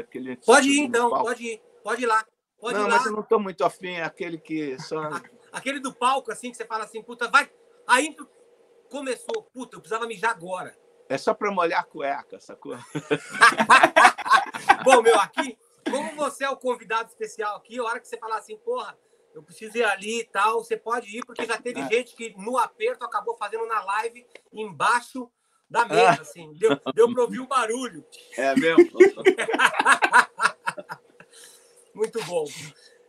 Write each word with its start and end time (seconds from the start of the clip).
Aquele 0.00 0.36
pode 0.36 0.68
ir, 0.68 0.80
então, 0.80 1.10
pode 1.10 1.44
ir. 1.44 1.62
Pode 1.82 2.02
ir 2.02 2.06
lá. 2.06 2.26
Pode 2.58 2.78
não, 2.78 2.86
ir 2.86 2.90
mas 2.90 3.04
lá. 3.04 3.10
eu 3.10 3.16
não 3.16 3.22
tô 3.22 3.38
muito 3.38 3.64
afim, 3.64 3.94
é 3.94 4.02
aquele 4.02 4.38
que 4.38 4.78
só. 4.80 5.10
Aquele 5.52 5.78
do 5.78 5.92
palco, 5.92 6.32
assim, 6.32 6.50
que 6.50 6.56
você 6.56 6.64
fala 6.64 6.84
assim, 6.84 7.02
puta, 7.02 7.28
vai. 7.28 7.50
Aí 7.86 8.16
começou, 8.90 9.42
puta, 9.52 9.76
eu 9.76 9.80
precisava 9.80 10.06
mijar 10.06 10.30
agora. 10.30 10.76
É 11.08 11.18
só 11.18 11.34
para 11.34 11.50
molhar 11.50 11.80
a 11.80 11.84
cueca, 11.84 12.40
sacou? 12.40 12.74
Bom, 14.84 15.02
meu, 15.02 15.18
aqui, 15.20 15.58
como 15.90 16.16
você 16.16 16.44
é 16.44 16.50
o 16.50 16.56
convidado 16.56 17.08
especial 17.08 17.56
aqui, 17.56 17.78
a 17.78 17.84
hora 17.84 18.00
que 18.00 18.08
você 18.08 18.16
falar 18.16 18.38
assim, 18.38 18.56
porra, 18.56 18.98
eu 19.34 19.42
preciso 19.42 19.76
ir 19.76 19.84
ali 19.84 20.20
e 20.20 20.24
tal, 20.24 20.64
você 20.64 20.76
pode 20.76 21.18
ir, 21.18 21.26
porque 21.26 21.44
já 21.44 21.60
teve 21.60 21.80
é. 21.80 21.88
gente 21.88 22.14
que 22.14 22.34
no 22.38 22.56
aperto 22.56 23.04
acabou 23.04 23.36
fazendo 23.36 23.66
na 23.66 23.84
live 23.84 24.24
embaixo 24.52 25.30
da 25.74 25.84
mesa, 25.86 26.22
assim. 26.22 26.54
Deu, 26.54 26.80
deu 26.94 27.12
para 27.12 27.22
ouvir 27.22 27.40
o 27.40 27.48
barulho. 27.48 28.06
É 28.38 28.54
mesmo? 28.54 28.92
muito 31.92 32.24
bom. 32.26 32.44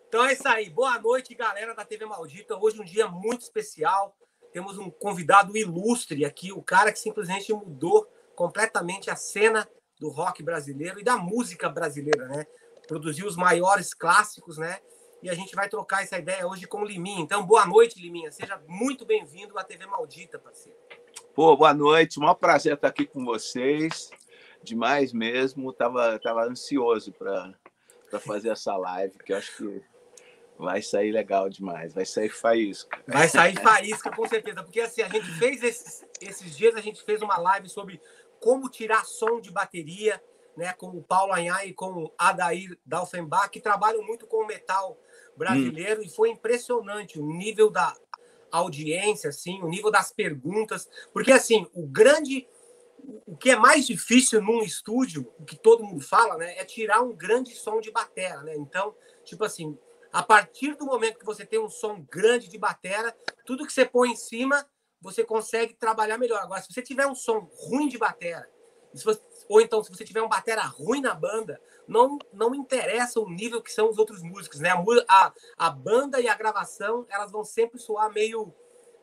Então 0.08 0.26
é 0.26 0.34
isso 0.34 0.48
aí. 0.48 0.72
Boa 0.72 1.00
noite, 1.00 1.36
galera 1.36 1.76
da 1.76 1.86
TV 1.86 2.08
Maldita. 2.08 2.58
Hoje 2.58 2.82
um 2.82 2.84
dia 2.84 3.08
muito 3.08 3.42
especial. 3.42 4.18
Temos 4.52 4.80
um 4.80 4.90
convidado 4.90 5.56
ilustre 5.56 6.26
aqui, 6.26 6.52
o 6.52 6.64
cara 6.64 6.92
que 6.92 6.98
simplesmente 6.98 7.54
mudou 7.54 8.12
completamente 8.36 9.12
a 9.12 9.16
cena 9.16 9.70
do 10.00 10.10
rock 10.10 10.42
brasileiro 10.42 11.00
e 11.00 11.04
da 11.04 11.18
música 11.18 11.70
brasileira, 11.70 12.28
né? 12.28 12.48
Produziu 12.88 13.28
os 13.28 13.36
maiores 13.36 13.94
clássicos, 13.94 14.58
né? 14.58 14.80
E 15.22 15.30
a 15.30 15.36
gente 15.36 15.56
vai 15.56 15.70
trocar 15.70 16.02
essa 16.02 16.18
ideia 16.18 16.48
hoje 16.48 16.66
com 16.66 16.82
o 16.82 16.86
Liminha. 16.86 17.22
Então, 17.22 17.46
boa 17.46 17.68
noite, 17.68 18.02
Liminha. 18.02 18.32
Seja 18.32 18.60
muito 18.68 19.06
bem-vindo 19.06 19.56
à 19.60 19.64
TV 19.64 19.86
Maldita, 19.86 20.40
parceiro. 20.40 20.80
Pô, 21.36 21.54
boa 21.58 21.74
noite. 21.74 22.18
Maior 22.18 22.36
prazer 22.36 22.76
estar 22.76 22.88
aqui 22.88 23.06
com 23.06 23.26
vocês. 23.26 24.10
Demais 24.64 25.12
mesmo. 25.12 25.74
Tava, 25.74 26.18
tava 26.18 26.46
ansioso 26.46 27.12
para 27.12 27.54
fazer 28.22 28.48
essa 28.48 28.78
live, 28.78 29.18
que 29.18 29.34
eu 29.34 29.38
acho 29.38 29.58
que 29.58 29.84
vai 30.58 30.82
sair 30.82 31.12
legal 31.12 31.50
demais. 31.50 31.94
Vai 31.94 32.06
sair 32.06 32.30
faísca. 32.30 32.98
Vai 33.06 33.28
sair 33.28 33.62
faísca, 33.62 34.10
com 34.12 34.26
certeza. 34.30 34.64
Porque 34.64 34.80
assim, 34.80 35.02
a 35.02 35.10
gente 35.10 35.30
fez 35.32 35.62
esses, 35.62 36.06
esses 36.22 36.56
dias, 36.56 36.74
a 36.74 36.80
gente 36.80 37.04
fez 37.04 37.22
uma 37.22 37.38
live 37.38 37.68
sobre 37.68 38.00
como 38.40 38.70
tirar 38.70 39.04
som 39.04 39.42
de 39.42 39.52
bateria, 39.52 40.24
né? 40.56 40.72
Com 40.72 40.88
o 40.88 41.04
Paulo 41.04 41.34
Anhai 41.34 41.68
e 41.68 41.74
com 41.74 42.06
o 42.06 42.14
Adair 42.18 42.80
Dalfenbach, 42.86 43.50
que 43.50 43.60
trabalham 43.60 44.02
muito 44.04 44.26
com 44.26 44.46
o 44.46 44.48
metal 44.48 44.98
brasileiro, 45.36 46.00
hum. 46.00 46.06
e 46.06 46.10
foi 46.10 46.30
impressionante 46.30 47.20
o 47.20 47.26
nível 47.26 47.70
da 47.70 47.94
audiência, 48.58 49.30
assim, 49.30 49.62
o 49.62 49.68
nível 49.68 49.92
das 49.92 50.12
perguntas, 50.12 50.90
porque 51.14 51.32
assim, 51.32 51.68
o 51.74 51.86
grande 51.86 52.48
o 53.28 53.38
que 53.38 53.52
é 53.52 53.56
mais 53.56 53.86
difícil 53.86 54.42
num 54.42 54.64
estúdio, 54.64 55.32
o 55.38 55.46
que 55.46 55.56
todo 55.56 55.84
mundo 55.84 56.04
fala, 56.04 56.38
né, 56.38 56.58
é 56.58 56.66
tirar 56.66 57.02
um 57.02 57.14
grande 57.16 57.54
som 57.54 57.80
de 57.80 57.92
batera, 57.92 58.42
né? 58.42 58.56
Então, 58.56 58.96
tipo 59.24 59.44
assim, 59.44 59.78
a 60.12 60.24
partir 60.24 60.76
do 60.76 60.86
momento 60.86 61.20
que 61.20 61.26
você 61.26 61.46
tem 61.46 61.60
um 61.60 61.70
som 61.70 62.04
grande 62.10 62.48
de 62.48 62.58
batera, 62.58 63.16
tudo 63.46 63.66
que 63.66 63.74
você 63.74 63.86
põe 63.86 64.12
em 64.12 64.16
cima, 64.16 64.66
você 65.02 65.24
consegue 65.24 65.74
trabalhar 65.74 66.18
melhor. 66.18 66.40
Agora, 66.42 66.62
se 66.62 66.74
você 66.74 66.82
tiver 66.82 67.06
um 67.06 67.14
som 67.14 67.50
ruim 67.68 67.88
de 67.88 67.98
batera, 67.98 68.50
você, 68.94 69.20
ou 69.48 69.62
então 69.62 69.84
se 69.84 69.90
você 69.90 70.04
tiver 70.04 70.22
um 70.22 70.30
batera 70.30 70.62
ruim 70.64 71.02
na 71.02 71.14
banda, 71.14 71.62
não, 71.88 72.18
não 72.34 72.56
interessa 72.56 73.20
o 73.20 73.30
nível 73.30 73.62
que 73.62 73.72
são 73.72 73.90
os 73.90 73.98
outros 73.98 74.22
músicos, 74.22 74.60
né? 74.60 74.72
A, 75.08 75.34
a, 75.58 75.70
banda 75.70 76.20
e 76.20 76.28
a 76.28 76.36
gravação, 76.36 77.06
elas 77.10 77.32
vão 77.32 77.44
sempre 77.44 77.80
soar 77.80 78.12
meio, 78.12 78.54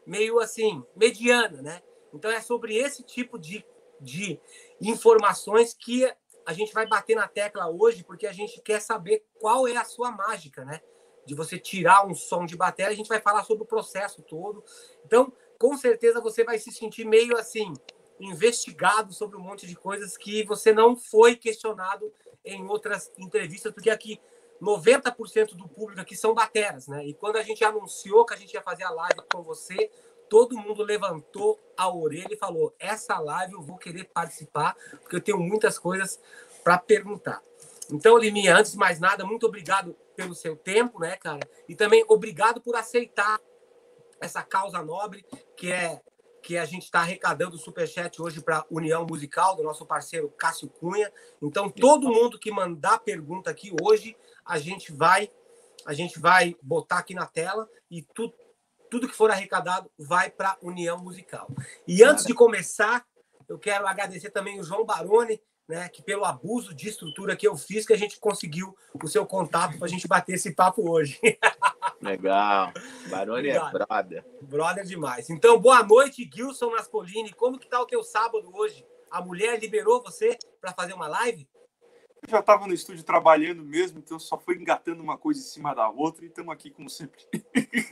meio 0.07 0.41
assim, 0.41 0.84
mediana, 0.97 1.62
né? 1.62 1.83
Então 2.12 2.31
é 2.31 2.41
sobre 2.41 2.77
esse 2.77 3.03
tipo 3.03 3.39
de, 3.39 3.65
de 4.01 4.41
informações 4.81 5.75
que 5.75 6.11
a 6.45 6.53
gente 6.53 6.73
vai 6.73 6.87
bater 6.87 7.15
na 7.15 7.29
tecla 7.29 7.71
hoje, 7.71 8.03
porque 8.03 8.27
a 8.27 8.33
gente 8.33 8.61
quer 8.61 8.81
saber 8.81 9.25
qual 9.39 9.67
é 9.69 9.77
a 9.77 9.84
sua 9.84 10.11
mágica, 10.11 10.65
né? 10.65 10.81
De 11.25 11.34
você 11.37 11.56
tirar 11.56 12.05
um 12.05 12.15
som 12.15 12.45
de 12.45 12.56
bateria, 12.56 12.91
a 12.91 12.97
gente 12.97 13.09
vai 13.09 13.21
falar 13.21 13.45
sobre 13.45 13.62
o 13.62 13.67
processo 13.67 14.23
todo. 14.23 14.65
Então, 15.05 15.33
com 15.56 15.77
certeza 15.77 16.21
você 16.21 16.43
vai 16.43 16.59
se 16.59 16.72
sentir 16.72 17.05
meio 17.05 17.39
assim, 17.39 17.72
investigado 18.25 19.12
sobre 19.12 19.37
um 19.37 19.41
monte 19.41 19.66
de 19.66 19.75
coisas 19.75 20.16
que 20.16 20.44
você 20.44 20.72
não 20.72 20.97
foi 20.97 21.37
questionado 21.37 22.12
em 22.44 22.66
outras 22.66 23.10
entrevistas, 23.19 23.72
porque 23.72 23.91
aqui 23.91 24.21
90% 24.60 25.55
do 25.55 25.69
público 25.69 26.00
aqui 26.00 26.16
são 26.16 26.33
bateras, 26.33 26.87
né? 26.87 27.05
E 27.05 27.15
quando 27.15 27.37
a 27.37 27.43
gente 27.43 27.65
anunciou 27.65 28.25
que 28.25 28.34
a 28.34 28.37
gente 28.37 28.55
ia 28.55 28.62
fazer 28.62 28.84
a 28.84 28.91
live 28.91 29.21
com 29.33 29.43
você, 29.43 29.91
todo 30.28 30.56
mundo 30.56 30.83
levantou 30.83 31.60
a 31.77 31.93
orelha 31.93 32.33
e 32.33 32.37
falou: 32.37 32.75
essa 32.78 33.19
live 33.19 33.55
eu 33.55 33.62
vou 33.62 33.77
querer 33.77 34.05
participar, 34.05 34.77
porque 35.00 35.16
eu 35.16 35.21
tenho 35.21 35.39
muitas 35.39 35.78
coisas 35.78 36.21
para 36.62 36.78
perguntar. 36.78 37.43
Então, 37.91 38.16
Liminha, 38.16 38.56
antes 38.56 38.72
de 38.72 38.78
mais 38.78 39.00
nada, 39.00 39.25
muito 39.25 39.47
obrigado 39.47 39.97
pelo 40.15 40.34
seu 40.34 40.56
tempo, 40.56 41.00
né, 41.00 41.16
cara? 41.16 41.41
E 41.69 41.75
também 41.75 42.04
obrigado 42.09 42.60
por 42.60 42.77
aceitar 42.77 43.41
essa 44.21 44.43
causa 44.43 44.81
nobre 44.81 45.27
que 45.56 45.72
é 45.72 46.00
que 46.42 46.58
a 46.58 46.64
gente 46.64 46.82
está 46.82 47.00
arrecadando 47.00 47.56
o 47.56 47.58
superchat 47.58 48.20
hoje 48.20 48.41
para 48.41 48.66
União 48.69 49.06
Musical, 49.06 49.54
do 49.54 49.62
nosso 49.62 49.86
parceiro 49.86 50.28
Cássio 50.28 50.69
Cunha. 50.69 51.10
Então, 51.41 51.70
todo 51.70 52.12
mundo 52.12 52.38
que 52.38 52.50
mandar 52.50 52.98
pergunta 52.98 53.50
aqui 53.50 53.75
hoje, 53.80 54.16
a 54.44 54.58
gente 54.58 54.92
vai 54.92 55.30
a 55.84 55.92
gente 55.92 56.20
vai 56.20 56.54
botar 56.62 56.98
aqui 56.98 57.12
na 57.12 57.26
tela 57.26 57.69
e 57.91 58.03
tudo, 58.03 58.32
tudo 58.88 59.08
que 59.08 59.16
for 59.16 59.32
arrecadado 59.32 59.91
vai 59.98 60.30
para 60.30 60.56
União 60.62 60.97
Musical. 61.03 61.48
E 61.88 62.04
antes 62.04 62.25
de 62.25 62.32
começar, 62.32 63.04
eu 63.48 63.59
quero 63.59 63.86
agradecer 63.86 64.30
também 64.30 64.60
o 64.60 64.62
João 64.62 64.84
Baroni, 64.84 65.41
né, 65.72 65.88
que 65.88 66.03
pelo 66.03 66.25
abuso 66.27 66.75
de 66.75 66.88
estrutura 66.91 67.34
que 67.34 67.49
eu 67.49 67.56
fiz, 67.56 67.87
que 67.87 67.94
a 67.94 67.97
gente 67.97 68.21
conseguiu 68.21 68.77
o 69.03 69.09
seu 69.09 69.25
contato 69.25 69.78
para 69.78 69.87
a 69.87 69.88
gente 69.88 70.06
bater 70.06 70.34
esse 70.34 70.55
papo 70.55 70.91
hoje. 70.91 71.19
Legal. 72.00 72.72
Baroni 73.09 73.49
é 73.49 73.71
brother. 73.71 74.25
Brother 74.43 74.84
demais. 74.84 75.31
Então, 75.31 75.59
boa 75.59 75.83
noite, 75.83 76.28
Gilson 76.31 76.71
Naspolini. 76.72 77.33
Como 77.33 77.59
que 77.59 77.66
tá 77.66 77.81
o 77.81 77.87
teu 77.87 78.05
sábado 78.05 78.50
hoje? 78.55 78.84
A 79.10 79.22
mulher 79.22 79.59
liberou 79.59 80.03
você 80.03 80.37
para 80.60 80.75
fazer 80.75 80.93
uma 80.93 81.09
live? 81.09 81.49
Eu 82.22 82.28
já 82.28 82.41
estava 82.41 82.66
no 82.66 82.75
estúdio 82.75 83.03
trabalhando 83.03 83.65
mesmo, 83.65 83.99
então 83.99 84.19
só 84.19 84.39
foi 84.39 84.56
engatando 84.56 85.03
uma 85.03 85.16
coisa 85.16 85.41
em 85.41 85.44
cima 85.44 85.75
da 85.75 85.89
outra 85.89 86.25
e 86.25 86.28
estamos 86.28 86.53
aqui 86.53 86.71
como 86.71 86.91
sempre. 86.91 87.25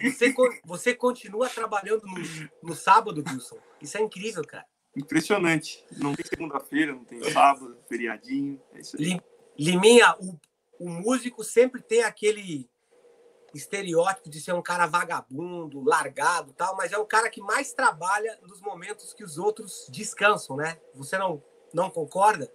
Você, 0.03 0.35
você 0.65 0.95
continua 0.95 1.49
trabalhando 1.49 2.03
no, 2.07 2.69
no 2.69 2.75
sábado, 2.75 3.25
Gilson? 3.27 3.59
Isso 3.81 3.97
é 3.97 4.03
incrível, 4.03 4.45
cara. 4.47 4.67
Impressionante. 4.97 5.85
Não 5.97 6.15
tem 6.15 6.25
segunda-feira, 6.27 6.93
não 6.93 7.05
tem 7.05 7.23
sábado, 7.31 7.79
feriadinho. 7.89 8.61
É 8.73 8.81
isso 8.81 8.97
aí. 8.97 9.21
Liminha, 9.59 10.17
o, 10.19 10.39
o 10.79 10.89
músico 10.89 11.45
sempre 11.45 11.81
tem 11.81 12.03
aquele 12.03 12.69
estereótipo 13.55 14.31
de 14.31 14.41
ser 14.41 14.55
um 14.55 14.63
cara 14.63 14.87
vagabundo, 14.87 15.83
largado 15.83 16.53
tal, 16.53 16.77
mas 16.77 16.93
é 16.93 16.99
o 16.99 17.07
cara 17.07 17.29
que 17.29 17.41
mais 17.41 17.73
trabalha 17.73 18.39
nos 18.43 18.61
momentos 18.61 19.13
que 19.13 19.25
os 19.25 19.39
outros 19.39 19.89
descansam, 19.91 20.57
né? 20.57 20.79
Você 20.95 21.19
não, 21.19 21.43
não 21.73 21.91
concorda? 21.91 22.51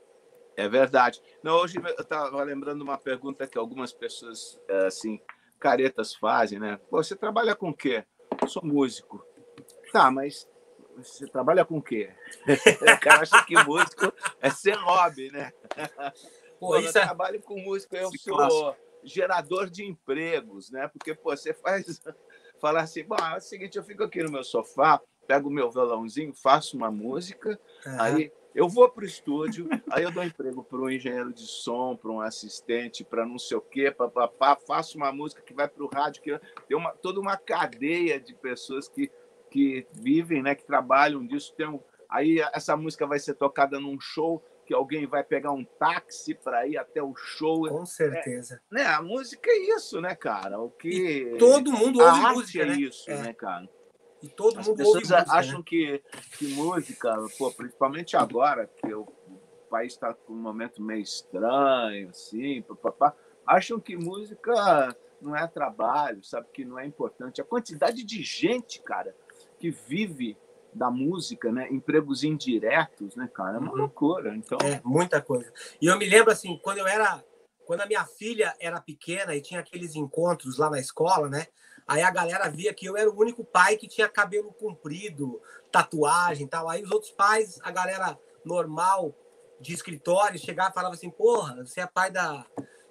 É 0.58 0.70
verdade. 0.70 1.22
Não, 1.44 1.56
hoje 1.58 1.78
eu 1.78 2.02
estava 2.02 2.42
lembrando 2.44 2.82
uma 2.82 2.98
pergunta 2.98 3.46
que 3.46 3.58
algumas 3.58 3.92
pessoas, 3.92 4.60
é, 4.70 4.88
assim, 4.88 5.20
caretas 5.60 6.16
fazem, 6.16 6.60
né? 6.60 6.80
Você 6.90 7.16
trabalha 7.16 7.56
com 7.56 7.70
o 7.70 7.76
quê? 7.76 8.06
Eu 8.42 8.48
sou 8.48 8.64
músico. 8.64 9.26
Tá, 9.92 10.10
mas 10.10 10.48
você 10.98 11.28
trabalha 11.28 11.66
com 11.66 11.78
o 11.78 11.82
quê? 11.82 12.10
o 12.82 13.00
cara 13.00 13.22
acha 13.22 13.44
que 13.44 13.56
músico 13.64 14.14
é 14.42 14.50
ser 14.50 14.76
hobby, 14.76 15.32
né? 15.32 15.52
Pô, 16.60 16.78
eu 16.78 16.88
é... 16.88 16.92
trabalho 16.92 17.42
com 17.42 17.60
música, 17.60 17.98
eu 17.98 18.10
sou 18.18 18.76
gerador 19.04 19.70
de 19.70 19.86
empregos, 19.86 20.72
né? 20.72 20.88
Porque 20.88 21.14
pô, 21.14 21.36
você 21.36 21.54
faz 21.54 22.02
falar 22.60 22.82
assim, 22.82 23.04
bom, 23.04 23.16
é 23.16 23.38
o 23.38 23.42
seguinte, 23.42 23.78
eu 23.78 23.84
fico 23.84 24.04
aqui 24.04 24.24
no 24.24 24.32
meu 24.32 24.44
sofá, 24.44 25.00
pego 25.28 25.50
o 25.50 25.52
meu 25.52 25.70
violãozinho, 25.70 26.34
faço 26.34 26.76
uma 26.76 26.90
música, 26.90 27.60
uhum. 27.86 28.02
aí 28.02 28.32
eu 28.54 28.70
vou 28.70 28.90
para 28.90 29.04
o 29.04 29.08
estúdio, 29.08 29.68
aí 29.92 30.04
eu 30.04 30.12
dou 30.12 30.24
emprego 30.24 30.64
para 30.64 30.78
um 30.78 30.90
engenheiro 30.90 31.34
de 31.34 31.46
som, 31.46 31.96
para 31.96 32.10
um 32.10 32.22
assistente, 32.22 33.04
para 33.04 33.26
não 33.26 33.38
sei 33.38 33.58
o 33.58 33.62
quê, 33.62 33.92
papapá, 33.92 34.56
faço 34.56 34.98
uma 34.98 35.12
música 35.12 35.42
que 35.42 35.54
vai 35.54 35.68
para 35.68 35.84
o 35.84 35.90
rádio, 35.94 36.22
que 36.22 36.40
tem 36.68 36.78
uma, 36.78 36.92
toda 36.92 37.20
uma 37.20 37.36
cadeia 37.36 38.20
de 38.20 38.34
pessoas 38.34 38.88
que, 38.88 39.12
que 39.56 39.88
vivem, 39.94 40.44
né, 40.44 40.54
que 40.54 40.66
trabalham 40.66 41.26
disso. 41.26 41.54
Tem 41.56 41.66
um, 41.66 41.80
aí 42.10 42.42
essa 42.54 42.76
música 42.76 43.08
vai 43.08 43.20
ser 43.20 43.36
tocada 43.36 43.80
num 43.80 43.98
show, 44.02 44.44
que 44.66 44.74
alguém 44.74 45.08
vai 45.08 45.24
pegar 45.24 45.54
um 45.54 45.64
táxi 45.64 46.36
para 46.36 46.68
ir 46.68 46.78
até 46.78 47.02
o 47.02 47.16
show. 47.16 47.66
Com 47.70 47.86
certeza. 47.86 48.62
É, 48.70 48.76
né? 48.76 48.86
A 48.86 49.02
música 49.02 49.50
é 49.50 49.58
isso, 49.78 50.02
né, 50.02 50.14
cara? 50.14 50.60
O 50.60 50.70
que 50.70 50.90
e 50.90 51.38
todo 51.38 51.72
mundo 51.72 52.02
ouve 52.02 52.20
a 52.20 52.34
música, 52.34 52.64
é 52.64 52.66
né? 52.66 52.76
isso, 52.76 53.10
é. 53.10 53.22
né, 53.22 53.34
cara? 53.34 53.70
E 54.22 54.28
todo 54.28 54.60
As 54.60 54.68
mundo 54.68 54.78
pessoas 54.78 55.10
ouve 55.10 55.14
música, 55.14 55.38
acham 55.38 55.60
né? 55.60 55.64
que, 55.66 56.04
que 56.38 56.48
música, 56.50 57.16
pô, 57.38 57.50
principalmente 57.52 58.18
agora 58.18 58.68
que 58.68 58.94
o, 58.94 59.04
o 59.04 59.70
país 59.70 59.94
está 59.94 60.14
com 60.14 60.34
um 60.34 60.42
momento 60.42 60.84
meio 60.84 61.02
estranho, 61.02 62.10
assim, 62.10 62.62
papapá, 62.64 63.16
acham 63.48 63.80
que 63.80 63.96
música 63.96 64.94
não 65.22 65.34
é 65.34 65.48
trabalho, 65.48 66.22
sabe 66.24 66.48
que 66.52 66.66
não 66.66 66.78
é 66.78 66.86
importante. 66.86 67.40
A 67.40 67.46
quantidade 67.46 68.04
de 68.04 68.22
gente, 68.22 68.82
cara, 68.82 69.16
que 69.66 69.72
vive 69.88 70.38
da 70.74 70.92
música, 70.92 71.52
né? 71.52 71.68
Empregos 71.72 72.24
indiretos, 72.24 73.16
né, 73.16 73.28
cara? 73.34 73.58
É 73.58 73.60
uma 73.60 73.72
uhum. 73.72 73.78
loucura. 73.78 74.36
Então... 74.36 74.58
É, 74.64 74.80
muita 74.84 75.22
coisa. 75.22 75.52
E 75.82 75.88
eu 75.88 75.98
me 75.98 76.08
lembro, 76.08 76.32
assim, 76.32 76.60
quando 76.62 76.80
eu 76.80 76.88
era. 76.88 77.24
Quando 77.66 77.82
a 77.82 77.88
minha 77.88 78.06
filha 78.06 78.54
era 78.60 78.80
pequena 78.80 79.36
e 79.36 79.42
tinha 79.42 79.60
aqueles 79.60 79.96
encontros 79.96 80.60
lá 80.60 80.70
na 80.70 80.80
escola, 80.80 81.28
né? 81.28 81.48
Aí 81.88 82.04
a 82.04 82.12
galera 82.12 82.48
via 82.48 82.72
que 82.74 82.86
eu 82.86 82.96
era 82.96 83.10
o 83.10 83.20
único 83.20 83.44
pai 83.44 83.76
que 83.76 83.88
tinha 83.88 84.08
cabelo 84.08 84.54
comprido, 84.54 85.42
tatuagem 85.72 86.46
e 86.46 86.50
tal. 86.50 86.70
Aí 86.70 86.84
os 86.84 86.92
outros 86.92 87.12
pais, 87.12 87.60
a 87.64 87.72
galera 87.72 88.20
normal 88.44 89.16
de 89.60 89.74
escritório, 89.74 90.38
chegava 90.38 90.70
e 90.70 90.74
falava 90.74 90.94
assim: 90.94 91.10
Porra, 91.10 91.66
você 91.66 91.82
é 91.82 91.88
pai 91.88 92.12
da 92.12 92.46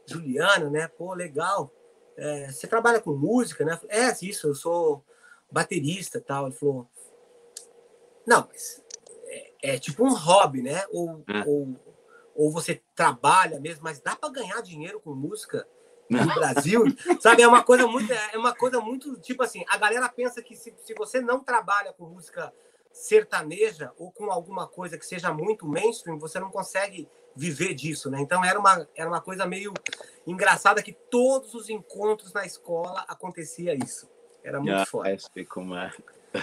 Juliana, 0.07 0.69
né? 0.71 0.89
Pô, 0.89 1.15
legal. 1.15 1.73
É, 2.17 2.51
você 2.51 2.67
trabalha 2.67 3.01
com 3.01 3.13
música, 3.13 3.65
né? 3.65 3.79
É, 3.89 4.11
isso, 4.23 4.49
eu 4.49 4.55
sou 4.57 5.05
baterista 5.55 6.21
tal. 6.21 6.47
Ele 6.47 6.57
falou: 6.57 6.87
Não, 8.27 8.47
mas 8.51 8.83
é, 9.27 9.75
é 9.75 9.79
tipo 9.79 10.05
um 10.05 10.15
hobby, 10.15 10.61
né? 10.61 10.85
Ou, 10.91 11.25
é. 11.29 11.45
ou, 11.47 11.81
ou 12.35 12.51
você 12.51 12.83
trabalha 12.95 13.61
mesmo, 13.61 13.85
mas 13.85 14.01
dá 14.01 14.15
para 14.17 14.29
ganhar 14.29 14.61
dinheiro 14.61 15.01
com 15.01 15.15
música 15.15 15.67
no 16.11 16.27
Brasil, 16.35 16.85
sabe? 17.21 17.43
É 17.43 17.49
uma 17.49 17.63
coisa 17.63 17.87
muito, 17.87 18.13
é 18.13 18.37
uma 18.37 18.55
coisa 18.55 18.81
muito 18.81 19.19
tipo 19.21 19.43
assim. 19.43 19.65
A 19.69 19.79
galera 19.79 20.09
pensa 20.09 20.43
que 20.43 20.55
se, 20.57 20.75
se 20.83 20.95
você 20.95 21.21
não 21.21 21.43
trabalha 21.43 21.93
com 21.93 22.05
música 22.07 22.53
sertaneja 22.93 23.93
ou 23.99 24.13
com 24.13 24.31
alguma 24.31 24.69
coisa 24.69 24.99
que 24.99 25.07
seja 25.07 25.33
muito 25.33 25.67
mainstream, 25.67 26.19
você 26.19 26.39
não 26.39 26.51
consegue 26.51 27.09
viver 27.35 27.75
disso, 27.75 28.11
né? 28.11 28.21
Então 28.21 28.45
era 28.45 28.59
uma, 28.59 28.89
era 28.95 29.09
uma 29.09 29.21
coisa 29.21 29.45
meio 29.47 29.73
engraçada 30.27 30.83
que 30.83 30.93
todos 30.93 31.55
os 31.55 31.69
encontros 31.69 32.33
na 32.33 32.47
escola 32.47 33.05
acontecia 33.09 33.75
isso. 33.75 34.09
Era 34.45 34.61
muito 34.61 34.75
ah, 34.75 34.85
forte. 34.85 35.45
Como 35.47 35.75
é. 35.75 35.91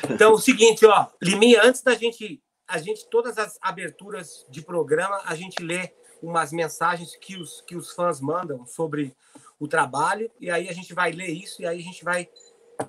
Então, 0.10 0.34
o 0.34 0.40
seguinte, 0.40 0.86
ó, 0.86 1.08
Liminha, 1.22 1.62
antes 1.64 1.84
da 1.84 1.94
gente, 1.94 2.42
a 2.68 2.80
gente, 2.80 3.08
todas 3.08 3.38
as 3.38 3.60
aberturas 3.62 4.46
de 4.50 4.62
programa, 4.64 5.22
a 5.26 5.36
gente 5.36 5.62
lê 5.62 5.94
umas 6.22 6.52
mensagens 6.52 7.16
que 7.16 7.38
os, 7.38 7.62
que 7.62 7.76
os 7.76 7.92
fãs 7.92 8.20
mandam 8.20 8.66
sobre 8.66 9.16
o 9.60 9.68
trabalho, 9.68 10.32
e 10.40 10.50
aí 10.50 10.68
a 10.68 10.74
gente 10.74 10.94
vai 10.94 11.12
ler 11.12 11.30
isso, 11.30 11.62
e 11.62 11.68
aí 11.68 11.80
a 11.80 11.84
gente 11.84 12.04
vai 12.04 12.28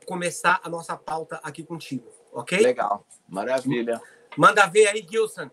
começar 0.07 0.61
a 0.65 0.69
nossa 0.71 0.97
pauta 0.97 1.39
aqui 1.43 1.63
contigo, 1.63 2.09
ok? 2.33 2.59
Legal, 2.59 3.07
maravilha. 3.29 4.01
Manda 4.37 4.67
ver 4.67 4.89
aí, 4.89 5.07
Gilson. 5.09 5.51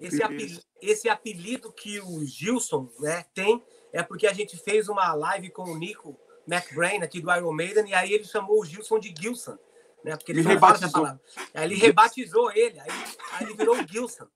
Esse 0.00 0.20
apelido, 0.20 0.60
esse 0.80 1.08
apelido 1.08 1.72
que 1.72 2.00
o 2.00 2.24
Gilson 2.24 2.88
né, 2.98 3.24
tem 3.32 3.62
é 3.92 4.02
porque 4.02 4.26
a 4.26 4.32
gente 4.32 4.56
fez 4.56 4.88
uma 4.88 5.14
live 5.14 5.50
com 5.50 5.62
o 5.62 5.78
Nico 5.78 6.18
McBrain 6.46 7.02
aqui 7.02 7.20
do 7.20 7.34
Iron 7.34 7.52
Maiden 7.52 7.88
e 7.88 7.94
aí 7.94 8.12
ele 8.12 8.24
chamou 8.24 8.60
o 8.60 8.64
Gilson 8.64 8.98
de 8.98 9.14
Gilson, 9.18 9.58
né? 10.04 10.16
Porque 10.16 10.32
ele, 10.32 10.40
ele 10.40 10.48
rebatizou. 10.48 11.02
palavra. 11.02 11.20
Aí 11.54 11.64
ele 11.64 11.74
rebatizou 11.76 12.50
ele, 12.52 12.80
aí, 12.80 12.90
aí 13.32 13.46
ele 13.46 13.54
virou 13.54 13.76
o 13.76 13.86
Gilson. 13.86 14.26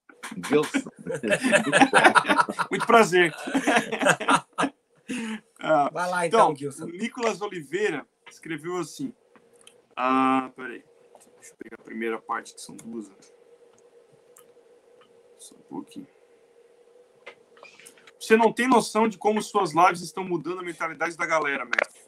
Gilson. 0.49 0.91
Muito 2.71 2.87
prazer. 2.87 3.35
Ah, 5.59 5.89
Vai 5.93 6.11
lá 6.11 6.27
então, 6.27 6.41
então 6.53 6.57
Gilson. 6.57 6.87
Nicolas 6.87 7.41
Oliveira 7.41 8.07
escreveu 8.31 8.77
assim. 8.77 9.13
Ah, 9.97 10.51
peraí. 10.55 10.85
Deixa 11.37 11.53
eu 11.53 11.57
pegar 11.57 11.77
a 11.81 11.85
primeira 11.85 12.21
parte, 12.21 12.55
que 12.55 12.61
são 12.61 12.77
duas. 12.77 13.09
Né? 13.09 13.15
Só 15.39 15.55
um 15.55 15.63
pouquinho. 15.63 16.07
Você 18.27 18.37
não 18.37 18.53
tem 18.53 18.67
noção 18.67 19.07
de 19.07 19.17
como 19.17 19.41
suas 19.41 19.73
lives 19.73 20.01
estão 20.01 20.25
mudando 20.25 20.59
a 20.59 20.63
mentalidade 20.65 21.17
da 21.17 21.25
galera, 21.25 21.65
mestre. 21.65 22.01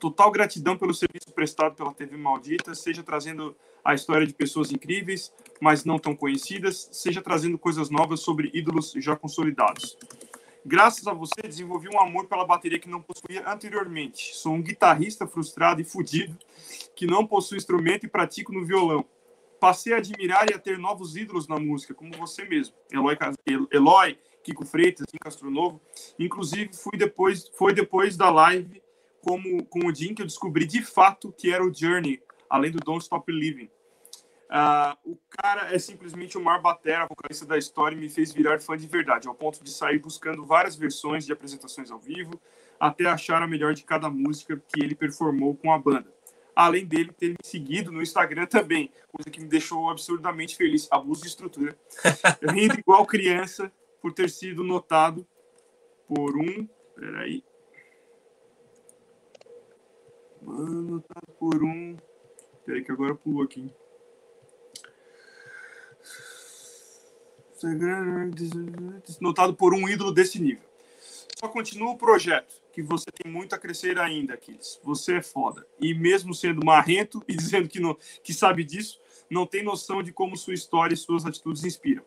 Total 0.00 0.30
gratidão 0.30 0.74
pelo 0.74 0.94
serviço 0.94 1.30
prestado 1.34 1.74
pela 1.74 1.92
TV 1.92 2.16
Maldita, 2.16 2.74
seja 2.74 3.02
trazendo 3.02 3.54
a 3.84 3.92
história 3.92 4.26
de 4.26 4.32
pessoas 4.32 4.72
incríveis, 4.72 5.30
mas 5.60 5.84
não 5.84 5.98
tão 5.98 6.16
conhecidas, 6.16 6.88
seja 6.92 7.20
trazendo 7.20 7.58
coisas 7.58 7.90
novas 7.90 8.20
sobre 8.20 8.50
ídolos 8.54 8.94
já 8.96 9.14
consolidados. 9.16 9.98
Graças 10.64 11.06
a 11.06 11.12
você, 11.12 11.42
desenvolvi 11.42 11.90
um 11.94 12.00
amor 12.00 12.24
pela 12.24 12.46
bateria 12.46 12.78
que 12.78 12.88
não 12.88 13.02
possuía 13.02 13.46
anteriormente. 13.46 14.34
Sou 14.34 14.54
um 14.54 14.62
guitarrista 14.62 15.26
frustrado 15.26 15.82
e 15.82 15.84
fudido 15.84 16.38
que 16.94 17.06
não 17.06 17.26
possui 17.26 17.58
instrumento 17.58 18.06
e 18.06 18.08
pratico 18.08 18.50
no 18.50 18.64
violão 18.64 19.04
passei 19.60 19.92
a 19.92 19.96
admirar 19.96 20.48
e 20.50 20.54
a 20.54 20.58
ter 20.58 20.78
novos 20.78 21.16
ídolos 21.16 21.48
na 21.48 21.58
música, 21.58 21.94
como 21.94 22.12
você 22.16 22.44
mesmo, 22.44 22.74
Eloy, 22.92 23.16
Eloy 23.72 24.18
Kiko 24.46 24.64
Freitas, 24.64 25.06
Kim 25.06 25.18
Castronovo. 25.18 25.80
Inclusive, 26.18 26.70
fui 26.72 26.96
depois, 26.96 27.48
foi 27.48 27.74
depois 27.74 28.16
da 28.16 28.30
live 28.30 28.80
como, 29.20 29.64
com 29.66 29.86
o 29.86 29.94
Jim 29.94 30.14
que 30.14 30.22
eu 30.22 30.26
descobri 30.26 30.64
de 30.64 30.82
fato 30.82 31.32
que 31.32 31.50
era 31.50 31.64
o 31.64 31.74
Journey, 31.74 32.22
além 32.48 32.70
do 32.70 32.78
Don't 32.78 33.02
Stop 33.02 33.30
Living. 33.30 33.68
Uh, 34.48 35.12
o 35.12 35.18
cara 35.28 35.74
é 35.74 35.78
simplesmente 35.80 36.38
o 36.38 36.40
maior 36.40 36.62
batera, 36.62 37.08
vocalista 37.08 37.44
da 37.44 37.58
história, 37.58 37.96
e 37.96 37.98
me 37.98 38.08
fez 38.08 38.32
virar 38.32 38.60
fã 38.60 38.76
de 38.76 38.86
verdade, 38.86 39.26
ao 39.26 39.34
ponto 39.34 39.64
de 39.64 39.70
sair 39.72 39.98
buscando 39.98 40.46
várias 40.46 40.76
versões 40.76 41.26
de 41.26 41.32
apresentações 41.32 41.90
ao 41.90 41.98
vivo, 41.98 42.40
até 42.78 43.06
achar 43.06 43.42
a 43.42 43.48
melhor 43.48 43.74
de 43.74 43.82
cada 43.82 44.08
música 44.08 44.62
que 44.68 44.80
ele 44.80 44.94
performou 44.94 45.56
com 45.56 45.72
a 45.72 45.78
banda 45.78 46.14
além 46.54 46.86
dele 46.86 47.12
ter 47.12 47.28
me 47.28 47.36
seguido 47.42 47.92
no 47.92 48.00
Instagram 48.00 48.46
também, 48.46 48.90
coisa 49.12 49.30
que 49.30 49.38
me 49.38 49.46
deixou 49.46 49.90
absurdamente 49.90 50.56
feliz. 50.56 50.88
Abuso 50.90 51.20
de 51.20 51.28
estrutura. 51.28 51.76
Rindo 52.50 52.78
igual 52.80 53.04
criança 53.04 53.70
por 54.06 54.12
ter 54.12 54.30
sido 54.30 54.62
notado 54.62 55.26
por 56.06 56.36
um. 56.36 56.64
Peraí. 56.94 57.42
Mano, 60.40 61.04
por 61.40 61.64
um. 61.64 61.96
Peraí, 62.64 62.84
que 62.84 62.92
agora 62.92 63.16
pulou 63.16 63.42
aqui. 63.42 63.68
Notado 69.20 69.56
por 69.56 69.74
um 69.74 69.88
ídolo 69.88 70.12
desse 70.12 70.40
nível. 70.40 70.62
Só 71.36 71.48
continua 71.48 71.90
o 71.90 71.98
projeto 71.98 72.62
que 72.72 72.82
você 72.82 73.06
tem 73.10 73.32
muito 73.32 73.56
a 73.56 73.58
crescer 73.58 73.98
ainda, 73.98 74.34
Aquiles. 74.34 74.78
Você 74.84 75.16
é 75.16 75.22
foda. 75.22 75.66
E 75.80 75.92
mesmo 75.94 76.32
sendo 76.32 76.64
marrento 76.64 77.20
e 77.26 77.34
dizendo 77.34 77.68
que, 77.68 77.80
não, 77.80 77.98
que 78.22 78.32
sabe 78.32 78.62
disso, 78.62 79.00
não 79.28 79.44
tem 79.44 79.64
noção 79.64 80.00
de 80.00 80.12
como 80.12 80.36
sua 80.36 80.54
história 80.54 80.94
e 80.94 80.96
suas 80.96 81.26
atitudes 81.26 81.64
inspiram. 81.64 82.04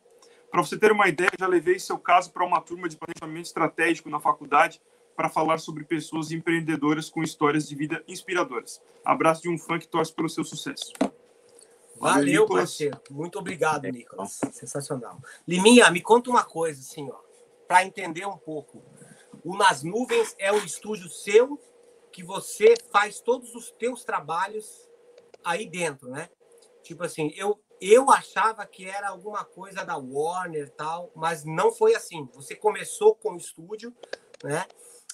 Para 0.51 0.63
você 0.63 0.77
ter 0.77 0.91
uma 0.91 1.07
ideia, 1.07 1.29
já 1.37 1.47
levei 1.47 1.79
seu 1.79 1.97
caso 1.97 2.31
para 2.31 2.45
uma 2.45 2.61
turma 2.61 2.89
de 2.89 2.97
planejamento 2.97 3.45
estratégico 3.45 4.09
na 4.09 4.19
faculdade 4.19 4.81
para 5.15 5.29
falar 5.29 5.57
sobre 5.59 5.83
pessoas 5.83 6.31
empreendedoras 6.31 7.09
com 7.09 7.21
histórias 7.21 7.67
de 7.67 7.75
vida 7.75 8.03
inspiradoras. 8.07 8.81
Abraço 9.03 9.41
de 9.41 9.49
um 9.49 9.57
fã 9.57 9.77
que 9.77 9.87
torce 9.87 10.13
pelo 10.13 10.29
seu 10.29 10.43
sucesso. 10.43 10.93
Valeu, 11.99 12.23
Valeu 12.23 12.47
parceiro. 12.47 12.99
Muito 13.11 13.37
obrigado, 13.37 13.83
Nicolas. 13.83 14.39
Sensacional. 14.53 15.19
Liminha, 15.45 15.91
me 15.91 16.01
conta 16.01 16.29
uma 16.29 16.43
coisa, 16.43 16.79
assim, 16.79 17.09
ó, 17.11 17.19
para 17.67 17.83
entender 17.83 18.25
um 18.25 18.37
pouco. 18.37 18.81
O 19.43 19.55
Nas 19.55 19.83
Nuvens 19.83 20.33
é 20.39 20.51
um 20.51 20.63
estúdio 20.63 21.09
seu 21.09 21.59
que 22.11 22.23
você 22.23 22.73
faz 22.91 23.19
todos 23.19 23.53
os 23.53 23.71
teus 23.71 24.03
trabalhos 24.03 24.89
aí 25.43 25.69
dentro, 25.69 26.09
né? 26.09 26.29
Tipo 26.81 27.03
assim, 27.03 27.33
eu 27.35 27.59
eu 27.81 28.09
achava 28.11 28.65
que 28.65 28.85
era 28.85 29.09
alguma 29.09 29.43
coisa 29.43 29.83
da 29.83 29.97
Warner 29.97 30.69
tal, 30.71 31.11
mas 31.15 31.43
não 31.43 31.71
foi 31.71 31.95
assim. 31.95 32.27
Você 32.33 32.55
começou 32.55 33.15
com 33.15 33.33
o 33.33 33.37
estúdio, 33.37 33.95
né? 34.43 34.65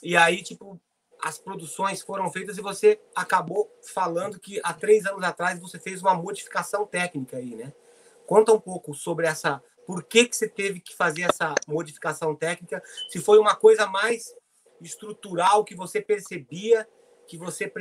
E 0.01 0.15
aí, 0.15 0.41
tipo, 0.43 0.79
as 1.21 1.37
produções 1.37 2.01
foram 2.01 2.31
feitas 2.31 2.57
e 2.57 2.61
você 2.61 2.99
acabou 3.15 3.71
falando 3.93 4.39
que 4.39 4.59
há 4.63 4.73
três 4.73 5.05
anos 5.05 5.23
atrás 5.23 5.59
você 5.59 5.79
fez 5.79 6.01
uma 6.01 6.13
modificação 6.13 6.85
técnica 6.85 7.37
aí, 7.37 7.55
né? 7.55 7.73
Conta 8.25 8.51
um 8.51 8.59
pouco 8.59 8.93
sobre 8.93 9.27
essa 9.27 9.61
por 9.85 10.03
que, 10.03 10.27
que 10.27 10.35
você 10.35 10.49
teve 10.49 10.79
que 10.79 10.95
fazer 10.95 11.23
essa 11.23 11.53
modificação 11.67 12.35
técnica? 12.35 12.81
Se 13.09 13.19
foi 13.21 13.37
uma 13.37 13.55
coisa 13.55 13.85
mais 13.85 14.33
estrutural 14.81 15.63
que 15.63 15.75
você 15.75 16.01
percebia 16.01 16.87
que 17.27 17.37
você 17.37 17.71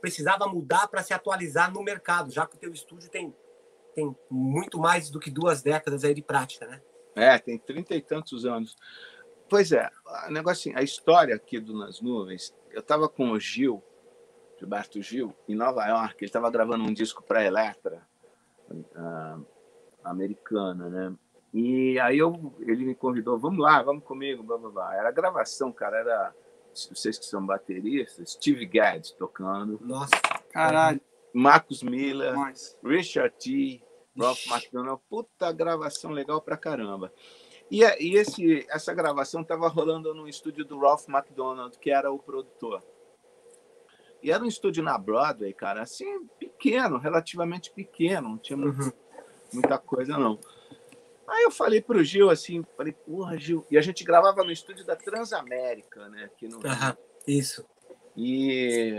precisava 0.00 0.46
mudar 0.46 0.88
para 0.88 1.02
se 1.02 1.14
atualizar 1.14 1.72
no 1.72 1.82
mercado, 1.82 2.32
já 2.32 2.46
que 2.46 2.56
o 2.56 2.58
teu 2.58 2.72
estúdio 2.72 3.08
tem, 3.08 3.34
tem 3.98 4.16
muito 4.30 4.78
mais 4.78 5.10
do 5.10 5.18
que 5.18 5.28
duas 5.28 5.60
décadas 5.60 6.04
aí 6.04 6.14
de 6.14 6.22
prática, 6.22 6.66
né? 6.66 6.80
É, 7.16 7.36
tem 7.36 7.58
trinta 7.58 7.96
e 7.96 8.00
tantos 8.00 8.46
anos. 8.46 8.76
Pois 9.48 9.72
é, 9.72 9.90
o 10.28 10.30
negócio 10.30 10.70
assim, 10.70 10.78
a 10.78 10.82
história 10.84 11.34
aqui 11.34 11.58
do 11.58 11.76
Nas 11.76 12.00
Nuvens, 12.00 12.54
eu 12.70 12.80
estava 12.80 13.08
com 13.08 13.32
o 13.32 13.40
Gil, 13.40 13.82
Gilberto 14.56 15.02
Gil, 15.02 15.34
em 15.48 15.56
Nova 15.56 15.84
York, 15.86 16.14
ele 16.18 16.28
estava 16.28 16.48
gravando 16.48 16.84
um 16.84 16.92
disco 16.92 17.24
para 17.24 17.40
a 17.40 17.44
Electra, 17.44 18.06
uh, 18.70 19.44
americana, 20.04 20.88
né? 20.88 21.16
E 21.52 21.98
aí 21.98 22.18
eu, 22.18 22.54
ele 22.60 22.84
me 22.84 22.94
convidou, 22.94 23.38
vamos 23.38 23.58
lá, 23.58 23.82
vamos 23.82 24.04
comigo, 24.04 24.44
blá, 24.44 24.58
blá, 24.58 24.70
blá. 24.70 24.94
Era 24.94 25.10
gravação, 25.10 25.72
cara, 25.72 25.98
era 25.98 26.34
vocês 26.72 27.18
que 27.18 27.24
são 27.24 27.44
bateristas, 27.44 28.32
Steve 28.32 28.64
Gadd 28.66 29.12
tocando. 29.16 29.80
Nossa, 29.82 30.14
caralho. 30.52 31.00
Marcos 31.32 31.82
Miller, 31.82 32.34
Nossa. 32.34 32.76
Richard 32.84 33.34
T, 33.38 33.82
Ralph 34.18 34.46
McDonald. 34.46 35.00
Puta 35.08 35.52
gravação 35.52 36.10
legal 36.10 36.40
pra 36.40 36.56
caramba. 36.56 37.12
E, 37.70 37.82
e 37.82 38.16
esse, 38.16 38.66
essa 38.70 38.94
gravação 38.94 39.42
estava 39.42 39.68
rolando 39.68 40.14
no 40.14 40.28
estúdio 40.28 40.64
do 40.64 40.78
Ralph 40.78 41.06
McDonald, 41.08 41.78
que 41.78 41.90
era 41.90 42.10
o 42.10 42.18
produtor. 42.18 42.82
E 44.22 44.30
era 44.32 44.42
um 44.42 44.46
estúdio 44.46 44.82
na 44.82 44.98
Broadway, 44.98 45.52
cara, 45.52 45.82
assim, 45.82 46.26
pequeno, 46.38 46.98
relativamente 46.98 47.70
pequeno, 47.70 48.30
não 48.30 48.38
tinha 48.38 48.58
Uhum. 48.58 48.90
muita 49.52 49.78
coisa, 49.78 50.18
não. 50.18 50.38
Aí 51.26 51.44
eu 51.44 51.50
falei 51.50 51.80
pro 51.80 52.02
Gil, 52.02 52.30
assim, 52.30 52.64
falei, 52.76 52.92
porra, 52.92 53.38
Gil. 53.38 53.64
E 53.70 53.76
a 53.78 53.82
gente 53.82 54.02
gravava 54.02 54.42
no 54.42 54.50
estúdio 54.50 54.84
da 54.84 54.96
Transamérica, 54.96 56.08
né? 56.08 56.24
Aqui 56.24 56.48
no... 56.48 56.66
Aham, 56.66 56.96
Isso. 57.26 57.64
E 58.16 58.96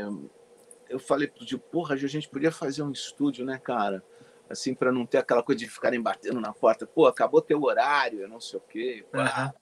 eu 0.88 1.00
falei 1.00 1.28
pro 1.28 1.46
Gil, 1.46 1.60
porra, 1.60 1.98
Gil, 1.98 2.06
a 2.06 2.12
gente 2.12 2.30
podia 2.30 2.52
fazer 2.52 2.84
um 2.84 2.92
estúdio, 2.92 3.44
né, 3.44 3.58
cara? 3.58 4.04
Assim, 4.50 4.74
para 4.74 4.92
não 4.92 5.06
ter 5.06 5.20
aquela 5.20 5.44
coisa 5.44 5.60
de 5.60 5.70
ficarem 5.70 6.02
batendo 6.02 6.42
na 6.42 6.52
porta. 6.52 6.88
Pô, 6.88 7.06
acabou 7.06 7.42
teu 7.42 7.62
horário, 7.62 8.22
eu 8.22 8.28
não 8.28 8.40
sei 8.40 8.60
o 8.60 8.64
quê. 8.64 9.06
Aham. 9.14 9.54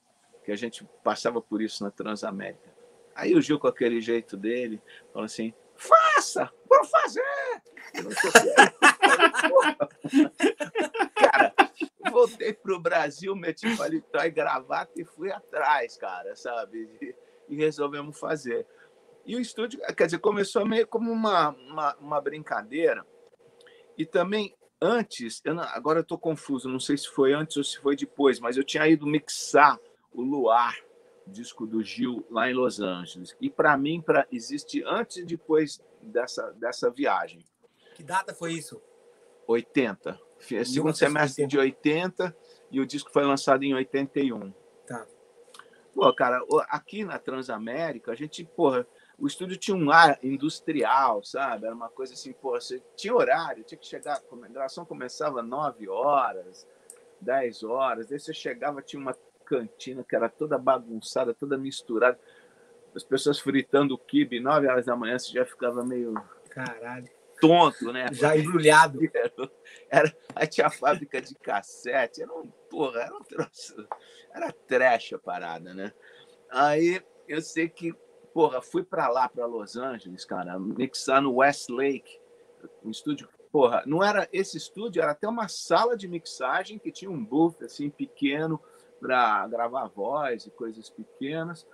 Que 0.44 0.51
a 0.51 0.56
gente 0.56 0.88
passava 1.03 1.41
por 1.41 1.62
isso 1.62 1.84
na 1.84 1.91
Transamérica. 1.91 2.74
Aí 3.13 3.36
o 3.36 3.41
Gil, 3.41 3.60
com 3.60 3.67
aquele 3.67 4.00
jeito 4.00 4.38
dele, 4.38 4.82
falou 5.12 5.25
assim, 5.25 5.53
faça, 5.75 6.50
vamos 6.70 6.89
fazer! 6.89 7.22
Eu 7.94 8.03
não 8.03 8.12
sei 8.12 8.29
o 8.29 8.34
quê. 8.34 8.56
Cara, 11.15 11.53
voltei 12.12 12.53
pro 12.53 12.79
Brasil, 12.79 13.36
meti 13.36 13.75
paletó 13.75 14.24
e 14.24 14.32
gravata 14.32 14.91
e 14.96 15.03
fui 15.03 15.32
atrás, 15.32 15.98
cara, 15.98 16.36
sabe? 16.36 16.89
E, 17.01 17.15
e 17.50 17.56
resolvemos 17.56 18.20
fazer. 18.20 18.65
E 19.25 19.36
o 19.36 19.39
estúdio, 19.39 19.79
quer 19.96 20.06
dizer, 20.06 20.20
começou 20.20 20.65
meio 20.65 20.88
como 20.88 21.12
uma, 21.12 21.50
uma, 21.50 21.96
uma 21.96 22.22
brincadeira. 22.22 23.06
E 23.98 24.06
também, 24.06 24.56
antes, 24.82 25.42
eu 25.44 25.54
não- 25.54 25.64
agora 25.64 26.00
eu 26.00 26.04
estou 26.04 26.18
confuso, 26.18 26.70
não 26.70 26.80
sei 26.80 26.98
se 26.98 27.08
foi 27.10 27.34
antes 27.34 27.58
ou 27.58 27.64
se 27.64 27.78
foi 27.80 27.96
depois, 27.96 28.40
mas 28.40 28.58
eu 28.58 28.64
tinha 28.64 28.88
ido 28.88 29.06
mixar 29.08 29.80
o 30.14 30.22
Luar, 30.22 30.76
disco 31.26 31.66
do 31.68 31.84
Gil, 31.84 32.26
lá 32.30 32.50
em 32.50 32.54
Los 32.54 32.80
Angeles. 32.80 33.36
E 33.42 33.50
para 33.50 33.76
mim, 33.78 34.02
pra, 34.02 34.26
existe 34.32 34.84
antes 34.86 35.18
e 35.18 35.26
depois 35.26 35.82
dessa, 36.02 36.52
dessa 36.54 36.90
viagem. 36.90 37.44
Que 37.96 38.04
data 38.04 38.34
foi 38.34 38.54
isso? 38.54 38.82
80. 39.48 40.14
Fi- 40.40 40.64
Segundo 40.66 40.94
1980. 40.94 40.96
semestre 40.98 41.48
de 41.48 41.58
80 41.58 42.38
e 42.72 42.80
o 42.80 42.86
disco 42.86 43.12
foi 43.12 43.24
lançado 43.26 43.64
em 43.64 43.74
81. 43.74 44.54
Tá. 44.86 45.06
Pô, 45.94 46.14
cara, 46.14 46.40
aqui 46.70 47.04
na 47.04 47.18
Transamérica, 47.18 48.12
a 48.12 48.16
gente, 48.16 48.46
porra, 48.46 48.86
o 49.20 49.26
estúdio 49.26 49.58
tinha 49.58 49.76
um 49.76 49.90
ar 49.90 50.20
industrial, 50.22 51.24
sabe? 51.24 51.66
Era 51.66 51.74
uma 51.74 51.90
coisa 51.90 52.14
assim, 52.14 52.34
porra, 52.34 52.62
você 52.62 52.82
tinha 52.96 53.16
horário, 53.16 53.64
tinha 53.64 53.78
que 53.78 53.88
chegar, 53.88 54.22
a 54.32 54.48
gravação 54.48 54.86
começava 54.86 55.42
9 55.42 55.90
horas, 55.90 56.68
10 57.20 57.64
horas, 57.64 58.12
aí 58.12 58.20
você 58.20 58.34
chegava, 58.34 58.82
tinha 58.82 59.02
uma 59.02 59.18
cantina 59.44 60.04
que 60.04 60.16
era 60.16 60.30
toda 60.30 60.58
bagunçada, 60.58 61.34
toda 61.34 61.58
misturada, 61.58 62.20
as 62.96 63.04
pessoas 63.04 63.40
fritando 63.40 63.96
o 63.96 63.98
quibe, 63.98 64.40
9 64.40 64.68
horas 64.68 64.86
da 64.86 64.96
manhã, 64.96 65.18
você 65.18 65.32
já 65.32 65.46
ficava 65.46 65.84
meio 65.84 66.14
Caralho. 66.50 67.10
tonto, 67.40 67.92
né? 67.92 68.08
Já 68.12 68.38
embrulhado. 68.38 69.00
Era, 69.90 70.16
aí 70.36 70.48
tinha 70.48 70.68
a 70.68 70.72
fábrica 70.72 71.22
de 71.22 71.34
cassete, 71.36 72.22
era 72.22 72.34
um, 72.34 72.50
porra, 72.70 73.02
era 73.02 73.16
um 73.16 73.24
troço, 73.24 73.88
era 74.34 74.52
trash 74.52 75.14
a 75.14 75.20
parada, 75.20 75.74
né? 75.74 75.94
Aí 76.50 77.02
eu 77.28 77.42
sei 77.42 77.70
que, 77.70 77.96
porra, 78.38 78.62
fui 78.62 78.84
pra 78.84 79.08
lá, 79.08 79.27
pra 79.27 79.48
Los 79.48 79.75
Angeles, 79.75 80.24
cara, 80.24 80.60
mixar 80.60 81.24
no 81.24 81.38
Westlake, 81.38 82.20
um 82.86 82.91
estúdio, 82.91 83.27
porra, 83.51 83.82
não 83.88 84.03
era 84.03 84.29
esse 84.32 84.58
estúdio, 84.58 85.01
era 85.01 85.13
até 85.13 85.27
uma 85.27 85.48
sala 85.48 85.98
de 85.98 86.08
mixagem 86.08 86.77
que 86.77 86.91
tinha 86.91 87.10
um 87.10 87.25
booth, 87.25 87.63
assim, 87.63 87.89
pequeno, 87.89 88.62
para 89.00 89.48
gravar 89.48 89.88
voz 89.88 90.46
e 90.46 90.51
coisas 90.51 90.88
pequenas, 90.88 91.65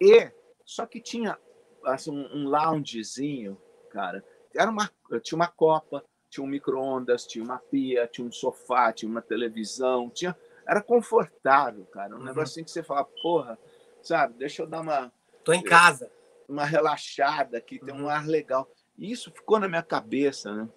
e, 0.00 0.30
só 0.64 0.86
que 0.86 1.00
tinha, 1.00 1.36
assim, 1.84 2.12
um, 2.12 2.28
um 2.32 2.48
loungezinho, 2.48 3.60
cara, 3.90 4.24
era 4.54 4.70
uma, 4.70 4.88
tinha 5.20 5.34
uma 5.34 5.48
copa, 5.48 6.04
tinha 6.30 6.44
um 6.44 6.48
micro-ondas, 6.48 7.26
tinha 7.26 7.44
uma 7.44 7.58
pia, 7.58 8.06
tinha 8.06 8.24
um 8.24 8.30
sofá, 8.30 8.92
tinha 8.92 9.10
uma 9.10 9.20
televisão, 9.20 10.08
tinha 10.08 10.38
era 10.64 10.80
confortável, 10.80 11.84
cara. 11.86 12.14
Um 12.14 12.18
Uhum. 12.18 12.24
negócio 12.24 12.52
assim 12.52 12.62
que 12.62 12.70
você 12.70 12.84
fala, 12.84 13.04
porra, 13.20 13.58
sabe, 14.00 14.34
deixa 14.38 14.62
eu 14.62 14.66
dar 14.68 14.80
uma, 14.80 15.12
Tô 15.44 15.52
em 15.52 15.62
casa. 15.62 16.10
uma 16.48 16.64
relaxada 16.66 17.56
aqui, 17.56 17.78
tem 17.78 17.94
um 17.94 18.02
Uhum. 18.02 18.08
ar 18.08 18.26
legal. 18.26 18.68
E 18.98 19.10
isso 19.10 19.30
ficou 19.32 19.58
na 19.58 19.68
minha 19.68 19.82
cabeça, 19.82 20.52
né? 20.54 20.68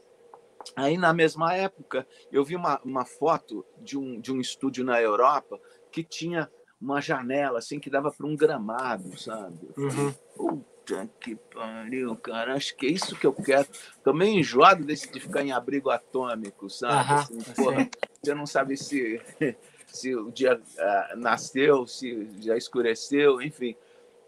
Aí, 0.75 0.98
na 0.98 1.13
mesma 1.13 1.53
época, 1.53 2.07
eu 2.31 2.43
vi 2.45 2.55
uma, 2.55 2.79
uma 2.84 3.05
foto 3.05 3.65
de 3.81 3.98
um, 3.98 4.19
de 4.19 4.31
um 4.31 4.39
estúdio 4.39 4.84
na 4.86 5.01
Europa 5.01 5.60
que 5.91 6.03
tinha 6.03 6.50
uma 6.79 7.01
janela 7.01 7.60
assim 7.60 7.79
que 7.79 7.89
dava 7.89 8.12
para 8.12 8.25
um 8.25 8.36
gramado, 8.36 9.17
sabe? 9.19 9.69
Uhum. 9.77 10.13
Puta 10.36 11.10
que 11.19 11.36
pariu, 11.36 12.15
cara. 12.15 12.53
Acho 12.55 12.75
que 12.75 12.86
é 12.86 12.89
isso 12.89 13.15
que 13.17 13.25
eu 13.27 13.34
quero. 13.34 13.67
Meio 14.13 14.39
enjoado 14.39 14.84
desse 14.84 15.12
de 15.12 15.19
ficar 15.19 15.43
em 15.43 15.51
abrigo 15.51 15.89
atômico, 15.89 16.69
sabe? 16.69 16.93
Aham, 16.95 17.15
Assim, 17.15 17.38
tá 17.39 17.53
porra, 17.53 17.89
você 18.24 18.34
não 18.34 18.45
sabe 18.45 18.77
se, 18.77 19.22
se 19.88 20.15
o 20.15 20.31
dia 20.31 20.62
ah, 20.79 21.13
nasceu, 21.17 21.86
se 21.86 22.29
já 22.39 22.55
escureceu, 22.57 23.41
enfim. 23.41 23.75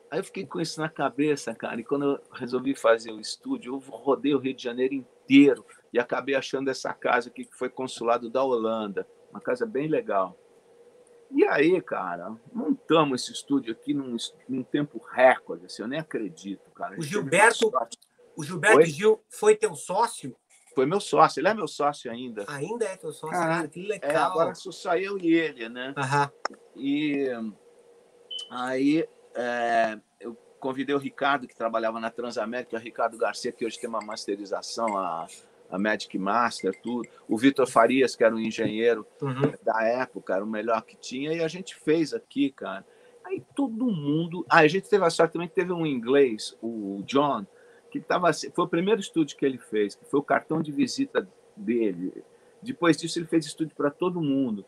Aí 0.09 0.19
eu 0.19 0.23
fiquei 0.23 0.45
com 0.45 0.59
isso 0.59 0.79
na 0.79 0.89
cabeça, 0.89 1.53
cara. 1.53 1.79
E 1.79 1.83
quando 1.83 2.13
eu 2.13 2.21
resolvi 2.31 2.73
fazer 2.73 3.11
o 3.11 3.19
estúdio, 3.19 3.73
eu 3.73 3.79
rodei 3.79 4.33
o 4.33 4.39
Rio 4.39 4.53
de 4.53 4.63
Janeiro 4.63 4.93
inteiro 4.93 5.65
e 5.91 5.99
acabei 5.99 6.35
achando 6.35 6.69
essa 6.69 6.93
casa 6.93 7.29
aqui 7.29 7.45
que 7.45 7.55
foi 7.57 7.69
consulado 7.69 8.29
da 8.29 8.43
Holanda. 8.43 9.07
Uma 9.31 9.41
casa 9.41 9.65
bem 9.65 9.87
legal. 9.87 10.37
E 11.29 11.45
aí, 11.45 11.81
cara, 11.81 12.33
montamos 12.53 13.21
esse 13.21 13.33
estúdio 13.33 13.73
aqui 13.73 13.93
num, 13.93 14.15
num 14.47 14.63
tempo 14.63 14.97
recorde, 15.11 15.65
assim, 15.65 15.81
eu 15.81 15.87
nem 15.87 15.99
acredito, 15.99 16.71
cara. 16.71 16.93
O 16.97 17.01
gente 17.01 17.11
Gilberto-. 17.11 17.71
O 18.35 18.43
Gilberto 18.43 18.77
Oi? 18.77 18.85
Gil 18.85 19.21
foi 19.29 19.55
teu 19.55 19.75
sócio? 19.75 20.35
Foi 20.73 20.85
meu 20.85 20.99
sócio, 20.99 21.39
ele 21.39 21.47
é 21.47 21.53
meu 21.53 21.67
sócio 21.67 22.09
ainda. 22.09 22.45
Ainda 22.47 22.85
é 22.85 22.95
teu 22.95 23.11
sócio? 23.11 23.35
Cara, 23.35 23.67
que 23.67 23.81
legal. 23.81 24.11
É, 24.11 24.15
agora 24.15 24.53
sou 24.53 24.71
só 24.71 24.95
eu 24.95 25.17
e 25.17 25.33
ele, 25.33 25.67
né? 25.67 25.93
Aham. 25.97 26.31
E 26.75 27.29
aí 28.51 29.09
é, 29.37 29.99
eu 30.19 30.35
convidei 30.59 30.95
o 30.95 30.99
Ricardo, 30.99 31.47
que 31.47 31.55
trabalhava 31.55 31.99
na 31.99 32.09
Transamérica, 32.09 32.75
o 32.75 32.79
Ricardo 32.79 33.17
Garcia, 33.17 33.51
que 33.51 33.65
hoje 33.65 33.79
tem 33.79 33.89
uma 33.89 34.01
masterização, 34.01 34.97
a, 34.97 35.27
a 35.69 35.77
Magic 35.77 36.17
Master, 36.17 36.77
tudo. 36.81 37.07
O 37.27 37.37
Vitor 37.37 37.67
Farias, 37.67 38.15
que 38.15 38.23
era 38.23 38.33
um 38.33 38.39
engenheiro 38.39 39.05
Uhum. 39.21 39.53
da 39.63 39.83
época, 39.83 40.33
era 40.33 40.43
o 40.43 40.47
melhor 40.47 40.81
que 40.81 40.97
tinha, 40.97 41.33
e 41.33 41.43
a 41.43 41.47
gente 41.47 41.75
fez 41.75 42.13
aqui, 42.13 42.51
cara. 42.51 42.85
Aí 43.23 43.43
todo 43.55 43.85
mundo. 43.85 44.45
Ah, 44.49 44.59
a 44.59 44.67
gente 44.67 44.89
teve 44.89 45.05
a 45.05 45.09
sorte 45.09 45.33
também 45.33 45.47
que 45.47 45.55
teve 45.55 45.71
um 45.71 45.85
inglês, 45.85 46.57
o 46.61 47.03
John, 47.05 47.45
que 47.91 47.99
tava, 47.99 48.31
foi 48.33 48.65
o 48.65 48.67
primeiro 48.67 48.99
estúdio 48.99 49.37
que 49.37 49.45
ele 49.45 49.57
fez, 49.57 49.95
que 49.95 50.05
foi 50.05 50.19
o 50.19 50.23
cartão 50.23 50.61
de 50.61 50.71
visita 50.71 51.27
dele. 51.55 52.23
Depois 52.61 52.97
disso, 52.97 53.19
ele 53.19 53.27
fez 53.27 53.45
estúdio 53.45 53.75
para 53.75 53.91
todo 53.91 54.21
mundo. 54.21 54.65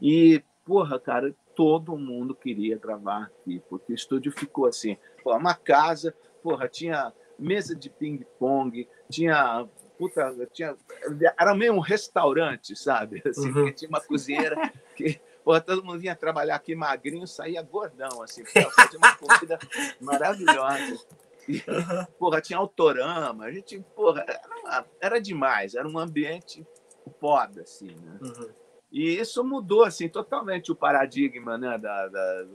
E, 0.00 0.42
porra, 0.64 0.98
cara, 0.98 1.34
todo 1.54 1.96
mundo 1.96 2.34
queria 2.34 2.78
gravar 2.78 3.24
aqui, 3.24 3.62
porque 3.68 3.92
o 3.92 3.94
estúdio 3.94 4.32
ficou 4.32 4.66
assim, 4.66 4.96
pô, 5.22 5.34
uma 5.36 5.54
casa, 5.54 6.14
porra, 6.42 6.68
tinha 6.68 7.12
mesa 7.38 7.74
de 7.74 7.88
ping-pong, 7.90 8.88
tinha. 9.10 9.66
Puta, 9.96 10.34
tinha, 10.52 10.76
era 11.38 11.54
meio 11.54 11.72
um 11.72 11.78
restaurante, 11.78 12.74
sabe? 12.74 13.22
Assim, 13.26 13.50
Uhum. 13.52 13.72
tinha 13.72 13.88
uma 13.88 14.00
cozinheira 14.00 14.56
que 14.96 15.20
porra, 15.44 15.60
todo 15.60 15.84
mundo 15.84 16.00
vinha 16.00 16.16
trabalhar 16.16 16.56
aqui 16.56 16.74
magrinho, 16.74 17.28
saía 17.28 17.62
gordão, 17.62 18.22
assim, 18.22 18.44
fazia 18.46 18.98
uma 18.98 19.14
comida 19.16 19.58
maravilhosa. 20.00 20.98
E, 21.48 21.62
porra, 22.18 22.40
tinha 22.40 22.58
autorama, 22.58 23.44
a 23.44 23.52
gente, 23.52 23.78
porra, 23.94 24.24
era, 24.26 24.86
era 25.00 25.20
demais, 25.20 25.74
era 25.74 25.86
um 25.86 25.98
ambiente 25.98 26.66
foda, 27.20 27.62
assim, 27.62 27.94
né? 27.94 28.18
Uhum. 28.22 28.48
E 28.94 29.18
isso 29.18 29.42
mudou 29.42 29.82
assim 29.82 30.08
totalmente 30.08 30.70
o 30.70 30.76
paradigma 30.76 31.58
né, 31.58 31.76
da, 31.76 32.06
da- 32.06 32.46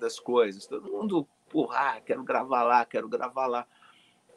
das 0.00 0.18
coisas. 0.18 0.66
Todo 0.66 0.90
mundo, 0.90 1.28
porra, 1.50 1.96
ah, 1.96 2.00
quero 2.00 2.24
gravar 2.24 2.62
lá, 2.62 2.82
quero 2.86 3.06
gravar 3.06 3.46
lá. 3.46 3.66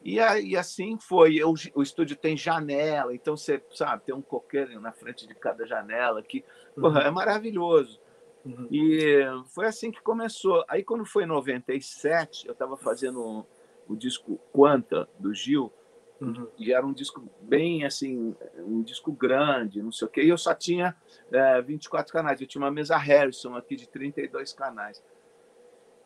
E, 0.04 0.20
aí, 0.20 0.54
assim 0.54 0.98
foi. 0.98 1.36
Eu, 1.36 1.54
o 1.74 1.82
estúdio 1.82 2.14
tem 2.14 2.36
janela, 2.36 3.14
então 3.14 3.38
você 3.38 3.64
sabe, 3.70 4.04
tem 4.04 4.14
um 4.14 4.20
coqueiro 4.20 4.78
na 4.82 4.92
frente 4.92 5.26
de 5.26 5.34
cada 5.34 5.66
janela 5.66 6.22
que 6.22 6.44
porra, 6.78 7.00
é 7.00 7.10
maravilhoso. 7.10 7.98
Uhum. 8.44 8.68
E 8.70 9.24
foi 9.46 9.64
assim 9.66 9.90
que 9.90 10.02
começou. 10.02 10.62
Aí, 10.68 10.84
quando 10.84 11.06
foi 11.06 11.24
em 11.24 11.26
97, 11.26 12.46
eu 12.46 12.52
estava 12.52 12.76
fazendo 12.76 13.18
o, 13.18 13.46
o 13.88 13.96
disco 13.96 14.38
Quanta, 14.52 15.08
do 15.18 15.32
Gil, 15.32 15.72
Uhum. 16.20 16.48
e 16.58 16.72
era 16.72 16.84
um 16.84 16.92
disco 16.92 17.22
bem 17.42 17.84
assim, 17.84 18.34
um 18.58 18.82
disco 18.82 19.12
grande, 19.12 19.80
não 19.80 19.92
sei 19.92 20.08
o 20.08 20.10
quê, 20.10 20.22
e 20.22 20.28
eu 20.28 20.36
só 20.38 20.52
tinha 20.52 20.96
é, 21.30 21.62
24 21.62 22.12
canais. 22.12 22.40
Eu 22.40 22.46
tinha 22.46 22.60
uma 22.62 22.70
mesa 22.72 22.96
Harrison 22.96 23.54
aqui 23.54 23.76
de 23.76 23.88
32 23.88 24.52
canais. 24.52 25.02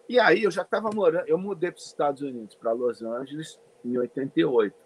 E 0.09 0.21
aí 0.21 0.43
eu 0.43 0.51
já 0.51 0.63
estava 0.63 0.91
morando, 0.93 1.27
eu 1.27 1.39
mudei 1.39 1.71
para 1.71 1.79
os 1.79 1.87
Estados 1.87 2.21
Unidos, 2.23 2.55
para 2.55 2.73
Los 2.73 3.01
Angeles, 3.03 3.59
em 3.85 3.97
88. 3.97 4.77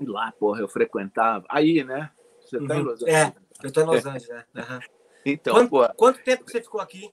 E 0.00 0.06
lá, 0.06 0.32
porra, 0.32 0.60
eu 0.60 0.68
frequentava. 0.68 1.44
Aí, 1.48 1.84
né? 1.84 2.10
Você 2.40 2.58
está 2.58 2.74
em 2.74 2.78
Uhum. 2.80 2.84
Los 2.84 3.02
É. 3.02 3.22
Angeles? 3.26 3.42
Eu 3.62 3.72
tô 3.72 3.80
em 3.82 3.84
Los 3.84 4.06
Angeles, 4.06 4.28
né? 4.28 4.44
Aham. 4.56 4.80
Então, 5.24 5.54
Quanto, 5.54 5.70
pô, 5.70 5.88
quanto 5.94 6.24
tempo 6.24 6.44
que 6.44 6.50
você 6.50 6.60
ficou 6.60 6.80
aqui? 6.80 7.12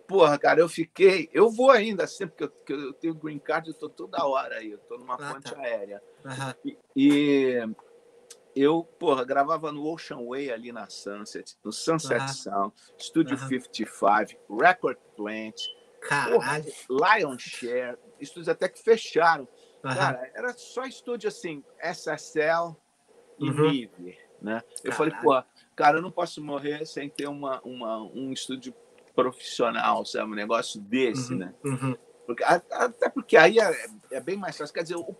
Porra, 0.00 0.38
cara, 0.38 0.60
eu 0.60 0.68
fiquei. 0.68 1.28
Eu 1.32 1.50
vou 1.50 1.70
ainda, 1.70 2.06
sempre 2.06 2.36
que 2.36 2.44
eu, 2.44 2.48
que 2.50 2.72
eu 2.72 2.92
tenho 2.94 3.14
green 3.14 3.38
card, 3.38 3.68
eu 3.68 3.74
tô 3.74 3.88
toda 3.88 4.24
hora 4.24 4.56
aí, 4.56 4.72
eu 4.72 4.78
tô 4.78 4.98
numa 4.98 5.14
ah, 5.14 5.32
ponte 5.32 5.52
tá. 5.52 5.60
aérea. 5.60 6.02
Uhum. 6.24 6.54
E, 6.64 6.78
e, 6.96 7.68
eu, 8.56 8.84
porra, 8.98 9.24
gravava 9.24 9.72
no 9.72 9.86
Ocean 9.86 10.24
Way 10.26 10.50
ali 10.50 10.72
na 10.72 10.88
Sunset, 10.88 11.56
no 11.64 11.72
Sunset 11.72 12.20
uhum. 12.20 12.28
Sound, 12.28 12.74
Studio 12.98 13.36
uhum. 13.36 13.48
55, 13.48 14.60
Record 14.60 14.98
Plant, 15.16 15.60
porra, 16.08 16.58
Lion 17.18 17.38
Share, 17.38 17.98
estúdios 18.20 18.48
até 18.48 18.68
que 18.68 18.82
fecharam. 18.82 19.48
Cara, 19.82 20.30
era 20.34 20.54
só 20.54 20.86
estúdio 20.86 21.28
assim, 21.28 21.62
SSL 21.78 22.74
e 23.38 23.50
uhum. 23.50 23.88
Né? 24.40 24.62
Eu 24.82 24.92
Caralho. 24.92 24.96
falei, 24.96 25.14
pô, 25.22 25.48
cara, 25.74 25.98
eu 25.98 26.02
não 26.02 26.10
posso 26.10 26.42
morrer 26.42 26.86
sem 26.86 27.08
ter 27.08 27.28
uma, 27.28 27.60
uma, 27.62 28.02
um 28.02 28.32
estúdio 28.32 28.74
profissional, 29.14 30.04
sabe? 30.04 30.32
Um 30.32 30.34
negócio 30.34 30.80
desse, 30.80 31.32
uhum, 31.32 31.38
né? 31.38 31.54
Uhum. 31.64 31.96
Porque, 32.26 32.42
até 32.42 33.08
porque 33.08 33.36
aí 33.36 33.58
é, 33.58 33.86
é, 34.12 34.20
bem 34.20 34.36
mais 34.36 34.56
fácil. 34.56 34.74
Quer 34.74 34.82
dizer, 34.82 34.96
o, 34.96 35.14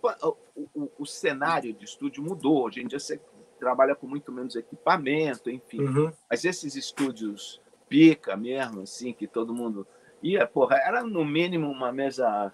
o, 0.75 0.91
o, 0.99 1.07
cenário 1.07 1.73
de 1.73 1.85
estúdio 1.85 2.23
mudou. 2.23 2.65
Hoje 2.65 2.81
em 2.81 2.87
dia 2.87 2.99
você 2.99 3.21
trabalha 3.59 3.95
com 3.95 4.07
muito 4.07 4.33
menos 4.33 4.57
equipamento, 4.57 5.51
enfim. 5.51 5.83
Uhum. 5.83 6.13
Mas 6.29 6.45
esses 6.45 6.75
estúdios 6.77 7.61
pica 7.89 8.37
mesmo, 8.37 8.83
assim, 8.83 9.13
que 9.13 9.27
todo 9.27 9.55
mundo 9.55 9.87
ia, 10.23 10.47
porra, 10.47 10.77
era 10.77 11.03
no 11.03 11.25
mínimo 11.25 11.71
uma 11.71 11.93
mesa 11.93 12.53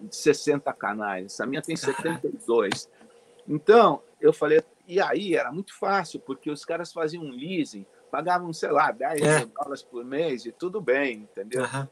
de 0.00 0.16
60 0.16 0.72
canais. 0.72 1.38
A 1.40 1.46
minha 1.46 1.62
tem 1.62 1.76
72. 1.76 2.90
Então, 3.46 4.02
eu 4.18 4.32
falei, 4.32 4.62
e 4.88 4.98
aí 4.98 5.36
era 5.36 5.52
muito 5.52 5.78
fácil, 5.78 6.18
porque 6.18 6.50
os 6.50 6.64
caras 6.64 6.90
faziam 6.90 7.22
um 7.22 7.30
leasing 7.30 7.84
pagavam, 8.14 8.52
sei 8.52 8.70
lá, 8.70 8.92
10 8.92 9.20
é. 9.22 9.44
dólares 9.44 9.82
por 9.82 10.04
mês 10.04 10.46
e 10.46 10.52
tudo 10.52 10.80
bem, 10.80 11.22
entendeu? 11.22 11.64
Uhum. 11.64 11.88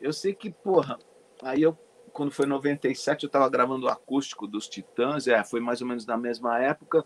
Eu 0.00 0.10
sei 0.10 0.34
que, 0.34 0.50
porra, 0.50 0.98
aí 1.42 1.60
eu, 1.60 1.76
quando 2.14 2.32
foi 2.32 2.46
97, 2.46 3.24
eu 3.24 3.26
estava 3.26 3.46
gravando 3.50 3.84
o 3.84 3.90
acústico 3.90 4.46
dos 4.46 4.66
Titãs, 4.66 5.28
é, 5.28 5.44
foi 5.44 5.60
mais 5.60 5.82
ou 5.82 5.86
menos 5.86 6.06
na 6.06 6.16
mesma 6.16 6.58
época, 6.58 7.04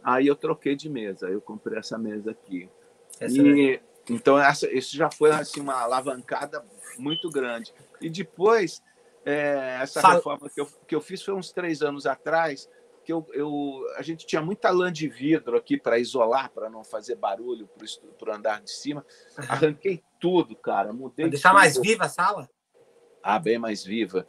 aí 0.00 0.28
eu 0.28 0.36
troquei 0.36 0.76
de 0.76 0.88
mesa, 0.88 1.28
eu 1.28 1.40
comprei 1.40 1.80
essa 1.80 1.98
mesa 1.98 2.30
aqui. 2.30 2.70
Essa 3.18 3.36
e, 3.36 3.74
é. 3.74 3.82
Então, 4.08 4.38
essa, 4.38 4.70
isso 4.72 4.96
já 4.96 5.10
foi 5.10 5.32
assim, 5.32 5.60
uma 5.60 5.80
alavancada 5.80 6.64
muito 6.96 7.28
grande. 7.30 7.74
E 8.00 8.08
depois, 8.08 8.80
é, 9.24 9.78
essa 9.82 10.00
Fala. 10.00 10.14
reforma 10.14 10.48
que 10.48 10.60
eu, 10.60 10.68
que 10.86 10.94
eu 10.94 11.00
fiz 11.00 11.20
foi 11.20 11.34
uns 11.34 11.50
três 11.50 11.82
anos 11.82 12.06
atrás, 12.06 12.70
que 13.04 13.12
eu, 13.12 13.26
eu, 13.32 13.84
a 13.96 14.02
gente 14.02 14.26
tinha 14.26 14.40
muita 14.40 14.70
lã 14.70 14.92
de 14.92 15.08
vidro 15.08 15.56
aqui 15.56 15.76
para 15.76 15.98
isolar, 15.98 16.50
para 16.50 16.70
não 16.70 16.84
fazer 16.84 17.16
barulho 17.16 17.68
para 18.18 18.32
o 18.32 18.34
andar 18.34 18.60
de 18.62 18.70
cima. 18.70 19.04
Arranquei 19.48 20.02
tudo, 20.20 20.54
cara. 20.56 20.92
Mudei. 20.92 21.24
Pra 21.24 21.30
deixar 21.30 21.50
tudo. 21.50 21.58
mais 21.58 21.76
viva 21.78 22.04
a 22.04 22.08
sala? 22.08 22.48
Ah, 23.22 23.38
bem 23.38 23.58
mais 23.58 23.84
viva. 23.84 24.26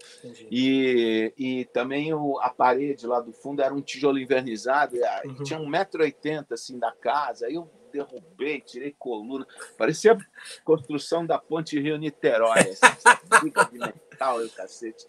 E, 0.51 1.33
e 1.35 1.65
também 1.65 2.13
o, 2.13 2.39
a 2.39 2.49
parede 2.49 3.07
lá 3.07 3.19
do 3.19 3.33
fundo 3.33 3.61
era 3.61 3.73
um 3.73 3.81
tijolo 3.81 4.19
invernizado, 4.19 4.95
uhum. 5.25 5.43
tinha 5.43 5.59
1,80m 5.59 6.51
assim 6.51 6.77
da 6.77 6.91
casa. 6.91 7.47
Aí 7.47 7.55
eu 7.55 7.69
derrubei, 7.91 8.61
tirei 8.61 8.95
coluna. 8.97 9.47
Parecia 9.77 10.13
a 10.13 10.17
construção 10.63 11.25
da 11.25 11.39
ponte 11.39 11.79
Rio-Niterói. 11.79 12.59
Assim, 12.59 13.49
de 13.71 13.79
metal 13.79 14.43
e 14.43 14.45
o 14.45 14.49
cacete. 14.49 15.07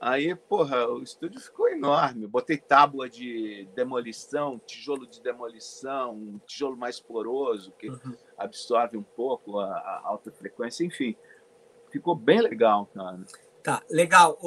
Aí, 0.00 0.34
porra, 0.34 0.88
o 0.88 1.02
estúdio 1.02 1.38
ficou 1.38 1.68
enorme. 1.68 2.26
Botei 2.26 2.56
tábua 2.56 3.06
de 3.06 3.68
demolição, 3.74 4.58
tijolo 4.58 5.06
de 5.06 5.20
demolição, 5.20 6.14
um 6.14 6.38
tijolo 6.46 6.74
mais 6.74 6.98
poroso, 6.98 7.70
que 7.72 7.90
uhum. 7.90 8.16
absorve 8.38 8.96
um 8.96 9.02
pouco 9.02 9.58
a, 9.58 9.66
a, 9.66 10.00
alta 10.04 10.32
frequência, 10.32 10.84
enfim. 10.84 11.14
Ficou 11.90 12.14
bem 12.16 12.40
legal, 12.40 12.86
cara. 12.86 13.20
Tá, 13.62 13.82
legal. 13.90 14.38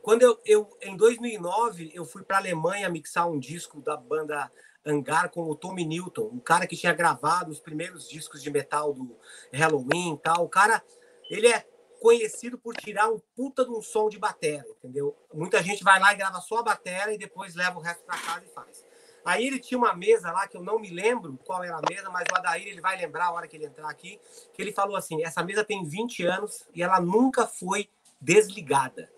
Quando 0.00 0.22
eu, 0.22 0.38
eu 0.46 0.68
em 0.82 0.96
2009, 0.96 1.90
eu 1.92 2.04
fui 2.04 2.22
para 2.22 2.36
a 2.36 2.40
Alemanha 2.40 2.88
mixar 2.88 3.28
um 3.28 3.40
disco 3.40 3.80
da 3.80 3.96
banda 3.96 4.48
Hangar 4.86 5.30
com 5.30 5.50
o 5.50 5.56
Tommy 5.56 5.84
Newton, 5.84 6.30
um 6.32 6.38
cara 6.38 6.64
que 6.66 6.76
tinha 6.76 6.94
gravado 6.94 7.50
os 7.50 7.58
primeiros 7.58 8.08
discos 8.08 8.40
de 8.40 8.50
metal 8.50 8.94
do 8.94 9.16
Halloween 9.52 10.14
e 10.14 10.18
tal. 10.18 10.44
O 10.44 10.48
cara, 10.48 10.80
ele 11.28 11.48
é 11.48 11.66
conhecido 12.00 12.58
por 12.58 12.74
tirar 12.76 13.08
um 13.10 13.20
puta 13.34 13.64
de 13.64 13.70
um 13.70 13.82
som 13.82 14.08
de 14.08 14.18
bateria, 14.18 14.64
entendeu? 14.78 15.16
Muita 15.32 15.62
gente 15.62 15.82
vai 15.84 15.98
lá 16.00 16.12
e 16.12 16.16
grava 16.16 16.40
só 16.40 16.58
a 16.58 16.62
bateria 16.62 17.14
e 17.14 17.18
depois 17.18 17.54
leva 17.54 17.78
o 17.78 17.82
resto 17.82 18.04
para 18.04 18.18
casa 18.18 18.44
e 18.44 18.48
faz. 18.48 18.84
Aí 19.24 19.46
ele 19.46 19.58
tinha 19.58 19.76
uma 19.76 19.94
mesa 19.94 20.32
lá 20.32 20.48
que 20.48 20.56
eu 20.56 20.62
não 20.62 20.78
me 20.78 20.88
lembro 20.88 21.38
qual 21.44 21.62
era 21.62 21.76
a 21.76 21.82
mesa, 21.90 22.08
mas 22.08 22.24
o 22.32 22.36
Adair 22.36 22.66
ele 22.66 22.80
vai 22.80 22.96
lembrar 22.96 23.26
a 23.26 23.32
hora 23.32 23.46
que 23.46 23.56
ele 23.56 23.66
entrar 23.66 23.90
aqui, 23.90 24.18
que 24.54 24.62
ele 24.62 24.72
falou 24.72 24.96
assim: 24.96 25.22
essa 25.22 25.42
mesa 25.42 25.62
tem 25.62 25.84
20 25.84 26.24
anos 26.24 26.66
e 26.74 26.82
ela 26.82 27.00
nunca 27.00 27.46
foi 27.46 27.90
desligada. 28.20 29.12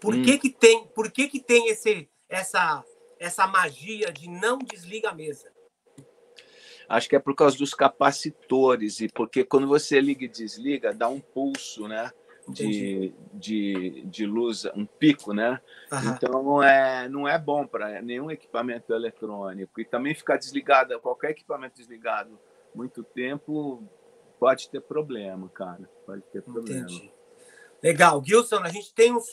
Por 0.00 0.14
hum. 0.14 0.22
que 0.22 0.38
que 0.38 0.50
tem, 0.50 0.86
por 0.88 1.10
que 1.12 1.28
que 1.28 1.38
tem 1.38 1.68
esse 1.68 2.08
essa 2.28 2.84
essa 3.20 3.46
magia 3.46 4.10
de 4.12 4.28
não 4.28 4.58
desliga 4.58 5.10
a 5.10 5.14
mesa? 5.14 5.52
Acho 6.88 7.08
que 7.08 7.14
é 7.14 7.20
por 7.20 7.34
causa 7.34 7.56
dos 7.56 7.72
capacitores 7.72 9.00
e 9.00 9.08
porque 9.08 9.44
quando 9.44 9.68
você 9.68 10.00
liga 10.00 10.24
e 10.24 10.28
desliga 10.28 10.92
dá 10.92 11.08
um 11.08 11.20
pulso, 11.20 11.86
né? 11.86 12.10
De, 12.48 13.14
de, 13.34 14.02
de 14.06 14.26
luz, 14.26 14.64
um 14.74 14.84
pico, 14.84 15.32
né? 15.32 15.60
Uhum. 15.90 16.10
Então 16.10 16.42
não 16.42 16.62
é, 16.62 17.08
não 17.08 17.28
é 17.28 17.38
bom 17.38 17.66
para 17.66 18.02
nenhum 18.02 18.30
equipamento 18.30 18.92
eletrônico. 18.92 19.80
E 19.80 19.84
também 19.84 20.14
ficar 20.14 20.36
desligado, 20.36 20.98
qualquer 21.00 21.30
equipamento 21.30 21.76
desligado 21.76 22.38
muito 22.74 23.02
tempo 23.02 23.82
pode 24.38 24.68
ter 24.68 24.80
problema, 24.80 25.48
cara. 25.50 25.88
Pode 26.04 26.22
ter 26.32 26.42
problema. 26.42 26.80
Entendi. 26.80 27.12
Legal. 27.82 28.22
Gilson, 28.24 28.58
a 28.58 28.68
gente 28.68 28.92
tem 28.94 29.12
uns 29.12 29.26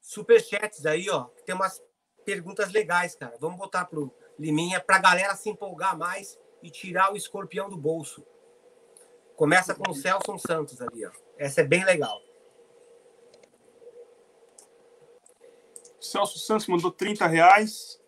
superchats 0.00 0.86
aí, 0.86 1.08
ó, 1.10 1.24
que 1.24 1.44
tem 1.44 1.54
umas 1.54 1.82
perguntas 2.24 2.72
legais, 2.72 3.14
cara. 3.14 3.36
Vamos 3.40 3.58
botar 3.58 3.84
pro 3.84 4.12
Liminha 4.38 4.80
para 4.80 4.96
a 4.96 5.00
galera 5.00 5.34
se 5.34 5.48
empolgar 5.48 5.96
mais 5.96 6.38
e 6.62 6.70
tirar 6.70 7.12
o 7.12 7.16
escorpião 7.16 7.70
do 7.70 7.76
bolso. 7.76 8.26
Começa 9.34 9.74
com 9.74 9.90
o 9.90 9.94
Celso 9.94 10.38
Santos 10.38 10.80
ali, 10.80 11.06
ó. 11.06 11.10
Essa 11.38 11.60
é 11.60 11.64
bem 11.64 11.84
legal. 11.84 12.20
Celso 16.10 16.38
Santos 16.38 16.66
mandou 16.66 16.90
30 16.90 17.26
reais. 17.26 18.00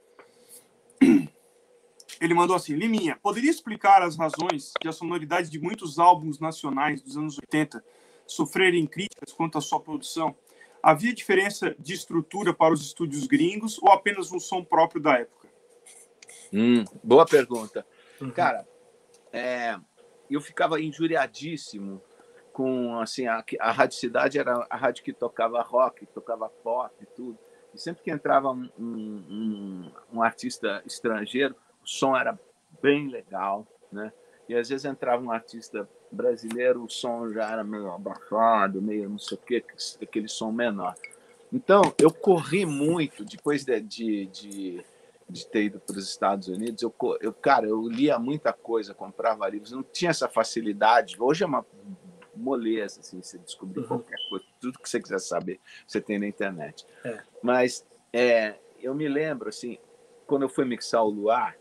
Ele 2.20 2.34
mandou 2.34 2.56
assim: 2.56 2.74
Liminha, 2.74 3.18
poderia 3.22 3.50
explicar 3.50 4.02
as 4.02 4.16
razões 4.16 4.72
de 4.80 4.88
a 4.88 4.92
sonoridade 4.92 5.50
de 5.50 5.58
muitos 5.58 5.98
álbuns 5.98 6.38
nacionais 6.38 7.00
dos 7.02 7.16
anos 7.16 7.38
80 7.38 7.84
sofrerem 8.26 8.86
críticas 8.86 9.32
quanto 9.32 9.58
à 9.58 9.60
sua 9.60 9.80
produção? 9.80 10.36
Havia 10.82 11.12
diferença 11.12 11.74
de 11.78 11.94
estrutura 11.94 12.54
para 12.54 12.72
os 12.72 12.82
estúdios 12.82 13.26
gringos 13.26 13.78
ou 13.82 13.90
apenas 13.90 14.30
um 14.32 14.38
som 14.38 14.64
próprio 14.64 15.00
da 15.00 15.18
época? 15.18 15.48
Hum, 16.52 16.84
boa 17.02 17.26
pergunta. 17.26 17.86
Uhum. 18.20 18.30
Cara, 18.30 18.66
é, 19.32 19.78
eu 20.30 20.40
ficava 20.40 20.80
injuriadíssimo 20.80 22.02
com 22.52 22.98
assim 22.98 23.26
a, 23.26 23.44
a 23.60 23.70
Rádio 23.70 23.98
Cidade 23.98 24.38
era 24.38 24.66
a 24.68 24.76
rádio 24.76 25.04
que 25.04 25.12
tocava 25.12 25.62
rock, 25.62 26.06
tocava 26.06 26.48
pop 26.48 26.92
e 27.00 27.06
tudo. 27.06 27.38
Sempre 27.78 28.02
que 28.02 28.10
entrava 28.10 28.50
um, 28.50 28.68
um, 28.78 29.90
um, 30.12 30.22
artista 30.22 30.82
estrangeiro, 30.84 31.54
o 31.82 31.86
som 31.86 32.16
era 32.16 32.38
bem 32.82 33.08
legal, 33.08 33.66
né? 33.90 34.12
E 34.48 34.54
às 34.54 34.68
vezes 34.68 34.84
entrava 34.84 35.22
um 35.22 35.30
artista 35.30 35.88
brasileiro, 36.10 36.82
o 36.82 36.90
som 36.90 37.30
já 37.30 37.50
era 37.50 37.62
meio 37.62 37.92
abafado, 37.92 38.82
meio 38.82 39.08
não 39.08 39.18
sei 39.18 39.38
o 39.38 39.40
quê, 39.40 39.64
aquele 40.02 40.26
som 40.26 40.50
menor. 40.50 40.94
Então, 41.52 41.82
eu 41.98 42.12
corri 42.12 42.66
muito 42.66 43.24
depois 43.24 43.64
de, 43.64 43.80
de, 43.80 44.26
de, 44.26 44.84
de 45.28 45.46
ter 45.46 45.64
ido 45.64 45.78
para 45.80 45.96
os 45.96 46.08
Estados 46.08 46.48
Unidos. 46.48 46.82
Eu, 46.82 46.94
eu, 47.20 47.32
cara, 47.32 47.66
eu 47.66 47.86
lia 47.88 48.18
muita 48.18 48.52
coisa, 48.52 48.92
comprava 48.92 49.48
livros, 49.48 49.72
não 49.72 49.82
tinha 49.82 50.10
essa 50.10 50.28
facilidade. 50.28 51.16
Hoje 51.18 51.44
é 51.44 51.46
uma 51.46 51.64
moleza, 52.38 53.00
assim, 53.00 53.20
você 53.22 53.38
descobrir 53.38 53.80
uhum. 53.80 53.86
qualquer 53.86 54.16
coisa, 54.28 54.44
tudo 54.60 54.78
que 54.78 54.88
você 54.88 55.00
quiser 55.00 55.18
saber, 55.18 55.60
você 55.86 56.00
tem 56.00 56.18
na 56.18 56.26
internet. 56.26 56.86
É. 57.04 57.20
Mas 57.42 57.86
é, 58.12 58.56
eu 58.80 58.94
me 58.94 59.08
lembro, 59.08 59.48
assim, 59.48 59.78
quando 60.26 60.42
eu 60.42 60.48
fui 60.48 60.64
mixar 60.64 61.02
o 61.02 61.08
Luar, 61.08 61.56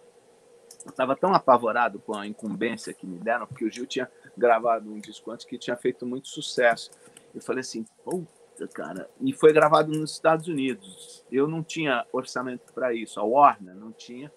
eu 0.86 0.92
estava 0.92 1.16
tão 1.16 1.34
apavorado 1.34 2.00
com 2.00 2.16
a 2.16 2.28
incumbência 2.28 2.94
que 2.94 3.06
me 3.06 3.18
deram, 3.18 3.48
porque 3.48 3.66
o 3.66 3.72
Gil 3.72 3.86
tinha 3.86 4.10
gravado 4.38 4.90
um 4.92 5.00
disco 5.00 5.32
antes 5.32 5.46
que 5.46 5.58
tinha 5.58 5.76
feito 5.76 6.06
muito 6.06 6.28
sucesso. 6.28 6.92
Eu 7.34 7.42
falei 7.42 7.62
assim, 7.62 7.86
puta, 8.04 8.68
cara, 8.74 9.10
e 9.20 9.34
foi 9.34 9.52
gravado 9.52 9.92
nos 9.92 10.12
Estados 10.12 10.48
Unidos. 10.48 11.26
Eu 11.32 11.48
não 11.48 11.64
tinha 11.64 12.06
orçamento 12.14 12.72
para 12.74 12.94
isso, 12.94 13.20
a 13.20 13.24
Warner 13.24 13.76
não 13.76 13.92
tinha, 13.92 14.32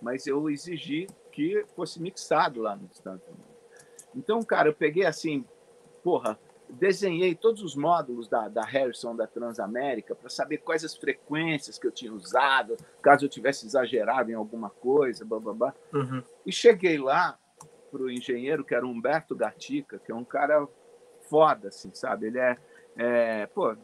mas 0.00 0.26
eu 0.26 0.48
exigi 0.48 1.06
que 1.32 1.64
fosse 1.74 2.00
mixado 2.00 2.60
lá 2.60 2.76
nos 2.76 2.92
Estados 2.92 3.26
Unidos. 3.26 3.50
Então, 4.14 4.42
cara, 4.42 4.68
eu 4.68 4.74
peguei 4.74 5.06
assim, 5.06 5.44
porra, 6.02 6.38
desenhei 6.70 7.34
todos 7.34 7.62
os 7.62 7.74
módulos 7.74 8.28
da, 8.28 8.48
da 8.48 8.62
Harrison 8.62 9.14
da 9.14 9.26
Transamérica 9.26 10.14
para 10.14 10.28
saber 10.28 10.58
quais 10.58 10.84
as 10.84 10.96
frequências 10.96 11.78
que 11.78 11.86
eu 11.86 11.90
tinha 11.90 12.12
usado, 12.12 12.76
caso 13.02 13.24
eu 13.24 13.28
tivesse 13.28 13.66
exagerado 13.66 14.30
em 14.30 14.34
alguma 14.34 14.70
coisa, 14.70 15.24
blá. 15.24 15.74
Uhum. 15.92 16.22
E 16.46 16.52
cheguei 16.52 16.98
lá 16.98 17.38
para 17.90 18.02
o 18.02 18.10
engenheiro, 18.10 18.64
que 18.64 18.74
era 18.74 18.86
Humberto 18.86 19.34
Gatica, 19.34 19.98
que 19.98 20.12
é 20.12 20.14
um 20.14 20.24
cara 20.24 20.66
foda, 21.28 21.68
assim, 21.68 21.92
sabe? 21.92 22.28
Ele 22.28 22.38
é, 22.38 22.56
é 22.96 23.46
pô, 23.46 23.76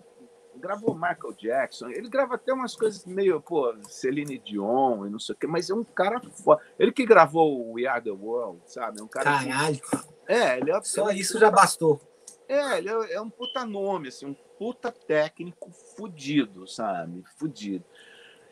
gravou 0.57 0.95
Michael 0.95 1.35
Jackson, 1.37 1.89
ele 1.89 2.09
grava 2.09 2.37
até 2.37 2.53
umas 2.53 2.75
coisas 2.77 3.05
meio, 3.05 3.41
pô, 3.41 3.75
Celine 3.89 4.39
Dion 4.39 5.07
e 5.07 5.11
não 5.11 5.19
sei 5.19 5.35
o 5.35 5.39
quê, 5.39 5.47
mas 5.47 5.71
é 5.71 5.75
um 5.75 5.85
cara 5.85 6.21
foda. 6.21 6.63
Ele 6.79 6.93
que 6.93 7.05
gravou 7.05 7.69
o 7.69 7.73
We 7.73 7.87
Are 7.87 8.03
The 8.03 8.11
World, 8.11 8.61
sabe? 8.67 9.01
É 9.01 9.03
um 9.03 9.09
cara 9.09 9.25
Caralho. 9.25 9.81
Que... 9.81 10.16
É, 10.27 10.59
ele 10.59 10.71
é... 10.71 10.83
Só 10.83 11.11
isso 11.11 11.39
já 11.39 11.51
bastou. 11.51 12.01
É, 12.49 12.79
ele 12.79 12.89
é, 12.89 13.15
é, 13.15 13.21
um 13.21 13.31
puta 13.31 13.65
nome, 13.65 14.09
assim, 14.09 14.27
um 14.27 14.35
puta 14.59 14.93
técnico 14.93 15.71
fudido, 15.97 16.67
sabe? 16.67 17.25
Fudido. 17.39 17.85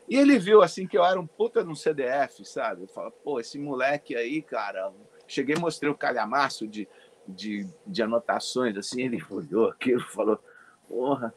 E 0.09 0.17
ele 0.17 0.39
viu, 0.39 0.63
assim, 0.63 0.87
que 0.87 0.99
eu 0.99 1.05
era 1.05 1.19
um 1.19 1.27
puta 1.27 1.65
no 1.65 1.75
CDF, 1.75 2.45
sabe? 2.45 2.83
Ele 2.83 2.93
fala, 2.93 3.11
pô, 3.11 3.41
esse 3.41 3.59
moleque 3.59 4.17
aí, 4.17 4.43
cara... 4.43 4.93
Cheguei 5.27 5.57
mostrei 5.57 5.91
o 5.91 5.97
calhamaço 5.97 6.67
de, 6.69 6.87
de, 7.27 7.67
de 7.87 8.03
anotações, 8.03 8.77
assim, 8.77 9.03
ele 9.03 9.19
olhou 9.31 9.71
aquilo 9.71 10.03
falou, 10.03 10.39
porra, 10.87 11.33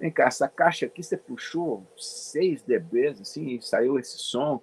Vem 0.00 0.10
cá, 0.10 0.24
essa 0.24 0.48
caixa 0.48 0.86
aqui 0.86 1.02
você 1.02 1.14
puxou 1.14 1.86
6 1.98 2.62
dBs, 2.62 3.20
assim, 3.20 3.50
e 3.50 3.60
saiu 3.60 3.98
esse 3.98 4.16
som. 4.16 4.62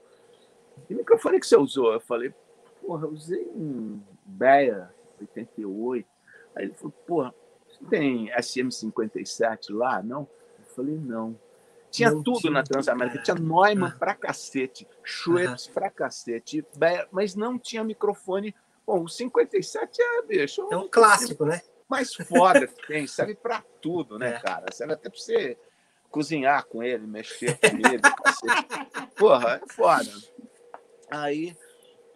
Que 0.87 0.95
microfone 0.95 1.39
que 1.39 1.45
você 1.45 1.55
usou? 1.55 1.93
Eu 1.93 1.99
falei, 1.99 2.33
porra, 2.81 3.05
eu 3.05 3.11
usei 3.11 3.45
um 3.55 4.01
Beia 4.25 4.91
88. 5.21 6.07
Aí 6.55 6.65
ele 6.65 6.73
falou, 6.73 6.91
porra, 7.05 7.35
você 7.67 7.85
tem 7.85 8.31
SM57 8.31 9.75
lá? 9.75 10.01
Não? 10.01 10.27
Eu 10.59 10.65
falei, 10.75 10.95
não. 10.95 11.39
Tinha 11.89 12.11
não 12.11 12.21
tudo 12.21 12.39
tinha, 12.39 12.51
na 12.51 12.63
Transamérica, 12.63 13.21
tinha 13.21 13.35
Neumann 13.35 13.85
ah. 13.87 13.95
pra 13.97 14.13
cacete, 14.13 14.87
Schweppes 15.03 15.69
ah. 15.69 15.73
pra 15.73 15.89
cacete, 15.89 16.65
mas 17.11 17.33
não 17.35 17.57
tinha 17.57 17.83
microfone. 17.83 18.53
Bom, 18.85 19.03
o 19.03 19.07
57 19.09 20.01
é, 20.01 20.21
bicho. 20.23 20.67
É 20.71 20.77
um 20.77 20.87
clássico, 20.87 21.45
né? 21.45 21.61
mais 21.87 22.13
foda 22.13 22.67
que 22.67 22.87
tem, 22.87 23.07
serve 23.07 23.35
para 23.35 23.63
tudo, 23.81 24.19
né, 24.19 24.35
é. 24.35 24.39
cara? 24.39 24.65
Serve 24.71 24.93
até 24.93 25.09
para 25.09 25.19
você 25.19 25.57
cozinhar 26.09 26.65
com 26.65 26.83
ele, 26.83 27.07
mexer 27.07 27.57
com 27.57 27.67
ele. 27.67 28.01
Porra, 29.15 29.61
é 29.63 29.73
foda. 29.73 30.11
Aí 31.09 31.55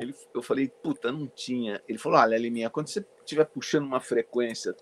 ele, 0.02 0.16
eu 0.34 0.42
falei, 0.42 0.68
puta, 0.68 1.12
não 1.12 1.28
tinha. 1.28 1.82
Ele 1.88 1.98
falou: 1.98 2.20
olha, 2.20 2.38
Liminha, 2.38 2.72
quando 2.72 2.88
você 2.88 3.06
estiver 3.20 3.46
puxando 3.46 3.86
uma 3.86 4.00
frequência, 4.00 4.76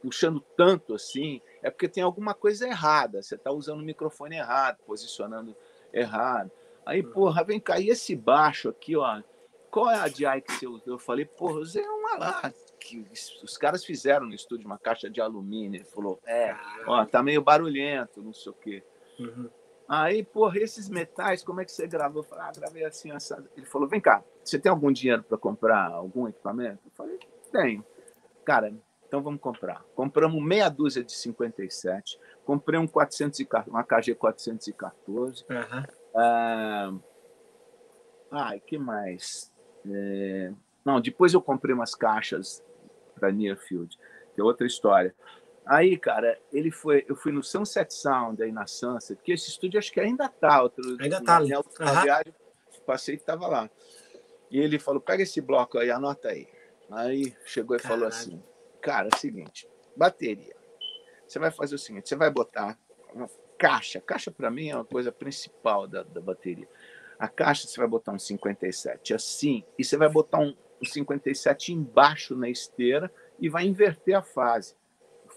puxando 0.00 0.40
tanto 0.56 0.94
assim, 0.94 1.42
é 1.62 1.70
porque 1.70 1.88
tem 1.88 2.02
alguma 2.02 2.32
coisa 2.32 2.66
errada. 2.66 3.22
Você 3.22 3.34
está 3.34 3.52
usando 3.52 3.80
o 3.80 3.84
microfone 3.84 4.36
errado, 4.36 4.78
posicionando 4.86 5.54
errado. 5.92 6.50
Aí, 6.86 7.02
uhum. 7.02 7.12
porra, 7.12 7.44
vem 7.44 7.60
cá, 7.60 7.78
e 7.78 7.90
esse 7.90 8.16
baixo 8.16 8.70
aqui, 8.70 8.96
ó. 8.96 9.22
Qual 9.70 9.90
é 9.90 9.96
a 9.96 10.08
DI 10.08 10.40
que 10.42 10.52
você 10.52 10.66
usou? 10.66 10.94
Eu 10.94 10.98
falei, 10.98 11.24
porra, 11.24 11.60
usei 11.60 11.86
uma 11.86 12.16
lá, 12.18 12.52
que 12.78 13.06
os 13.42 13.56
caras 13.56 13.84
fizeram 13.84 14.26
no 14.26 14.34
estúdio 14.34 14.66
uma 14.66 14.78
caixa 14.78 15.08
de 15.08 15.20
alumínio. 15.20 15.78
Ele 15.78 15.84
falou, 15.84 16.20
é, 16.26 16.54
ó, 16.86 17.04
tá 17.06 17.22
meio 17.22 17.40
barulhento, 17.40 18.22
não 18.22 18.34
sei 18.34 18.52
o 18.52 18.54
quê. 18.54 18.82
Uhum. 19.18 19.48
Aí, 19.88 20.22
porra, 20.22 20.58
esses 20.58 20.88
metais, 20.88 21.42
como 21.42 21.60
é 21.60 21.64
que 21.64 21.72
você 21.72 21.86
gravou? 21.86 22.22
Eu 22.22 22.26
falei, 22.26 22.44
ah, 22.44 22.52
gravei 22.54 22.84
assim, 22.84 23.10
assado. 23.10 23.48
Ele 23.56 23.66
falou, 23.66 23.88
vem 23.88 24.00
cá, 24.00 24.22
você 24.42 24.58
tem 24.58 24.70
algum 24.70 24.90
dinheiro 24.90 25.22
para 25.22 25.36
comprar 25.36 25.86
algum 25.86 26.28
equipamento? 26.28 26.80
Eu 26.86 26.90
falei, 26.92 27.18
tenho. 27.50 27.84
Cara, 28.44 28.72
então 29.06 29.22
vamos 29.22 29.40
comprar. 29.40 29.84
Compramos 29.94 30.42
meia 30.42 30.68
dúzia 30.68 31.04
de 31.04 31.12
57, 31.12 32.18
comprei 32.44 32.80
um 32.80 32.86
414, 32.86 33.68
uma 33.68 33.84
KG 33.84 34.14
414. 34.14 35.44
Uhum. 35.50 35.82
Ah, 36.14 36.94
ai, 38.30 38.60
que 38.60 38.78
mais? 38.78 39.52
É... 39.86 40.52
Não, 40.84 41.00
depois 41.00 41.34
eu 41.34 41.42
comprei 41.42 41.74
umas 41.74 41.94
caixas 41.94 42.64
para 43.14 43.30
Nearfield, 43.30 43.98
que 44.34 44.40
é 44.40 44.44
outra 44.44 44.66
história. 44.66 45.14
Aí, 45.64 45.96
cara, 45.96 46.38
ele 46.52 46.70
foi, 46.70 47.04
eu 47.08 47.14
fui 47.14 47.30
no 47.30 47.42
Sunset 47.42 47.94
Sound 47.94 48.42
aí 48.42 48.50
na 48.50 48.66
Sunset, 48.66 49.20
que 49.22 49.32
esse 49.32 49.48
estúdio 49.48 49.78
acho 49.78 49.92
que 49.92 50.00
ainda 50.00 50.28
tá, 50.28 50.62
outro, 50.62 50.96
ainda 51.00 51.22
tá 51.22 51.36
ali. 51.36 51.54
Uhum. 51.54 52.02
viagem, 52.02 52.34
passei 52.84 53.16
que 53.16 53.24
tava 53.24 53.46
lá. 53.46 53.70
E 54.50 54.58
ele 54.58 54.78
falou: 54.78 55.00
"Pega 55.00 55.22
esse 55.22 55.40
bloco 55.40 55.78
aí, 55.78 55.90
anota 55.90 56.28
aí". 56.28 56.48
Aí 56.90 57.34
chegou 57.46 57.76
e 57.76 57.80
Caralho. 57.80 58.00
falou 58.00 58.08
assim: 58.08 58.42
"Cara, 58.80 59.08
é 59.10 59.16
o 59.16 59.18
seguinte, 59.18 59.68
bateria. 59.96 60.56
Você 61.26 61.38
vai 61.38 61.50
fazer 61.50 61.76
o 61.76 61.78
seguinte, 61.78 62.08
você 62.08 62.16
vai 62.16 62.30
botar 62.30 62.76
uma 63.14 63.28
caixa. 63.56 64.00
Caixa 64.00 64.30
para 64.30 64.50
mim 64.50 64.68
é 64.68 64.74
uma 64.74 64.84
coisa 64.84 65.12
principal 65.12 65.86
da, 65.86 66.02
da 66.02 66.20
bateria. 66.20 66.68
A 67.18 67.28
caixa 67.28 67.68
você 67.68 67.78
vai 67.78 67.86
botar 67.86 68.12
um 68.12 68.18
57 68.18 69.14
assim, 69.14 69.64
e 69.78 69.84
você 69.84 69.96
vai 69.96 70.08
botar 70.08 70.40
um, 70.40 70.56
o 70.80 70.84
57 70.84 71.72
embaixo 71.72 72.34
na 72.34 72.50
esteira 72.50 73.10
e 73.38 73.48
vai 73.48 73.64
inverter 73.64 74.16
a 74.16 74.22
fase. 74.22 74.74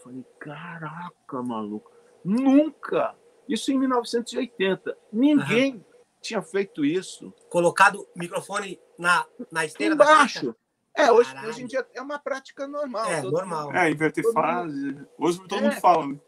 Eu 0.06 0.12
falei, 0.12 0.26
caraca, 0.40 1.42
maluco, 1.42 1.92
nunca! 2.24 3.16
Isso 3.48 3.72
em 3.72 3.80
1980. 3.80 4.96
Ninguém 5.12 5.76
uhum. 5.76 5.84
tinha 6.22 6.42
feito 6.42 6.86
isso. 6.86 7.34
Colocado 7.50 8.02
o 8.02 8.20
microfone 8.20 8.80
na, 8.98 9.26
na 9.52 9.66
esteira 9.66 9.96
Embaixo. 9.96 10.56
É, 10.96 11.12
hoje, 11.12 11.34
hoje 11.46 11.64
em 11.64 11.68
dia 11.68 11.86
é 11.94 12.02
uma 12.02 12.18
prática 12.18 12.68
normal. 12.68 13.06
É, 13.06 13.22
normal. 13.22 13.66
Mundo, 13.66 13.76
é, 13.78 13.92
inverter 13.92 14.24
fase. 14.32 14.86
Mundo, 14.86 15.08
hoje 15.18 15.40
todo 15.48 15.60
é, 15.60 15.62
mundo 15.62 15.82
fala. 15.82 16.08
Né? 16.08 16.20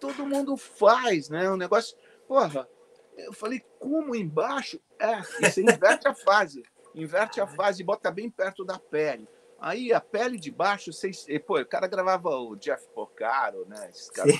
Todo 0.00 0.26
mundo 0.26 0.56
faz, 0.56 1.28
né? 1.28 1.50
O 1.50 1.56
negócio. 1.56 1.96
Porra, 2.26 2.68
eu 3.16 3.32
falei, 3.32 3.60
como 3.78 4.14
embaixo? 4.14 4.80
É, 4.98 5.20
você 5.40 5.60
inverte 5.62 6.08
a 6.08 6.14
fase 6.14 6.62
inverte 6.94 7.40
a 7.40 7.46
fase 7.46 7.82
e 7.82 7.84
bota 7.84 8.10
bem 8.10 8.30
perto 8.30 8.64
da 8.64 8.78
pele. 8.78 9.28
Aí 9.60 9.92
a 9.92 10.00
pele 10.00 10.38
de 10.38 10.50
baixo, 10.50 10.92
vocês, 10.92 11.26
pô, 11.44 11.58
o 11.60 11.66
cara 11.66 11.88
gravava 11.88 12.28
o 12.28 12.54
Jeff 12.56 12.86
Porcaro, 12.94 13.66
né? 13.66 13.90
Esse 13.90 14.12
cara 14.12 14.30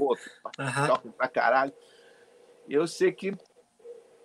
outro, 0.00 0.30
uhum. 0.58 1.12
pra 1.12 1.28
caralho. 1.28 1.72
Eu 2.68 2.86
sei 2.86 3.10
que 3.10 3.36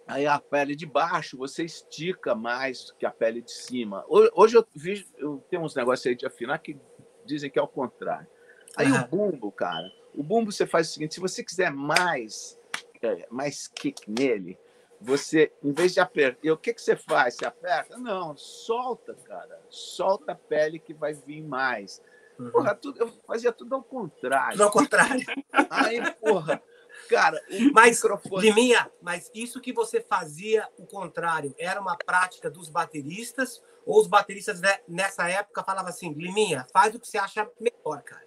aí 0.08 0.28
a 0.28 0.38
pele 0.38 0.76
de 0.76 0.86
baixo 0.86 1.38
você 1.38 1.64
estica 1.64 2.36
mais 2.36 2.92
que 3.00 3.06
a 3.06 3.12
pele 3.12 3.42
de 3.42 3.52
cima. 3.52 4.06
Hoje 4.08 4.56
eu 4.56 4.66
vi, 4.76 5.08
eu 5.18 5.44
tenho 5.50 5.64
uns 5.64 5.74
negócios 5.76 6.06
aí 6.06 6.16
de 6.16 6.26
afinar 6.26 6.60
que 6.60 6.78
dizem 7.26 7.50
que 7.50 7.58
é 7.58 7.62
o 7.62 7.68
contrário. 7.68 8.28
Aí 8.76 8.92
uhum. 8.92 9.02
o 9.02 9.08
bumbo, 9.08 9.52
cara, 9.52 9.92
o 10.14 10.22
bumbo 10.22 10.52
você 10.52 10.68
faz 10.68 10.90
o 10.90 10.94
seguinte: 10.94 11.16
se 11.16 11.20
você 11.20 11.44
quiser 11.44 11.72
mais, 11.72 12.60
é, 13.02 13.28
mais 13.32 13.68
kick 13.68 14.04
nele, 14.08 14.60
você, 15.04 15.52
em 15.62 15.74
vez 15.74 15.94
de 15.94 16.00
apertar, 16.00 16.52
o 16.52 16.58
que, 16.58 16.74
que 16.74 16.82
você 16.82 16.96
faz? 16.96 17.36
Você 17.36 17.46
aperta? 17.46 17.98
Não, 17.98 18.36
solta, 18.38 19.14
cara. 19.26 19.60
Solta 19.70 20.32
a 20.32 20.36
pele 20.36 20.80
que 20.80 20.94
vai 20.94 21.14
vir 21.14 21.42
mais. 21.42 22.02
Uhum. 22.40 22.52
Porra, 22.52 22.74
tudo, 22.74 23.00
eu 23.00 23.08
fazia 23.28 23.52
tudo 23.52 23.76
ao 23.76 23.84
contrário. 23.84 24.54
Tudo 24.54 24.64
ao 24.64 24.72
contrário. 24.72 25.26
Aí, 25.70 26.00
porra, 26.16 26.62
cara, 27.10 27.40
mas, 27.74 27.98
microfone... 27.98 28.42
Liminha, 28.42 28.90
mas 29.02 29.30
isso 29.34 29.60
que 29.60 29.74
você 29.74 30.02
fazia 30.02 30.68
o 30.78 30.86
contrário, 30.86 31.54
era 31.58 31.80
uma 31.80 31.98
prática 31.98 32.50
dos 32.50 32.70
bateristas? 32.70 33.62
Ou 33.86 34.00
os 34.00 34.08
bateristas 34.08 34.62
nessa 34.88 35.30
época 35.30 35.64
falavam 35.64 35.90
assim, 35.90 36.14
Liminha, 36.14 36.66
faz 36.72 36.96
o 36.96 37.00
que 37.00 37.08
você 37.08 37.18
acha 37.18 37.50
melhor, 37.60 38.02
cara. 38.02 38.26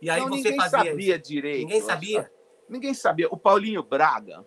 E 0.00 0.10
aí 0.10 0.20
Não, 0.20 0.28
você 0.28 0.36
ninguém 0.36 0.56
fazia 0.56 0.78
sabia 0.78 1.16
isso. 1.16 1.28
direito. 1.28 1.58
Ninguém 1.60 1.80
sabia? 1.80 2.32
Ninguém 2.68 2.94
sabia. 2.94 3.28
O 3.30 3.36
Paulinho 3.36 3.82
Braga, 3.82 4.46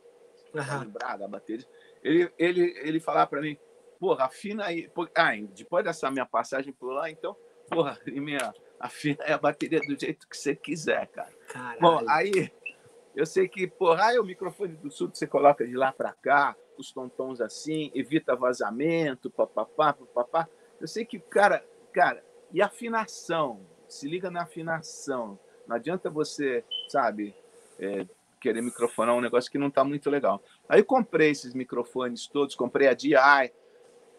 uhum. 0.54 0.90
Braga, 0.90 1.28
baterista, 1.28 1.70
ele, 2.04 2.32
ele, 2.38 2.74
ele 2.84 3.00
falava 3.00 3.28
para 3.28 3.42
mim, 3.42 3.58
porra, 4.00 4.26
afina 4.26 4.66
aí. 4.66 4.92
Ah, 5.16 5.32
depois 5.54 5.84
dessa 5.84 6.10
minha 6.10 6.26
passagem 6.26 6.74
por 6.74 6.92
lá, 6.92 7.10
então, 7.10 7.36
porra, 7.70 8.00
minha, 8.08 8.54
afina 8.80 9.24
aí 9.24 9.34
a 9.34 9.38
bateria 9.38 9.80
do 9.80 10.00
jeito 10.00 10.28
que 10.28 10.36
você 10.38 10.56
quiser, 10.56 11.08
cara. 11.08 11.32
Caralho. 11.48 11.80
Bom, 11.80 12.02
aí 12.10 12.52
eu 13.16 13.26
sei 13.26 13.48
que, 13.48 13.68
porra, 13.68 14.08
aí 14.08 14.20
o 14.20 14.24
microfone 14.24 14.76
do 14.76 14.90
sul 14.90 15.10
você 15.14 15.28
coloca 15.28 15.66
de 15.66 15.76
lá 15.76 15.92
para 15.92 16.14
cá, 16.14 16.56
os 16.78 16.92
tontons 16.92 17.42
assim, 17.42 17.92
evita 17.94 18.36
vazamento, 18.36 19.30
papapá, 19.30 19.94
papapá. 19.94 20.48
Eu 20.80 20.88
sei 20.88 21.06
que, 21.06 21.20
cara, 21.20 21.64
cara, 21.94 22.24
e 22.52 22.62
afinação, 22.62 23.66
se 23.88 24.08
liga 24.08 24.32
na 24.32 24.44
afinação. 24.44 25.40
Não 25.68 25.76
adianta 25.76 26.10
você, 26.10 26.66
sabe, 26.88 27.36
é, 27.80 28.06
querer 28.42 28.62
microfonar 28.62 29.16
um 29.16 29.22
negócio 29.22 29.52
que 29.52 29.58
não 29.58 29.68
está 29.68 29.84
muito 29.84 30.10
legal. 30.10 30.44
Aí 30.68 30.84
comprei 30.84 31.30
esses 31.30 31.54
microfones 31.54 32.28
todos, 32.28 32.56
comprei 32.56 32.88
a 32.88 32.94
DI. 32.94 33.16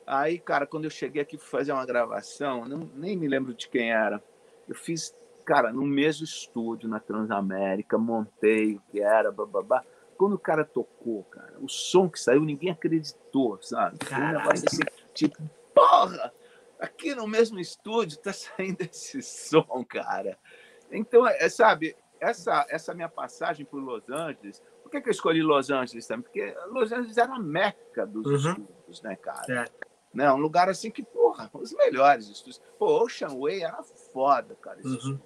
Aí, 0.06 0.38
cara, 0.38 0.66
quando 0.66 0.84
eu 0.84 0.90
cheguei 0.90 1.20
aqui 1.20 1.36
para 1.36 1.46
fazer 1.46 1.72
uma 1.72 1.84
gravação, 1.84 2.64
não, 2.64 2.90
nem 2.94 3.16
me 3.16 3.28
lembro 3.28 3.52
de 3.52 3.68
quem 3.68 3.92
era. 3.92 4.22
Eu 4.68 4.74
fiz, 4.74 5.14
cara, 5.44 5.72
no 5.72 5.82
mesmo 5.82 6.24
estúdio 6.24 6.88
na 6.88 7.00
Transamérica, 7.00 7.98
montei 7.98 8.76
o 8.76 8.82
que 8.90 9.00
era, 9.00 9.32
bababá. 9.32 9.84
Quando 10.16 10.34
o 10.34 10.38
cara 10.38 10.64
tocou, 10.64 11.24
cara, 11.24 11.54
o 11.60 11.68
som 11.68 12.08
que 12.08 12.20
saiu, 12.20 12.44
ninguém 12.44 12.70
acreditou, 12.70 13.58
sabe? 13.60 13.98
Um 14.12 14.32
negócio 14.32 14.64
assim, 14.68 14.82
tipo, 15.12 15.36
porra! 15.74 16.32
Aqui 16.78 17.14
no 17.14 17.28
mesmo 17.28 17.60
estúdio 17.60 18.18
tá 18.18 18.32
saindo 18.34 18.82
esse 18.82 19.22
som, 19.22 19.84
cara. 19.88 20.38
Então, 20.90 21.26
é, 21.26 21.48
sabe, 21.48 21.96
essa, 22.22 22.64
essa 22.68 22.94
minha 22.94 23.08
passagem 23.08 23.66
por 23.66 23.82
Los 23.82 24.08
Angeles, 24.08 24.62
por 24.80 24.90
que, 24.90 25.00
que 25.00 25.08
eu 25.08 25.12
escolhi 25.12 25.42
Los 25.42 25.70
Angeles 25.70 26.06
também? 26.06 26.22
Porque 26.22 26.56
Los 26.68 26.92
Angeles 26.92 27.18
era 27.18 27.34
a 27.34 27.38
meca 27.38 28.06
dos 28.06 28.44
uhum. 28.44 28.52
estudos, 28.52 29.02
né, 29.02 29.16
cara? 29.16 29.64
É. 29.64 29.86
Né? 30.14 30.32
Um 30.32 30.36
lugar 30.36 30.68
assim 30.68 30.90
que, 30.90 31.02
porra, 31.02 31.50
os 31.52 31.72
melhores 31.72 32.28
estudos. 32.28 32.62
Pô, 32.78 33.02
Ocean 33.02 33.36
Way 33.40 33.64
era 33.64 33.82
foda, 33.82 34.54
cara, 34.54 34.78
esse 34.78 34.88
uhum. 34.88 35.18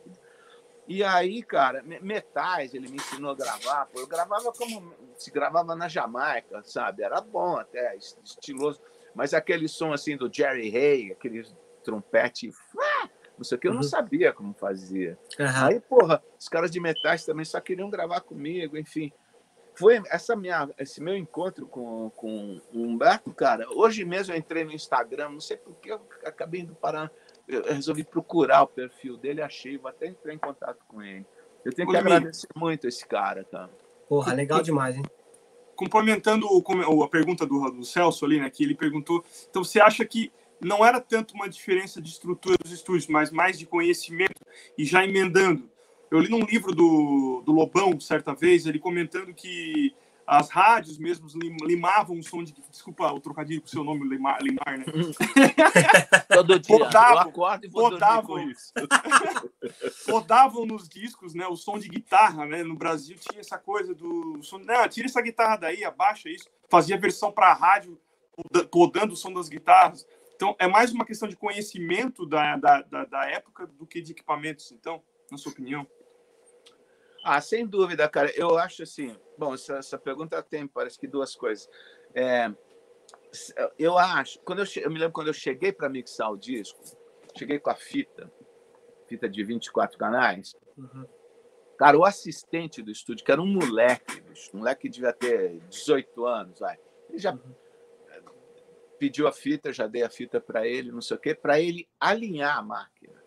E 0.88 1.02
aí, 1.02 1.42
cara, 1.42 1.82
metais 1.82 2.72
ele 2.72 2.88
me 2.88 2.96
ensinou 2.96 3.32
a 3.32 3.34
gravar. 3.34 3.86
Pô, 3.86 4.00
eu 4.00 4.06
gravava 4.06 4.52
como 4.52 4.94
se 5.18 5.30
gravava 5.32 5.74
na 5.74 5.88
Jamaica, 5.88 6.62
sabe? 6.62 7.02
Era 7.02 7.20
bom 7.20 7.56
até, 7.56 7.96
estiloso. 7.96 8.80
Mas 9.12 9.34
aquele 9.34 9.66
som 9.68 9.92
assim 9.92 10.16
do 10.16 10.32
Jerry 10.32 10.74
Hay, 10.74 11.12
aquele 11.12 11.44
trompete, 11.82 12.52
não 13.36 13.44
sei 13.44 13.56
o 13.56 13.60
que, 13.60 13.68
eu 13.68 13.72
não 13.72 13.80
uhum. 13.80 13.88
sabia 13.88 14.32
como 14.32 14.54
fazia. 14.54 15.18
Uhum. 15.38 15.46
Aí, 15.66 15.80
porra, 15.80 16.22
os 16.38 16.48
caras 16.48 16.70
de 16.70 16.80
metais 16.80 17.24
também 17.24 17.44
só 17.44 17.60
queriam 17.60 17.90
gravar 17.90 18.20
comigo, 18.20 18.76
enfim. 18.76 19.12
Foi 19.74 20.02
essa 20.10 20.34
minha, 20.34 20.70
esse 20.78 21.02
meu 21.02 21.14
encontro 21.14 21.66
com, 21.66 22.10
com 22.16 22.60
o 22.72 22.82
Humberto, 22.82 23.32
cara. 23.34 23.66
Hoje 23.74 24.06
mesmo 24.06 24.32
eu 24.32 24.38
entrei 24.38 24.64
no 24.64 24.72
Instagram, 24.72 25.30
não 25.30 25.40
sei 25.40 25.58
porque 25.58 25.92
eu 25.92 26.00
acabei 26.24 26.62
indo 26.62 26.74
parar 26.74 27.12
eu 27.48 27.62
resolvi 27.62 28.02
procurar 28.04 28.62
o 28.62 28.66
perfil 28.66 29.16
dele, 29.16 29.40
achei, 29.40 29.78
vou 29.78 29.88
até 29.88 30.06
entrar 30.06 30.34
em 30.34 30.38
contato 30.38 30.78
com 30.88 31.02
ele. 31.02 31.24
Eu 31.64 31.72
tenho 31.72 31.88
que 31.88 31.96
agradecer 31.96 32.48
muito 32.54 32.86
esse 32.86 33.06
cara, 33.06 33.44
cara. 33.44 33.70
Porra, 34.08 34.32
legal 34.32 34.62
demais, 34.62 34.96
hein? 34.96 35.02
Complementando 35.74 36.46
a 37.02 37.08
pergunta 37.08 37.46
do, 37.46 37.70
do 37.70 37.84
Celso 37.84 38.24
ali, 38.24 38.40
né, 38.40 38.48
que 38.48 38.64
ele 38.64 38.74
perguntou, 38.74 39.24
então 39.48 39.62
você 39.62 39.78
acha 39.78 40.04
que 40.04 40.32
não 40.60 40.84
era 40.84 41.00
tanto 41.00 41.34
uma 41.34 41.48
diferença 41.48 42.00
de 42.00 42.08
estrutura 42.08 42.56
dos 42.62 42.72
estúdios, 42.72 43.06
mas 43.06 43.30
mais 43.30 43.58
de 43.58 43.66
conhecimento 43.66 44.40
e 44.76 44.84
já 44.84 45.04
emendando. 45.04 45.68
Eu 46.10 46.20
li 46.20 46.28
num 46.28 46.44
livro 46.44 46.74
do, 46.74 47.42
do 47.44 47.52
Lobão, 47.52 47.98
certa 48.00 48.34
vez, 48.34 48.66
ele 48.66 48.78
comentando 48.78 49.34
que 49.34 49.94
as 50.26 50.50
rádios 50.50 50.98
mesmo 50.98 51.28
limavam 51.64 52.18
o 52.18 52.22
som 52.22 52.42
de. 52.42 52.52
Desculpa 52.68 53.12
o 53.12 53.20
trocadilho 53.20 53.60
com 53.60 53.68
o 53.68 53.70
seu 53.70 53.84
nome, 53.84 54.08
Limar, 54.08 54.42
limar 54.42 54.78
né? 54.78 54.84
Todo 56.28 56.58
dia. 56.58 56.76
Podavam, 56.76 57.22
eu 57.22 57.28
acordo 57.28 57.64
e 57.64 57.68
vou 57.68 57.90
podavam, 57.90 58.50
isso. 58.50 58.72
podavam 60.06 60.66
nos 60.66 60.88
discos 60.88 61.32
né, 61.32 61.46
o 61.46 61.56
som 61.56 61.78
de 61.78 61.88
guitarra, 61.88 62.44
né? 62.44 62.64
No 62.64 62.74
Brasil 62.74 63.16
tinha 63.18 63.40
essa 63.40 63.56
coisa 63.56 63.94
do. 63.94 64.42
Som, 64.42 64.58
não, 64.58 64.88
tira 64.88 65.06
essa 65.06 65.22
guitarra 65.22 65.56
daí, 65.56 65.84
abaixa 65.84 66.28
isso. 66.28 66.48
Fazia 66.68 66.98
versão 66.98 67.30
para 67.30 67.54
rádio, 67.54 67.96
podando 68.70 69.14
o 69.14 69.16
som 69.16 69.32
das 69.32 69.48
guitarras. 69.48 70.04
Então, 70.36 70.54
é 70.58 70.68
mais 70.68 70.92
uma 70.92 71.04
questão 71.04 71.26
de 71.26 71.34
conhecimento 71.34 72.26
da, 72.26 72.56
da, 72.56 72.82
da, 72.82 73.04
da 73.06 73.30
época 73.30 73.66
do 73.66 73.86
que 73.86 74.02
de 74.02 74.12
equipamentos, 74.12 74.70
então, 74.70 75.02
na 75.30 75.38
sua 75.38 75.50
opinião. 75.50 75.86
Ah, 77.24 77.40
sem 77.40 77.66
dúvida, 77.66 78.06
cara. 78.08 78.30
Eu 78.36 78.56
acho 78.58 78.82
assim. 78.82 79.16
Bom, 79.38 79.54
essa, 79.54 79.78
essa 79.78 79.98
pergunta 79.98 80.40
tem, 80.42 80.66
parece 80.66 80.98
que 80.98 81.08
duas 81.08 81.34
coisas. 81.34 81.68
É, 82.14 82.52
eu 83.78 83.96
acho. 83.96 84.38
Quando 84.40 84.60
eu, 84.60 84.66
eu 84.76 84.90
me 84.90 84.98
lembro 84.98 85.12
quando 85.12 85.28
eu 85.28 85.34
cheguei 85.34 85.72
para 85.72 85.88
mixar 85.88 86.30
o 86.30 86.36
disco, 86.36 86.78
cheguei 87.36 87.58
com 87.58 87.70
a 87.70 87.74
fita, 87.74 88.30
fita 89.08 89.28
de 89.28 89.42
24 89.42 89.98
canais. 89.98 90.54
Uhum. 90.76 91.06
Cara, 91.78 91.98
o 91.98 92.04
assistente 92.04 92.82
do 92.82 92.90
estúdio, 92.90 93.24
que 93.24 93.32
era 93.32 93.40
um 93.40 93.46
moleque, 93.46 94.22
um 94.54 94.58
moleque 94.58 94.82
que 94.82 94.88
devia 94.90 95.12
ter 95.14 95.60
18 95.68 96.26
anos, 96.26 96.60
vai. 96.60 96.78
Ele 97.08 97.18
já 97.18 97.32
uhum. 97.32 97.54
Pediu 98.98 99.26
a 99.26 99.32
fita, 99.32 99.72
já 99.72 99.86
dei 99.86 100.02
a 100.02 100.10
fita 100.10 100.40
para 100.40 100.66
ele, 100.66 100.92
não 100.92 101.00
sei 101.00 101.16
o 101.16 101.20
quê, 101.20 101.34
para 101.34 101.60
ele 101.60 101.88
alinhar 102.00 102.58
a 102.58 102.62
máquina. 102.62 103.22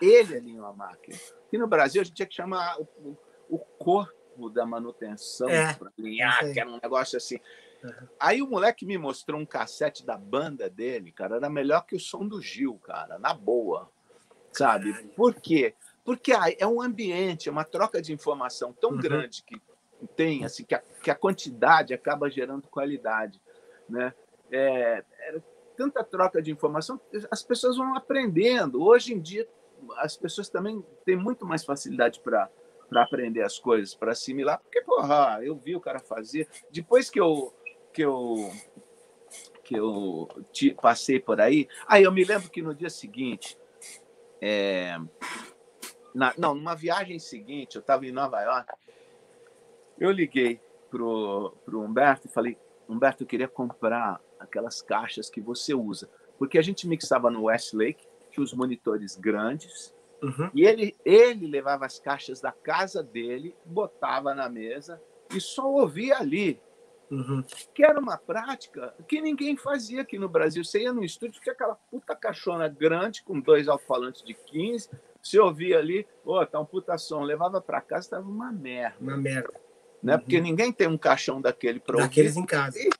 Ele 0.00 0.36
alinhou 0.36 0.66
a 0.66 0.72
máquina. 0.72 1.16
Aqui 1.46 1.58
no 1.58 1.66
Brasil, 1.66 2.00
a 2.00 2.04
gente 2.04 2.14
tinha 2.14 2.26
que 2.26 2.34
chamar 2.34 2.78
o, 2.80 3.16
o 3.48 3.58
corpo 3.58 4.48
da 4.50 4.64
manutenção 4.64 5.48
é, 5.48 5.74
para 5.74 5.92
alinhar, 5.98 6.52
que 6.52 6.58
era 6.58 6.70
um 6.70 6.78
negócio 6.82 7.16
assim. 7.16 7.38
Uhum. 7.82 8.08
Aí 8.18 8.40
o 8.40 8.46
moleque 8.46 8.86
me 8.86 8.96
mostrou 8.96 9.40
um 9.40 9.46
cassete 9.46 10.04
da 10.06 10.16
banda 10.16 10.70
dele, 10.70 11.12
cara, 11.12 11.36
era 11.36 11.50
melhor 11.50 11.84
que 11.84 11.96
o 11.96 12.00
som 12.00 12.26
do 12.26 12.40
Gil, 12.40 12.78
cara, 12.78 13.18
na 13.18 13.34
boa. 13.34 13.90
Sabe? 14.52 14.92
Por 15.16 15.34
quê? 15.34 15.74
Porque 16.04 16.32
ah, 16.32 16.54
é 16.58 16.66
um 16.66 16.80
ambiente, 16.80 17.48
é 17.48 17.52
uma 17.52 17.64
troca 17.64 18.02
de 18.02 18.12
informação 18.12 18.72
tão 18.72 18.90
uhum. 18.90 18.98
grande 18.98 19.42
que 19.42 19.60
tem, 20.16 20.44
assim, 20.44 20.64
que 20.64 20.74
a, 20.74 20.82
que 21.02 21.10
a 21.10 21.14
quantidade 21.14 21.94
acaba 21.94 22.30
gerando 22.30 22.68
qualidade, 22.68 23.40
né? 23.88 24.12
É, 24.52 25.02
tanta 25.76 26.04
troca 26.04 26.42
de 26.42 26.52
informação, 26.52 27.00
as 27.30 27.42
pessoas 27.42 27.76
vão 27.76 27.96
aprendendo. 27.96 28.82
Hoje 28.82 29.14
em 29.14 29.20
dia 29.20 29.48
as 29.96 30.16
pessoas 30.16 30.48
também 30.48 30.84
têm 31.04 31.16
muito 31.16 31.44
mais 31.44 31.64
facilidade 31.64 32.20
para 32.20 32.48
para 32.88 33.04
aprender 33.04 33.40
as 33.40 33.58
coisas, 33.58 33.94
para 33.94 34.12
assimilar, 34.12 34.60
porque 34.60 34.82
porra, 34.82 35.38
eu 35.42 35.56
vi 35.56 35.74
o 35.74 35.80
cara 35.80 35.98
fazer. 35.98 36.46
Depois 36.70 37.08
que 37.08 37.18
eu 37.18 37.50
que 37.90 38.02
eu 38.02 38.52
que 39.64 39.74
eu 39.74 40.28
te, 40.52 40.74
passei 40.74 41.18
por 41.18 41.40
aí, 41.40 41.68
aí 41.86 42.02
eu 42.02 42.12
me 42.12 42.22
lembro 42.22 42.50
que 42.50 42.60
no 42.60 42.74
dia 42.74 42.90
seguinte, 42.90 43.58
é, 44.42 44.98
na, 46.14 46.34
não, 46.36 46.54
numa 46.54 46.74
viagem 46.74 47.18
seguinte, 47.18 47.76
eu 47.76 47.80
estava 47.80 48.04
em 48.04 48.12
Nova 48.12 48.42
York, 48.42 48.70
eu 49.98 50.10
liguei 50.10 50.60
pro 50.90 51.56
pro 51.64 51.80
Humberto 51.80 52.26
e 52.26 52.30
falei, 52.30 52.58
Humberto, 52.86 53.22
eu 53.22 53.26
queria 53.26 53.48
comprar 53.48 54.20
aquelas 54.42 54.82
caixas 54.82 55.30
que 55.30 55.40
você 55.40 55.74
usa, 55.74 56.08
porque 56.38 56.58
a 56.58 56.62
gente 56.62 56.86
mixava 56.86 57.30
no 57.30 57.44
Westlake 57.44 58.06
tinha 58.32 58.42
os 58.42 58.54
monitores 58.54 59.14
grandes, 59.14 59.94
uhum. 60.22 60.50
e 60.54 60.64
ele, 60.64 60.96
ele 61.04 61.46
levava 61.46 61.86
as 61.86 61.98
caixas 61.98 62.40
da 62.40 62.50
casa 62.50 63.02
dele, 63.02 63.54
botava 63.64 64.34
na 64.34 64.48
mesa 64.48 65.00
e 65.32 65.40
só 65.40 65.70
ouvia 65.70 66.16
ali. 66.18 66.60
Uhum. 67.10 67.44
Que 67.74 67.84
era 67.84 68.00
uma 68.00 68.16
prática 68.16 68.94
que 69.06 69.20
ninguém 69.20 69.54
fazia 69.54 70.00
aqui 70.00 70.18
no 70.18 70.30
Brasil. 70.30 70.64
Você 70.64 70.80
ia 70.80 70.94
no 70.94 71.04
estúdio, 71.04 71.42
tinha 71.42 71.52
aquela 71.52 71.74
puta 71.74 72.16
caixona 72.16 72.66
grande 72.68 73.22
com 73.22 73.38
dois 73.38 73.68
alto-falantes 73.68 74.22
de 74.22 74.32
15, 74.32 74.88
você 75.22 75.38
ouvia 75.38 75.78
ali, 75.78 76.06
oh, 76.24 76.44
tá 76.46 76.58
um 76.58 76.64
puta 76.64 76.96
som, 76.96 77.22
levava 77.22 77.60
para 77.60 77.82
casa, 77.82 78.10
tava 78.10 78.28
uma 78.28 78.50
merda. 78.50 78.96
Uma 78.98 79.16
merda. 79.16 79.52
Né? 80.02 80.14
Uhum. 80.14 80.20
Porque 80.20 80.40
ninguém 80.40 80.72
tem 80.72 80.88
um 80.88 80.96
caixão 80.96 81.40
daquele 81.40 81.78
para 81.78 81.96
ouvir. 81.96 82.08
Daqueles 82.08 82.36
em 82.36 82.46
casa. 82.46 82.78
E 82.78 82.90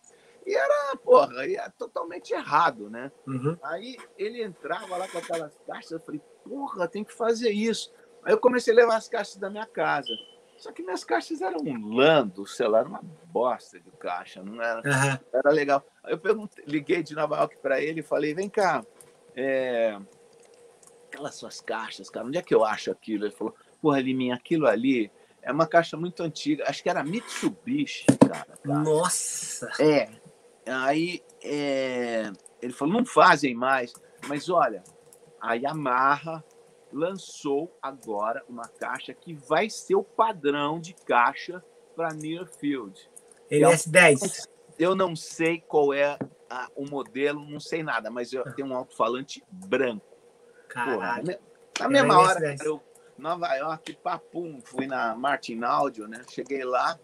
e 0.45 0.55
era, 0.55 0.97
porra, 0.97 1.45
era 1.45 1.71
totalmente 1.71 2.33
errado, 2.33 2.91
né? 2.91 3.13
Uhum. 3.27 3.57
Aí 3.63 3.97
ele 4.19 4.43
entrava 4.43 4.97
lá 4.97 5.07
com 5.09 5.19
aquelas 5.19 5.57
caixas, 5.67 5.93
eu 5.93 6.01
falei, 6.01 6.21
porra, 6.45 6.89
tem 6.89 7.05
que 7.05 7.13
fazer 7.13 7.51
isso. 7.51 7.93
Aí 8.25 8.33
eu 8.33 8.39
comecei 8.39 8.73
a 8.73 8.77
levar 8.77 8.97
as 8.97 9.09
caixas 9.09 9.37
da 9.37 9.49
minha 9.49 9.67
casa. 9.67 10.13
Só 10.57 10.71
que 10.71 10.83
minhas 10.83 11.03
caixas 11.03 11.41
eram 11.41 11.59
um 11.61 11.95
lando, 11.95 12.47
sei 12.47 12.69
lá, 12.69 12.81
era 12.81 12.89
uma 12.89 13.03
bosta 13.25 13.81
de 13.81 13.91
caixa, 13.93 14.43
não 14.43 14.63
era, 14.63 14.79
uhum. 14.79 15.19
era 15.33 15.51
legal. 15.51 15.85
Aí 16.05 16.13
eu 16.13 16.19
perguntei, 16.19 16.65
liguei 16.67 17.03
de 17.03 17.15
Nova 17.15 17.37
York 17.37 17.57
para 17.59 17.81
ele 17.81 18.01
e 18.01 18.05
falei, 18.05 18.35
vem 18.35 18.49
cá, 18.49 18.85
é... 19.35 19.99
aquelas 21.09 21.35
suas 21.35 21.61
caixas, 21.61 22.11
cara, 22.11 22.27
onde 22.27 22.39
é 22.39 22.43
que 22.43 22.55
eu 22.55 22.65
acho 22.65 22.91
aquilo? 22.91 23.25
Ele 23.25 23.33
falou, 23.33 23.55
porra, 23.81 24.01
Liminha, 24.01 24.35
aquilo 24.35 24.67
ali 24.67 25.11
é 25.41 25.51
uma 25.51 25.67
caixa 25.67 25.97
muito 25.97 26.23
antiga, 26.23 26.69
acho 26.69 26.83
que 26.83 26.89
era 26.89 27.03
Mitsubishi, 27.03 28.07
cara. 28.19 28.47
cara. 28.63 28.79
Nossa! 28.79 29.69
É, 29.81 30.09
Aí 30.67 31.23
é, 31.43 32.31
ele 32.61 32.73
falou: 32.73 32.95
não 32.95 33.05
fazem 33.05 33.55
mais, 33.55 33.93
mas 34.29 34.49
olha, 34.49 34.83
a 35.41 35.55
Yamaha 35.55 36.45
lançou 36.93 37.77
agora 37.83 38.45
uma 38.49 38.69
caixa 38.69 39.13
que 39.13 39.35
vai 39.35 39.69
ser 39.69 39.97
o 39.97 40.05
padrão 40.05 40.79
de 40.79 40.95
caixa 40.95 41.65
para 41.97 42.13
Nearfield. 42.15 43.11
LS10. 43.51 44.49
Eu 44.79 44.95
não 44.95 45.15
sei 45.17 45.61
qual 45.61 45.93
é 45.93 46.19
a, 46.49 46.69
o 46.77 46.89
modelo, 46.89 47.45
não 47.45 47.61
sei 47.61 47.83
nada, 47.83 48.11
mas 48.11 48.33
eu 48.33 48.45
tenho 48.55 48.69
um 48.69 48.77
alto-falante 48.77 49.43
branco. 49.51 50.07
Caralho. 50.69 51.25
Porra, 51.25 51.39
na 51.81 51.89
mesma 51.89 52.19
hora, 52.19 52.57
eu, 52.65 52.83
Nova 53.19 53.55
York, 53.55 53.95
papum, 54.03 54.61
fui 54.65 54.87
na 54.87 55.15
Martin 55.15 55.63
Audio, 55.63 56.07
né? 56.07 56.23
Cheguei 56.31 56.65
lá, 56.65 56.99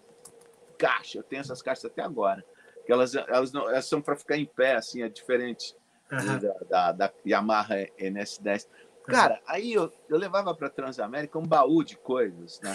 caixa, 0.78 1.18
eu 1.18 1.22
tenho 1.22 1.40
essas 1.40 1.60
caixas 1.60 1.86
até 1.86 2.02
agora 2.02 2.44
que 2.88 2.92
elas, 2.92 3.14
elas, 3.14 3.52
não, 3.52 3.68
elas 3.68 3.84
são 3.84 4.00
para 4.00 4.16
ficar 4.16 4.38
em 4.38 4.46
pé, 4.46 4.76
assim, 4.76 5.02
é 5.02 5.10
diferente 5.10 5.76
uhum. 6.10 6.38
da, 6.38 6.52
da, 6.70 6.92
da, 6.92 7.12
Yamaha 7.26 7.86
NS10. 8.00 8.66
Cara, 9.04 9.42
aí 9.46 9.74
eu, 9.74 9.92
eu 10.08 10.16
levava 10.16 10.54
para 10.54 10.70
Transamérica 10.70 11.38
um 11.38 11.46
baú 11.46 11.84
de 11.84 11.98
coisas, 11.98 12.58
né? 12.62 12.72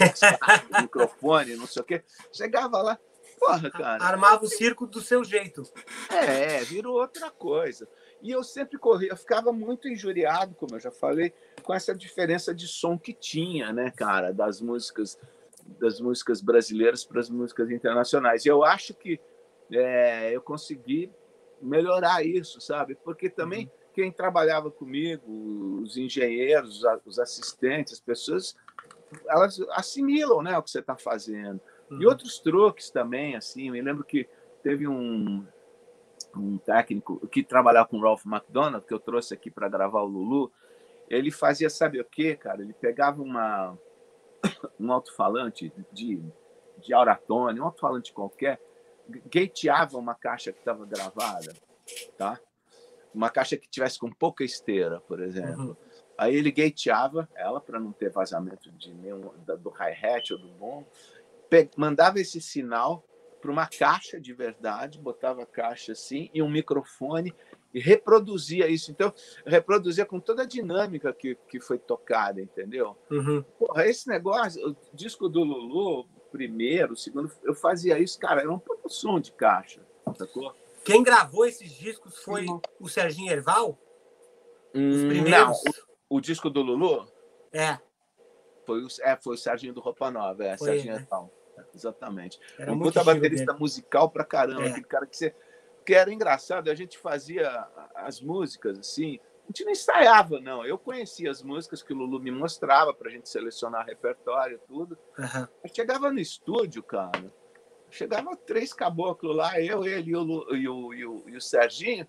microfone, 0.80 1.56
não 1.56 1.66
sei 1.66 1.82
o 1.82 1.84
quê. 1.84 2.04
Chegava 2.32 2.80
lá, 2.80 2.96
porra, 3.40 3.68
cara. 3.72 4.04
Armava 4.04 4.44
o 4.44 4.48
circo 4.48 4.86
do 4.86 5.00
seu 5.00 5.24
jeito. 5.24 5.64
É, 6.08 6.60
virou 6.62 7.00
outra 7.00 7.28
coisa. 7.28 7.88
E 8.22 8.30
eu 8.30 8.44
sempre 8.44 8.78
corria, 8.78 9.10
eu 9.10 9.16
ficava 9.16 9.52
muito 9.52 9.88
injuriado, 9.88 10.54
como 10.54 10.76
eu 10.76 10.80
já 10.80 10.92
falei, 10.92 11.34
com 11.64 11.74
essa 11.74 11.92
diferença 11.92 12.54
de 12.54 12.68
som 12.68 12.96
que 12.96 13.12
tinha, 13.12 13.72
né, 13.72 13.90
cara, 13.90 14.32
das 14.32 14.60
músicas 14.60 15.18
das 15.80 15.98
músicas 15.98 16.42
brasileiras 16.42 17.04
para 17.04 17.20
as 17.20 17.30
músicas 17.30 17.70
internacionais. 17.70 18.44
E 18.44 18.48
eu 18.48 18.62
acho 18.62 18.94
que 18.94 19.18
é, 19.76 20.34
eu 20.34 20.40
consegui 20.40 21.10
melhorar 21.60 22.24
isso, 22.24 22.60
sabe? 22.60 22.94
Porque 22.94 23.28
também 23.28 23.64
uhum. 23.64 23.70
quem 23.92 24.12
trabalhava 24.12 24.70
comigo, 24.70 25.80
os 25.82 25.96
engenheiros, 25.96 26.82
os 27.04 27.18
assistentes, 27.18 27.94
as 27.94 28.00
pessoas, 28.00 28.54
elas 29.28 29.60
assimilam 29.70 30.42
né, 30.42 30.56
o 30.56 30.62
que 30.62 30.70
você 30.70 30.80
está 30.80 30.96
fazendo. 30.96 31.60
Uhum. 31.90 32.02
E 32.02 32.06
outros 32.06 32.38
truques 32.38 32.90
também, 32.90 33.36
assim, 33.36 33.70
me 33.70 33.80
lembro 33.80 34.04
que 34.04 34.28
teve 34.62 34.86
um, 34.86 35.46
um 36.36 36.58
técnico 36.58 37.26
que 37.28 37.42
trabalhava 37.42 37.88
com 37.88 37.98
o 37.98 38.02
Ralph 38.02 38.26
McDonald, 38.26 38.84
que 38.86 38.94
eu 38.94 38.98
trouxe 38.98 39.34
aqui 39.34 39.50
para 39.50 39.68
gravar 39.68 40.02
o 40.02 40.06
Lulu, 40.06 40.52
ele 41.08 41.30
fazia, 41.30 41.68
sabe 41.68 42.00
o 42.00 42.04
quê, 42.04 42.34
cara? 42.34 42.62
Ele 42.62 42.72
pegava 42.72 43.22
uma, 43.22 43.78
um 44.80 44.92
alto-falante 44.92 45.72
de, 45.92 46.22
de 46.78 46.94
Auratone, 46.94 47.60
um 47.60 47.64
alto-falante 47.64 48.12
qualquer, 48.12 48.60
gateava 49.08 49.98
uma 49.98 50.14
caixa 50.14 50.52
que 50.52 50.58
estava 50.58 50.84
gravada, 50.86 51.52
tá? 52.16 52.38
Uma 53.12 53.30
caixa 53.30 53.56
que 53.56 53.68
tivesse 53.68 53.98
com 53.98 54.10
pouca 54.10 54.42
esteira, 54.42 55.00
por 55.00 55.20
exemplo. 55.20 55.68
Uhum. 55.68 55.76
Aí 56.16 56.34
ele 56.34 56.50
gateava 56.50 57.28
ela 57.34 57.60
para 57.60 57.78
não 57.78 57.92
ter 57.92 58.10
vazamento 58.10 58.70
de 58.72 58.92
nenhum 58.94 59.32
do 59.58 59.70
hi-hat 59.70 60.32
ou 60.32 60.38
do 60.38 60.48
bom, 60.48 60.84
mandava 61.76 62.20
esse 62.20 62.40
sinal 62.40 63.04
para 63.40 63.52
uma 63.52 63.66
caixa 63.66 64.18
de 64.18 64.32
verdade, 64.32 64.98
botava 64.98 65.42
a 65.42 65.46
caixa 65.46 65.92
assim 65.92 66.30
e 66.32 66.40
um 66.40 66.48
microfone 66.48 67.34
e 67.74 67.80
reproduzia 67.80 68.68
isso. 68.68 68.90
Então, 68.90 69.12
reproduzia 69.44 70.06
com 70.06 70.18
toda 70.18 70.44
a 70.44 70.46
dinâmica 70.46 71.12
que, 71.12 71.34
que 71.48 71.60
foi 71.60 71.78
tocada, 71.78 72.40
entendeu? 72.40 72.96
Uhum. 73.10 73.42
Porra, 73.58 73.86
esse 73.86 74.08
negócio, 74.08 74.70
o 74.70 74.76
disco 74.94 75.28
do 75.28 75.44
Lulu, 75.44 76.08
primeiro, 76.34 76.96
segundo, 76.96 77.30
eu 77.44 77.54
fazia 77.54 77.96
isso, 77.96 78.18
cara, 78.18 78.40
era 78.40 78.52
um 78.52 78.58
pouco 78.58 78.88
som 78.88 79.20
de 79.20 79.30
caixa, 79.30 79.80
sacou? 80.18 80.52
Quem 80.84 81.00
gravou 81.00 81.46
esses 81.46 81.70
discos 81.70 82.18
foi 82.18 82.46
uhum. 82.46 82.60
o 82.80 82.88
Serginho 82.88 83.30
Erval? 83.30 83.78
Os 84.74 84.80
hum, 84.80 85.08
primeiros? 85.08 85.30
Não, 85.30 85.52
o, 86.10 86.16
o, 86.16 86.20
disco 86.20 86.50
do 86.50 86.60
Lulu? 86.60 87.06
É. 87.52 87.78
Foi 88.66 88.82
o, 88.82 88.88
é, 89.02 89.16
foi 89.16 89.34
o 89.34 89.38
Serginho 89.38 89.72
do 89.72 89.80
Roupa 89.80 90.10
Nova, 90.10 90.44
é, 90.44 90.58
foi, 90.58 90.70
Serginho 90.70 90.94
né? 90.94 91.02
Erval. 91.02 91.32
Exatamente. 91.72 92.40
Era 92.58 92.72
um 92.72 92.80
puta 92.80 93.04
baterista 93.04 93.46
dele. 93.46 93.58
musical 93.60 94.10
pra 94.10 94.24
caramba, 94.24 94.64
é. 94.64 94.70
aquele 94.70 94.86
cara 94.86 95.06
que 95.06 95.16
você 95.16 95.32
que 95.86 95.94
era 95.94 96.12
engraçado, 96.12 96.68
a 96.68 96.74
gente 96.74 96.98
fazia 96.98 97.68
as 97.94 98.20
músicas 98.20 98.78
assim, 98.78 99.20
a 99.44 99.46
gente 99.48 99.64
não 99.64 99.72
ensaiava, 99.72 100.40
não. 100.40 100.64
Eu 100.64 100.78
conhecia 100.78 101.30
as 101.30 101.42
músicas 101.42 101.82
que 101.82 101.92
o 101.92 101.96
Lulu 101.96 102.18
me 102.18 102.30
mostrava 102.30 102.94
para 102.94 103.08
a 103.08 103.12
gente 103.12 103.28
selecionar 103.28 103.86
repertório 103.86 104.58
tudo. 104.66 104.98
Uhum. 105.18 105.68
chegava 105.72 106.10
no 106.10 106.18
estúdio, 106.18 106.82
cara, 106.82 107.32
chegava 107.90 108.34
três 108.36 108.72
caboclos 108.72 109.36
lá, 109.36 109.60
eu, 109.60 109.84
ele 109.84 110.10
e 110.10 110.16
o, 110.16 110.54
e 110.54 110.68
o, 110.68 110.94
e 110.94 111.06
o, 111.06 111.28
e 111.28 111.36
o 111.36 111.40
Serginho, 111.40 112.06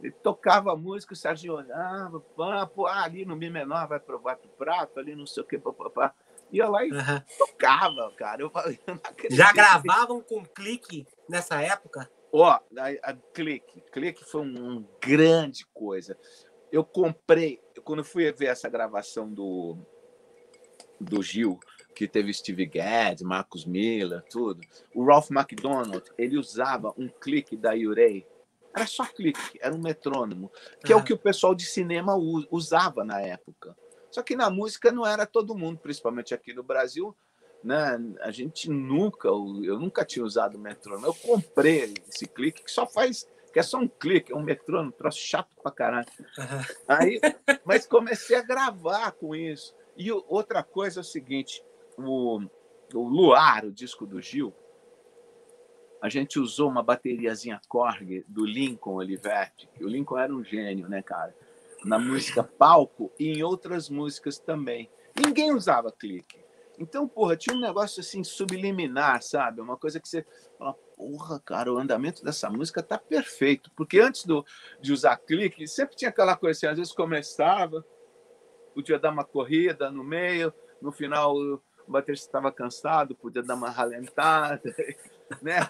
ele 0.00 0.12
tocava 0.12 0.72
a 0.72 0.76
música, 0.76 1.12
o 1.12 1.16
Serginho 1.16 1.54
olhava, 1.54 2.20
pá, 2.20 2.66
pô, 2.66 2.86
ah, 2.86 3.04
ali 3.04 3.24
no 3.24 3.36
Mi 3.36 3.50
menor 3.50 3.86
vai 3.86 4.00
pro, 4.00 4.18
vai 4.18 4.36
pro 4.36 4.48
prato, 4.50 4.98
ali 4.98 5.14
não 5.14 5.26
sei 5.26 5.42
o 5.42 5.46
que, 5.46 5.58
papapá. 5.58 6.14
Ia 6.50 6.66
lá 6.66 6.84
e 6.86 6.90
uhum. 6.90 7.22
tocava, 7.36 8.10
cara. 8.16 8.40
Eu 8.40 8.48
falei, 8.48 8.80
Já 9.30 9.52
gravavam 9.52 10.22
com 10.22 10.42
clique 10.46 11.06
nessa 11.28 11.60
época? 11.60 12.10
Ó, 12.32 12.46
a, 12.46 12.60
a 13.02 13.14
Clique. 13.32 13.82
Clique 13.92 14.24
foi 14.24 14.42
uma 14.42 14.60
um 14.60 14.86
grande 15.00 15.66
coisa. 15.66 16.16
Eu 16.70 16.84
comprei, 16.84 17.60
quando 17.84 18.04
fui 18.04 18.30
ver 18.32 18.46
essa 18.46 18.68
gravação 18.68 19.32
do, 19.32 19.78
do 21.00 21.22
Gil, 21.22 21.58
que 21.94 22.06
teve 22.06 22.32
Steve 22.32 22.66
Gadd, 22.66 23.24
Marcos 23.24 23.64
Miller, 23.64 24.22
tudo, 24.30 24.60
o 24.94 25.04
Ralph 25.04 25.30
McDonald, 25.30 26.04
ele 26.16 26.38
usava 26.38 26.94
um 26.96 27.08
clique 27.08 27.56
da 27.56 27.72
Urey. 27.72 28.26
Era 28.74 28.86
só 28.86 29.04
clique, 29.04 29.58
era 29.60 29.74
um 29.74 29.80
metrônomo, 29.80 30.52
que 30.84 30.92
uhum. 30.92 30.98
é 30.98 31.02
o 31.02 31.04
que 31.04 31.12
o 31.12 31.18
pessoal 31.18 31.54
de 31.54 31.64
cinema 31.64 32.14
usava 32.50 33.04
na 33.04 33.20
época. 33.20 33.76
Só 34.10 34.22
que 34.22 34.36
na 34.36 34.48
música 34.48 34.92
não 34.92 35.06
era 35.06 35.26
todo 35.26 35.56
mundo, 35.56 35.78
principalmente 35.78 36.32
aqui 36.32 36.52
no 36.52 36.62
Brasil, 36.62 37.16
né? 37.62 37.98
A 38.20 38.30
gente 38.30 38.70
nunca, 38.70 39.28
eu 39.28 39.78
nunca 39.78 40.04
tinha 40.04 40.24
usado 40.24 40.58
metrônomo. 40.58 41.06
Eu 41.06 41.14
comprei 41.14 41.94
esse 42.08 42.26
clique 42.26 42.64
que 42.64 42.70
só 42.70 42.86
faz, 42.86 43.26
que 43.52 43.58
é 43.58 43.62
só 43.62 43.78
um 43.78 43.88
clique, 43.88 44.32
é 44.32 44.36
um 44.36 44.42
metrônomo, 44.42 44.92
troço 44.92 45.18
chato 45.18 45.54
pra 45.62 45.70
caralho. 45.70 46.06
Uhum. 46.38 46.62
Aí, 46.86 47.20
mas 47.64 47.86
comecei 47.86 48.36
a 48.36 48.42
gravar 48.42 49.12
com 49.12 49.34
isso. 49.34 49.74
E 49.96 50.12
outra 50.12 50.62
coisa 50.62 51.00
é 51.00 51.02
o 51.02 51.04
seguinte, 51.04 51.62
o, 51.96 52.40
o 52.94 53.08
Luar, 53.08 53.64
o 53.64 53.72
disco 53.72 54.06
do 54.06 54.20
Gil, 54.20 54.54
a 56.00 56.08
gente 56.08 56.38
usou 56.38 56.68
uma 56.68 56.82
bateriazinha 56.82 57.60
Korg 57.68 58.24
do 58.28 58.46
Lincoln 58.46 58.94
Olivetti. 58.94 59.68
O 59.80 59.88
Lincoln 59.88 60.18
era 60.18 60.32
um 60.32 60.44
gênio, 60.44 60.88
né, 60.88 61.02
cara? 61.02 61.34
Na 61.84 61.98
música 61.98 62.42
palco 62.44 63.12
e 63.18 63.32
em 63.32 63.42
outras 63.42 63.88
músicas 63.88 64.38
também. 64.38 64.88
Ninguém 65.16 65.52
usava 65.52 65.90
clique. 65.90 66.38
Então, 66.78 67.08
porra, 67.08 67.36
tinha 67.36 67.56
um 67.56 67.60
negócio 67.60 68.00
assim 68.00 68.22
subliminar, 68.22 69.20
sabe? 69.22 69.60
Uma 69.60 69.76
coisa 69.76 69.98
que 69.98 70.08
você 70.08 70.24
fala, 70.56 70.76
porra, 70.98 71.38
cara, 71.38 71.72
o 71.72 71.78
andamento 71.78 72.24
dessa 72.24 72.50
música 72.50 72.82
tá 72.82 72.98
perfeito. 72.98 73.70
Porque 73.76 74.00
antes 74.00 74.24
do, 74.24 74.44
de 74.80 74.92
usar 74.92 75.16
clique, 75.16 75.68
sempre 75.68 75.94
tinha 75.94 76.08
aquela 76.08 76.36
coisa 76.36 76.58
assim, 76.58 76.66
às 76.66 76.76
vezes 76.76 76.92
começava, 76.92 77.86
podia 78.74 78.98
dar 78.98 79.12
uma 79.12 79.24
corrida 79.24 79.92
no 79.92 80.02
meio, 80.02 80.52
no 80.82 80.90
final 80.90 81.36
o 81.36 81.62
baterista 81.90 82.26
estava 82.26 82.52
cansado, 82.52 83.14
podia 83.14 83.42
dar 83.42 83.54
uma 83.54 83.70
ralentada, 83.70 84.60
né? 85.40 85.60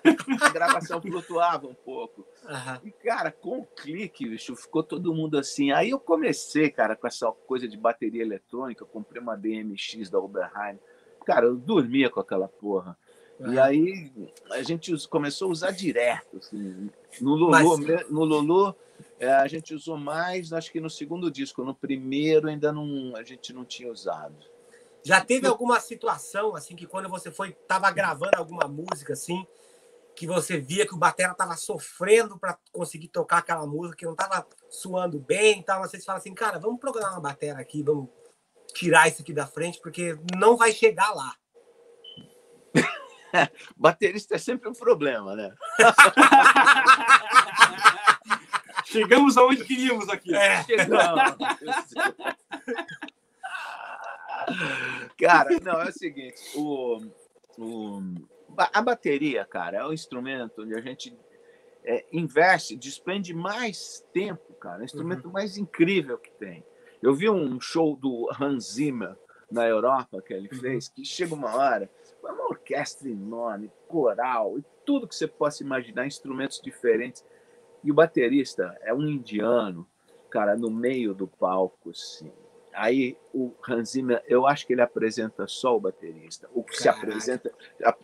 A 0.41 0.49
gravação 0.49 1.01
flutuava 1.01 1.69
um 1.69 1.75
pouco. 1.75 2.27
Uhum. 2.43 2.81
E, 2.89 2.91
cara, 2.91 3.31
com 3.31 3.61
o 3.61 3.67
clique, 3.67 4.29
bicho, 4.29 4.57
ficou 4.57 4.83
todo 4.83 5.15
mundo 5.15 5.39
assim. 5.39 5.71
Aí 5.71 5.91
eu 5.91 6.01
comecei, 6.01 6.71
cara, 6.71 6.97
com 6.97 7.07
essa 7.07 7.31
coisa 7.31 7.69
de 7.69 7.77
bateria 7.77 8.23
eletrônica, 8.23 8.85
comprei 8.85 9.23
uma 9.23 9.37
DMX 9.37 10.11
da 10.11 10.19
Oberheim 10.19 10.81
cara, 11.29 11.45
eu 11.45 11.57
dormia 11.57 12.09
com 12.09 12.21
aquela 12.21 12.49
porra. 12.49 12.97
E 13.41 13.57
é. 13.57 13.61
aí 13.61 14.13
a 14.51 14.63
gente 14.63 14.93
começou 15.09 15.49
a 15.49 15.53
usar 15.53 15.71
direto. 15.71 16.39
Assim. 16.39 16.91
No 17.21 17.35
Lulu, 17.35 17.51
Mas... 17.51 18.11
no 18.11 18.25
Lulu 18.25 18.75
é, 19.19 19.31
a 19.31 19.47
gente 19.47 19.75
usou 19.75 19.97
mais, 19.97 20.53
acho 20.53 20.73
que 20.73 20.81
no 20.81 20.91
segundo 20.91 21.31
disco. 21.31 21.65
No 21.65 21.75
primeiro 21.75 22.49
ainda 22.49 22.73
não, 22.73 23.15
a 23.17 23.23
gente 23.23 23.53
não 23.53 23.65
tinha 23.65 23.91
usado. 23.91 24.37
Já 25.05 25.25
teve 25.25 25.47
alguma 25.47 25.79
situação 25.81 26.57
assim 26.57 26.75
que 26.75 26.87
quando 26.87 27.09
você 27.09 27.31
foi 27.31 27.53
tava 27.53 27.91
gravando 27.91 28.37
alguma 28.37 28.67
música 28.67 29.13
assim 29.13 29.47
que 30.19 30.27
você 30.27 30.59
via 30.59 30.85
que 30.85 30.95
o 30.95 30.99
batera 30.99 31.33
tava 31.33 31.57
sofrendo 31.57 32.37
para 32.37 32.59
conseguir 32.73 33.07
tocar 33.07 33.39
aquela 33.39 33.65
música, 33.65 33.99
que 33.99 34.05
não 34.05 34.17
tava 34.17 34.45
suando 34.69 35.21
bem, 35.21 35.61
então 35.61 35.79
vocês 35.79 36.05
falam 36.05 36.19
assim, 36.19 36.35
cara, 36.35 36.59
vamos 36.59 36.81
programar 36.81 37.13
uma 37.13 37.21
batera 37.21 37.61
aqui, 37.61 37.85
vamos 37.85 38.09
tirar 38.75 39.07
isso 39.07 39.23
aqui 39.23 39.33
da 39.33 39.47
frente, 39.47 39.81
porque 39.81 40.19
não 40.37 40.57
vai 40.57 40.73
chegar 40.73 41.15
lá. 41.15 41.37
Baterista 43.77 44.37
é 44.37 44.39
sempre 44.39 44.69
um 44.69 44.73
problema, 44.73 45.35
né? 45.35 45.53
Chegamos 48.85 49.37
aonde 49.37 49.65
queríamos 49.65 50.09
aqui. 50.09 50.33
É. 50.35 50.65
Cara, 55.21 55.51
não, 55.63 55.83
é 55.83 55.91
o 55.91 55.93
seguinte, 55.93 56.41
o, 56.55 56.99
o, 57.59 58.01
a 58.57 58.81
bateria, 58.81 59.45
cara, 59.45 59.77
é 59.79 59.85
um 59.85 59.93
instrumento 59.93 60.63
onde 60.63 60.75
a 60.75 60.81
gente 60.81 61.15
é, 61.85 62.07
investe, 62.13 62.77
despende 62.77 63.35
mais 63.35 64.03
tempo, 64.13 64.55
cara. 64.55 64.79
É 64.79 64.83
o 64.83 64.85
instrumento 64.85 65.27
uhum. 65.27 65.33
mais 65.33 65.59
incrível 65.59 66.17
que 66.17 66.31
tem. 66.31 66.65
Eu 67.03 67.15
vi 67.15 67.29
um 67.29 67.61
show 67.61 67.95
do 67.95 68.31
Hans 68.41 68.73
Zimmer 68.73 69.15
na 69.51 69.67
Europa 69.67 70.23
que 70.23 70.33
ele 70.33 70.49
uhum. 70.51 70.61
fez, 70.61 70.89
que 70.89 71.05
chega 71.05 71.35
uma 71.35 71.55
hora, 71.55 71.91
uma 72.23 72.49
orquestra 72.49 73.09
enorme, 73.09 73.71
coral, 73.87 74.59
e 74.59 74.65
tudo 74.85 75.07
que 75.07 75.15
você 75.15 75.27
possa 75.27 75.63
imaginar, 75.63 76.07
instrumentos 76.07 76.61
diferentes. 76.61 77.25
E 77.83 77.91
o 77.91 77.95
baterista 77.95 78.77
é 78.83 78.93
um 78.93 79.03
indiano, 79.03 79.87
cara, 80.31 80.57
no 80.57 80.71
meio 80.71 81.15
do 81.15 81.27
palco, 81.27 81.91
assim. 81.91 82.33
Aí 82.73 83.17
o 83.35 83.53
Hans 83.67 83.91
Zimmer, 83.91 84.23
eu 84.27 84.47
acho 84.47 84.67
que 84.67 84.73
ele 84.73 84.83
apresenta 84.83 85.47
só 85.47 85.77
o 85.77 85.81
baterista. 85.81 86.49
O 86.53 86.63
que 86.63 86.77
Caraca. 86.79 86.83
se 86.83 86.89
apresenta, 86.89 87.53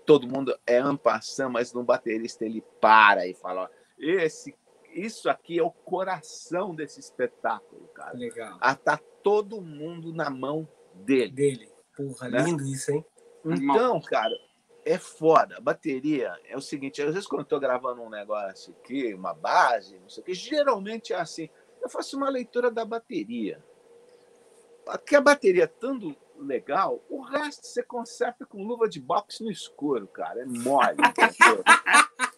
todo 0.05 0.29
mundo 0.29 0.57
é 0.67 0.79
ampassão, 0.79 1.51
mas 1.51 1.73
no 1.73 1.85
baterista 1.85 2.45
ele 2.45 2.63
para 2.81 3.27
e 3.27 3.35
fala: 3.35 3.71
esse 3.99 4.55
isso 4.95 5.29
aqui 5.29 5.59
é 5.59 5.63
o 5.63 5.71
coração 5.71 6.75
desse 6.75 7.01
espetáculo, 7.01 7.89
cara. 7.89 8.17
Legal. 8.17 8.57
Ah, 8.61 8.77
tá 8.77 8.99
todo 9.23 9.61
mundo 9.61 10.13
na 10.13 10.31
mão 10.31 10.69
dele. 10.95 11.33
Dele. 11.33 11.69
Porra, 11.97 12.29
né? 12.29 12.43
lindo 12.43 12.65
isso, 12.65 12.93
hein? 12.93 13.05
Então, 13.45 14.01
cara, 14.01 14.35
é 14.85 14.99
foda. 14.99 15.57
A 15.57 15.61
bateria 15.61 16.39
é 16.47 16.57
o 16.57 16.61
seguinte: 16.61 17.03
às 17.03 17.13
vezes 17.15 17.29
quando 17.29 17.43
eu 17.43 17.49
tô 17.49 17.59
gravando 17.59 18.03
um 18.03 18.11
negócio 18.11 18.75
aqui, 18.81 19.15
uma 19.15 19.35
base, 19.35 19.99
não 19.99 20.09
sei 20.09 20.23
o 20.23 20.27
que, 20.27 20.35
geralmente 20.35 21.13
é 21.13 21.17
assim. 21.17 21.49
Eu 21.83 21.89
faço 21.89 22.17
uma 22.17 22.29
leitura 22.29 22.71
da 22.71 22.85
bateria. 22.85 23.63
Porque 24.85 25.17
a 25.17 25.21
bateria, 25.21 25.65
estando 25.65 26.17
legal, 26.39 27.03
o 27.09 27.23
resto 27.23 27.67
você 27.67 27.83
conserta 27.83 28.45
com 28.45 28.63
luva 28.63 28.89
de 28.89 29.01
boxe 29.01 29.43
no 29.43 29.51
escuro, 29.51 30.07
cara. 30.07 30.43
É 30.43 30.45
mole. 30.45 30.97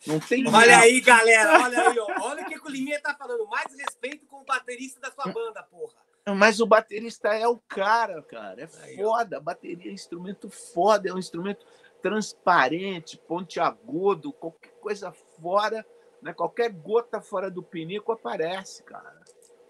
Não 0.06 0.20
tem 0.20 0.46
Olha 0.46 0.52
nada. 0.52 0.78
aí, 0.82 1.00
galera. 1.00 1.64
Olha 1.64 1.88
aí, 1.88 1.98
ó. 1.98 2.06
Olha 2.20 2.42
o 2.42 2.46
que 2.46 2.58
o 2.58 2.70
Liminha 2.70 3.00
tá 3.00 3.14
falando. 3.14 3.44
Mais 3.48 3.74
respeito 3.74 4.24
com 4.26 4.40
o 4.40 4.44
baterista 4.44 5.00
da 5.00 5.10
sua 5.10 5.32
banda, 5.32 5.62
porra. 5.64 6.05
Mas 6.34 6.60
o 6.60 6.66
baterista 6.66 7.28
é 7.28 7.46
o 7.46 7.58
cara, 7.68 8.20
cara. 8.22 8.62
É 8.62 8.66
foda. 8.96 9.36
A 9.36 9.40
bateria 9.40 9.88
é 9.88 9.92
um 9.92 9.94
instrumento 9.94 10.50
foda. 10.50 11.08
É 11.08 11.12
um 11.12 11.18
instrumento 11.18 11.64
transparente, 12.02 13.20
pontiagudo, 13.26 14.32
qualquer 14.32 14.72
coisa 14.80 15.12
fora, 15.40 15.84
né? 16.22 16.32
qualquer 16.32 16.70
gota 16.70 17.20
fora 17.20 17.50
do 17.50 17.62
pinico 17.62 18.12
aparece, 18.12 18.82
cara. 18.84 19.20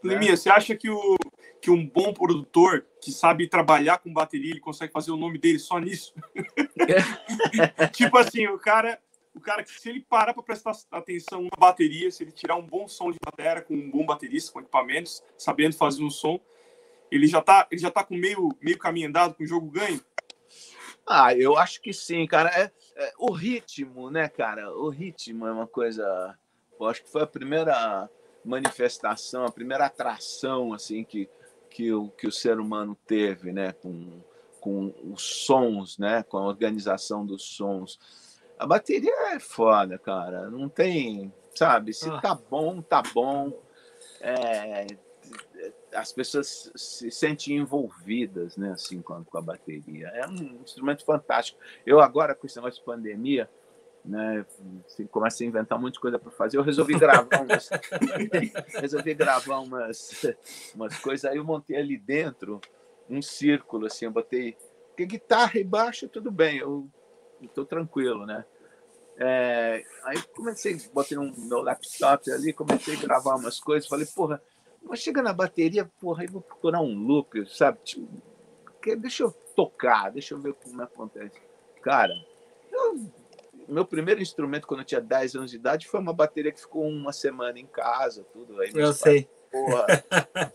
Liminha, 0.02 0.32
né? 0.32 0.36
você 0.36 0.50
acha 0.50 0.76
que 0.76 0.90
o 0.90 1.16
que 1.60 1.70
um 1.70 1.88
bom 1.88 2.12
produtor 2.12 2.86
que 3.00 3.10
sabe 3.10 3.48
trabalhar 3.48 3.98
com 3.98 4.12
bateria, 4.12 4.50
ele 4.50 4.60
consegue 4.60 4.92
fazer 4.92 5.10
o 5.10 5.16
nome 5.16 5.38
dele 5.38 5.58
só 5.58 5.78
nisso. 5.78 6.14
tipo 7.92 8.18
assim, 8.18 8.46
o 8.46 8.58
cara, 8.58 9.00
o 9.36 9.40
cara 9.40 9.62
que 9.62 9.70
se 9.70 9.90
ele 9.90 10.00
parar 10.00 10.32
para 10.32 10.42
prestar 10.42 10.72
atenção 10.90 11.42
na 11.42 11.56
bateria, 11.58 12.10
se 12.10 12.24
ele 12.24 12.32
tirar 12.32 12.56
um 12.56 12.66
bom 12.66 12.88
som 12.88 13.12
de 13.12 13.18
bateria 13.22 13.60
com 13.60 13.74
um 13.74 13.90
bom 13.90 14.06
baterista, 14.06 14.50
com 14.50 14.60
equipamentos, 14.60 15.22
sabendo 15.36 15.76
fazer 15.76 16.02
um 16.02 16.10
som, 16.10 16.40
ele 17.10 17.26
já 17.26 17.42
tá, 17.42 17.68
ele 17.70 17.80
já 17.80 17.90
tá 17.90 18.02
com 18.02 18.16
meio, 18.16 18.56
meio 18.62 18.78
caminho 18.78 19.08
andado, 19.08 19.34
com 19.34 19.44
o 19.44 19.46
jogo 19.46 19.70
ganho. 19.70 20.00
Ah, 21.06 21.34
eu 21.34 21.56
acho 21.56 21.80
que 21.82 21.92
sim, 21.92 22.26
cara. 22.26 22.48
É, 22.48 22.72
é, 22.96 23.12
o 23.18 23.30
ritmo, 23.30 24.10
né, 24.10 24.26
cara? 24.26 24.72
O 24.74 24.88
ritmo 24.88 25.46
é 25.46 25.52
uma 25.52 25.66
coisa. 25.66 26.36
Eu 26.80 26.86
acho 26.86 27.04
que 27.04 27.12
foi 27.12 27.22
a 27.22 27.26
primeira 27.26 28.10
manifestação, 28.42 29.44
a 29.44 29.52
primeira 29.52 29.86
atração 29.86 30.72
assim 30.72 31.04
que, 31.04 31.28
que, 31.68 31.92
o, 31.92 32.08
que 32.08 32.26
o 32.26 32.32
ser 32.32 32.58
humano 32.58 32.96
teve, 33.06 33.52
né, 33.52 33.72
com, 33.72 34.22
com 34.60 34.94
os 35.12 35.22
sons, 35.22 35.98
né, 35.98 36.22
com 36.22 36.38
a 36.38 36.46
organização 36.46 37.26
dos 37.26 37.42
sons. 37.42 37.98
A 38.58 38.66
bateria 38.66 39.34
é 39.34 39.38
foda, 39.38 39.98
cara. 39.98 40.48
Não 40.50 40.68
tem, 40.68 41.32
sabe? 41.54 41.92
Se 41.92 42.08
ah. 42.08 42.20
tá 42.20 42.34
bom, 42.34 42.80
tá 42.80 43.02
bom. 43.14 43.52
É, 44.20 44.86
as 45.92 46.12
pessoas 46.12 46.70
se 46.74 47.10
sentem 47.10 47.56
envolvidas, 47.56 48.56
né, 48.56 48.72
assim, 48.72 49.00
com 49.02 49.14
a, 49.34 49.40
bateria. 49.42 50.08
É 50.08 50.26
um 50.26 50.60
instrumento 50.62 51.04
fantástico. 51.04 51.58
Eu 51.84 52.00
agora, 52.00 52.34
com 52.34 52.46
esse 52.46 52.56
negócio 52.56 52.80
de 52.80 52.86
pandemia, 52.86 53.48
né, 54.04 54.46
começa 55.10 55.42
a 55.42 55.46
inventar 55.46 55.78
muita 55.78 56.00
coisa 56.00 56.18
para 56.18 56.30
fazer. 56.30 56.56
Eu 56.56 56.62
resolvi 56.62 56.98
gravar 56.98 57.42
umas, 57.42 57.68
resolvi 58.80 59.14
gravar 59.14 59.58
umas, 59.58 60.24
umas 60.74 60.98
coisas. 60.98 61.30
Aí 61.30 61.36
eu 61.36 61.44
montei 61.44 61.76
ali 61.76 61.98
dentro 61.98 62.60
um 63.08 63.20
círculo, 63.20 63.86
assim, 63.86 64.04
eu 64.04 64.10
botei 64.10 64.56
porque 64.96 65.04
guitarra 65.04 65.60
e 65.60 65.64
baixo 65.64 66.08
tudo 66.08 66.30
bem, 66.30 66.56
eu 66.56 66.88
estou 67.42 67.64
tranquilo, 67.64 68.26
né? 68.26 68.44
É, 69.18 69.82
aí 70.04 70.20
comecei, 70.34 70.78
botei 70.92 71.16
um 71.16 71.32
meu 71.36 71.62
laptop 71.62 72.30
ali, 72.30 72.52
comecei 72.52 72.96
a 72.96 73.00
gravar 73.00 73.36
umas 73.36 73.58
coisas, 73.58 73.88
falei, 73.88 74.06
porra, 74.06 74.42
mas 74.82 75.00
chega 75.00 75.22
na 75.22 75.32
bateria, 75.32 75.90
porra, 76.00 76.22
aí 76.22 76.28
vou 76.28 76.42
procurar 76.42 76.80
um 76.80 76.94
loop, 76.94 77.46
sabe? 77.46 77.78
Tipo, 77.82 78.06
deixa 78.98 79.22
eu 79.22 79.32
tocar, 79.54 80.10
deixa 80.10 80.34
eu 80.34 80.38
ver 80.38 80.52
como 80.54 80.82
acontece. 80.82 81.40
Cara, 81.82 82.12
eu, 82.70 83.10
meu 83.66 83.84
primeiro 83.84 84.20
instrumento 84.20 84.66
quando 84.66 84.80
eu 84.80 84.86
tinha 84.86 85.00
10 85.00 85.34
anos 85.36 85.50
de 85.50 85.56
idade 85.56 85.88
foi 85.88 85.98
uma 85.98 86.12
bateria 86.12 86.52
que 86.52 86.60
ficou 86.60 86.86
uma 86.86 87.12
semana 87.12 87.58
em 87.58 87.66
casa, 87.66 88.22
tudo 88.32 88.60
aí. 88.60 88.70
Eu 88.74 88.92
sei. 88.92 89.28
Porra, 89.50 89.86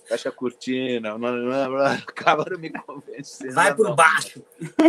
caixa 0.07 0.31
cortina, 0.31 1.15
acabaram 1.97 2.59
me 2.59 2.69
convencendo. 2.69 3.53
Vai 3.53 3.73
por 3.73 3.95
baixo. 3.95 4.43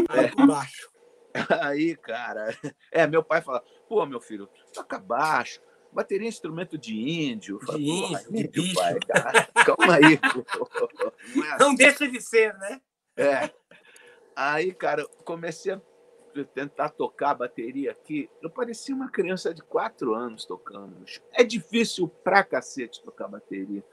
Vai 0.08 0.26
é. 0.26 0.28
por 0.28 0.46
baixo. 0.46 0.91
Aí, 1.62 1.96
cara, 1.96 2.56
é, 2.92 3.06
meu 3.06 3.22
pai 3.22 3.40
fala, 3.40 3.62
pô, 3.88 4.04
meu 4.06 4.20
filho, 4.20 4.48
toca 4.72 4.98
baixo 4.98 5.60
bateria 5.92 6.26
é 6.26 6.28
instrumento 6.28 6.78
de 6.78 6.94
índio. 6.94 7.58
De 7.58 7.82
índio, 7.82 8.36
índio 8.36 8.74
pai, 8.74 8.98
cara. 9.00 9.46
Calma 9.64 9.96
aí. 9.96 10.18
Não, 11.34 11.44
é 11.44 11.50
assim. 11.50 11.58
Não, 11.58 11.74
deixa 11.74 12.08
de 12.08 12.20
ser, 12.20 12.54
né? 12.54 12.80
É. 13.16 13.50
Aí, 14.34 14.72
cara, 14.72 15.06
comecei 15.24 15.72
a 15.72 15.80
tentar 16.54 16.88
tocar 16.88 17.30
a 17.30 17.34
bateria 17.34 17.90
aqui. 17.90 18.30
Eu 18.40 18.48
parecia 18.48 18.94
uma 18.94 19.10
criança 19.10 19.52
de 19.52 19.62
quatro 19.62 20.14
anos 20.14 20.46
tocando. 20.46 21.04
É 21.32 21.44
difícil 21.44 22.08
pra 22.08 22.42
cacete 22.42 23.02
tocar 23.02 23.28
bateria. 23.28 23.84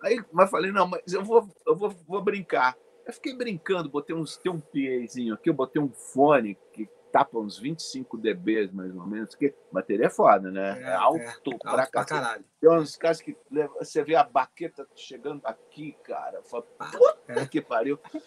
Aí, 0.00 0.22
mas 0.32 0.48
falei, 0.48 0.70
não, 0.70 0.86
mas 0.86 1.12
eu 1.12 1.24
vou, 1.24 1.48
eu 1.66 1.74
vou, 1.74 1.90
vou 2.06 2.22
brincar. 2.22 2.76
Eu 3.08 3.14
fiquei 3.14 3.34
brincando, 3.34 3.88
botei 3.88 4.14
uns, 4.14 4.36
tem 4.36 4.52
um 4.52 4.60
PAzinho 4.60 5.32
aqui, 5.32 5.48
eu 5.48 5.54
botei 5.54 5.80
um 5.80 5.88
fone 5.88 6.58
que 6.74 6.86
tapa 7.10 7.38
uns 7.38 7.58
25 7.58 8.18
dB, 8.18 8.70
mais 8.70 8.94
ou 8.94 9.06
menos, 9.06 9.30
porque 9.30 9.54
bateria 9.72 10.08
é 10.08 10.10
foda, 10.10 10.50
né? 10.50 10.78
É, 10.78 10.82
é 10.90 10.94
alto, 10.94 11.18
é, 11.18 11.58
pra, 11.58 11.70
alto 11.70 11.90
pra 11.90 12.04
caralho. 12.04 12.44
Tem 12.60 12.70
uns 12.70 12.96
caras 12.96 13.22
que 13.22 13.34
você 13.78 14.04
vê 14.04 14.14
a 14.14 14.22
baqueta 14.22 14.86
chegando 14.94 15.40
aqui, 15.46 15.96
cara, 16.04 16.42
fala, 16.42 16.66
ah, 16.78 16.90
puta 16.90 17.16
é. 17.28 17.46
que 17.46 17.62
pariu. 17.62 17.98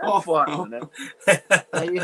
É 0.00 0.20
foda, 0.22 0.64
né? 0.66 0.78
Aí, 1.72 1.96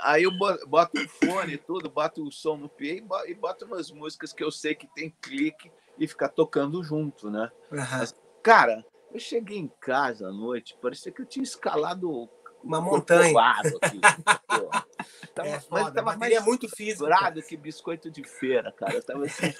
aí 0.00 0.22
eu 0.24 0.32
boto 0.66 1.00
o 1.00 1.08
fone 1.08 1.52
e 1.52 1.56
tudo, 1.56 1.88
boto 1.88 2.26
o 2.26 2.32
som 2.32 2.56
no 2.56 2.68
pé 2.68 3.00
e 3.28 3.34
boto 3.34 3.64
umas 3.64 3.92
músicas 3.92 4.32
que 4.32 4.42
eu 4.42 4.50
sei 4.50 4.74
que 4.74 4.88
tem 4.92 5.14
clique 5.22 5.70
e 5.96 6.08
ficar 6.08 6.30
tocando 6.30 6.82
junto, 6.82 7.30
né? 7.30 7.48
Uhum. 7.70 7.78
Mas, 7.78 8.12
cara, 8.42 8.84
eu 9.16 9.20
cheguei 9.20 9.58
em 9.58 9.68
casa 9.80 10.28
à 10.28 10.32
noite, 10.32 10.76
parecia 10.80 11.10
que 11.10 11.22
eu 11.22 11.26
tinha 11.26 11.42
escalado 11.42 12.28
uma 12.62 12.80
montanha. 12.80 13.32
Aqui, 13.80 14.00
tava, 15.34 15.48
é 15.48 15.60
foda, 15.60 15.84
mas 15.84 15.94
tava 15.94 16.16
mais 16.16 16.44
muito 16.44 16.68
físico. 16.68 17.08
que 17.48 17.56
biscoito 17.56 18.10
de 18.10 18.24
feira, 18.24 18.72
cara. 18.72 18.94
Eu 18.94 19.02
tava 19.02 19.24
assim, 19.24 19.54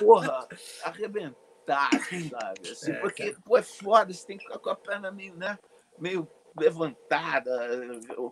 porra, 0.00 0.48
arrebentado, 0.82 1.96
sabe? 2.30 2.70
Assim, 2.70 2.92
é, 2.92 2.94
porque, 3.00 3.30
cara. 3.30 3.42
pô, 3.44 3.56
é 3.56 3.62
foda, 3.62 4.12
você 4.12 4.26
tem 4.26 4.38
que 4.38 4.44
ficar 4.44 4.58
com 4.58 4.70
a 4.70 4.76
perna 4.76 5.12
meio, 5.12 5.36
né? 5.36 5.58
Meio 5.98 6.28
levantada, 6.58 7.68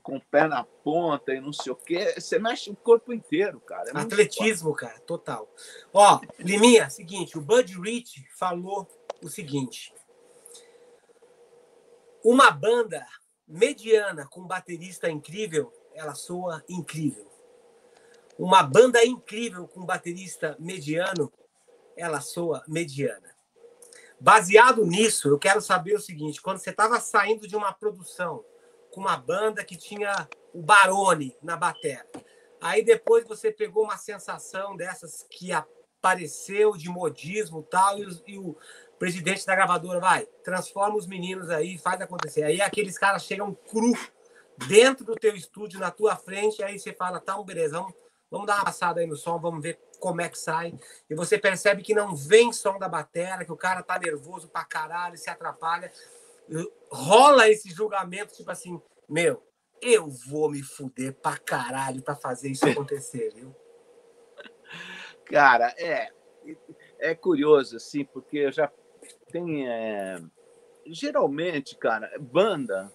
com 0.03 0.17
o 0.17 0.21
pé 0.21 0.47
na 0.47 0.65
ponta 0.65 1.35
e 1.35 1.41
não 1.41 1.53
sei 1.53 1.73
o 1.73 1.77
quê. 1.77 2.15
Você 2.19 2.39
mexe 2.39 2.71
o 2.71 2.77
corpo 2.77 3.13
inteiro, 3.13 3.61
cara. 3.61 3.91
É 3.91 3.99
Atletismo, 3.99 4.75
cara, 4.75 4.99
total. 5.01 5.49
Ó, 5.93 6.21
Liminha, 6.39 6.89
seguinte, 6.89 7.37
o 7.37 7.41
Bud 7.41 7.81
Rich 7.81 8.25
falou 8.37 8.89
o 9.23 9.29
seguinte. 9.29 9.93
Uma 12.25 12.53
banda 12.53 13.05
mediana 13.49 14.27
com 14.29 14.47
baterista 14.47 15.11
incrível, 15.11 15.73
ela 15.93 16.15
soa 16.15 16.63
incrível. 16.69 17.27
Uma 18.39 18.63
banda 18.63 19.05
incrível 19.05 19.67
com 19.67 19.85
baterista 19.85 20.57
mediano, 20.59 21.33
ela 21.97 22.21
soa 22.21 22.63
mediana. 22.69 23.35
Baseado 24.21 24.87
nisso, 24.87 25.29
eu 25.29 25.39
quero 25.39 25.61
saber 25.61 25.95
o 25.95 26.01
seguinte: 26.01 26.41
quando 26.41 26.59
você 26.59 26.71
estava 26.71 27.01
saindo 27.01 27.49
de 27.49 27.57
uma 27.57 27.73
produção 27.73 28.45
com 28.93 29.01
uma 29.01 29.17
banda 29.17 29.65
que 29.65 29.77
tinha 29.77 30.29
o 30.55 30.63
Barone 30.63 31.37
na 31.43 31.57
bateria, 31.57 32.07
aí 32.61 32.85
depois 32.85 33.27
você 33.27 33.51
pegou 33.51 33.83
uma 33.83 33.99
sensação 33.99 34.77
dessas 34.77 35.27
que 35.29 35.51
apareceu 35.53 36.77
de 36.77 36.89
modismo 36.89 37.65
tal, 37.65 37.99
e, 37.99 38.23
e 38.29 38.39
o, 38.39 38.57
presidente 39.03 39.45
da 39.45 39.57
gravadora, 39.57 39.99
vai, 39.99 40.25
transforma 40.45 40.97
os 40.97 41.09
meninos 41.09 41.51
aí, 41.51 41.77
faz 41.77 42.01
acontecer. 42.01 42.45
Aí 42.45 42.61
aqueles 42.61 42.97
caras 42.97 43.25
chegam 43.25 43.53
cru 43.53 43.93
dentro 44.69 45.05
do 45.05 45.17
teu 45.17 45.35
estúdio, 45.35 45.81
na 45.81 45.91
tua 45.91 46.15
frente, 46.15 46.63
aí 46.63 46.79
você 46.79 46.93
fala, 46.93 47.19
tá 47.19 47.37
um 47.37 47.45
belezão, 47.45 47.93
vamos 48.31 48.47
dar 48.47 48.59
uma 48.59 48.67
passada 48.67 49.01
aí 49.01 49.07
no 49.09 49.17
som, 49.17 49.41
vamos 49.41 49.61
ver 49.61 49.77
como 49.99 50.21
é 50.21 50.29
que 50.29 50.39
sai. 50.39 50.79
E 51.11 51.17
você 51.17 51.37
percebe 51.37 51.83
que 51.83 51.93
não 51.93 52.15
vem 52.15 52.53
som 52.53 52.79
da 52.79 52.89
bateria, 52.89 53.45
que 53.45 53.51
o 53.51 53.57
cara 53.57 53.83
tá 53.83 53.99
nervoso 53.99 54.49
pra 54.49 54.65
caralho, 54.65 55.19
se 55.19 55.29
atrapalha. 55.29 55.91
Rola 56.89 57.49
esse 57.49 57.71
julgamento, 57.71 58.35
tipo 58.35 58.53
assim, 58.53 58.81
meu, 59.09 59.43
eu 59.81 60.09
vou 60.09 60.49
me 60.49 60.63
fuder 60.63 61.13
pra 61.15 61.37
caralho 61.39 62.03
pra 62.03 62.15
fazer 62.15 62.51
isso 62.51 62.69
acontecer, 62.69 63.35
viu? 63.35 63.53
Cara, 65.27 65.75
é, 65.77 66.09
é 67.01 67.17
curioso, 67.17 67.79
assim, 67.79 68.05
porque 68.05 68.39
eu 68.39 68.53
já 68.53 68.71
tem. 69.33 69.69
É... 69.69 70.23
Geralmente, 70.87 71.77
cara, 71.77 72.11
banda, 72.21 72.93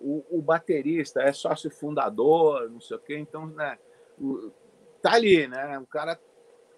o, 0.00 0.38
o, 0.38 0.42
baterista 0.42 1.22
é 1.22 1.32
sócio 1.32 1.70
fundador, 1.70 2.70
não 2.70 2.80
sei 2.80 2.96
o 2.96 3.00
quê, 3.00 3.16
então, 3.16 3.46
né, 3.46 3.78
o, 4.18 4.50
tá 5.00 5.14
ali, 5.14 5.48
né? 5.48 5.78
O 5.78 5.86
cara 5.86 6.20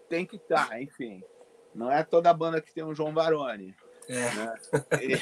tem 0.08 0.24
que 0.24 0.36
estar, 0.36 0.68
tá, 0.68 0.80
enfim. 0.80 1.22
Não 1.74 1.90
é 1.90 2.02
toda 2.02 2.32
banda 2.32 2.60
que 2.60 2.72
tem 2.72 2.84
um 2.84 2.94
João 2.94 3.12
Baroni. 3.12 3.74
É. 4.08 4.14
Né? 4.14 4.54
E, 5.02 5.18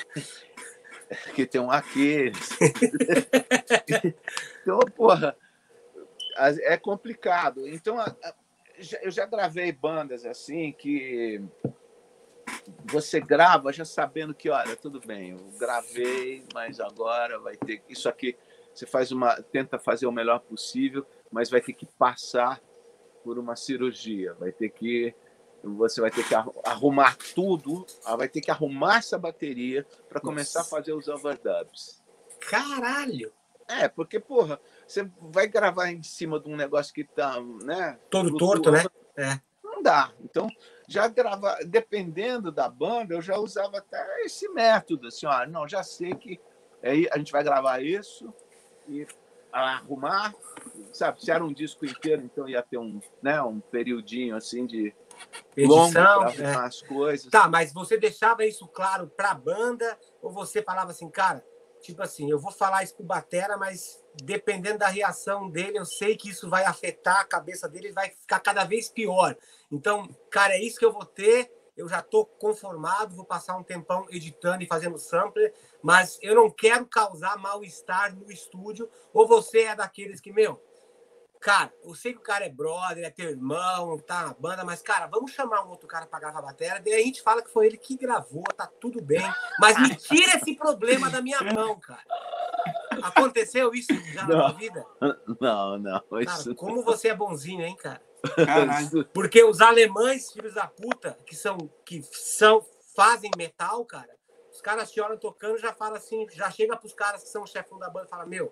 que 1.34 1.46
tem 1.46 1.60
um 1.60 1.70
Aquiles. 1.70 2.50
então, 4.62 4.78
porra, 4.94 5.36
é 6.62 6.76
complicado. 6.76 7.66
Então, 7.66 7.96
eu 9.02 9.10
já 9.10 9.26
gravei 9.26 9.72
bandas 9.72 10.24
assim 10.24 10.72
que 10.72 11.42
você 12.90 13.20
grava 13.20 13.72
já 13.72 13.84
sabendo 13.84 14.34
que, 14.34 14.48
olha, 14.48 14.76
tudo 14.76 15.00
bem, 15.04 15.30
eu 15.30 15.38
gravei, 15.58 16.44
mas 16.54 16.80
agora 16.80 17.38
vai 17.38 17.56
ter 17.56 17.82
isso 17.88 18.08
aqui. 18.08 18.36
Você 18.74 18.86
faz 18.86 19.10
uma, 19.10 19.40
tenta 19.42 19.78
fazer 19.78 20.06
o 20.06 20.12
melhor 20.12 20.40
possível, 20.40 21.06
mas 21.30 21.50
vai 21.50 21.60
ter 21.60 21.72
que 21.72 21.86
passar 21.86 22.60
por 23.24 23.38
uma 23.38 23.56
cirurgia, 23.56 24.34
vai 24.34 24.52
ter 24.52 24.70
que 24.70 25.14
você 25.62 26.00
vai 26.00 26.10
ter 26.10 26.26
que 26.26 26.34
arrumar 26.64 27.16
tudo, 27.34 27.84
ah, 28.04 28.14
vai 28.14 28.28
ter 28.28 28.40
que 28.40 28.50
arrumar 28.50 28.98
essa 28.98 29.18
bateria 29.18 29.84
para 30.08 30.20
começar 30.20 30.60
a 30.60 30.64
fazer 30.64 30.92
os 30.92 31.08
overdubs. 31.08 32.02
Caralho! 32.40 33.32
É, 33.68 33.88
porque, 33.88 34.20
porra, 34.20 34.60
você 34.86 35.10
vai 35.20 35.48
gravar 35.48 35.90
em 35.90 36.02
cima 36.02 36.38
de 36.38 36.48
um 36.48 36.54
negócio 36.54 36.94
que 36.94 37.02
tá, 37.02 37.40
né? 37.64 37.98
Todo 38.08 38.36
torto, 38.36 38.70
né? 38.70 38.84
É. 39.16 39.40
Não 39.64 39.82
dá. 39.82 40.12
Então, 40.36 40.50
já 40.86 41.08
grava, 41.08 41.56
dependendo 41.66 42.52
da 42.52 42.68
banda, 42.68 43.14
eu 43.14 43.22
já 43.22 43.38
usava 43.38 43.78
até 43.78 44.22
esse 44.22 44.46
método, 44.50 45.08
assim, 45.08 45.24
ó, 45.24 45.46
não, 45.46 45.66
já 45.66 45.82
sei 45.82 46.14
que 46.14 46.38
aí 46.82 47.08
a 47.10 47.16
gente 47.16 47.32
vai 47.32 47.42
gravar 47.42 47.82
isso 47.82 48.30
e 48.86 49.06
arrumar, 49.50 50.34
sabe? 50.92 51.24
Se 51.24 51.30
era 51.30 51.42
um 51.42 51.52
disco 51.52 51.86
inteiro, 51.86 52.22
então 52.22 52.46
ia 52.46 52.62
ter 52.62 52.76
um, 52.76 53.00
né, 53.22 53.40
um 53.40 53.60
periodinho 53.60 54.36
assim 54.36 54.66
de 54.66 54.94
Edição, 55.56 56.28
é. 56.28 56.54
as 56.56 56.82
coisas. 56.82 57.30
Tá, 57.30 57.48
mas 57.48 57.72
você 57.72 57.96
deixava 57.96 58.44
isso 58.44 58.68
claro 58.68 59.06
para 59.08 59.30
a 59.30 59.34
banda 59.34 59.98
ou 60.20 60.30
você 60.30 60.60
falava 60.60 60.90
assim, 60.90 61.08
cara, 61.08 61.42
tipo 61.86 62.02
assim, 62.02 62.30
eu 62.30 62.38
vou 62.38 62.50
falar 62.50 62.82
isso 62.82 62.94
pro 62.94 63.04
Batera, 63.04 63.56
mas 63.56 64.02
dependendo 64.22 64.78
da 64.78 64.88
reação 64.88 65.48
dele, 65.48 65.78
eu 65.78 65.84
sei 65.84 66.16
que 66.16 66.30
isso 66.30 66.48
vai 66.48 66.64
afetar 66.64 67.20
a 67.20 67.24
cabeça 67.24 67.68
dele, 67.68 67.92
vai 67.92 68.10
ficar 68.10 68.40
cada 68.40 68.64
vez 68.64 68.88
pior. 68.88 69.36
Então, 69.70 70.08
cara, 70.30 70.54
é 70.54 70.60
isso 70.60 70.78
que 70.78 70.84
eu 70.84 70.92
vou 70.92 71.04
ter. 71.04 71.52
Eu 71.76 71.88
já 71.88 72.00
tô 72.00 72.24
conformado, 72.24 73.14
vou 73.14 73.24
passar 73.24 73.54
um 73.56 73.62
tempão 73.62 74.06
editando 74.08 74.64
e 74.64 74.66
fazendo 74.66 74.98
sampler, 74.98 75.52
mas 75.82 76.18
eu 76.22 76.34
não 76.34 76.50
quero 76.50 76.86
causar 76.86 77.36
mal-estar 77.36 78.16
no 78.16 78.32
estúdio. 78.32 78.88
Ou 79.12 79.28
você 79.28 79.64
é 79.64 79.76
daqueles 79.76 80.18
que, 80.18 80.32
meu, 80.32 80.60
Cara, 81.46 81.72
eu 81.84 81.94
sei 81.94 82.12
que 82.12 82.18
o 82.18 82.22
cara 82.22 82.44
é 82.44 82.48
brother, 82.48 83.04
é 83.04 83.08
teu 83.08 83.30
irmão, 83.30 84.00
tá 84.00 84.24
na 84.24 84.34
banda, 84.34 84.64
mas, 84.64 84.82
cara, 84.82 85.06
vamos 85.06 85.30
chamar 85.30 85.64
um 85.64 85.68
outro 85.68 85.86
cara 85.86 86.04
pra 86.04 86.18
gravar 86.18 86.40
a 86.40 86.42
bateria, 86.42 86.82
daí 86.84 86.94
a 86.94 87.04
gente 87.04 87.22
fala 87.22 87.40
que 87.40 87.52
foi 87.52 87.66
ele 87.66 87.76
que 87.76 87.96
gravou, 87.96 88.42
tá 88.42 88.66
tudo 88.66 89.00
bem, 89.00 89.22
mas 89.60 89.80
me 89.80 89.94
tira 89.94 90.38
esse 90.38 90.56
problema 90.56 91.08
da 91.08 91.22
minha 91.22 91.40
mão, 91.54 91.78
cara. 91.78 92.02
Aconteceu 93.00 93.72
isso 93.72 93.94
já 94.12 94.26
não, 94.26 94.36
na 94.38 94.48
tua 94.48 94.58
vida? 94.58 94.84
Não, 95.40 95.78
não. 95.78 96.00
Cara, 96.00 96.54
como 96.56 96.82
você 96.82 97.10
é 97.10 97.14
bonzinho, 97.14 97.64
hein, 97.64 97.76
cara? 97.76 98.02
Caralho. 98.44 99.04
Porque 99.14 99.44
os 99.44 99.60
alemães, 99.60 100.32
filhos 100.32 100.54
da 100.54 100.66
puta, 100.66 101.16
que 101.24 101.36
são, 101.36 101.58
que 101.84 102.02
são, 102.10 102.66
fazem 102.96 103.30
metal, 103.36 103.84
cara, 103.84 104.10
os 104.50 104.60
caras 104.60 104.90
te 104.90 105.00
olham 105.00 105.16
tocando 105.16 105.58
já 105.58 105.72
fala 105.72 105.98
assim, 105.98 106.26
já 106.32 106.50
chega 106.50 106.76
pros 106.76 106.92
caras 106.92 107.22
que 107.22 107.28
são 107.28 107.44
o 107.44 107.46
chefão 107.46 107.78
da 107.78 107.88
banda 107.88 108.06
e 108.06 108.10
fala, 108.10 108.26
meu, 108.26 108.50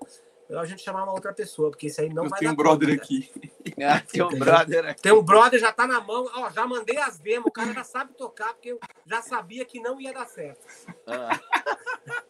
a 0.51 0.65
gente 0.65 0.83
chamar 0.83 1.05
uma 1.05 1.13
outra 1.13 1.33
pessoa, 1.33 1.71
porque 1.71 1.87
isso 1.87 2.01
aí 2.01 2.09
não 2.09 2.25
eu 2.25 2.31
vai 2.31 2.39
tem 2.39 2.49
um 2.49 2.55
brother 2.55 2.91
conta, 2.91 3.03
aqui. 3.03 3.31
Ah, 3.83 4.01
tem 4.01 4.23
um 4.23 4.39
brother 4.39 4.87
aqui. 4.87 5.03
Tem 5.03 5.13
um 5.13 5.23
brother, 5.23 5.59
já 5.59 5.73
tá 5.73 5.87
na 5.87 6.01
mão. 6.01 6.31
Ó, 6.35 6.51
já 6.51 6.67
mandei 6.67 6.99
as 6.99 7.19
demos, 7.19 7.47
o 7.47 7.51
cara 7.51 7.73
já 7.73 7.83
sabe 7.83 8.13
tocar, 8.13 8.53
porque 8.53 8.73
eu 8.73 8.81
já 9.07 9.23
sabia 9.23 9.65
que 9.65 9.81
não 9.81 10.01
ia 10.01 10.13
dar 10.13 10.27
certo. 10.27 10.67
Ah. 11.07 11.41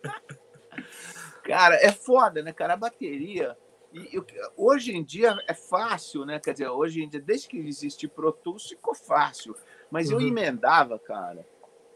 cara, 1.43 1.75
é 1.77 1.93
foda, 1.93 2.43
né, 2.43 2.53
cara? 2.53 2.75
A 2.75 2.77
bateria. 2.77 3.57
E, 3.93 4.21
hoje 4.57 4.93
em 4.97 5.05
dia 5.05 5.37
é 5.47 5.55
fácil, 5.55 6.25
né? 6.25 6.41
Quer 6.41 6.53
dizer, 6.53 6.69
hoje 6.69 7.03
em 7.03 7.09
dia, 7.09 7.21
desde 7.21 7.49
que 7.49 7.59
existe 7.59 8.09
Pro 8.09 8.33
Tools, 8.33 8.69
ficou 8.69 8.95
fácil. 8.95 9.55
Mas 9.91 10.11
uhum. 10.11 10.21
eu 10.21 10.29
emendava, 10.29 10.99
cara, 10.99 11.47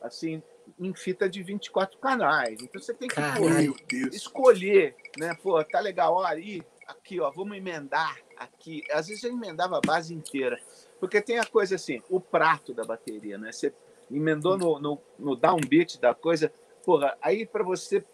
assim, 0.03 0.43
em 0.79 0.95
fita 0.95 1.29
de 1.29 1.43
24 1.43 1.99
canais. 1.99 2.61
Então 2.63 2.81
você 2.81 2.95
tem 2.95 3.09
que 3.09 3.15
Caralho, 3.15 3.77
escolher, 4.13 4.97
né? 5.19 5.37
Pô, 5.43 5.63
tá 5.65 5.81
legal, 5.81 6.15
ó, 6.15 6.25
aí, 6.25 6.63
aqui, 6.87 7.21
ó, 7.21 7.31
vamos 7.31 7.57
emendar 7.57 8.19
aqui. 8.37 8.83
Às 8.91 9.09
vezes 9.09 9.23
eu 9.25 9.33
emendava 9.33 9.79
a 9.79 9.81
base 9.81 10.15
inteira. 10.15 10.59
Porque 10.99 11.21
tem 11.21 11.39
a 11.39 11.45
coisa 11.45 11.77
assim, 11.77 12.03
o 12.09 12.21
prato 12.21 12.75
da 12.75 12.85
bateria, 12.85 13.39
né? 13.39 13.53
Você 13.53 13.73
emendou 14.11 14.57
no, 14.57 14.79
no, 14.79 15.01
no 15.19 15.37
downbeat 15.37 16.01
da 16.01 16.15
coisa, 16.15 16.53
porra, 16.85 17.17
aí 17.21 17.47
para 17.47 17.63
você 17.63 18.05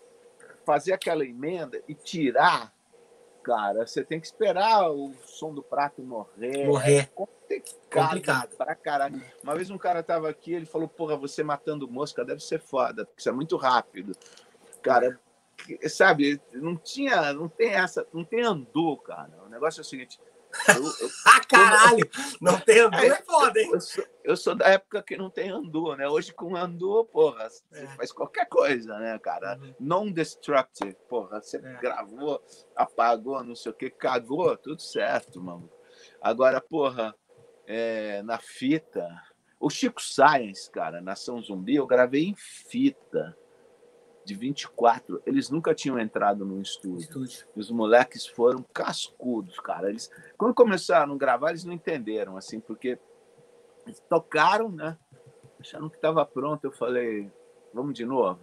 fazer 0.67 0.93
aquela 0.93 1.25
emenda 1.25 1.83
e 1.87 1.95
tirar 1.95 2.74
cara. 3.45 3.87
Você 3.87 4.03
tem 4.03 4.19
que 4.19 4.27
esperar 4.27 4.91
o 4.91 5.13
som 5.27 5.53
do 5.53 5.63
prato 5.63 6.03
morrer. 6.03 6.67
Morrer. 6.67 6.99
É 6.99 7.07
complicado, 7.15 8.09
complicado. 8.09 8.57
pra 8.57 8.75
caralho. 8.75 9.23
Uma 9.43 9.55
vez 9.55 9.71
um 9.71 9.79
cara 9.79 10.03
tava 10.03 10.29
aqui, 10.29 10.55
ele 10.55 10.67
falou: 10.67 10.89
Porra, 10.89 11.17
você 11.17 11.45
matando 11.45 11.89
mosca 11.89 12.25
deve 12.25 12.41
ser 12.41 12.61
foda, 12.61 13.05
porque 13.05 13.21
isso 13.21 13.29
é 13.29 13.33
muito 13.33 13.57
rápido. 13.57 14.13
Cara, 14.83 15.21
sabe, 15.89 16.41
não 16.53 16.77
tinha, 16.77 17.33
não 17.33 17.49
tem 17.49 17.71
essa, 17.71 18.07
não 18.13 18.25
tem 18.25 18.43
andor, 18.43 19.03
cara. 19.03 19.33
O 19.47 19.49
negócio 19.49 19.81
é 19.81 19.83
o 19.83 19.85
seguinte: 19.85 20.19
eu, 20.69 20.85
eu, 20.85 21.11
ah, 21.27 21.41
caralho! 21.49 22.11
Não 22.41 22.59
tem 22.61 22.81
andu 22.81 22.97
é, 22.97 23.07
é 23.07 23.23
foda, 23.23 23.61
hein? 23.61 23.71
Eu 23.73 23.81
sou, 23.81 24.05
eu 24.25 24.37
sou, 24.37 24.55
da 24.55 24.67
época 24.69 25.03
que 25.03 25.17
não 25.17 25.31
tem 25.31 25.51
andu, 25.51 25.95
né? 25.97 26.09
Hoje 26.09 26.33
com 26.33 26.57
andu, 26.57 27.05
porra, 27.07 27.49
você 27.49 27.63
é. 27.73 27.87
faz 27.89 28.13
qualquer 28.13 28.47
coisa, 28.47 28.99
né, 28.99 29.19
cara? 29.19 29.59
Uhum. 29.59 29.75
Non-destructive, 29.81 30.97
porra. 31.09 31.41
Você 31.41 31.59
é. 31.59 31.81
gravou, 31.81 32.43
apagou, 32.77 33.43
não 33.45 33.55
sei 33.55 33.73
o 33.73 33.75
que, 33.75 33.91
cagou, 33.91 34.57
tudo 34.57 34.81
certo, 34.81 35.43
mano. 35.43 35.71
Agora, 36.21 36.61
porra, 36.61 37.15
é, 37.67 38.23
na 38.23 38.39
fita. 38.39 39.09
O 39.59 39.71
Chico 39.71 40.03
Science, 40.03 40.71
cara, 40.71 41.01
Nação 41.01 41.41
Zumbi, 41.41 41.77
eu 41.77 41.87
gravei 41.87 42.25
em 42.25 42.35
fita 42.37 43.37
de 44.25 44.35
24, 44.35 45.23
eles 45.27 45.51
nunca 45.51 45.75
tinham 45.75 45.99
entrado 45.99 46.45
no 46.45 46.61
estúdio. 46.61 47.01
estúdio. 47.01 47.47
Os 47.55 47.71
moleques 47.71 48.27
foram 48.27 48.65
cascudos, 48.73 49.59
cara. 49.61 49.91
Eles, 49.91 50.11
quando 50.39 50.55
começaram 50.55 51.15
a 51.15 51.17
gravar, 51.17 51.51
eles 51.51 51.65
não 51.65 51.73
entenderam, 51.73 52.37
assim, 52.37 52.59
porque 52.59 52.99
eles 53.87 54.01
tocaram, 54.09 54.71
né? 54.71 54.97
Acharam 55.61 55.89
que 55.89 55.97
estava 55.97 56.25
pronto. 56.25 56.65
Eu 56.65 56.73
falei, 56.73 57.31
vamos 57.73 57.95
de 57.95 58.05
novo? 58.05 58.41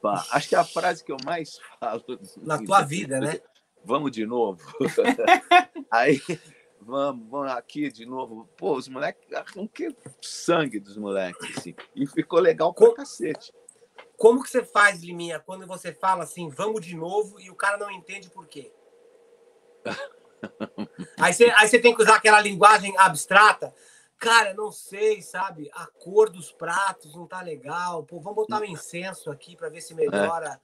Pá, 0.00 0.24
acho 0.32 0.48
que 0.48 0.54
é 0.54 0.58
a 0.58 0.64
frase 0.64 1.04
que 1.04 1.12
eu 1.12 1.18
mais 1.24 1.58
falo. 1.78 2.02
Na 2.38 2.58
tua 2.62 2.82
vida, 2.82 3.20
né? 3.20 3.40
Vamos 3.82 4.10
de 4.10 4.26
novo. 4.26 4.60
Aí, 5.90 6.20
vamos, 6.82 7.26
vamos 7.30 7.50
aqui 7.52 7.90
de 7.90 8.04
novo. 8.04 8.46
Pô, 8.54 8.76
os 8.76 8.86
moleques, 8.88 9.26
que 9.72 9.96
sangue 10.20 10.78
dos 10.78 10.98
moleques, 10.98 11.56
assim. 11.56 11.74
E 11.96 12.06
ficou 12.06 12.40
legal 12.40 12.74
pra 12.74 12.92
cacete. 12.92 13.50
Como 14.20 14.42
que 14.42 14.50
você 14.50 14.62
faz, 14.62 15.02
Liminha, 15.02 15.40
quando 15.40 15.66
você 15.66 15.94
fala 15.94 16.24
assim, 16.24 16.50
vamos 16.50 16.84
de 16.84 16.94
novo, 16.94 17.40
e 17.40 17.50
o 17.50 17.54
cara 17.54 17.78
não 17.78 17.90
entende 17.90 18.28
por 18.28 18.46
quê? 18.46 18.70
aí, 21.18 21.32
você, 21.32 21.44
aí 21.56 21.66
você 21.66 21.78
tem 21.78 21.94
que 21.96 22.02
usar 22.02 22.16
aquela 22.16 22.38
linguagem 22.38 22.94
abstrata. 22.98 23.74
Cara, 24.18 24.52
não 24.52 24.70
sei, 24.70 25.22
sabe? 25.22 25.70
A 25.72 25.86
cor 25.86 26.28
dos 26.28 26.52
pratos 26.52 27.14
não 27.14 27.26
tá 27.26 27.40
legal. 27.40 28.04
Pô, 28.04 28.20
vamos 28.20 28.36
botar 28.36 28.60
um 28.60 28.66
incenso 28.66 29.30
aqui 29.30 29.56
para 29.56 29.70
ver 29.70 29.80
se 29.80 29.94
melhora. 29.94 30.60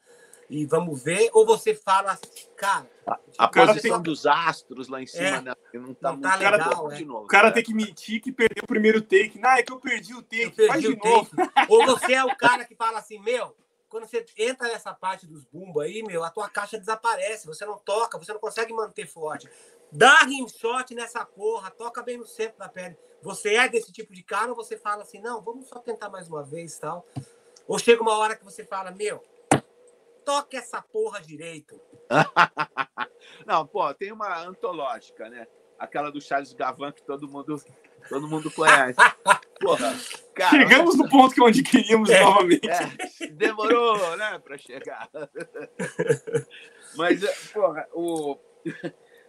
E 0.48 0.64
vamos 0.64 1.02
ver, 1.02 1.28
ou 1.32 1.44
você 1.44 1.74
fala, 1.74 2.18
cara. 2.56 2.88
A, 3.06 3.18
a 3.38 3.48
posição 3.48 3.94
tem... 3.94 4.02
dos 4.02 4.26
astros 4.26 4.88
lá 4.88 5.02
em 5.02 5.06
cima, 5.06 5.26
é, 5.26 5.40
né? 5.40 5.54
Não 5.74 5.94
tá, 5.94 6.12
não 6.12 6.20
tá 6.20 6.36
legal. 6.36 6.92
É. 6.92 7.00
Novo, 7.00 7.24
o 7.24 7.26
cara 7.26 7.50
tem 7.50 7.62
que 7.62 7.74
mentir 7.74 8.20
que 8.20 8.30
perdeu 8.30 8.62
o 8.62 8.66
primeiro 8.66 9.00
take. 9.00 9.38
Não, 9.40 9.50
é 9.50 9.62
que 9.62 9.72
eu 9.72 9.80
perdi 9.80 10.14
o 10.14 10.22
take. 10.22 10.50
Perdi 10.50 10.66
faz 10.68 10.80
de 10.82 10.88
o 10.88 10.96
novo. 10.96 11.30
Take. 11.34 11.72
ou 11.72 11.86
você 11.86 12.14
é 12.14 12.24
o 12.24 12.36
cara 12.36 12.64
que 12.64 12.76
fala 12.76 12.98
assim, 12.98 13.18
meu, 13.20 13.56
quando 13.88 14.06
você 14.06 14.24
entra 14.36 14.68
nessa 14.68 14.94
parte 14.94 15.26
dos 15.26 15.44
bumbos 15.44 15.82
aí, 15.82 16.02
meu, 16.02 16.22
a 16.22 16.30
tua 16.30 16.48
caixa 16.48 16.78
desaparece, 16.78 17.46
você 17.46 17.64
não 17.64 17.78
toca, 17.78 18.18
você 18.18 18.32
não 18.32 18.40
consegue 18.40 18.72
manter 18.72 19.06
forte. 19.06 19.48
Dá 19.90 20.20
rimshot 20.22 20.94
nessa 20.94 21.24
porra, 21.24 21.70
toca 21.70 22.02
bem 22.02 22.18
no 22.18 22.26
centro 22.26 22.58
da 22.58 22.68
pele. 22.68 22.96
Você 23.22 23.54
é 23.54 23.68
desse 23.68 23.92
tipo 23.92 24.12
de 24.12 24.22
cara 24.22 24.50
ou 24.50 24.56
você 24.56 24.76
fala 24.76 25.02
assim, 25.02 25.20
não, 25.20 25.40
vamos 25.40 25.68
só 25.68 25.78
tentar 25.80 26.08
mais 26.08 26.28
uma 26.28 26.42
vez 26.42 26.78
tal? 26.78 27.06
Ou 27.66 27.78
chega 27.78 28.02
uma 28.02 28.16
hora 28.16 28.36
que 28.36 28.44
você 28.44 28.64
fala, 28.64 28.90
meu, 28.90 29.22
toque 30.26 30.56
essa 30.56 30.82
porra 30.82 31.20
direito. 31.20 31.80
Não, 33.46 33.64
pô, 33.64 33.94
tem 33.94 34.10
uma 34.10 34.42
antológica, 34.42 35.30
né? 35.30 35.46
Aquela 35.78 36.10
do 36.10 36.20
Charles 36.20 36.52
Gavan 36.52 36.90
que 36.90 37.02
todo 37.04 37.28
mundo, 37.28 37.62
todo 38.08 38.28
mundo 38.28 38.50
conhece. 38.50 38.98
Porra, 39.60 39.94
cara, 40.34 40.50
Chegamos 40.50 40.98
no 40.98 41.08
ponto 41.08 41.34
que 41.34 41.40
onde 41.40 41.62
queríamos 41.62 42.10
é, 42.10 42.22
novamente. 42.22 42.68
É, 42.68 43.26
demorou, 43.28 44.16
né, 44.18 44.38
para 44.38 44.58
chegar. 44.58 45.08
Mas, 46.94 47.22
porra, 47.52 47.88
o 47.94 48.38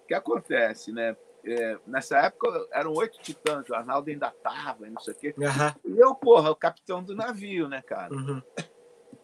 que 0.06 0.14
acontece, 0.14 0.92
né? 0.92 1.16
É, 1.46 1.80
nessa 1.88 2.18
época 2.18 2.68
eram 2.74 2.92
oito 2.94 3.20
titãs, 3.20 3.70
o 3.70 3.74
Arnaldo 3.74 4.10
ainda 4.10 4.30
tava, 4.32 4.86
não 4.88 5.00
sei 5.00 5.14
o 5.14 5.18
quê. 5.18 5.36
Uhum. 5.38 5.96
E 5.96 5.98
eu, 5.98 6.14
porra, 6.14 6.52
o 6.52 6.56
capitão 6.56 7.02
do 7.02 7.16
navio, 7.16 7.70
né, 7.70 7.82
cara? 7.82 8.14
Uhum. 8.14 8.42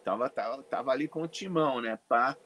Tava, 0.04 0.28
tava, 0.28 0.62
tava 0.64 0.90
ali 0.90 1.08
com 1.08 1.22
o 1.22 1.28
timão, 1.28 1.80
né? 1.80 1.98
Pá. 2.08 2.36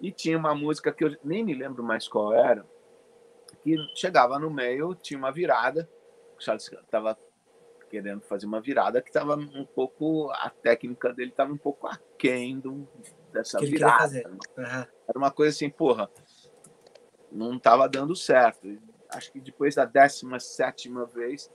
E 0.00 0.12
tinha 0.12 0.38
uma 0.38 0.54
música 0.54 0.92
que 0.92 1.04
eu 1.04 1.16
nem 1.24 1.44
me 1.44 1.54
lembro 1.54 1.82
mais 1.82 2.06
qual 2.06 2.32
era, 2.32 2.66
que 3.62 3.76
chegava 3.94 4.38
no 4.38 4.50
meio, 4.50 4.94
tinha 4.94 5.18
uma 5.18 5.32
virada. 5.32 5.88
O 6.38 6.42
Charles 6.42 6.70
estava 6.70 7.18
querendo 7.88 8.20
fazer 8.22 8.46
uma 8.46 8.60
virada 8.60 9.00
que 9.00 9.08
estava 9.08 9.36
um 9.36 9.64
pouco. 9.64 10.30
A 10.32 10.50
técnica 10.50 11.12
dele 11.12 11.30
estava 11.30 11.52
um 11.52 11.58
pouco 11.58 11.86
aquém 11.86 12.60
do, 12.60 12.86
dessa 13.32 13.58
que 13.58 13.66
virada. 13.66 14.22
Uhum. 14.28 14.86
Era 15.08 15.18
uma 15.18 15.30
coisa 15.30 15.54
assim, 15.54 15.70
porra, 15.70 16.10
não 17.32 17.56
estava 17.56 17.88
dando 17.88 18.14
certo. 18.14 18.78
Acho 19.10 19.32
que 19.32 19.40
depois 19.40 19.74
da 19.74 19.84
17 19.84 20.90
vez, 21.14 21.50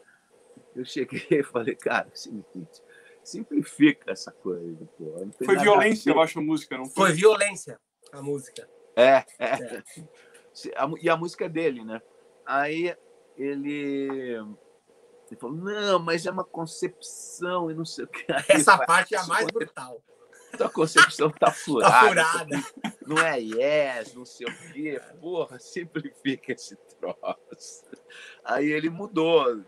eu 0.76 0.86
cheguei 0.86 1.26
e 1.30 1.44
falei, 1.44 1.76
cara, 1.76 2.08
é 2.10 2.14
o 2.14 2.18
seguinte, 2.18 2.84
simplifica 3.24 4.12
essa 4.12 4.32
coisa. 4.32 4.86
Pô. 4.98 5.30
Foi 5.46 5.58
violência, 5.58 6.10
eu 6.10 6.22
acho, 6.22 6.40
a 6.40 6.42
música, 6.42 6.78
não 6.78 6.86
foi? 6.86 7.08
Foi 7.08 7.14
violência, 7.14 7.80
a 8.12 8.22
música. 8.22 8.70
É, 8.96 9.26
é. 9.40 9.46
é. 9.48 9.84
E 11.02 11.10
a 11.10 11.16
música 11.16 11.46
é 11.46 11.50
dele, 11.50 11.84
né? 11.84 12.02
Aí 12.46 12.96
ele 13.38 14.36
Ele 15.30 15.40
falou, 15.40 15.56
não, 15.56 16.00
mas 16.00 16.26
é 16.26 16.32
uma 16.32 16.44
concepção 16.44 17.72
e 17.72 17.74
não 17.74 17.86
sei 17.86 18.06
o 18.06 18.08
que. 18.08 18.26
Aí 18.32 18.44
Essa 18.50 18.78
parte 18.78 19.16
é 19.16 19.18
a 19.18 19.26
mais 19.26 19.48
brutal. 19.48 20.04
Tua 20.58 20.70
concepção 20.70 21.32
tá 21.32 21.50
furada. 21.54 21.92
Tá 21.94 22.08
furada. 22.10 22.64
Não 23.08 23.18
é 23.18 23.40
yes, 23.40 24.14
não 24.14 24.26
sei 24.26 24.48
o 24.48 24.74
quê. 24.74 25.02
Porra, 25.22 25.58
simplifica 25.60 26.52
esse 26.52 26.76
troço. 26.76 27.86
Aí 28.44 28.70
ele 28.70 28.90
mudou, 28.90 29.64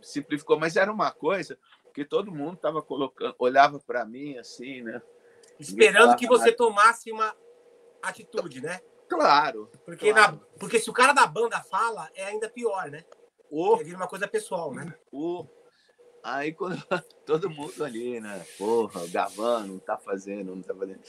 simplificou, 0.00 0.58
mas 0.58 0.76
era 0.76 0.92
uma 0.92 1.10
coisa 1.10 1.58
que 1.90 2.04
todo 2.04 2.32
mundo 2.32 2.56
tava 2.56 2.82
colocando, 2.82 3.34
olhava 3.38 3.78
para 3.78 4.04
mim 4.04 4.38
assim, 4.38 4.82
né? 4.82 5.00
Esperando 5.58 6.16
que 6.16 6.26
você 6.26 6.52
tomasse 6.52 7.12
uma 7.12 7.34
atitude, 8.02 8.62
né? 8.62 8.80
Claro. 9.08 9.68
Porque, 9.84 10.12
claro. 10.12 10.36
Na, 10.36 10.40
porque 10.58 10.78
se 10.78 10.88
o 10.88 10.92
cara 10.92 11.12
da 11.12 11.26
banda 11.26 11.60
fala, 11.62 12.08
é 12.14 12.24
ainda 12.24 12.48
pior, 12.48 12.90
né? 12.90 13.04
O, 13.50 13.76
É 13.76 13.84
vira 13.84 13.96
uma 13.96 14.08
coisa 14.08 14.28
pessoal, 14.28 14.72
né? 14.72 14.94
o, 15.10 15.44
aí 16.22 16.52
quando 16.52 16.76
todo 17.26 17.50
mundo 17.50 17.84
ali, 17.84 18.20
né? 18.20 18.44
Porra, 18.56 19.06
gravando, 19.08 19.68
não 19.68 19.78
tá 19.78 19.98
fazendo, 19.98 20.54
não 20.54 20.62
tá 20.62 20.74
fazendo. 20.74 21.00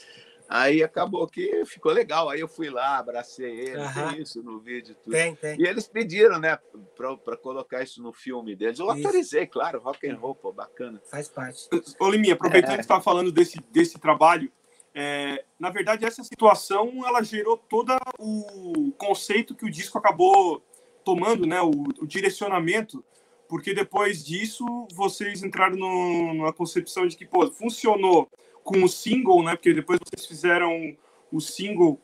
Aí 0.54 0.82
acabou 0.82 1.26
que 1.26 1.64
ficou 1.64 1.90
legal. 1.92 2.28
Aí 2.28 2.40
eu 2.40 2.46
fui 2.46 2.68
lá, 2.68 2.98
abracei 2.98 3.50
ele, 3.58 3.80
tem 3.94 4.20
isso 4.20 4.42
no 4.42 4.60
vídeo 4.60 4.94
tudo. 5.02 5.14
Tem, 5.14 5.34
tem. 5.34 5.58
E 5.58 5.66
eles 5.66 5.88
pediram, 5.88 6.38
né, 6.38 6.58
para 6.94 7.38
colocar 7.38 7.82
isso 7.82 8.02
no 8.02 8.12
filme 8.12 8.54
deles. 8.54 8.78
Eu 8.78 8.84
Isso. 8.94 9.06
autorizei, 9.06 9.46
claro, 9.46 9.80
rock 9.80 10.06
and 10.06 10.16
roll, 10.18 10.34
pô, 10.34 10.52
bacana. 10.52 11.00
Faz 11.10 11.26
parte. 11.26 11.66
Ô, 11.98 12.10
Liminha, 12.10 12.34
aproveitando 12.34 12.72
É. 12.74 12.76
que 12.76 12.82
você 12.82 12.92
está 12.92 13.00
falando 13.00 13.32
desse, 13.32 13.58
desse 13.70 13.98
trabalho, 13.98 14.52
é, 14.94 15.42
na 15.58 15.70
verdade, 15.70 16.04
essa 16.04 16.22
situação 16.22 17.02
ela 17.06 17.22
gerou 17.22 17.56
todo 17.56 17.96
o 18.18 18.92
conceito 18.98 19.54
que 19.54 19.64
o 19.64 19.70
disco 19.70 19.96
acabou 19.96 20.62
tomando, 21.02 21.46
né, 21.46 21.62
o, 21.62 21.70
o 21.98 22.06
direcionamento, 22.06 23.02
porque 23.48 23.72
depois 23.72 24.22
disso 24.22 24.66
vocês 24.92 25.42
entraram 25.42 25.76
no, 25.76 26.34
numa 26.34 26.52
concepção 26.52 27.06
de 27.06 27.16
que, 27.16 27.24
pô, 27.24 27.50
funcionou 27.50 28.28
com 28.62 28.82
o 28.82 28.88
single, 28.88 29.42
né, 29.42 29.56
porque 29.56 29.74
depois 29.74 29.98
vocês 29.98 30.26
fizeram 30.26 30.96
o 31.30 31.40
single 31.40 32.00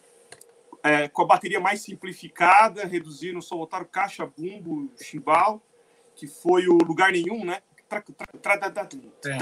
é, 0.83 1.09
com 1.09 1.23
a 1.23 1.27
bateria 1.27 1.61
mais 1.61 1.81
simplificada, 1.81 2.85
reduziram, 2.85 3.41
só 3.41 3.57
botaram 3.57 3.85
caixa, 3.85 4.27
bumbo, 4.27 4.93
chimbal, 5.01 5.63
que 6.15 6.27
foi 6.27 6.67
o 6.67 6.79
Lugar 6.79 7.13
Nenhum, 7.13 7.45
né? 7.45 7.63
É. 9.25 9.39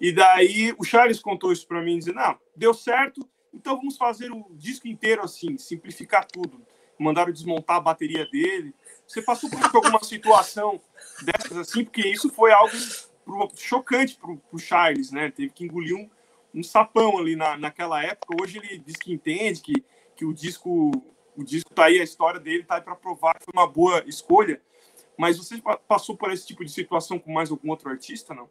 E 0.00 0.12
daí 0.12 0.74
o 0.78 0.84
Charles 0.84 1.20
contou 1.20 1.52
isso 1.52 1.66
para 1.66 1.82
mim, 1.82 1.98
dizendo, 1.98 2.16
não, 2.16 2.38
deu 2.54 2.74
certo, 2.74 3.26
então 3.52 3.76
vamos 3.76 3.96
fazer 3.96 4.30
o 4.32 4.46
disco 4.52 4.88
inteiro 4.88 5.22
assim, 5.22 5.56
simplificar 5.56 6.26
tudo. 6.26 6.60
Mandaram 6.98 7.32
desmontar 7.32 7.76
a 7.76 7.80
bateria 7.80 8.24
dele. 8.26 8.74
Você 9.06 9.20
passou 9.20 9.50
por 9.50 9.58
alguma 9.74 10.02
situação 10.02 10.80
dessas 11.22 11.56
assim, 11.56 11.84
porque 11.84 12.06
isso 12.06 12.30
foi 12.30 12.52
algo 12.52 12.76
pro- 13.24 13.50
chocante 13.56 14.16
pro, 14.16 14.36
pro 14.36 14.58
Charles, 14.58 15.10
né? 15.10 15.30
Teve 15.30 15.50
que 15.50 15.64
engolir 15.64 15.96
um, 15.96 16.08
um 16.54 16.62
sapão 16.62 17.18
ali 17.18 17.36
na, 17.36 17.56
naquela 17.56 18.02
época. 18.02 18.36
Hoje 18.40 18.58
ele 18.58 18.78
diz 18.78 18.96
que 18.96 19.12
entende 19.12 19.60
que, 19.60 19.84
que 20.16 20.24
o 20.24 20.32
disco 20.32 20.90
o 21.36 21.42
disco 21.42 21.68
tá 21.74 21.86
aí, 21.86 21.98
a 22.00 22.04
história 22.04 22.38
dele 22.38 22.62
tá 22.62 22.76
aí 22.76 22.80
para 22.80 22.94
provar 22.94 23.36
que 23.38 23.44
foi 23.44 23.52
uma 23.52 23.66
boa 23.66 24.04
escolha. 24.06 24.62
Mas 25.18 25.36
você 25.36 25.60
pa- 25.60 25.76
passou 25.76 26.16
por 26.16 26.30
esse 26.32 26.46
tipo 26.46 26.64
de 26.64 26.70
situação 26.70 27.18
com 27.18 27.32
mais 27.32 27.50
algum 27.50 27.70
outro 27.70 27.88
artista, 27.88 28.32
não? 28.32 28.48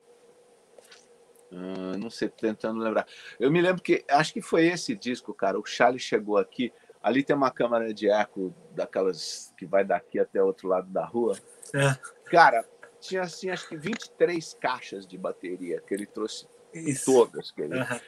Ah, 1.51 1.97
não 1.97 2.09
sei, 2.09 2.29
tentando 2.29 2.79
lembrar. 2.79 3.07
Eu 3.39 3.51
me 3.51 3.61
lembro 3.61 3.81
que, 3.81 4.03
acho 4.09 4.33
que 4.33 4.41
foi 4.41 4.65
esse 4.65 4.95
disco, 4.95 5.33
cara. 5.33 5.59
O 5.59 5.65
Charlie 5.65 5.99
chegou 5.99 6.37
aqui. 6.37 6.73
Ali 7.01 7.23
tem 7.23 7.35
uma 7.35 7.51
câmara 7.51 7.93
de 7.93 8.09
eco 8.09 8.53
daquelas 8.71 9.53
que 9.57 9.65
vai 9.65 9.83
daqui 9.83 10.19
até 10.19 10.41
o 10.41 10.45
outro 10.45 10.67
lado 10.67 10.89
da 10.89 11.05
rua. 11.05 11.37
É. 11.73 11.95
Cara, 12.29 12.65
tinha 13.07 13.21
assim, 13.21 13.49
acho 13.49 13.67
que 13.67 13.75
23 13.75 14.53
caixas 14.55 15.05
de 15.05 15.17
bateria 15.17 15.81
que 15.81 15.93
ele 15.93 16.05
trouxe 16.05 16.47
Isso. 16.73 17.05
todas. 17.05 17.51
Que 17.51 17.61
ele... 17.63 17.79
Aham. 17.79 17.99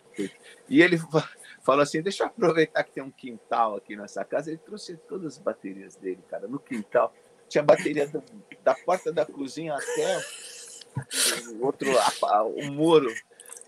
E 0.70 0.82
ele 0.82 0.98
fa- 0.98 1.30
falou 1.64 1.82
assim: 1.82 2.02
deixa 2.02 2.24
eu 2.24 2.28
aproveitar 2.28 2.84
que 2.84 2.94
tem 2.94 3.04
um 3.04 3.12
quintal 3.12 3.76
aqui 3.76 3.96
nessa 3.96 4.24
casa. 4.24 4.50
Ele 4.50 4.58
trouxe 4.60 4.96
todas 5.08 5.34
as 5.34 5.38
baterias 5.40 5.96
dele, 5.96 6.24
cara, 6.30 6.48
no 6.48 6.60
quintal. 6.60 7.14
Tinha 7.50 7.64
bateria 7.64 8.08
do- 8.08 8.24
da 8.64 8.74
porta 8.74 9.12
da 9.12 9.26
cozinha 9.26 9.76
até 9.76 10.24
o 11.52 11.66
outro, 11.66 11.88
o 12.56 12.72
muro. 12.72 13.14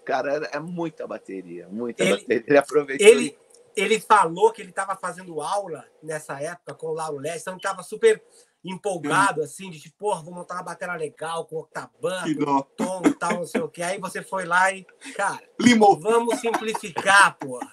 Cara, 0.05 0.49
é 0.53 0.59
muita 0.59 1.05
bateria, 1.05 1.67
muita 1.67 2.03
Ele- 2.03 2.11
bateria. 2.17 2.43
Ele 2.47 2.57
aproveitou. 2.57 3.05
Ele, 3.07 3.38
ele 3.75 3.99
falou 3.99 4.51
que 4.53 4.61
ele 4.61 4.69
estava 4.69 4.95
fazendo 4.95 5.41
aula 5.41 5.86
nessa 6.01 6.41
época 6.41 6.73
com 6.73 6.88
o 6.88 6.93
Lauro 6.93 7.17
Leste, 7.17 7.41
então 7.41 7.57
estava 7.57 7.84
super 7.84 8.23
empolgado, 8.70 9.41
assim, 9.41 9.70
de 9.70 9.80
tipo, 9.80 9.97
porra, 9.97 10.22
vou 10.24 10.34
montar 10.34 10.55
uma 10.55 10.63
bateria 10.63 10.95
legal 10.95 11.45
com 11.45 11.57
octaban, 11.57 12.24
Que 12.24 12.34
dó. 12.36 12.61
tom 12.76 13.01
e 13.05 13.13
tal, 13.13 13.34
não 13.36 13.45
sei 13.45 13.61
o 13.61 13.70
que. 13.70 13.82
Aí 13.82 13.99
você 13.99 14.22
foi 14.22 14.45
lá 14.45 14.72
e, 14.72 14.84
cara, 15.15 15.41
Limou. 15.59 15.99
vamos 15.99 16.39
simplificar, 16.39 17.38
porra. 17.38 17.72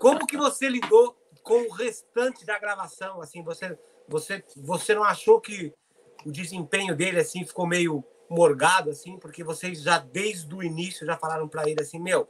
Como 0.00 0.26
que 0.26 0.36
você 0.36 0.68
lidou 0.68 1.16
com 1.42 1.62
o 1.68 1.72
restante 1.72 2.44
da 2.44 2.58
gravação? 2.58 3.20
Assim, 3.22 3.42
você, 3.42 3.78
você, 4.08 4.44
você 4.56 4.94
não 4.94 5.04
achou 5.04 5.40
que 5.40 5.72
o 6.26 6.30
desempenho 6.32 6.94
dele 6.96 7.20
assim 7.20 7.44
ficou 7.44 7.66
meio 7.66 8.04
morgado 8.28 8.90
assim, 8.90 9.18
porque 9.18 9.42
vocês 9.42 9.80
já 9.82 9.98
desde 9.98 10.54
o 10.54 10.62
início 10.62 11.06
já 11.06 11.16
falaram 11.16 11.48
para 11.48 11.66
ele 11.70 11.80
assim, 11.80 11.98
meu, 11.98 12.28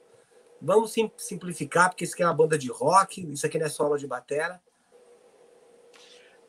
vamos 0.63 0.93
sim- 0.93 1.11
simplificar 1.17 1.89
porque 1.89 2.05
isso 2.05 2.15
aqui 2.15 2.23
é 2.23 2.27
uma 2.27 2.35
banda 2.35 2.57
de 2.57 2.71
rock, 2.71 3.27
isso 3.33 3.45
aqui 3.47 3.59
não 3.59 3.67
é 3.67 3.69
solo 3.69 3.97
de 3.97 4.07
batera. 4.07 4.61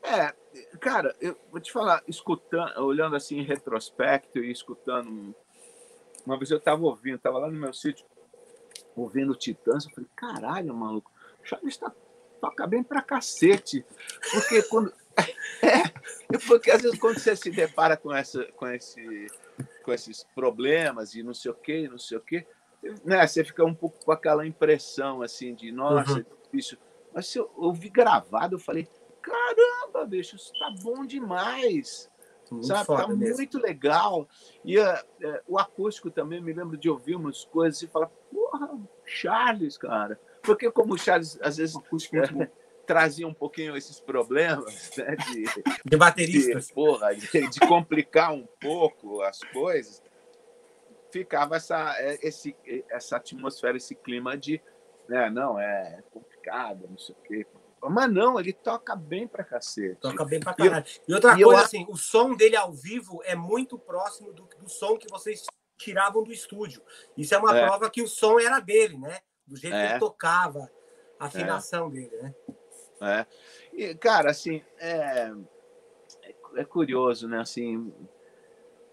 É, 0.02 0.32
cara, 0.80 1.14
eu 1.20 1.36
vou 1.50 1.60
te 1.60 1.70
falar, 1.72 2.02
escutando, 2.08 2.78
olhando 2.84 3.16
assim 3.16 3.38
em 3.38 3.44
retrospecto 3.44 4.38
e 4.38 4.50
escutando. 4.50 5.08
um- 5.10 5.34
Uma 6.26 6.36
vez 6.38 6.50
eu 6.50 6.58
estava 6.58 6.82
ouvindo, 6.82 7.16
estava 7.16 7.38
lá 7.38 7.50
no 7.50 7.58
meu 7.58 7.72
sítio, 7.72 8.04
ouvindo 8.94 9.34
Titãs, 9.34 9.84
eu 9.86 9.90
falei, 9.92 10.10
caralho, 10.14 10.74
maluco, 10.74 11.10
o 11.42 11.46
Charles 11.46 11.76
tá, 11.78 11.90
toca 12.40 12.66
bem 12.66 12.82
pra 12.82 13.00
cacete. 13.02 13.84
Porque 14.32 14.62
quando. 14.64 14.92
É, 15.62 16.38
porque 16.46 16.70
às 16.70 16.80
vezes 16.80 16.98
quando 16.98 17.18
você 17.18 17.36
se 17.36 17.50
depara 17.50 17.94
com, 17.94 18.14
essa, 18.14 18.44
com, 18.52 18.66
esse, 18.68 19.26
com 19.82 19.92
esses 19.92 20.24
problemas 20.34 21.14
e 21.14 21.22
não 21.22 21.34
sei 21.34 21.50
o 21.50 21.54
quê, 21.54 21.86
não 21.90 21.98
sei 21.98 22.16
o 22.16 22.20
quê, 22.22 22.46
né, 23.04 23.26
você 23.26 23.44
fica 23.44 23.62
um 23.64 23.74
pouco 23.74 24.02
com 24.02 24.10
aquela 24.12 24.46
impressão 24.46 25.20
assim 25.20 25.54
de, 25.54 25.70
nossa, 25.70 26.12
Uhum. 26.14 26.18
é 26.20 26.44
difícil. 26.44 26.78
Mas 27.12 27.26
se 27.26 27.38
eu 27.38 27.50
ouvi 27.56 27.90
gravado, 27.90 28.54
eu 28.54 28.58
falei, 28.58 28.88
caramba, 29.22 30.06
bicho, 30.06 30.36
isso 30.36 30.52
tá 30.58 30.72
bom 30.82 31.04
demais. 31.04 32.10
Muito 32.50 32.66
sabe? 32.66 32.86
Tá 32.86 33.06
mesmo. 33.08 33.36
muito 33.36 33.58
legal. 33.58 34.28
E 34.64 34.78
eh, 34.78 35.04
eh, 35.22 35.42
o 35.46 35.58
acústico 35.58 36.10
também, 36.10 36.40
me 36.40 36.52
lembro 36.52 36.76
de 36.76 36.90
ouvir 36.90 37.14
umas 37.14 37.44
coisas 37.44 37.80
e 37.80 37.86
falar, 37.86 38.08
porra, 38.32 38.76
Charles, 39.04 39.78
cara. 39.78 40.20
Porque 40.42 40.70
como 40.70 40.94
o 40.94 40.98
Charles, 40.98 41.38
às 41.42 41.58
vezes, 41.58 41.76
muito 41.90 42.10
bom. 42.10 42.46
trazia 42.90 43.28
um 43.28 43.32
pouquinho 43.32 43.76
esses 43.76 44.00
problemas, 44.00 44.90
né? 44.98 45.14
De, 45.14 45.44
De 45.84 45.96
bateristas. 45.96 46.66
de, 46.66 46.74
porra, 46.74 47.14
de, 47.14 47.48
de 47.48 47.60
complicar 47.60 48.32
um 48.32 48.44
pouco 48.60 49.22
as 49.22 49.38
coisas, 49.38 50.02
ficava 51.12 51.54
essa, 51.56 51.94
eh, 52.00 52.18
esse, 52.20 52.56
eh, 52.66 52.82
essa 52.90 53.16
atmosfera, 53.16 53.76
esse 53.76 53.94
clima 53.94 54.36
de, 54.36 54.60
né, 55.08 55.30
não, 55.30 55.58
é 55.58 56.02
complicado, 56.10 56.88
não 56.90 56.98
sei 56.98 57.14
o 57.14 57.18
quê. 57.22 57.46
Mas 57.82 58.12
não, 58.12 58.38
ele 58.38 58.52
toca 58.52 58.94
bem 58.94 59.26
pra 59.26 59.42
cacete. 59.42 59.96
Toca 60.00 60.24
bem 60.24 60.38
pra 60.40 60.54
E 60.58 60.62
eu- 60.62 60.70
caralho. 60.70 60.84
E 61.08 61.14
outra 61.14 61.38
e 61.38 61.40
eu 61.40 61.48
coisa, 61.48 61.62
a- 61.62 61.64
assim, 61.64 61.86
o 61.88 61.96
som 61.96 62.34
dele 62.34 62.56
ao 62.56 62.72
vivo 62.72 63.22
é 63.24 63.34
muito 63.34 63.78
próximo 63.78 64.32
do, 64.32 64.44
do 64.58 64.68
som 64.68 64.98
que 64.98 65.08
vocês 65.08 65.44
tiravam 65.78 66.22
do 66.22 66.30
estúdio. 66.32 66.82
Isso 67.16 67.34
é 67.34 67.38
uma 67.38 67.56
É. 67.56 67.64
prova 67.64 67.88
que 67.90 68.02
o 68.02 68.08
som 68.08 68.38
era 68.38 68.60
dele, 68.60 68.98
né? 68.98 69.20
Do 69.46 69.56
jeito 69.56 69.74
que 69.74 69.80
É. 69.80 69.90
ele 69.92 69.98
tocava, 69.98 70.70
a 71.18 71.26
afinação 71.26 71.88
dele, 71.90 72.14
né? 72.20 72.34
É. 73.00 73.26
E, 73.72 73.94
cara, 73.94 74.30
assim, 74.30 74.62
é, 74.78 75.32
é 76.56 76.64
curioso, 76.64 77.26
né? 77.26 77.40
Assim, 77.40 77.92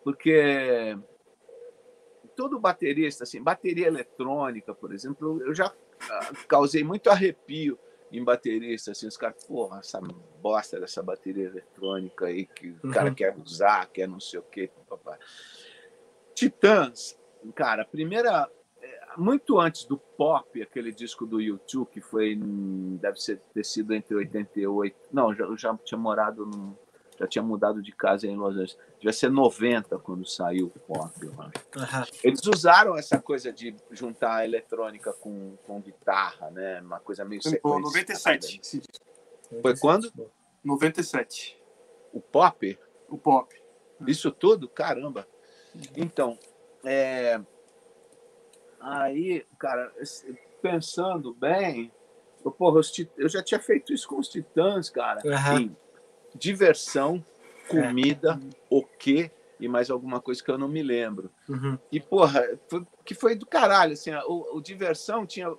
porque 0.03 0.97
todo 2.35 2.59
baterista, 2.59 3.23
assim, 3.23 3.41
bateria 3.41 3.88
eletrônica, 3.88 4.73
por 4.73 4.93
exemplo, 4.93 5.41
eu 5.43 5.53
já 5.53 5.73
ah, 6.09 6.31
causei 6.47 6.83
muito 6.83 7.09
arrepio 7.09 7.77
em 8.12 8.24
baterista, 8.24 8.91
assim, 8.91 9.08
os 9.08 9.18
caras, 9.18 9.43
porra, 9.45 9.80
essa 9.80 9.99
bosta 10.41 10.80
dessa 10.80 11.03
bateria 11.03 11.45
eletrônica 11.45 12.26
aí 12.26 12.45
que 12.45 12.70
o 12.84 12.91
cara 12.91 13.10
Uhum. 13.10 13.16
quer 13.16 13.36
usar, 13.38 13.86
quer 13.88 14.08
não 14.08 14.20
sei 14.20 14.39
o 14.39 14.43
quê. 14.43 14.70
papapá. 14.88 15.18
Titãs, 16.34 17.18
cara, 17.55 17.84
primeira 17.86 18.49
muito 19.18 19.60
antes 19.60 19.84
do 19.86 19.97
Pop, 19.97 20.62
aquele 20.62 20.91
disco 20.91 21.26
do 21.26 21.41
YouTube, 21.41 21.89
que 21.89 21.99
foi, 21.99 22.34
em- 22.34 22.97
deve 22.97 23.20
ser, 23.20 23.39
ter 23.51 23.66
sido 23.66 23.91
entre 23.95 24.14
88, 24.16 24.95
não, 25.12 25.34
já, 25.34 25.43
eu 25.45 25.58
já 25.58 25.76
tinha 25.84 25.97
morado, 25.97 26.45
no, 26.45 26.78
já 27.18 27.28
tinha 27.28 27.43
mudado 27.43 27.82
de 27.82 27.91
casa 27.91 28.28
em 28.28 28.36
Los 28.36 28.53
Angeles, 28.53 28.78
devia 28.97 29.13
ser 29.13 29.32
90 29.32 29.97
quando 29.99 30.26
saiu 30.26 30.68
o 30.68 30.80
Pop, 30.80 31.11
eu 31.22 31.34
acho. 31.41 31.51
Aham. 31.76 32.05
Eles 32.24 32.41
usaram 32.45 32.97
essa 32.97 33.20
coisa 33.20 33.51
de 33.51 33.76
juntar 33.91 34.38
a 34.38 34.45
eletrônica 34.45 35.11
com, 35.13 35.55
com 35.65 35.82
guitarra, 35.82 36.49
né, 36.51 36.82
uma 36.82 36.99
coisa 36.99 37.26
meio 37.26 37.41
Pô, 37.41 37.49
sequenciada. 37.49 37.82
97. 37.82 38.59
esse 38.61 38.80
disco. 38.80 39.05
Foi 39.61 39.78
quando? 39.78 40.11
97. 40.63 41.57
O 42.13 42.22
Pop? 42.22 42.80
O 43.09 43.18
pop. 43.18 43.55
Isso 44.05 44.32
tudo? 44.32 44.68
Caramba! 44.68 45.28
Então, 45.95 46.38
é... 46.84 47.39
aí, 48.80 49.45
cara, 49.57 49.91
pensando 50.61 51.34
bem, 51.34 51.91
eu, 52.43 52.51
porra, 52.51 52.82
eu 53.18 53.30
já 53.30 53.43
tinha 53.43 53.59
feito 53.59 53.93
isso 53.93 54.07
com 54.07 54.20
os 54.20 54.28
Titãs, 54.28 54.89
cara. 54.89 55.22
Uhum. 55.26 55.76
Diversão, 56.39 57.23
comida, 57.67 58.39
é. 58.41 58.55
o 58.69 58.83
quê? 58.83 59.31
E 59.59 59.67
mais 59.67 59.89
alguma 59.89 60.21
coisa 60.21 60.43
que 60.43 60.51
eu 60.51 60.57
não 60.57 60.67
me 60.67 60.83
lembro. 60.83 61.31
Uhum. 61.49 61.77
E, 61.91 61.99
porra, 61.99 62.43
foi, 62.69 62.83
que 63.03 63.15
foi 63.15 63.35
do 63.35 63.45
caralho, 63.45 63.93
assim, 63.93 64.11
o, 64.27 64.57
o 64.57 64.61
diversão 64.61 65.25
tinha 65.25 65.51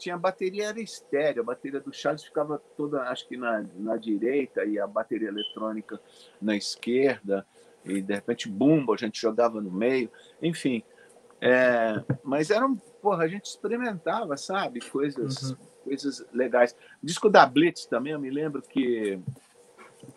tinha 0.00 0.14
a 0.14 0.18
bateria 0.18 0.68
era 0.68 0.80
estéreo, 0.80 1.42
a 1.42 1.44
bateria 1.44 1.78
do 1.78 1.92
Charles 1.92 2.24
ficava 2.24 2.60
toda, 2.74 3.02
acho 3.02 3.28
que 3.28 3.36
na, 3.36 3.66
na 3.76 3.98
direita 3.98 4.64
e 4.64 4.78
a 4.78 4.86
bateria 4.86 5.28
eletrônica 5.28 6.00
na 6.40 6.56
esquerda, 6.56 7.46
e 7.84 8.00
de 8.00 8.14
repente 8.14 8.48
bumbo, 8.48 8.94
a 8.94 8.96
gente 8.96 9.20
jogava 9.20 9.60
no 9.60 9.70
meio, 9.70 10.10
enfim. 10.42 10.82
É, 11.40 12.02
mas 12.24 12.50
era 12.50 12.66
um, 12.66 12.76
porra, 12.76 13.24
a 13.24 13.28
gente 13.28 13.44
experimentava, 13.44 14.36
sabe, 14.36 14.80
coisas, 14.80 15.50
uhum. 15.50 15.56
coisas 15.84 16.26
legais. 16.32 16.74
O 17.02 17.06
disco 17.06 17.28
da 17.28 17.44
Blitz 17.44 17.84
também, 17.84 18.14
eu 18.14 18.18
me 18.18 18.30
lembro 18.30 18.62
que 18.62 19.20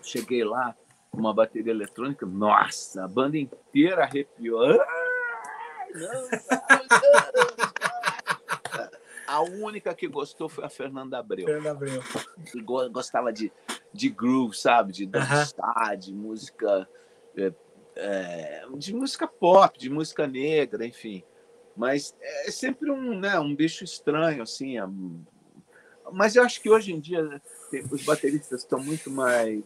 cheguei 0.02 0.44
lá, 0.44 0.76
uma 1.12 1.34
bateria 1.34 1.72
eletrônica, 1.72 2.26
nossa, 2.26 3.04
a 3.04 3.08
banda 3.08 3.38
inteira 3.38 4.04
arrepiou. 4.04 4.82
Ah, 4.82 5.86
não, 5.94 6.12
não, 6.12 6.28
não. 6.30 7.84
A 9.34 9.42
única 9.42 9.96
que 9.96 10.08
gostou 10.08 10.48
foi 10.48 10.64
a 10.64 10.70
Fernanda 10.70 11.18
Abreu. 11.18 11.46
Fernanda 11.46 11.72
Abreu. 11.72 12.04
Que 12.52 12.62
gostava 12.62 13.34
de, 13.34 13.52
de 13.92 14.10
groove, 14.10 14.56
sabe? 14.56 14.94
De 14.94 15.08
dançar, 15.08 15.70
uh 15.76 15.90
-huh. 15.90 15.98
de 15.98 16.14
música. 16.14 16.88
É, 17.36 17.52
é, 17.96 18.66
de 18.76 18.94
música 18.94 19.28
pop, 19.28 19.78
de 19.80 19.90
música 19.90 20.28
negra, 20.28 20.86
enfim. 20.86 21.24
Mas 21.76 22.16
é 22.22 22.52
sempre 22.52 22.92
um, 22.92 23.20
né, 23.20 23.40
um 23.40 23.56
bicho 23.56 23.84
estranho, 23.84 24.44
assim. 24.44 24.78
É... 24.78 24.84
Mas 26.14 26.36
eu 26.36 26.44
acho 26.44 26.62
que 26.62 26.70
hoje 26.70 26.94
em 26.94 27.00
dia 27.00 27.42
os 27.92 28.04
bateristas 28.04 28.62
estão 28.62 28.80
muito 28.80 29.10
mais 29.10 29.64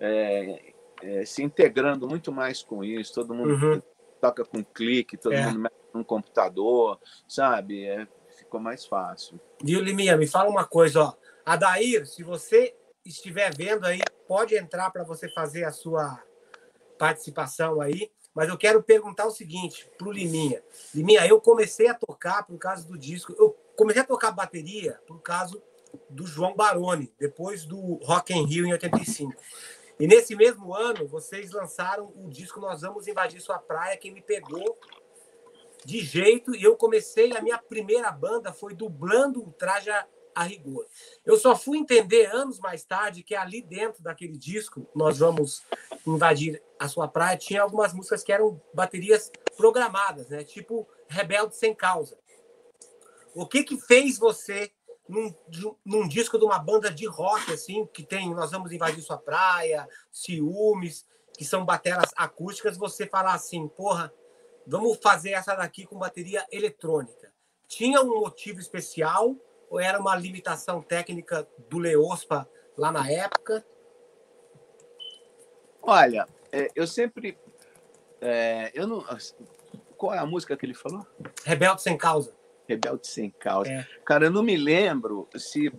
é, 0.00 0.72
é, 1.02 1.24
se 1.24 1.42
integrando 1.42 2.08
muito 2.08 2.32
mais 2.32 2.62
com 2.62 2.82
isso. 2.82 3.14
Todo 3.14 3.34
mundo 3.34 3.54
uhum. 3.54 3.82
toca 4.20 4.44
com 4.44 4.64
clique, 4.64 5.16
todo 5.16 5.32
é. 5.32 5.46
mundo 5.46 5.60
mexe 5.60 5.76
no 5.92 6.04
computador, 6.04 6.98
sabe? 7.26 7.84
É, 7.84 8.06
ficou 8.36 8.60
mais 8.60 8.86
fácil. 8.86 9.40
Viu, 9.62 9.80
Liminha? 9.80 10.16
Me 10.16 10.26
fala 10.26 10.50
uma 10.50 10.64
coisa, 10.64 11.02
ó. 11.02 11.14
Adair, 11.44 12.06
se 12.06 12.22
você 12.22 12.74
estiver 13.04 13.54
vendo 13.56 13.86
aí, 13.86 14.00
pode 14.26 14.54
entrar 14.54 14.90
para 14.90 15.02
você 15.02 15.28
fazer 15.28 15.64
a 15.64 15.72
sua 15.72 16.22
participação 16.98 17.80
aí. 17.80 18.10
Mas 18.34 18.48
eu 18.48 18.58
quero 18.58 18.82
perguntar 18.82 19.26
o 19.26 19.30
seguinte 19.30 19.90
para 19.96 20.06
o 20.06 20.12
Liminha. 20.12 20.62
Liminha, 20.94 21.26
eu 21.26 21.40
comecei 21.40 21.88
a 21.88 21.94
tocar 21.94 22.44
por 22.44 22.56
causa 22.58 22.86
do 22.86 22.96
disco. 22.96 23.34
Eu 23.36 23.56
comecei 23.76 24.02
a 24.02 24.06
tocar 24.06 24.30
bateria 24.30 25.00
por 25.06 25.20
causa 25.20 25.60
do 26.10 26.26
João 26.26 26.54
Baroni, 26.54 27.12
depois 27.18 27.64
do 27.64 27.94
Rock 28.04 28.32
in 28.32 28.46
Rio 28.46 28.66
em 28.66 28.72
85. 28.72 29.34
E 30.00 30.06
nesse 30.06 30.36
mesmo 30.36 30.74
ano, 30.74 31.08
vocês 31.08 31.50
lançaram 31.50 32.12
o 32.16 32.28
disco 32.30 32.60
Nós 32.60 32.82
Vamos 32.82 33.08
Invadir 33.08 33.40
Sua 33.40 33.58
Praia, 33.58 33.96
que 33.96 34.10
me 34.10 34.22
pegou 34.22 34.78
de 35.84 36.00
jeito 36.00 36.54
e 36.54 36.62
eu 36.62 36.76
comecei 36.76 37.36
a 37.36 37.40
minha 37.40 37.58
primeira 37.58 38.10
banda 38.10 38.52
foi 38.52 38.74
dublando 38.74 39.42
o 39.42 39.52
traje 39.52 39.90
a 40.34 40.42
rigor. 40.42 40.86
Eu 41.24 41.36
só 41.36 41.56
fui 41.56 41.78
entender 41.78 42.26
anos 42.26 42.60
mais 42.60 42.84
tarde 42.84 43.24
que 43.24 43.34
ali 43.34 43.60
dentro 43.60 44.02
daquele 44.02 44.38
disco 44.38 44.86
nós 44.94 45.18
vamos 45.18 45.62
invadir 46.06 46.62
a 46.78 46.86
sua 46.86 47.08
praia 47.08 47.36
tinha 47.36 47.62
algumas 47.62 47.92
músicas 47.92 48.22
que 48.22 48.32
eram 48.32 48.60
baterias 48.72 49.32
programadas, 49.56 50.28
né? 50.28 50.44
Tipo 50.44 50.86
Rebelde 51.08 51.56
sem 51.56 51.74
causa. 51.74 52.16
O 53.34 53.46
que 53.46 53.64
que 53.64 53.78
fez 53.78 54.18
você 54.18 54.70
num, 55.08 55.34
num 55.84 56.06
disco 56.06 56.38
de 56.38 56.44
uma 56.44 56.58
banda 56.58 56.90
de 56.90 57.06
rock 57.06 57.52
assim 57.52 57.86
que 57.86 58.04
tem 58.04 58.34
nós 58.34 58.50
vamos 58.50 58.70
invadir 58.72 59.02
sua 59.02 59.16
praia, 59.16 59.88
ciúmes, 60.12 61.06
que 61.36 61.44
são 61.44 61.64
bateras 61.64 62.10
acústicas, 62.16 62.76
você 62.76 63.06
falar 63.06 63.34
assim, 63.34 63.68
porra, 63.68 64.12
vamos 64.66 64.98
fazer 65.02 65.30
essa 65.30 65.54
daqui 65.54 65.86
com 65.86 65.98
bateria 65.98 66.46
eletrônica. 66.52 67.32
Tinha 67.66 68.02
um 68.02 68.20
motivo 68.20 68.60
especial 68.60 69.36
ou 69.70 69.78
era 69.78 70.00
uma 70.00 70.16
limitação 70.16 70.82
técnica 70.82 71.48
do 71.68 71.78
Leospa 71.78 72.48
lá 72.76 72.90
na 72.90 73.08
época? 73.10 73.64
Olha, 75.82 76.26
é, 76.52 76.70
eu 76.74 76.86
sempre. 76.86 77.38
É, 78.20 78.70
eu 78.74 78.86
não. 78.86 79.04
Qual 79.96 80.14
é 80.14 80.18
a 80.18 80.26
música 80.26 80.56
que 80.56 80.64
ele 80.64 80.74
falou? 80.74 81.06
Rebelde 81.44 81.82
Sem 81.82 81.96
Causa. 81.96 82.37
Rebelde 82.68 83.06
Sem 83.06 83.30
Causa. 83.30 83.70
É. 83.70 83.86
Cara, 84.04 84.26
eu 84.26 84.30
não 84.30 84.42
me 84.42 84.56
lembro 84.56 85.26
se, 85.36 85.72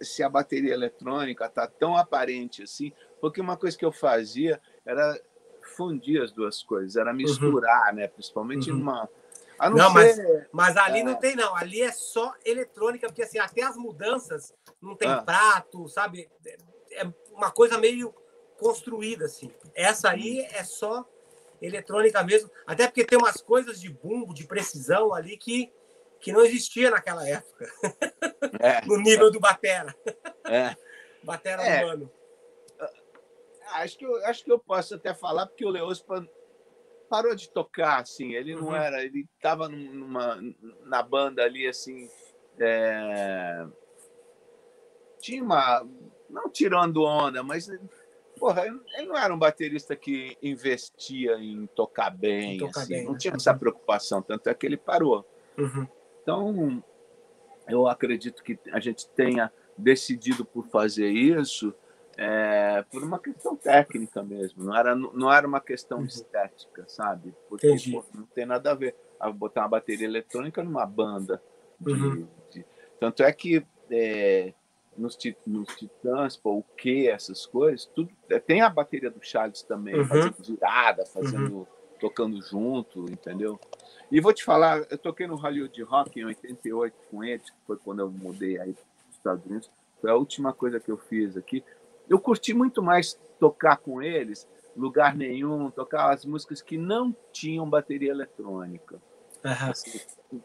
se 0.00 0.22
a 0.22 0.28
bateria 0.28 0.74
eletrônica 0.74 1.48
tá 1.48 1.66
tão 1.66 1.96
aparente 1.96 2.64
assim, 2.64 2.92
porque 3.20 3.40
uma 3.40 3.56
coisa 3.56 3.78
que 3.78 3.84
eu 3.84 3.92
fazia 3.92 4.60
era 4.84 5.18
fundir 5.76 6.20
as 6.20 6.32
duas 6.32 6.62
coisas, 6.62 6.96
era 6.96 7.10
uhum. 7.10 7.16
misturar, 7.16 7.90
uhum. 7.90 7.96
né? 7.96 8.08
Principalmente 8.08 8.70
uhum. 8.70 8.78
numa. 8.78 9.08
A 9.56 9.70
não, 9.70 9.76
não 9.76 9.92
ser, 9.92 10.48
mas, 10.52 10.74
mas 10.74 10.76
ali 10.76 11.00
é... 11.00 11.04
não 11.04 11.14
tem, 11.14 11.36
não. 11.36 11.54
Ali 11.54 11.80
é 11.80 11.92
só 11.92 12.34
eletrônica, 12.44 13.06
porque 13.06 13.22
assim, 13.22 13.38
até 13.38 13.62
as 13.62 13.76
mudanças 13.76 14.52
não 14.82 14.96
tem 14.96 15.08
ah. 15.08 15.22
prato, 15.22 15.88
sabe? 15.88 16.28
É 16.90 17.06
uma 17.32 17.50
coisa 17.50 17.78
meio 17.78 18.12
construída, 18.58 19.26
assim. 19.26 19.50
Essa 19.74 20.10
aí 20.10 20.40
é 20.52 20.64
só 20.64 21.08
eletrônica 21.62 22.22
mesmo, 22.22 22.50
até 22.66 22.86
porque 22.86 23.04
tem 23.04 23.18
umas 23.18 23.40
coisas 23.40 23.80
de 23.80 23.88
bumbo, 23.88 24.34
de 24.34 24.46
precisão 24.46 25.14
ali 25.14 25.36
que, 25.36 25.72
que 26.24 26.32
não 26.32 26.44
existia 26.44 26.90
naquela 26.90 27.28
época. 27.28 27.70
É. 28.60 28.84
no 28.86 28.96
nível 28.96 29.30
do 29.30 29.38
Batera. 29.38 29.94
É. 30.46 30.74
Batera 31.22 31.62
é. 31.62 31.84
humano 31.84 32.10
acho 33.74 33.98
que, 33.98 34.04
eu, 34.04 34.24
acho 34.26 34.44
que 34.44 34.52
eu 34.52 34.58
posso 34.58 34.94
até 34.94 35.14
falar, 35.14 35.46
porque 35.46 35.64
o 35.64 35.70
Leospa 35.70 36.26
parou 37.08 37.34
de 37.34 37.50
tocar, 37.50 38.02
assim, 38.02 38.34
ele 38.34 38.54
não 38.54 38.68
uhum. 38.68 38.76
era, 38.76 39.04
ele 39.04 39.26
estava 39.36 39.68
numa, 39.68 40.40
na 40.84 41.02
banda 41.02 41.42
ali, 41.42 41.66
assim, 41.66 42.08
é... 42.58 43.66
tinha 45.20 45.42
uma, 45.42 45.86
não 46.28 46.48
tirando 46.48 47.02
onda, 47.02 47.42
mas, 47.42 47.68
porra, 48.38 48.66
ele 48.66 49.06
não 49.06 49.16
era 49.16 49.34
um 49.34 49.38
baterista 49.38 49.94
que 49.96 50.36
investia 50.42 51.36
em 51.36 51.66
tocar 51.66 52.10
bem, 52.10 52.56
em 52.56 52.58
tocar 52.58 52.82
assim, 52.82 52.94
bem 52.94 53.04
não 53.04 53.12
né? 53.12 53.18
tinha 53.18 53.34
essa 53.34 53.54
preocupação, 53.54 54.22
tanto 54.22 54.48
é 54.48 54.54
que 54.54 54.66
ele 54.66 54.76
parou. 54.76 55.26
Uhum. 55.58 55.86
Então, 56.24 56.82
eu 57.68 57.86
acredito 57.86 58.42
que 58.42 58.58
a 58.72 58.80
gente 58.80 59.06
tenha 59.10 59.52
decidido 59.76 60.44
por 60.44 60.66
fazer 60.68 61.10
isso, 61.10 61.74
é, 62.16 62.82
por 62.90 63.02
uma 63.02 63.18
questão 63.18 63.54
técnica 63.54 64.22
mesmo, 64.22 64.64
não 64.64 64.76
era, 64.76 64.94
não 64.94 65.32
era 65.32 65.46
uma 65.46 65.60
questão 65.60 65.98
uhum. 65.98 66.04
estética, 66.04 66.84
sabe? 66.88 67.34
Porque 67.48 67.68
pô, 67.92 68.04
não 68.14 68.24
tem 68.26 68.46
nada 68.46 68.70
a 68.70 68.74
ver 68.74 68.96
a 69.20 69.30
botar 69.30 69.62
uma 69.62 69.68
bateria 69.68 70.06
eletrônica 70.06 70.62
numa 70.62 70.86
banda. 70.86 71.42
De, 71.78 71.92
uhum. 71.92 72.26
de... 72.50 72.64
tanto 72.98 73.22
é 73.22 73.32
que 73.32 73.66
é, 73.90 74.54
nos, 74.96 75.18
nos 75.46 75.68
Titãs, 75.76 76.36
pô, 76.36 76.58
o 76.58 76.62
que, 76.62 77.08
essas 77.08 77.44
coisas, 77.44 77.84
tudo 77.84 78.10
é, 78.30 78.38
tem 78.38 78.62
a 78.62 78.70
bateria 78.70 79.10
do 79.10 79.22
Charles 79.22 79.62
também, 79.62 79.96
uhum. 79.96 80.06
fazendo 80.06 80.36
girada, 80.40 81.04
fazendo, 81.04 81.56
uhum. 81.58 81.66
tocando 82.00 82.40
junto, 82.40 83.04
entendeu? 83.10 83.60
E 84.14 84.20
vou 84.20 84.32
te 84.32 84.44
falar, 84.44 84.86
eu 84.90 84.96
toquei 84.96 85.26
no 85.26 85.34
Hollywood 85.34 85.82
Rock 85.82 86.20
em 86.20 86.24
88 86.24 86.94
com 87.10 87.24
eles, 87.24 87.50
que 87.50 87.56
foi 87.66 87.76
quando 87.76 88.00
eu 88.00 88.10
mudei 88.10 88.58
aí 88.58 88.72
para 88.72 88.84
os 89.10 89.16
Estados 89.16 89.44
Unidos. 89.44 89.70
Foi 90.00 90.10
a 90.10 90.14
última 90.14 90.52
coisa 90.52 90.78
que 90.78 90.90
eu 90.90 90.96
fiz 90.96 91.36
aqui 91.36 91.64
eu 92.08 92.18
curti 92.18 92.52
muito 92.54 92.82
mais 92.82 93.18
tocar 93.38 93.76
com 93.76 94.02
eles, 94.02 94.48
lugar 94.76 95.16
nenhum, 95.16 95.70
tocar 95.70 96.12
as 96.12 96.24
músicas 96.24 96.60
que 96.60 96.76
não 96.76 97.14
tinham 97.32 97.68
bateria 97.68 98.10
eletrônica. 98.10 99.00
Uhum. 99.44 99.70
Assim, 99.70 100.00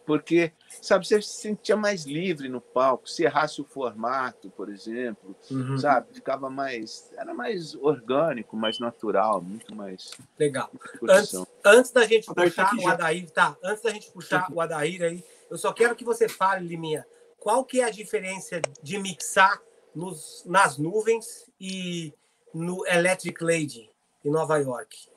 porque, 0.06 0.52
sabe, 0.82 1.08
você 1.08 1.22
se 1.22 1.42
sentia 1.42 1.78
mais 1.78 2.06
livre 2.06 2.50
no 2.50 2.60
palco, 2.60 3.10
se 3.10 3.24
errasse 3.24 3.62
o 3.62 3.64
formato, 3.64 4.50
por 4.50 4.70
exemplo, 4.70 5.34
uhum. 5.50 5.78
sabe, 5.78 6.14
ficava 6.14 6.50
mais, 6.50 7.10
era 7.18 7.34
mais 7.34 7.76
orgânico, 7.76 8.58
mais 8.58 8.78
natural, 8.78 9.42
muito 9.42 9.74
mais. 9.74 10.12
Legal. 10.38 10.70
Antes, 11.10 11.46
antes, 11.66 11.92
da 11.92 12.06
gente 12.06 12.34
puxar 12.34 12.74
o 12.76 12.88
Adair, 12.88 13.30
tá? 13.32 13.58
Antes 13.64 13.84
da 13.84 13.92
gente 13.92 14.12
puxar 14.12 14.48
o 14.52 14.62
Adair 14.62 15.02
aí, 15.04 15.24
eu 15.50 15.58
só 15.58 15.74
quero 15.74 15.96
que 15.96 16.04
você 16.04 16.28
fale, 16.28 16.68
Liminha, 16.68 17.06
qual 17.38 17.64
que 17.64 17.82
é 17.82 17.86
a 17.86 17.90
diferença 17.90 18.62
de 18.82 18.98
mixar 19.00 19.62
nos, 19.96 20.44
nas 20.46 20.78
nuvens 20.78 21.50
e 21.60 22.14
no 22.54 22.86
Electric 22.86 23.44
Lady, 23.44 23.90
em 24.24 24.30
Nova 24.30 24.58
York? 24.58 25.10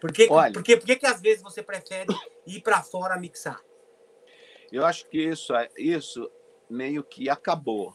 Por 0.00 0.12
que, 0.12 0.28
Olha, 0.30 0.52
por 0.52 0.62
que, 0.62 0.76
por 0.76 0.86
que, 0.86 0.96
que 0.96 1.06
às 1.06 1.20
vezes 1.20 1.42
você 1.42 1.62
prefere 1.62 2.14
ir 2.46 2.60
para 2.60 2.82
fora 2.82 3.18
mixar? 3.18 3.60
Eu 4.70 4.84
acho 4.84 5.08
que 5.08 5.18
isso, 5.18 5.52
isso 5.78 6.30
meio 6.68 7.02
que 7.02 7.30
acabou. 7.30 7.94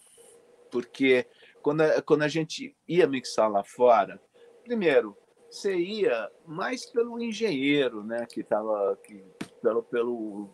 Porque 0.71 1.27
quando 1.61 1.83
quando 2.03 2.23
a 2.23 2.27
gente 2.27 2.75
ia 2.87 3.07
mixar 3.07 3.51
lá 3.51 3.63
fora, 3.63 4.19
primeiro, 4.63 5.17
você 5.49 5.75
ia 5.75 6.29
mais 6.45 6.85
pelo 6.85 7.19
engenheiro, 7.21 8.03
né? 8.03 8.25
Que 8.25 8.41
estava 8.41 8.97
que, 9.03 9.23
pelo, 9.61 9.83
pelo, 9.83 10.49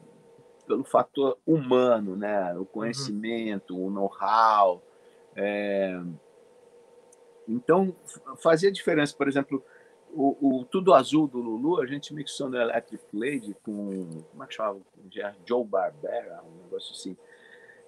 pelo 0.66 0.84
fator 0.84 1.38
humano, 1.46 2.16
né? 2.16 2.54
O 2.58 2.66
conhecimento, 2.66 3.76
uhum. 3.76 3.88
o 3.88 3.92
know-how. 3.92 4.82
É... 5.36 6.00
Então, 7.48 7.96
fazia 8.42 8.72
diferença. 8.72 9.16
Por 9.16 9.28
exemplo, 9.28 9.64
o, 10.12 10.60
o, 10.60 10.66
Tudo 10.66 10.94
Azul 10.94 11.28
do 11.28 11.40
Lulu, 11.40 11.82
a 11.82 11.86
gente 11.86 12.14
mixou 12.14 12.50
no 12.50 12.58
Electric 12.58 13.04
Lady 13.14 13.54
com, 13.62 14.24
como 14.32 14.44
é 14.44 14.48
que 14.48 14.56
chama? 14.56 14.82
Joe 15.46 15.66
Barbera, 15.66 16.42
um 16.44 16.64
negócio 16.64 16.94
assim. 16.94 17.18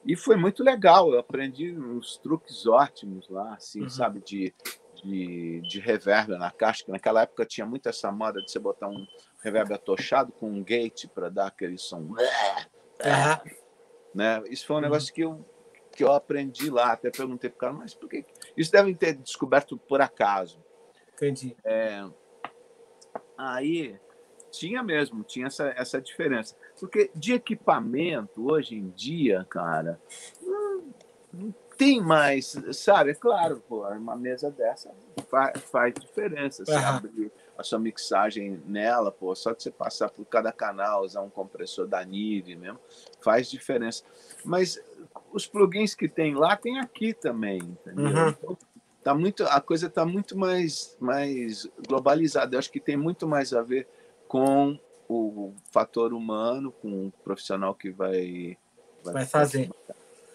E 0.06 0.16
foi 0.16 0.36
muito 0.36 0.64
legal, 0.64 1.12
eu 1.12 1.20
aprendi 1.20 1.72
uns 1.72 2.18
truques 2.18 2.68
ótimos 2.68 3.28
lá, 3.30 3.56
assim, 3.56 3.84
uhum. 3.84 3.90
sabe, 3.90 4.20
de, 4.20 4.54
de, 5.02 5.62
de 5.62 5.80
reverb 5.80 6.38
na 6.38 6.52
caixa, 6.52 6.84
que 6.84 6.92
naquela 6.92 7.22
época 7.22 7.46
tinha 7.46 7.66
muito 7.66 7.88
essa 7.90 8.12
moda 8.12 8.42
de 8.42 8.52
você 8.52 8.60
botar 8.60 8.88
um 8.88 9.06
reverb 9.44 9.74
atochado 9.74 10.32
com 10.32 10.50
um 10.50 10.64
gate 10.64 11.08
para 11.08 11.30
dar 11.30 11.48
aquele 11.48 11.78
som. 11.78 12.00
Uhum. 12.00 12.16
Né? 14.14 14.44
Isso 14.50 14.66
foi 14.66 14.76
um 14.76 14.80
uhum. 14.80 14.84
negócio 14.84 15.14
que 15.14 15.22
eu, 15.22 15.46
que 15.96 16.04
eu 16.04 16.12
aprendi 16.12 16.70
lá, 16.70 16.94
até 16.94 17.10
perguntei 17.10 17.50
para 17.50 17.58
o 17.58 17.60
cara, 17.60 17.74
mas 17.74 17.94
por 17.94 18.10
que. 18.10 18.26
Isso 18.56 18.72
devem 18.72 18.96
ter 18.96 19.14
descoberto 19.16 19.78
por 19.78 20.02
acaso. 20.02 20.64
Entendi. 21.14 21.56
É, 21.64 22.04
aí 23.38 24.00
tinha 24.52 24.82
mesmo, 24.82 25.24
tinha 25.24 25.48
essa, 25.48 25.74
essa 25.76 26.02
diferença. 26.02 26.56
Porque 26.80 27.12
de 27.14 27.34
equipamento, 27.34 28.52
hoje 28.52 28.76
em 28.76 28.90
dia, 28.90 29.46
cara, 29.50 30.00
não, 30.42 30.94
não 31.34 31.56
tem 31.78 32.02
mais, 32.02 32.58
sabe? 32.74 33.12
É 33.12 33.14
claro, 33.14 33.64
pô, 33.68 33.88
uma 33.88 34.16
mesa 34.16 34.50
dessa 34.50 34.92
faz, 35.30 35.62
faz 35.62 35.94
diferença. 35.94 36.66
Você 36.66 36.74
uhum. 36.74 36.86
abrir 36.86 37.32
a 37.58 37.64
sua 37.64 37.80
mixagem 37.80 38.62
nela, 38.66 39.12
pô, 39.12 39.34
só 39.36 39.54
de 39.54 39.64
você 39.64 39.72
passar 39.72 40.10
por 40.10 40.26
cada 40.26 40.52
canal, 40.52 41.04
usar 41.04 41.22
um 41.22 41.30
compressor 41.30 41.88
da 41.88 42.04
Nive 42.04 42.56
mesmo, 42.56 42.80
faz 43.22 43.50
diferença. 43.50 44.04
Mas 44.44 44.82
os 45.32 45.46
plugins 45.46 45.94
que 45.94 46.08
tem 46.08 46.36
lá, 46.36 46.56
tem 46.56 46.80
aqui 46.80 47.14
também, 47.14 47.60
entendeu? 47.60 48.06
Uhum. 48.06 48.30
Então, 48.30 48.58
tá 49.04 49.14
muito, 49.14 49.44
a 49.46 49.62
coisa 49.62 49.88
está 49.88 50.06
muito 50.06 50.38
mais, 50.38 50.98
mais 51.00 51.68
globalizada. 51.88 52.56
Eu 52.56 52.60
acho 52.60 52.72
que 52.72 52.80
tem 52.80 52.98
muito 52.98 53.28
mais 53.28 53.54
a 53.54 53.62
ver 53.62 53.88
com 54.28 54.78
o 55.08 55.54
fator 55.72 56.14
humano, 56.14 56.72
com 56.72 57.08
o 57.08 57.12
profissional 57.24 57.74
que 57.74 57.90
vai 57.90 58.58
vai, 59.04 59.14
vai 59.14 59.26
fazer. 59.26 59.70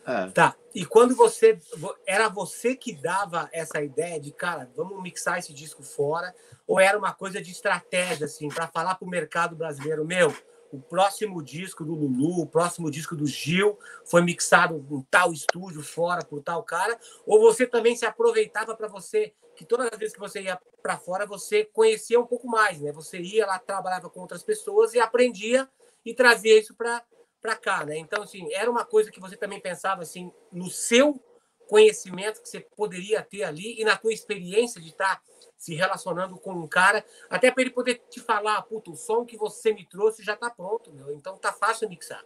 É. 0.07 0.31
Tá. 0.31 0.57
E 0.75 0.85
quando 0.85 1.15
você 1.15 1.59
era 2.07 2.29
você 2.29 2.75
que 2.75 2.93
dava 2.93 3.49
essa 3.53 3.83
ideia 3.83 4.19
de 4.19 4.33
cara, 4.33 4.71
vamos 4.75 5.01
mixar 5.03 5.39
esse 5.39 5.53
disco 5.53 5.83
fora, 5.83 6.35
ou 6.67 6.81
era 6.81 6.99
uma 6.99 7.13
coisa 7.13 7.41
de 7.41 7.51
estratégia 7.51 8.27
assim 8.27 8.49
para 8.49 8.67
falar 8.67 8.95
para 8.95 9.07
o 9.07 9.11
mercado 9.11 9.55
brasileiro, 9.55 10.05
meu, 10.05 10.35
o 10.73 10.81
próximo 10.81 11.43
disco 11.43 11.85
do 11.85 11.95
Lulu, 11.95 12.41
o 12.41 12.47
próximo 12.47 12.91
disco 12.91 13.15
do 13.15 13.27
Gil 13.27 13.79
foi 14.07 14.23
mixado 14.23 14.85
em 14.91 15.03
tal 15.11 15.33
estúdio 15.33 15.83
fora 15.83 16.25
por 16.25 16.43
tal 16.43 16.63
cara, 16.63 16.99
ou 17.27 17.41
você 17.41 17.67
também 17.67 17.95
se 17.95 18.07
aproveitava 18.07 18.75
para 18.75 18.89
você 18.89 19.33
que 19.55 19.67
todas 19.67 19.89
as 19.93 19.99
vezes 19.99 20.15
que 20.15 20.21
você 20.21 20.41
ia 20.41 20.59
para 20.83 20.97
fora 20.97 21.27
você 21.27 21.65
conhecia 21.65 22.19
um 22.19 22.27
pouco 22.27 22.49
mais, 22.49 22.81
né? 22.81 22.91
Você 22.93 23.19
ia 23.21 23.47
lá, 23.47 23.59
trabalhava 23.59 24.09
com 24.09 24.21
outras 24.21 24.43
pessoas 24.43 24.95
e 24.95 24.99
aprendia 24.99 25.69
e 26.05 26.15
trazia 26.15 26.59
isso 26.59 26.75
para 26.75 27.03
para 27.43 27.57
cá, 27.57 27.85
né? 27.85 27.99
Então 27.99 28.23
assim, 28.23 28.51
era 28.55 28.71
uma 28.71 28.85
coisa 28.85 29.11
que 29.11 29.21
você 29.21 29.37
também 29.37 29.61
pensava 29.61 30.03
assim 30.03 30.33
no 30.51 30.71
seu 30.71 31.21
conhecimento 31.69 32.41
que 32.43 32.49
você 32.49 32.61
poderia 32.61 33.23
ter 33.23 33.43
ali 33.45 33.81
e 33.81 33.85
na 33.85 33.97
tua 33.97 34.13
experiência 34.13 34.81
de 34.81 34.91
estar 34.91 35.17
tá 35.17 35.23
se 35.57 35.75
relacionando 35.75 36.37
com 36.39 36.53
um 36.53 36.67
cara, 36.67 37.05
até 37.31 37.51
para 37.51 37.63
ele 37.63 37.71
poder 37.71 38.03
te 38.11 38.21
falar, 38.21 38.61
puta, 38.63 38.91
o 38.91 38.97
som 38.97 39.25
que 39.25 39.37
você 39.37 39.73
me 39.73 39.87
trouxe 39.87 40.23
já 40.23 40.35
está 40.35 40.51
pronto, 40.51 40.93
meu. 40.93 41.13
Então 41.13 41.37
tá 41.37 41.53
fácil 41.53 41.89
mixar. 41.89 42.23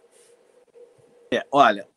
É, 1.31 1.45
olha, 1.51 1.87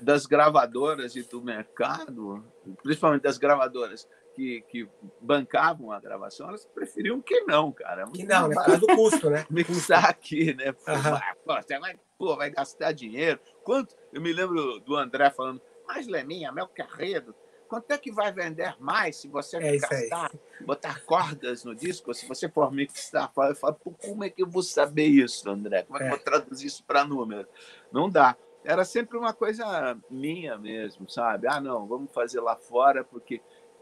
das 0.00 0.26
gravadoras 0.26 1.14
e 1.14 1.22
do 1.22 1.40
mercado, 1.40 2.44
principalmente 2.82 3.22
das 3.22 3.38
gravadoras 3.38 4.08
que, 4.40 4.60
que 4.62 4.88
bancavam 5.20 5.92
a 5.92 6.00
gravação, 6.00 6.48
elas 6.48 6.64
preferiam 6.64 7.20
que 7.20 7.42
não, 7.42 7.70
cara. 7.70 8.06
que 8.10 8.24
não, 8.24 8.48
né? 8.48 8.54
Por 8.54 8.64
causa 8.64 8.80
do 8.80 8.86
custo, 8.86 9.28
né? 9.28 9.44
Mixar 9.50 10.06
aqui, 10.06 10.54
né? 10.54 10.70
Uhum. 10.70 11.44
Pô, 11.44 11.54
você 11.54 11.78
vai, 11.78 12.00
pô, 12.18 12.36
vai 12.36 12.50
gastar 12.50 12.92
dinheiro. 12.92 13.38
Quanto? 13.62 13.94
Eu 14.12 14.22
me 14.22 14.32
lembro 14.32 14.80
do 14.80 14.96
André 14.96 15.30
falando, 15.30 15.60
mas 15.86 16.06
Leminha, 16.06 16.50
meu 16.52 16.66
carredo, 16.66 17.34
Quanto 17.68 17.88
é 17.92 17.98
que 17.98 18.10
vai 18.10 18.32
vender 18.32 18.74
mais 18.80 19.14
se 19.14 19.28
você 19.28 19.56
é 19.56 19.78
gastar, 19.78 20.32
botar 20.66 21.04
cordas 21.04 21.62
no 21.62 21.72
disco? 21.72 22.12
Se 22.12 22.26
você 22.26 22.48
for 22.48 22.72
mixar, 22.72 23.32
fala, 23.32 23.54
fala, 23.54 23.78
como 24.02 24.24
é 24.24 24.28
que 24.28 24.42
eu 24.42 24.50
vou 24.50 24.60
saber 24.60 25.06
isso, 25.06 25.48
André? 25.48 25.84
Como 25.84 25.96
é 25.96 26.00
que 26.00 26.04
eu 26.06 26.10
vou 26.10 26.18
é. 26.18 26.20
traduzir 26.20 26.66
isso 26.66 26.82
para 26.82 27.04
número? 27.04 27.46
Não 27.92 28.10
dá. 28.10 28.36
Era 28.64 28.84
sempre 28.84 29.16
uma 29.16 29.32
coisa 29.32 29.96
minha 30.10 30.58
mesmo, 30.58 31.08
sabe? 31.08 31.46
Ah, 31.48 31.60
não, 31.60 31.86
vamos 31.86 32.12
fazer 32.12 32.40
lá 32.40 32.56
fora, 32.56 33.02
porque 33.02 33.40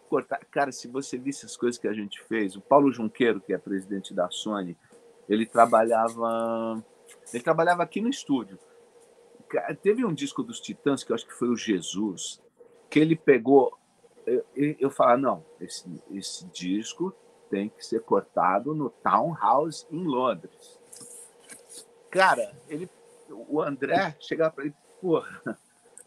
cortar. 0.08 0.40
Cara, 0.50 0.72
se 0.72 0.88
você 0.88 1.16
visse 1.16 1.46
as 1.46 1.56
coisas 1.56 1.78
que 1.78 1.86
a 1.86 1.92
gente 1.92 2.20
fez, 2.24 2.56
o 2.56 2.60
Paulo 2.60 2.92
Junqueiro, 2.92 3.40
que 3.40 3.52
é 3.52 3.58
presidente 3.58 4.14
da 4.14 4.30
Sony, 4.30 4.76
ele 5.28 5.46
trabalhava. 5.46 6.82
Ele 7.32 7.42
trabalhava 7.42 7.82
aqui 7.82 8.00
no 8.00 8.08
estúdio. 8.08 8.58
Teve 9.82 10.04
um 10.04 10.12
disco 10.12 10.42
dos 10.42 10.60
Titãs, 10.60 11.04
que 11.04 11.12
eu 11.12 11.14
acho 11.14 11.26
que 11.26 11.32
foi 11.32 11.48
o 11.48 11.56
Jesus, 11.56 12.42
que 12.90 12.98
ele 12.98 13.16
pegou. 13.16 13.78
Eu, 14.26 14.44
eu 14.54 14.90
falo, 14.90 15.18
não, 15.20 15.44
esse, 15.60 15.86
esse 16.10 16.44
disco 16.46 17.14
tem 17.48 17.70
que 17.70 17.84
ser 17.84 18.02
cortado 18.02 18.74
no 18.74 18.90
Townhouse 18.90 19.86
em 19.90 20.04
Londres. 20.04 20.78
Cara, 22.10 22.54
ele, 22.68 22.90
o 23.30 23.62
André 23.62 24.16
chegava 24.20 24.52
para 24.52 24.64
ele, 24.64 24.74
porra, 25.00 25.58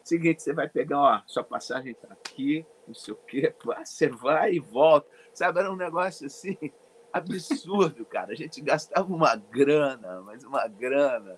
seguinte, 0.04 0.42
você 0.42 0.54
vai 0.54 0.68
pegar, 0.68 1.00
ó, 1.00 1.22
sua 1.26 1.44
passagem 1.44 1.92
está 1.92 2.08
aqui, 2.12 2.66
não 2.88 2.94
sei 2.94 3.14
o 3.14 3.18
quê, 3.18 3.54
você 3.86 4.08
vai 4.10 4.54
e 4.54 4.60
volta. 4.60 5.08
Sabe, 5.34 5.60
era 5.60 5.72
um 5.72 5.76
negócio 5.76 6.28
assim, 6.28 6.58
absurdo, 7.12 8.06
cara. 8.06 8.32
A 8.32 8.36
gente 8.36 8.62
gastava 8.62 9.12
uma 9.12 9.36
grana, 9.36 10.22
mas 10.22 10.44
uma 10.44 10.68
grana, 10.68 11.38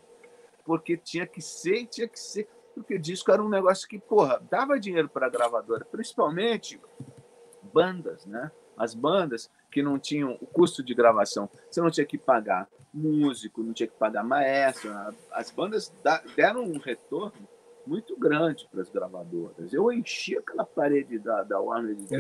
porque 0.65 0.97
tinha 0.97 1.27
que 1.27 1.41
ser 1.41 1.75
e 1.75 1.85
tinha 1.85 2.07
que 2.07 2.19
ser 2.19 2.47
porque 2.73 2.95
o 2.95 2.99
disco 2.99 3.31
era 3.31 3.41
um 3.41 3.49
negócio 3.49 3.87
que, 3.87 3.99
porra, 3.99 4.41
dava 4.49 4.79
dinheiro 4.79 5.07
para 5.07 5.27
a 5.27 5.29
gravadora, 5.29 5.85
principalmente 5.85 6.81
bandas, 7.71 8.25
né? 8.25 8.51
As 8.75 8.95
bandas 8.95 9.49
que 9.71 9.83
não 9.83 9.99
tinham 9.99 10.37
o 10.41 10.47
custo 10.47 10.83
de 10.83 10.93
gravação, 10.93 11.49
você 11.69 11.79
não 11.79 11.91
tinha 11.91 12.05
que 12.05 12.17
pagar 12.17 12.67
músico, 12.93 13.63
não 13.63 13.73
tinha 13.73 13.87
que 13.87 13.95
pagar 13.95 14.23
maestro. 14.23 14.91
As 15.31 15.51
bandas 15.51 15.93
deram 16.35 16.63
um 16.63 16.79
retorno 16.79 17.47
muito 17.85 18.17
grande 18.17 18.67
para 18.71 18.81
as 18.81 18.89
gravadoras. 18.89 19.73
Eu 19.73 19.91
enchi 19.91 20.37
aquela 20.37 20.65
parede 20.65 21.19
da, 21.19 21.43
da 21.43 21.59
Warner 21.59 21.95
de 21.95 22.15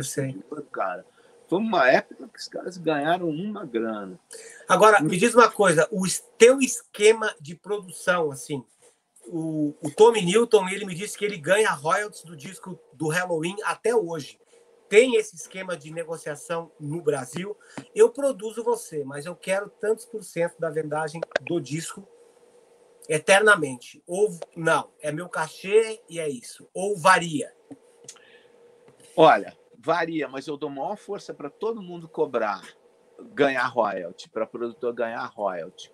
ouro, 0.49 0.63
cara. 0.71 1.05
Foi 1.47 1.59
uma 1.59 1.89
época 1.89 2.27
que 2.27 2.39
os 2.39 2.47
caras 2.47 2.77
ganharam 2.77 3.29
uma 3.29 3.65
grana. 3.65 4.19
Agora, 4.67 5.01
me 5.01 5.17
diz 5.17 5.35
uma 5.35 5.51
coisa, 5.51 5.87
o 5.91 6.03
teu 6.37 6.59
esquema 6.59 7.33
de 7.39 7.53
produção, 7.53 8.31
assim, 8.31 8.63
o, 9.27 9.75
o 9.81 9.91
Tommy 9.91 10.21
Newton 10.21 10.67
ele 10.69 10.85
me 10.85 10.95
disse 10.95 11.17
que 11.17 11.25
ele 11.25 11.37
ganha 11.37 11.71
royalties 11.71 12.23
do 12.23 12.35
disco 12.35 12.79
do 12.93 13.07
Halloween 13.07 13.55
até 13.63 13.95
hoje. 13.95 14.39
Tem 14.89 15.15
esse 15.15 15.35
esquema 15.35 15.75
de 15.75 15.91
negociação 15.91 16.71
no 16.79 17.01
Brasil. 17.01 17.57
Eu 17.95 18.09
produzo 18.09 18.63
você, 18.63 19.03
mas 19.03 19.25
eu 19.25 19.35
quero 19.35 19.69
tantos 19.69 20.05
por 20.05 20.23
cento 20.23 20.59
da 20.59 20.69
vendagem 20.69 21.21
do 21.41 21.59
disco 21.59 22.07
eternamente. 23.07 24.03
Ou 24.07 24.37
não, 24.55 24.91
é 25.01 25.11
meu 25.11 25.29
cachê 25.29 26.01
e 26.09 26.19
é 26.19 26.29
isso. 26.29 26.67
Ou 26.73 26.97
varia. 26.97 27.53
Olha, 29.15 29.55
varia, 29.77 30.27
mas 30.27 30.47
eu 30.47 30.57
dou 30.57 30.69
maior 30.69 30.95
força 30.95 31.33
para 31.33 31.49
todo 31.49 31.81
mundo 31.81 32.07
cobrar, 32.07 32.63
ganhar 33.33 33.65
royalty, 33.67 34.29
para 34.29 34.47
produtor 34.47 34.93
ganhar 34.93 35.25
royalty. 35.25 35.91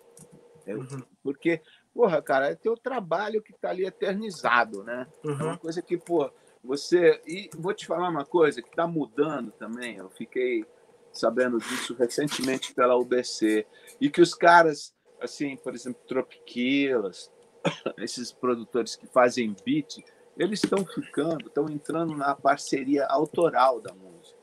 Uhum. 0.66 1.02
Porque 1.22 1.60
porra, 1.94 2.22
cara, 2.22 2.50
é 2.50 2.54
teu 2.54 2.76
trabalho 2.76 3.42
que 3.42 3.52
está 3.52 3.70
ali 3.70 3.84
eternizado, 3.84 4.82
né? 4.82 5.06
Uhum. 5.24 5.32
É 5.32 5.34
uma 5.34 5.52
uhum. 5.52 5.58
coisa 5.58 5.82
que, 5.82 5.96
pô, 5.96 6.30
você. 6.62 7.20
E 7.26 7.50
vou 7.56 7.74
te 7.74 7.86
falar 7.86 8.08
uma 8.08 8.24
coisa 8.24 8.62
que 8.62 8.68
está 8.68 8.86
mudando 8.86 9.50
também. 9.52 9.96
Eu 9.96 10.08
fiquei 10.10 10.64
sabendo 11.12 11.58
disso 11.58 11.94
recentemente 11.94 12.74
pela 12.74 12.96
UBC. 12.96 13.66
E 14.00 14.08
que 14.08 14.20
os 14.20 14.34
caras, 14.34 14.94
assim, 15.20 15.56
por 15.56 15.74
exemplo, 15.74 16.00
Tropiquilas, 16.06 17.30
esses 17.98 18.32
produtores 18.32 18.96
que 18.96 19.06
fazem 19.06 19.54
beat, 19.64 20.04
eles 20.36 20.62
estão 20.62 20.84
ficando, 20.84 21.46
estão 21.46 21.68
entrando 21.68 22.16
na 22.16 22.34
parceria 22.34 23.06
autoral 23.06 23.80
da 23.80 23.92
música. 23.94 24.38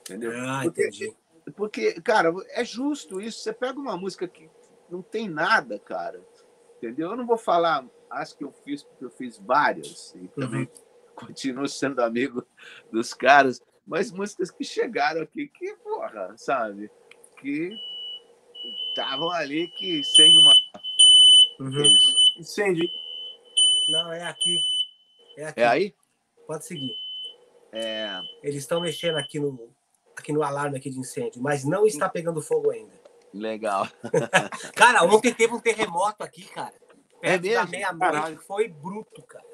Entendeu? 0.00 0.32
Ah, 0.36 0.60
porque, 0.64 0.82
entendi. 0.82 1.16
porque, 1.54 2.00
cara, 2.00 2.32
é 2.50 2.64
justo 2.64 3.20
isso. 3.20 3.40
Você 3.40 3.52
pega 3.52 3.78
uma 3.78 3.96
música 3.96 4.26
que 4.26 4.50
não 4.90 5.02
tem 5.02 5.28
nada, 5.28 5.78
cara 5.78 6.20
entendeu? 6.82 7.10
Eu 7.10 7.16
não 7.16 7.26
vou 7.26 7.38
falar 7.38 7.86
as 8.10 8.32
que 8.32 8.42
eu 8.42 8.52
fiz, 8.52 8.82
porque 8.82 9.04
eu 9.04 9.10
fiz 9.10 9.38
várias, 9.38 10.14
e 10.16 10.26
também 10.28 10.62
uhum. 10.62 10.68
continuo 11.14 11.68
sendo 11.68 12.02
amigo 12.02 12.44
dos 12.90 13.14
caras, 13.14 13.62
mas 13.86 14.10
músicas 14.10 14.50
que 14.50 14.64
chegaram 14.64 15.22
aqui, 15.22 15.46
que, 15.46 15.76
porra, 15.76 16.34
sabe? 16.36 16.90
que 17.38 17.70
estavam 18.92 19.30
ali 19.30 19.68
que 19.68 20.04
sem 20.04 20.36
uma. 20.38 20.52
Uhum. 21.58 21.96
Incêndio. 22.38 22.88
Não, 23.88 24.12
é 24.12 24.22
aqui. 24.24 24.58
É 25.36 25.46
aqui. 25.46 25.60
É 25.60 25.66
aí? 25.66 25.94
Pode 26.46 26.66
seguir. 26.66 26.96
É. 27.72 28.20
Eles 28.42 28.58
estão 28.58 28.80
mexendo 28.80 29.16
aqui 29.16 29.40
no, 29.40 29.74
aqui 30.16 30.32
no 30.32 30.42
alarme 30.42 30.76
aqui 30.76 30.90
de 30.90 30.98
incêndio, 30.98 31.42
mas 31.42 31.64
não 31.64 31.86
está 31.86 32.08
pegando 32.08 32.42
fogo 32.42 32.70
ainda. 32.70 32.92
Legal. 33.32 33.88
Cara, 34.76 35.02
ontem 35.04 35.32
teve 35.32 35.54
um 35.54 35.60
terremoto 35.60 36.22
aqui, 36.22 36.44
cara. 36.44 36.74
É 37.22 37.38
Perto 37.38 37.42
da 37.42 37.48
mesmo? 37.48 37.70
meia-noite, 37.70 38.12
Caralho. 38.12 38.38
que 38.38 38.44
foi 38.44 38.68
bruto, 38.68 39.22
cara. 39.22 39.44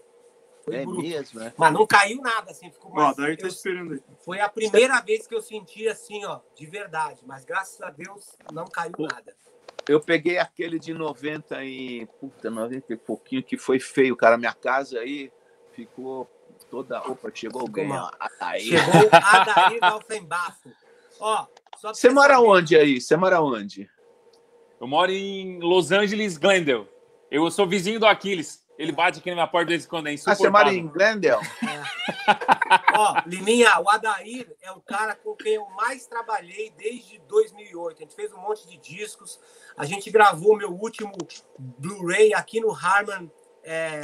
Foi 0.68 0.76
É 0.76 0.84
bruto. 0.84 1.02
mesmo, 1.02 1.40
é? 1.40 1.52
Mas 1.56 1.72
não 1.72 1.86
caiu 1.86 2.20
nada, 2.20 2.50
assim, 2.50 2.70
ficou 2.70 2.92
Ó, 2.92 2.94
mais. 2.94 3.16
daí 3.16 3.36
tá 3.36 3.46
esperando 3.48 3.92
aí. 3.94 4.00
Foi 4.24 4.40
a 4.40 4.48
primeira 4.48 5.00
vez 5.00 5.26
que 5.26 5.34
eu 5.34 5.40
senti 5.42 5.88
assim, 5.88 6.24
ó, 6.24 6.40
de 6.54 6.66
verdade. 6.66 7.20
Mas 7.26 7.44
graças 7.44 7.80
a 7.82 7.90
Deus 7.90 8.36
não 8.52 8.66
caiu 8.66 8.92
nada. 8.98 9.34
Eu 9.88 10.00
peguei 10.00 10.38
aquele 10.38 10.78
de 10.78 10.92
90 10.92 11.64
e. 11.64 12.06
Puta, 12.20 12.50
90 12.50 12.92
e 12.92 12.96
pouquinho, 12.96 13.42
que 13.42 13.56
foi 13.56 13.80
feio, 13.80 14.14
cara. 14.16 14.36
Minha 14.36 14.52
casa 14.52 14.98
aí 15.00 15.32
ficou 15.72 16.28
toda. 16.70 17.00
Opa, 17.08 17.30
chegou 17.32 17.62
alguém. 17.62 17.90
ó. 17.90 18.10
Aí. 18.40 18.60
Chegou 18.64 18.94
o 18.94 19.08
Adair 19.12 19.80
Dalfenbafo. 19.80 20.70
Ó, 21.18 21.46
só 21.78 21.94
Você 21.94 22.10
mora 22.10 22.34
saber, 22.34 22.48
onde 22.48 22.76
aí? 22.76 23.00
Você 23.00 23.16
mora 23.16 23.40
onde? 23.40 23.88
Eu 24.80 24.86
moro 24.86 25.10
em 25.10 25.58
Los 25.60 25.90
Angeles, 25.90 26.36
Glendale. 26.36 26.86
Eu 27.30 27.50
sou 27.50 27.66
vizinho 27.66 27.98
do 27.98 28.06
Aquiles. 28.06 28.62
Ele 28.78 28.92
bate 28.92 29.18
aqui 29.18 29.28
na 29.30 29.34
minha 29.34 29.46
porta 29.48 29.66
de 29.66 29.72
vez 29.72 29.84
em 29.84 29.88
quando, 29.88 30.06
é 30.06 30.14
Ah, 30.14 30.34
você 30.36 30.48
mora 30.48 30.72
em 30.72 30.84
insuportável. 30.84 31.20
Glendale? 31.20 31.48
Ó, 32.96 33.22
Liminha, 33.26 33.80
o 33.80 33.90
Adair 33.90 34.56
é 34.62 34.70
o 34.70 34.80
cara 34.80 35.16
com 35.16 35.34
quem 35.34 35.54
eu 35.54 35.68
mais 35.70 36.06
trabalhei 36.06 36.70
desde 36.70 37.18
2008. 37.26 37.96
A 37.96 38.00
gente 38.00 38.14
fez 38.14 38.32
um 38.32 38.38
monte 38.38 38.68
de 38.68 38.76
discos. 38.76 39.40
A 39.76 39.84
gente 39.84 40.08
gravou 40.12 40.56
meu 40.56 40.70
último 40.70 41.12
Blu-ray 41.58 42.32
aqui 42.32 42.60
no 42.60 42.70
Harman, 42.70 43.28
é, 43.64 44.00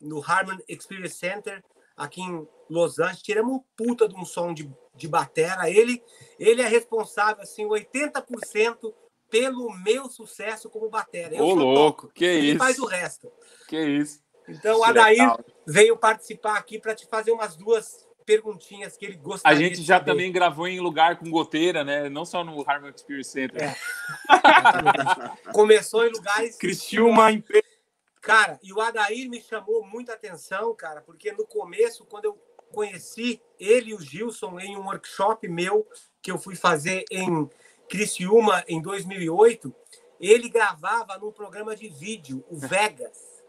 no 0.00 0.22
Harman 0.24 0.58
Experience 0.68 1.16
Center, 1.16 1.60
aqui 1.96 2.20
em 2.22 2.46
Los 2.70 3.00
Angeles. 3.00 3.22
Tiramos 3.22 3.54
um 3.54 3.64
puta 3.76 4.08
de 4.08 4.14
um 4.14 4.24
som 4.24 4.54
de, 4.54 4.72
de 4.94 5.08
batera. 5.08 5.68
Ele, 5.68 6.00
ele 6.38 6.62
é 6.62 6.68
responsável, 6.68 7.42
assim, 7.42 7.66
80% 7.66 8.94
pelo 9.32 9.72
meu 9.78 10.10
sucesso 10.10 10.68
como 10.68 10.90
batera. 10.90 11.34
Eu 11.34 11.42
Ô, 11.42 11.54
louco, 11.54 12.02
toco. 12.02 12.14
que 12.14 12.26
Ele 12.26 12.48
isso. 12.50 12.58
faz 12.58 12.78
o 12.78 12.84
resto. 12.84 13.32
Que 13.66 13.80
isso. 13.82 14.20
Então, 14.46 14.80
o 14.80 14.84
Adair 14.84 15.34
veio 15.66 15.96
participar 15.96 16.58
aqui 16.58 16.78
para 16.78 16.94
te 16.94 17.06
fazer 17.06 17.32
umas 17.32 17.56
duas 17.56 18.06
perguntinhas 18.26 18.94
que 18.94 19.06
ele 19.06 19.14
A 19.14 19.18
gostaria 19.18 19.58
gente 19.58 19.76
de 19.76 19.82
já 19.84 19.98
também 19.98 20.30
gravou 20.30 20.68
em 20.68 20.80
lugar 20.80 21.18
com 21.18 21.30
goteira, 21.30 21.82
né? 21.82 22.10
Não 22.10 22.26
só 22.26 22.44
no 22.44 22.62
Harman 22.68 22.92
Experience 22.94 23.30
Center. 23.30 23.62
É. 23.62 23.74
Começou 25.52 26.06
em 26.06 26.10
lugares. 26.10 26.56
Criciúma, 26.58 27.32
em 27.32 27.40
pé. 27.40 27.62
Cara, 28.20 28.60
e 28.62 28.70
o 28.70 28.82
Adair 28.82 29.30
me 29.30 29.40
chamou 29.40 29.82
muita 29.84 30.12
atenção, 30.12 30.74
cara, 30.74 31.00
porque 31.00 31.32
no 31.32 31.46
começo, 31.46 32.04
quando 32.04 32.26
eu 32.26 32.38
conheci 32.70 33.40
ele 33.58 33.90
e 33.90 33.94
o 33.94 34.00
Gilson 34.00 34.60
em 34.60 34.76
um 34.76 34.84
workshop 34.84 35.48
meu 35.48 35.86
que 36.20 36.30
eu 36.30 36.38
fui 36.38 36.54
fazer 36.54 37.04
em 37.10 37.48
Criciúma 37.92 38.64
em 38.66 38.80
2008, 38.80 39.74
ele 40.18 40.48
gravava 40.48 41.18
num 41.18 41.30
programa 41.30 41.76
de 41.76 41.90
vídeo, 41.90 42.42
o 42.48 42.56
Vegas. 42.56 43.42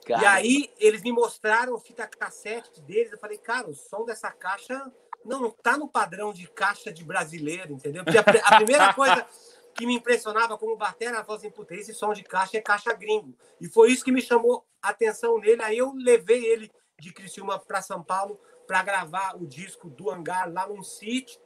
E 0.00 0.06
Cara, 0.06 0.32
aí 0.32 0.72
eles 0.78 1.02
me 1.02 1.12
mostraram 1.12 1.74
a 1.76 1.80
fita 1.80 2.06
cassete 2.06 2.80
deles. 2.80 3.12
Eu 3.12 3.18
falei, 3.18 3.36
cara, 3.36 3.68
o 3.68 3.74
som 3.74 4.06
dessa 4.06 4.30
caixa 4.30 4.90
não, 5.22 5.38
não 5.38 5.50
tá 5.50 5.76
no 5.76 5.86
padrão 5.86 6.32
de 6.32 6.46
caixa 6.48 6.90
de 6.90 7.04
brasileiro, 7.04 7.74
entendeu? 7.74 8.02
Porque 8.04 8.16
a, 8.16 8.22
a 8.22 8.56
primeira 8.56 8.92
coisa 8.94 9.26
que 9.74 9.84
me 9.84 9.96
impressionava 9.96 10.56
como 10.56 10.76
batera, 10.78 11.16
ela 11.16 11.24
falou 11.24 11.36
assim, 11.36 11.50
puta, 11.50 11.74
esse 11.74 11.92
som 11.92 12.14
de 12.14 12.22
caixa 12.22 12.56
é 12.56 12.62
caixa 12.62 12.90
gringo. 12.94 13.36
E 13.60 13.68
foi 13.68 13.92
isso 13.92 14.04
que 14.04 14.12
me 14.12 14.22
chamou 14.22 14.64
a 14.80 14.88
atenção 14.88 15.38
nele. 15.38 15.62
Aí 15.62 15.76
eu 15.76 15.92
levei 15.92 16.42
ele 16.46 16.72
de 16.98 17.12
Criciúma 17.12 17.58
para 17.58 17.82
São 17.82 18.02
Paulo 18.02 18.40
para 18.66 18.82
gravar 18.82 19.36
o 19.36 19.46
disco 19.46 19.90
do 19.90 20.10
Hangar 20.10 20.50
lá 20.50 20.66
num 20.66 20.82
sítio. 20.82 21.38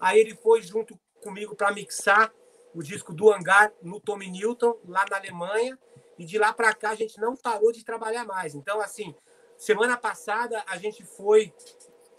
Aí 0.00 0.20
ele 0.20 0.36
foi 0.36 0.62
junto 0.62 0.96
comigo 1.22 1.54
para 1.54 1.72
mixar 1.72 2.32
o 2.74 2.82
disco 2.82 3.12
do 3.12 3.32
Hangar 3.32 3.72
no 3.82 4.00
Tommy 4.00 4.30
Newton, 4.30 4.76
lá 4.86 5.04
na 5.10 5.16
Alemanha. 5.16 5.78
E 6.18 6.24
de 6.24 6.38
lá 6.38 6.52
para 6.52 6.74
cá 6.74 6.90
a 6.90 6.94
gente 6.94 7.20
não 7.20 7.36
parou 7.36 7.72
de 7.72 7.84
trabalhar 7.84 8.24
mais. 8.24 8.54
Então, 8.54 8.80
assim, 8.80 9.14
semana 9.56 9.96
passada 9.96 10.62
a 10.66 10.76
gente 10.76 11.04
foi 11.04 11.52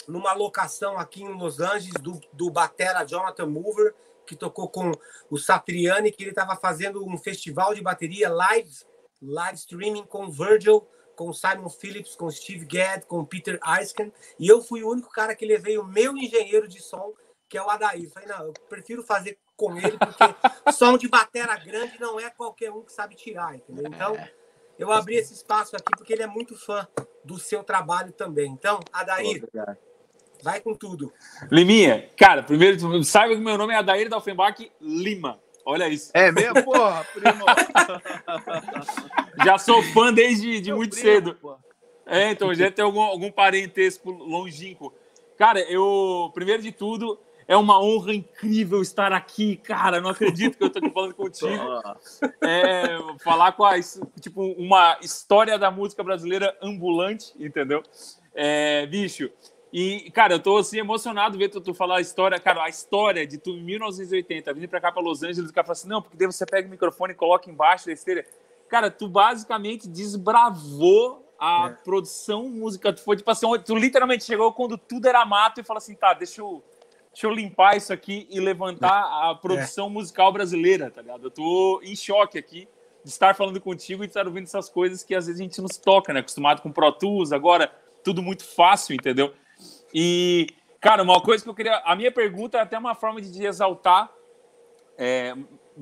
numa 0.07 0.33
locação 0.33 0.97
aqui 0.97 1.23
em 1.23 1.37
Los 1.37 1.59
Angeles 1.59 1.93
do, 2.01 2.19
do 2.33 2.49
Batera 2.49 3.05
Jonathan 3.05 3.45
Mover, 3.45 3.95
que 4.25 4.35
tocou 4.35 4.69
com 4.69 4.91
o 5.29 5.37
Satriani, 5.37 6.11
que 6.11 6.23
ele 6.23 6.31
estava 6.31 6.55
fazendo 6.55 7.05
um 7.05 7.17
festival 7.17 7.73
de 7.73 7.81
bateria 7.81 8.29
live, 8.29 8.71
live 9.21 9.57
streaming 9.57 10.05
com 10.05 10.29
Virgil, 10.29 10.87
com 11.15 11.31
Simon 11.31 11.69
Phillips, 11.69 12.15
com 12.15 12.29
Steve 12.29 12.65
Gadd, 12.65 13.05
com 13.05 13.23
Peter 13.23 13.59
Eisken. 13.79 14.11
E 14.39 14.47
eu 14.47 14.61
fui 14.61 14.83
o 14.83 14.89
único 14.89 15.09
cara 15.09 15.35
que 15.35 15.45
levei 15.45 15.77
o 15.77 15.85
meu 15.85 16.17
engenheiro 16.17 16.67
de 16.67 16.81
som, 16.81 17.13
que 17.53 17.57
é 17.59 17.61
o 17.61 17.69
Adair. 17.69 18.09
Falei, 18.09 18.27
não, 18.27 18.47
eu 18.47 18.53
prefiro 18.67 19.03
fazer 19.03 19.37
com 19.55 19.77
ele, 19.77 19.95
porque 19.95 20.71
som 20.73 20.97
de 20.97 21.07
batera 21.07 21.55
grande 21.55 21.99
não 21.99 22.19
é 22.19 22.27
qualquer 22.31 22.71
um 22.71 22.81
que 22.81 22.91
sabe 22.91 23.13
tirar, 23.13 23.53
entendeu? 23.55 23.85
Então, 23.85 24.17
eu 24.79 24.91
abri 24.91 25.17
esse 25.17 25.35
espaço 25.35 25.75
aqui 25.75 25.91
porque 25.95 26.13
ele 26.13 26.23
é 26.23 26.27
muito 26.27 26.57
fã 26.57 26.87
do 27.23 27.37
seu 27.37 27.63
trabalho 27.63 28.11
também. 28.11 28.49
Então, 28.49 28.79
Adair, 28.91 29.37
Obrigado. 29.37 29.77
vai 30.41 30.61
com 30.61 30.73
tudo. 30.73 31.13
Liminha, 31.51 32.09
cara, 32.17 32.41
primeiro, 32.41 33.03
saiba 33.03 33.35
que 33.35 33.41
meu 33.41 33.55
nome 33.55 33.71
é 33.71 33.77
Adair 33.77 34.09
Dalfenbach 34.09 34.71
Lima. 34.81 35.39
Olha 35.63 35.87
isso. 35.87 36.09
É 36.15 36.31
mesmo, 36.31 36.63
porra, 36.63 37.05
primo? 37.13 37.45
Já 39.45 39.59
sou 39.59 39.83
fã 39.93 40.11
desde 40.11 40.59
de 40.59 40.69
Meu 40.69 40.77
muito 40.77 40.95
primo, 40.95 41.05
cedo. 41.07 41.35
porra. 41.35 41.59
É, 42.07 42.31
então 42.31 42.51
já 42.51 42.71
tem 42.71 42.83
algum, 42.83 42.99
algum 42.99 43.31
parentesco 43.31 44.09
longínquo. 44.09 44.91
Cara, 45.37 45.59
eu, 45.61 46.31
primeiro 46.33 46.61
de 46.61 46.71
tudo, 46.71 47.19
é 47.47 47.55
uma 47.57 47.79
honra 47.81 48.13
incrível 48.13 48.81
estar 48.81 49.11
aqui, 49.13 49.57
cara. 49.57 49.99
Não 50.01 50.09
acredito 50.09 50.57
que 50.57 50.63
eu 50.63 50.69
tô 50.69 50.79
aqui 50.79 50.89
falando 50.89 51.13
contigo. 51.13 51.51
É, 52.41 52.97
falar 53.23 53.51
com 53.53 53.65
a, 53.65 53.73
tipo, 54.19 54.41
uma 54.53 54.97
história 55.01 55.57
da 55.57 55.69
música 55.71 56.03
brasileira 56.03 56.55
ambulante, 56.61 57.33
entendeu? 57.39 57.83
É, 58.33 58.85
bicho. 58.85 59.29
E, 59.71 60.11
cara, 60.11 60.35
eu 60.35 60.39
tô 60.39 60.57
assim, 60.57 60.77
emocionado 60.77 61.35
ver 61.37 61.49
tu, 61.49 61.59
tu 61.59 61.73
falar 61.73 61.97
a 61.97 62.01
história, 62.01 62.39
cara, 62.39 62.63
a 62.63 62.69
história 62.69 63.25
de 63.25 63.39
tu 63.39 63.49
em 63.51 63.63
1980, 63.63 64.53
vindo 64.53 64.67
pra 64.69 64.79
cá 64.79 64.91
pra 64.91 65.01
Los 65.01 65.23
Angeles, 65.23 65.49
o 65.49 65.53
cara 65.53 65.65
fala 65.65 65.73
assim, 65.73 65.87
não, 65.87 65.99
porque 65.99 66.15
daí 66.15 66.27
você 66.27 66.45
pega 66.45 66.67
o 66.67 66.71
microfone 66.71 67.13
e 67.13 67.15
coloca 67.15 67.49
embaixo 67.49 67.87
da 67.87 67.91
esteira. 67.91 68.23
Cara, 68.69 68.91
tu 68.91 69.07
basicamente 69.07 69.87
desbravou 69.87 71.27
a 71.39 71.69
É. 71.69 71.83
produção 71.83 72.47
musical. 72.49 72.93
Tu 72.93 73.01
foi 73.03 73.17
tipo 73.17 73.29
assim, 73.29 73.47
tu 73.65 73.75
literalmente 73.75 74.23
chegou 74.23 74.53
quando 74.53 74.77
tudo 74.77 75.07
era 75.07 75.25
mato 75.25 75.59
e 75.59 75.63
falou 75.63 75.79
assim, 75.79 75.95
tá, 75.95 76.13
deixa 76.13 76.41
eu, 76.41 76.63
deixa 77.13 77.27
eu 77.27 77.31
limpar 77.31 77.77
isso 77.77 77.93
aqui 77.93 78.27
e 78.29 78.39
levantar 78.39 79.29
a 79.29 79.35
produção 79.35 79.87
musical 79.89 80.33
brasileira, 80.33 80.89
tá 80.89 81.01
ligado? 81.01 81.27
Eu 81.27 81.31
tô 81.31 81.79
em 81.83 81.95
choque 81.95 82.39
aqui 82.39 82.67
de 83.03 83.09
estar 83.09 83.35
falando 83.35 83.61
contigo 83.61 84.03
e 84.03 84.07
de 84.07 84.11
estar 84.11 84.25
ouvindo 84.25 84.45
essas 84.45 84.67
coisas 84.67 85.03
que 85.03 85.13
às 85.13 85.27
vezes 85.27 85.39
a 85.39 85.43
gente 85.43 85.61
nos 85.61 85.77
toca, 85.77 86.11
né? 86.11 86.21
Acostumado 86.21 86.61
com 86.61 86.71
Pro 86.71 86.91
Tools, 86.91 87.31
agora 87.31 87.71
tudo 88.03 88.21
muito 88.21 88.43
fácil, 88.43 88.95
entendeu? 88.95 89.33
E, 89.93 90.47
cara, 90.81 91.03
uma 91.03 91.21
coisa 91.21 91.43
que 91.43 91.49
eu 91.49 91.53
queria. 91.53 91.77
A 91.85 91.95
minha 91.95 92.11
pergunta 92.11 92.57
é 92.57 92.61
até 92.61 92.77
uma 92.77 92.95
forma 92.95 93.21
de 93.21 93.45
exaltar, 93.45 94.11
é, 94.97 95.35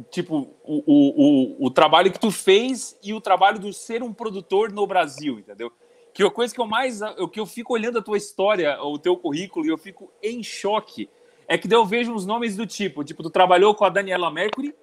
tipo, 0.10 0.54
o, 0.64 0.84
o, 0.86 1.64
o, 1.64 1.68
o 1.68 1.72
trabalho 1.72 2.12
que 2.12 2.20
tu 2.20 2.30
fez 2.30 2.98
e 3.02 3.14
o 3.14 3.22
trabalho 3.22 3.58
do 3.58 3.72
ser 3.72 4.04
um 4.04 4.14
produtor 4.14 4.72
no 4.72 4.86
Brasil, 4.86 5.40
entendeu? 5.40 5.72
Que 6.14 6.24
a 6.24 6.30
coisa 6.30 6.54
que 6.54 6.60
eu 6.60 6.68
mais. 6.68 7.02
O 7.02 7.28
que 7.28 7.40
eu 7.40 7.46
fico 7.46 7.74
olhando 7.74 8.00
a 8.00 8.02
tua 8.02 8.18
história, 8.18 8.82
o 8.84 9.00
teu 9.00 9.16
currículo, 9.16 9.66
e 9.66 9.70
eu 9.70 9.78
fico 9.78 10.12
em 10.22 10.44
choque, 10.44 11.10
é 11.52 11.58
que 11.58 11.74
eu 11.74 11.86
vejo 11.86 12.14
uns 12.14 12.26
nomes 12.26 12.56
do 12.56 12.66
tipo: 12.66 13.04
tipo, 13.04 13.22
tu 13.22 13.30
trabalhou 13.30 13.76
com 13.76 13.84
a 13.84 13.90
Daniela 13.90 14.32
Mercury 14.32 14.74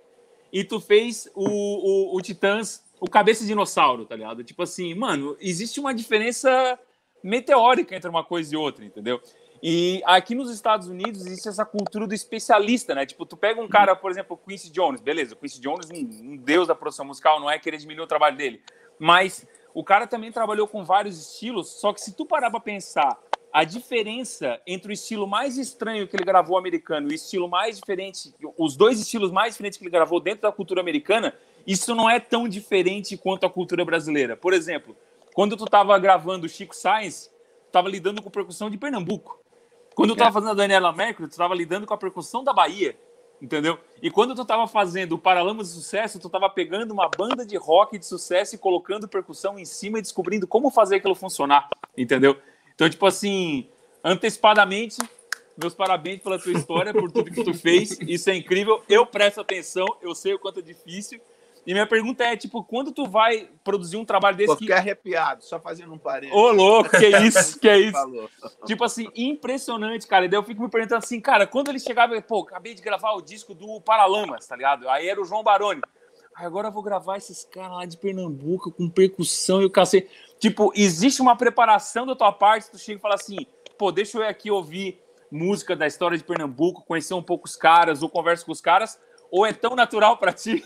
e 0.53 0.63
tu 0.63 0.79
fez 0.79 1.27
o, 1.35 1.47
o, 1.49 2.17
o 2.17 2.21
Titãs, 2.21 2.85
o 3.01 3.09
Cabeça 3.09 3.41
de 3.41 3.49
Dinossauro, 3.49 4.05
tá 4.05 4.15
ligado? 4.15 4.45
Tipo 4.45 4.65
assim, 4.65 4.95
mano, 4.95 5.35
existe 5.41 5.81
uma 5.81 5.95
diferença 5.95 6.79
meteórica 7.25 7.97
entre 7.97 8.11
uma 8.11 8.23
coisa 8.23 8.53
e 8.53 8.57
outra, 8.57 8.85
entendeu? 8.85 9.19
E 9.63 10.03
aqui 10.05 10.35
nos 10.35 10.51
Estados 10.51 10.89
Unidos 10.89 11.25
existe 11.25 11.49
essa 11.49 11.65
cultura 11.65 12.07
do 12.07 12.15
especialista, 12.15 12.95
né? 12.95 13.07
Tipo, 13.07 13.25
tu 13.25 13.37
pega 13.37 13.63
um 13.63 13.67
cara, 13.67 13.97
por 13.97 14.11
exemplo, 14.11 14.37
Quincy 14.37 14.71
Jones, 14.71 15.01
beleza, 15.01 15.35
Quincy 15.35 15.61
Jones, 15.63 15.89
um, 15.91 16.33
um 16.33 16.37
deus 16.37 16.69
da 16.69 16.75
produção 16.75 17.07
musical, 17.07 17.41
não 17.41 17.51
é 17.51 17.59
querer 17.59 17.79
diminuir 17.79 18.05
o 18.05 18.07
trabalho 18.07 18.37
dele, 18.37 18.61
mas 18.99 19.47
o 19.73 19.83
cara 19.83 20.07
também 20.07 20.31
trabalhou 20.31 20.69
com 20.69 20.85
vários 20.85 21.19
estilos, 21.19 21.81
só 21.81 21.95
que 21.95 22.01
se 22.03 22.13
tu 22.13 22.27
parar 22.27 22.51
pra 22.51 22.61
pensar 22.61 23.19
a 23.53 23.65
diferença 23.65 24.61
entre 24.67 24.93
o 24.93 24.95
estilo 24.95 25.27
mais 25.27 25.57
estranho 25.57 26.07
que 26.07 26.15
ele 26.17 26.25
gravou 26.25 26.59
americano 26.59 27.09
e 27.09 27.13
o 27.13 27.15
estilo 27.15 27.49
mais 27.49 27.77
diferente, 27.79 28.35
os 28.57 28.77
dois 28.77 29.01
estilos 29.01 29.31
mais 29.31 29.55
diferentes 29.55 29.79
que 29.79 29.85
ele 29.85 29.91
gravou 29.91 30.21
dentro 30.21 30.43
da 30.43 30.53
cultura 30.53 30.81
americana, 30.81 31.35
isso 31.67 31.95
não 31.95 32.09
é 32.09 32.21
tão 32.21 32.49
diferente 32.49 33.17
quanto 33.17 33.47
a 33.47 33.51
cultura 33.51 33.85
brasileira. 33.85 34.37
Por 34.37 34.53
exemplo, 34.53 34.97
quando 35.35 35.57
tu 35.57 35.65
tava 35.65 35.99
gravando 35.99 36.47
o 36.47 36.49
Chico 36.49 36.75
Sainz, 36.75 37.31
tu 37.67 37.73
tava 37.73 37.89
lidando 37.89 38.23
com 38.23 38.31
percussão 38.31 38.69
de 38.71 38.77
Pernambuco. 38.77 39.39
Quando 39.95 40.15
tu 40.15 40.21
É. 40.21 40.25
tava 40.25 40.33
fazendo 40.33 40.51
a 40.51 40.55
Daniela 40.55 40.93
Mercury, 40.93 41.29
tu 41.29 41.37
tava 41.37 41.55
lidando 41.55 41.87
com 41.87 41.95
a 41.95 41.99
percussão 41.99 42.45
da 42.45 42.53
Bahia. 42.53 42.97
Entendeu? 43.41 43.79
E 44.03 44.11
quando 44.11 44.35
tu 44.35 44.45
tava 44.45 44.67
fazendo 44.67 45.13
o 45.13 45.19
Paralamas 45.19 45.69
de 45.69 45.75
Sucesso, 45.75 46.19
tu 46.19 46.29
tava 46.29 46.51
pegando 46.51 46.91
uma 46.93 47.09
banda 47.09 47.47
de 47.47 47.57
rock 47.57 47.97
de 47.97 48.05
sucesso 48.05 48.57
e 48.57 48.59
colocando 48.59 49.07
percussão 49.07 49.57
em 49.59 49.65
cima 49.65 49.99
e 49.99 50.03
descobrindo 50.03 50.45
como 50.47 50.71
fazer 50.71 50.97
aquilo 50.97 51.15
funcionar. 51.15 51.69
Entendeu? 51.97 52.37
Então, 52.79 52.89
tipo 52.89 53.05
assim, 53.07 53.69
antecipadamente, 54.05 54.99
meus 55.61 55.75
parabéns 55.75 56.23
pela 56.23 56.39
tua 56.39 56.53
história, 56.53 56.93
por 56.93 57.11
tudo 57.11 57.29
que 57.29 57.43
tu 57.43 57.53
fez. 57.53 57.99
Isso 58.03 58.31
é 58.31 58.37
incrível. 58.37 58.81
Eu 58.89 59.05
presto 59.05 59.41
atenção, 59.41 59.85
eu 60.01 60.15
sei 60.15 60.35
o 60.35 60.39
quanto 60.39 60.61
é 60.61 60.63
difícil. 60.63 61.21
E 61.67 61.73
minha 61.73 61.89
pergunta 61.89 62.23
é, 62.23 62.37
tipo, 62.37 62.63
quando 62.63 62.93
tu 62.93 63.05
vai 63.05 63.51
produzir 63.65 63.97
um 63.97 64.05
trabalho 64.05 64.37
desse... 64.37 64.53
Pô, 64.53 64.57
que... 64.57 64.73
arrepiado, 64.73 65.43
só 65.45 65.59
fazendo 65.59 65.93
um 65.93 65.99
parênteses. 65.99 66.41
Ô, 66.41 66.53
louco, 66.53 66.91
que 66.91 67.09
isso, 67.19 67.59
que 67.59 67.69
é 67.69 67.79
isso. 67.79 67.95
Falou. 67.95 68.31
Tipo 68.65 68.85
assim, 68.85 69.09
impressionante, 69.17 70.07
cara. 70.07 70.27
E 70.27 70.29
daí 70.29 70.39
eu 70.39 70.45
fico 70.45 70.63
me 70.63 70.71
perguntando 70.71 71.05
assim, 71.05 71.21
cara, 71.21 71.49
quando 71.49 71.71
ele 71.71 71.81
chegava, 71.81 72.23
pô, 72.23 72.43
acabei 72.43 72.75
de 72.75 72.81
gravar 72.81 73.13
o 73.15 73.21
disco 73.21 73.57
do 73.57 73.81
Paralamas, 73.81 74.47
tá 74.47 74.55
ligado? 74.55 74.89
Aí 74.89 75.09
era 75.09 75.21
o 75.21 75.25
João 75.25 75.43
Baroni. 75.43 75.83
Aí 76.37 76.47
agora 76.47 76.69
eu 76.69 76.73
vou 76.73 76.85
gravar 76.85 77.17
esses 77.17 77.45
caras 77.45 77.73
lá 77.73 77.85
de 77.85 77.97
Pernambuco 77.97 78.71
com 78.71 78.89
percussão 78.89 79.61
e 79.61 79.65
o 79.65 79.71
cacete. 79.71 80.09
Tipo, 80.39 80.73
existe 80.75 81.21
uma 81.21 81.37
preparação 81.37 82.07
da 82.07 82.15
tua 82.15 82.33
parte, 82.33 82.71
tu 82.71 82.79
chega 82.79 82.99
e 82.99 83.03
fala 83.03 83.15
assim, 83.15 83.47
pô, 83.77 83.91
deixa 83.91 84.19
eu 84.19 84.27
aqui 84.27 84.51
ouvir 84.51 85.01
música 85.31 85.77
da 85.77 85.87
história 85.87 86.17
de 86.17 86.25
Pernambuco, 86.25 86.85
conhecer 86.85 87.15
um 87.15 87.23
pouco 87.23 87.47
os 87.47 87.57
caras, 87.57 88.03
ou 88.03 88.09
converso 88.09 88.47
com 88.47 88.53
os 88.53 88.61
caras, 88.61 88.99
ou 89.31 89.45
é 89.45 89.53
tão 89.53 89.75
natural 89.75 90.17
para 90.17 90.33
ti 90.33 90.65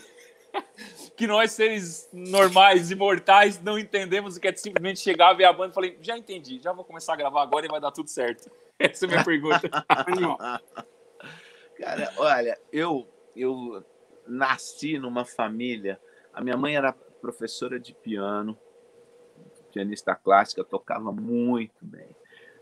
que 1.17 1.27
nós, 1.27 1.51
seres 1.51 2.09
normais, 2.13 2.91
imortais, 2.91 3.61
não 3.61 3.77
entendemos 3.77 4.37
o 4.37 4.39
que 4.39 4.47
é 4.47 4.55
simplesmente 4.55 4.99
chegar, 4.99 5.33
ver 5.33 5.45
a 5.45 5.53
banda 5.53 5.71
e 5.71 5.75
falei, 5.75 5.97
já 6.01 6.17
entendi, 6.17 6.59
já 6.61 6.71
vou 6.71 6.85
começar 6.85 7.13
a 7.13 7.17
gravar 7.17 7.41
agora 7.41 7.65
e 7.65 7.69
vai 7.69 7.81
dar 7.81 7.91
tudo 7.91 8.09
certo. 8.09 8.49
Essa 8.79 9.05
é 9.05 9.07
a 9.07 9.11
minha 9.11 9.23
pergunta. 9.23 9.69
Cara, 11.77 12.13
olha, 12.17 12.57
eu, 12.71 13.07
eu 13.35 13.83
nasci 14.27 14.97
numa 14.97 15.25
família, 15.25 15.99
a 16.33 16.41
minha 16.41 16.55
mãe 16.55 16.75
era 16.75 16.93
professora 16.93 17.79
de 17.79 17.93
piano, 17.93 18.57
pianista 19.73 20.15
clássica, 20.15 20.63
tocava 20.63 21.11
muito 21.11 21.83
bem. 21.83 22.15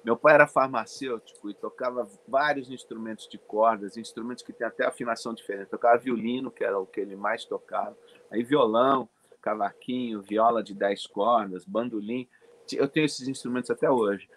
Meu 0.04 0.18
pai 0.18 0.34
era 0.34 0.48
farmacêutico 0.48 1.50
e 1.50 1.54
tocava 1.54 2.10
vários 2.28 2.72
instrumentos 2.72 3.28
de 3.28 3.38
cordas, 3.38 3.98
instrumentos 3.98 4.44
que 4.44 4.52
têm 4.52 4.66
até 4.66 4.86
afinação 4.86 5.34
diferente. 5.34 5.70
Tocava 5.70 5.98
violino, 6.00 6.50
que 6.50 6.64
era 6.64 6.80
o 6.80 6.88
que 6.88 7.00
ele 7.00 7.16
mais 7.16 7.46
tocava, 7.46 7.96
aí 8.32 8.44
violão, 8.44 9.08
cavaquinho, 9.42 10.22
viola 10.22 10.64
de 10.64 10.74
10 10.74 11.06
cordas, 11.08 11.66
bandolim. 11.66 12.28
Eu 12.74 12.88
tenho 12.88 13.06
esses 13.06 13.28
instrumentos 13.28 13.70
até 13.70 13.92
hoje. 13.92 14.28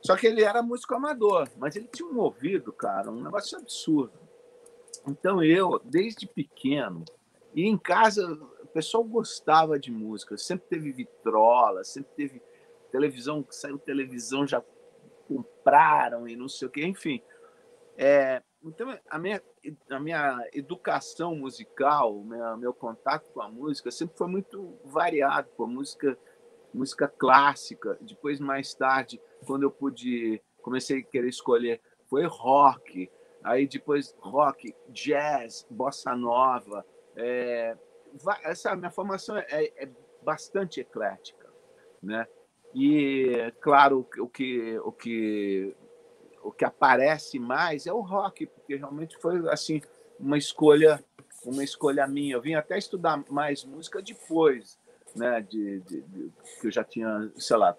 Só 0.00 0.16
que 0.16 0.26
ele 0.26 0.42
era 0.42 0.62
músico 0.62 0.94
amador, 0.94 1.48
mas 1.56 1.74
ele 1.74 1.88
tinha 1.88 2.08
um 2.08 2.18
ouvido, 2.18 2.72
cara, 2.72 3.10
um 3.10 3.22
negócio 3.22 3.58
absurdo. 3.58 4.12
Então 5.08 5.42
eu, 5.42 5.80
desde 5.84 6.26
pequeno, 6.26 7.04
e 7.58 7.66
em 7.66 7.76
casa 7.76 8.24
o 8.62 8.66
pessoal 8.68 9.02
gostava 9.02 9.80
de 9.80 9.90
música, 9.90 10.38
sempre 10.38 10.68
teve 10.68 10.92
vitrola, 10.92 11.82
sempre 11.82 12.12
teve 12.14 12.42
televisão, 12.92 13.44
saiu 13.50 13.76
televisão, 13.76 14.46
já 14.46 14.62
compraram 15.26 16.28
e 16.28 16.36
não 16.36 16.48
sei 16.48 16.68
o 16.68 16.70
que, 16.70 16.86
enfim. 16.86 17.20
É, 17.96 18.40
então, 18.62 18.96
a 19.10 19.18
minha, 19.18 19.42
a 19.90 19.98
minha 19.98 20.38
educação 20.52 21.34
musical, 21.34 22.22
meu, 22.22 22.72
contato 22.72 23.28
com 23.32 23.42
a 23.42 23.48
música 23.48 23.90
sempre 23.90 24.16
foi 24.16 24.28
muito 24.28 24.78
variado, 24.84 25.48
com 25.56 25.66
música, 25.66 26.16
música 26.72 27.08
clássica. 27.08 27.98
Depois, 28.00 28.38
mais 28.38 28.72
tarde, 28.72 29.20
quando 29.44 29.64
eu 29.64 29.70
pude, 29.72 30.40
comecei 30.62 31.00
a 31.00 31.02
querer 31.02 31.28
escolher, 31.28 31.80
foi 32.08 32.24
rock. 32.24 33.10
Aí 33.42 33.66
depois 33.66 34.14
rock, 34.20 34.72
jazz, 34.90 35.66
bossa 35.68 36.14
nova. 36.14 36.86
É, 37.18 37.76
essa 38.44 38.74
minha 38.76 38.90
formação 38.90 39.36
é, 39.36 39.46
é 39.76 39.88
bastante 40.22 40.80
eclética, 40.80 41.48
né? 42.02 42.26
E, 42.74 43.52
claro, 43.60 44.06
o 44.18 44.28
que, 44.28 44.78
o 44.78 44.92
que, 44.92 45.74
o 46.42 46.52
que 46.52 46.64
aparece 46.64 47.38
mais 47.38 47.86
é 47.86 47.92
o 47.92 48.00
rock, 48.00 48.46
porque 48.46 48.76
realmente 48.76 49.16
foi 49.18 49.48
assim 49.48 49.80
uma 50.18 50.38
escolha 50.38 51.02
uma 51.44 51.64
escolha 51.64 52.06
minha. 52.06 52.34
Eu 52.34 52.40
vim 52.40 52.54
até 52.54 52.76
estudar 52.76 53.22
mais 53.30 53.64
música 53.64 54.02
depois, 54.02 54.78
né, 55.14 55.40
de, 55.40 55.80
de, 55.80 56.02
de, 56.02 56.32
que 56.60 56.66
eu 56.66 56.70
já 56.70 56.84
tinha, 56.84 57.30
sei 57.36 57.56
lá, 57.56 57.76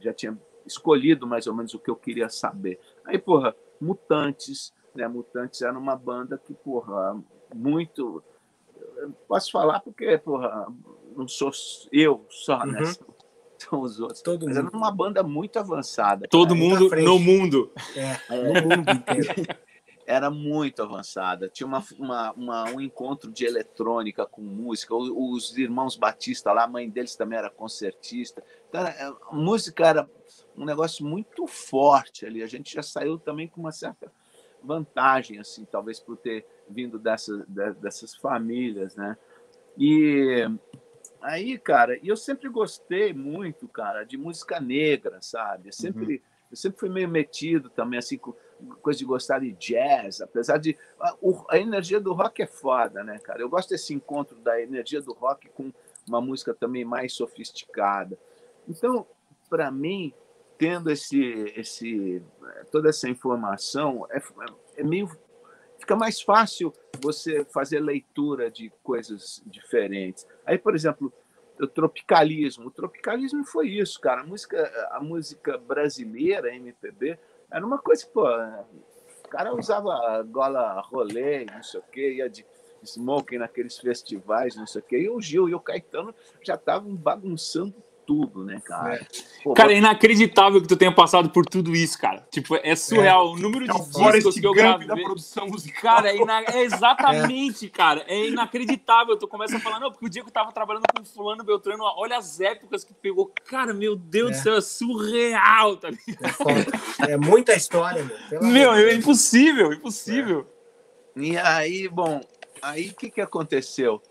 já 0.00 0.12
tinha 0.12 0.38
escolhido 0.66 1.26
mais 1.26 1.46
ou 1.46 1.54
menos 1.54 1.74
o 1.74 1.78
que 1.78 1.90
eu 1.90 1.96
queria 1.96 2.28
saber. 2.28 2.80
Aí, 3.04 3.18
porra, 3.18 3.54
Mutantes, 3.80 4.72
né? 4.94 5.06
Mutantes 5.06 5.62
era 5.62 5.78
uma 5.78 5.96
banda 5.96 6.38
que, 6.38 6.54
porra, 6.54 7.22
muito 7.54 8.22
posso 9.28 9.50
falar 9.50 9.80
porque, 9.80 10.18
porra, 10.18 10.66
não 11.16 11.28
sou 11.28 11.50
eu 11.92 12.24
só, 12.28 12.64
né? 12.64 12.80
uhum 12.80 13.14
são 13.64 13.80
os 13.80 14.00
outros. 14.00 14.22
Todo 14.22 14.46
Mas 14.46 14.56
mundo. 14.56 14.68
era 14.68 14.76
uma 14.76 14.90
banda 14.90 15.22
muito 15.22 15.58
avançada. 15.58 16.28
Todo 16.28 16.54
mundo 16.54 16.90
no 16.90 17.18
mundo. 17.18 17.72
É, 17.96 18.34
é, 18.34 18.42
no 18.42 18.76
mundo 18.76 18.90
inteiro. 18.90 19.28
Era 20.06 20.30
muito 20.30 20.82
avançada. 20.82 21.48
Tinha 21.48 21.66
uma, 21.66 21.82
uma, 21.98 22.32
uma, 22.32 22.64
um 22.72 22.78
encontro 22.78 23.32
de 23.32 23.46
eletrônica 23.46 24.26
com 24.26 24.42
música. 24.42 24.94
Os 24.94 25.56
irmãos 25.56 25.96
Batista 25.96 26.52
lá, 26.52 26.64
a 26.64 26.68
mãe 26.68 26.90
deles 26.90 27.16
também 27.16 27.38
era 27.38 27.48
concertista. 27.48 28.44
Então, 28.68 28.82
era, 28.82 28.90
é, 28.90 29.04
a 29.06 29.34
música 29.34 29.86
era 29.86 30.10
um 30.54 30.66
negócio 30.66 31.06
muito 31.06 31.46
forte 31.46 32.26
ali. 32.26 32.42
A 32.42 32.46
gente 32.46 32.74
já 32.74 32.82
saiu 32.82 33.18
também 33.18 33.48
com 33.48 33.62
uma 33.62 33.72
certa 33.72 34.12
vantagem, 34.64 35.38
assim, 35.38 35.64
talvez 35.64 36.00
por 36.00 36.16
ter 36.16 36.46
vindo 36.68 36.98
dessa, 36.98 37.44
dessas 37.80 38.14
famílias, 38.14 38.96
né? 38.96 39.16
E 39.76 40.48
Aí, 41.24 41.56
cara, 41.58 41.98
eu 42.04 42.18
sempre 42.18 42.50
gostei 42.50 43.14
muito, 43.14 43.66
cara, 43.66 44.04
de 44.04 44.14
música 44.14 44.60
negra, 44.60 45.22
sabe? 45.22 45.70
Eu 45.70 45.72
sempre, 45.72 46.16
uhum. 46.16 46.20
eu 46.50 46.56
sempre 46.56 46.78
fui 46.78 46.90
meio 46.90 47.08
metido 47.08 47.70
também, 47.70 47.98
assim, 47.98 48.18
com 48.18 48.34
coisa 48.82 48.98
de 48.98 49.06
gostar 49.06 49.38
de 49.38 49.52
jazz, 49.52 50.20
apesar 50.20 50.58
de. 50.58 50.76
A, 51.00 51.16
a, 51.48 51.58
energia 51.58 51.98
do 51.98 52.12
rock 52.12 52.42
é 52.42 52.46
foda, 52.46 53.02
né, 53.02 53.18
cara? 53.20 53.40
Eu 53.40 53.48
gosto 53.48 53.70
desse 53.70 53.94
encontro 53.94 54.36
da 54.36 54.60
energia 54.60 55.00
do 55.00 55.14
rock 55.14 55.48
com 55.48 55.72
uma 56.06 56.20
música 56.20 56.52
também 56.52 56.84
mais 56.84 57.14
sofisticada. 57.14 58.18
Então, 58.68 59.06
para 59.48 59.70
mim, 59.70 60.12
tendo 60.64 60.90
esse, 60.90 61.52
esse, 61.54 62.22
toda 62.72 62.88
essa 62.88 63.06
informação, 63.06 64.06
é, 64.10 64.22
é 64.78 64.82
meio 64.82 65.10
fica 65.78 65.94
mais 65.94 66.22
fácil 66.22 66.72
você 67.02 67.44
fazer 67.44 67.80
leitura 67.80 68.50
de 68.50 68.72
coisas 68.82 69.42
diferentes. 69.44 70.26
Aí, 70.46 70.56
por 70.56 70.74
exemplo, 70.74 71.12
o 71.60 71.66
tropicalismo. 71.66 72.68
O 72.68 72.70
tropicalismo 72.70 73.44
foi 73.44 73.68
isso, 73.68 74.00
cara. 74.00 74.22
A 74.22 74.24
música, 74.24 74.88
a 74.90 75.00
música 75.00 75.58
brasileira, 75.58 76.48
a 76.48 76.56
MPB, 76.56 77.18
era 77.50 77.66
uma 77.66 77.76
coisa, 77.76 78.06
pô, 78.06 78.26
o 78.26 79.28
cara 79.28 79.54
usava 79.54 80.22
gola 80.22 80.80
rolê, 80.80 81.44
não 81.44 81.62
sei 81.62 81.80
o 81.80 81.84
quê, 81.92 82.14
ia 82.14 82.30
de 82.30 82.46
smoking 82.82 83.36
naqueles 83.36 83.76
festivais, 83.76 84.56
não 84.56 84.66
sei 84.66 84.80
o 84.80 84.84
quê, 84.84 84.98
e 85.00 85.10
o 85.10 85.20
Gil 85.20 85.46
e 85.46 85.54
o 85.54 85.60
Caetano 85.60 86.14
já 86.40 86.54
estavam 86.54 86.96
bagunçando 86.96 87.74
tudo, 88.06 88.44
né, 88.44 88.60
cara? 88.64 88.94
É. 88.94 89.06
Porra. 89.42 89.56
Cara, 89.56 89.72
é 89.72 89.76
inacreditável 89.76 90.60
que 90.60 90.68
tu 90.68 90.76
tenha 90.76 90.92
passado 90.92 91.30
por 91.30 91.44
tudo 91.46 91.74
isso, 91.74 91.98
cara. 91.98 92.26
Tipo, 92.30 92.56
é 92.56 92.74
surreal. 92.76 93.26
É. 93.26 93.30
O 93.30 93.36
número 93.36 93.64
de 93.64 93.70
é 93.70 94.12
discos 94.12 94.38
que 94.38 94.46
eu 94.46 94.52
gravei. 94.52 94.86
da 94.86 94.94
produção 94.94 95.46
musical. 95.46 95.96
Cara, 95.96 96.10
é, 96.10 96.16
ina... 96.16 96.42
é 96.42 96.62
exatamente, 96.62 97.68
cara. 97.70 98.04
É 98.06 98.26
inacreditável. 98.28 99.16
Tu 99.16 99.26
começa 99.28 99.56
a 99.56 99.60
falar, 99.60 99.80
não, 99.80 99.90
porque 99.90 100.06
o 100.06 100.08
dia 100.08 100.22
que 100.22 100.28
eu 100.28 100.32
tava 100.32 100.52
trabalhando 100.52 100.84
com 100.94 101.04
fulano 101.04 101.44
Beltrano, 101.44 101.84
olha 101.96 102.16
as 102.16 102.40
épocas 102.40 102.84
que 102.84 102.94
pegou. 102.94 103.32
Cara, 103.46 103.74
meu 103.74 103.96
Deus 103.96 104.30
do 104.32 104.36
é. 104.36 104.40
céu, 104.42 104.56
é 104.56 104.60
surreal, 104.60 105.76
tá 105.76 105.88
É, 107.08 107.12
é 107.12 107.16
muita 107.16 107.54
história, 107.54 108.04
meu. 108.30 108.42
meu, 108.42 108.72
é 108.72 108.94
impossível, 108.94 109.72
impossível. 109.72 110.46
E 111.16 111.36
aí, 111.36 111.88
bom, 111.88 112.20
aí 112.60 112.88
o 112.88 112.94
que 112.94 113.10
que 113.10 113.20
aconteceu? 113.20 114.02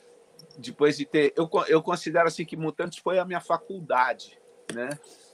Depois 0.58 0.98
de 0.98 1.06
ter. 1.06 1.34
Eu, 1.36 1.50
eu 1.68 1.82
considero 1.82 2.28
assim 2.28 2.46
que 2.46 2.58
Mutantes 2.58 3.00
foi 3.00 3.20
a 3.20 3.26
minha 3.26 3.42
faculdade, 3.42 4.40
né? 4.74 4.90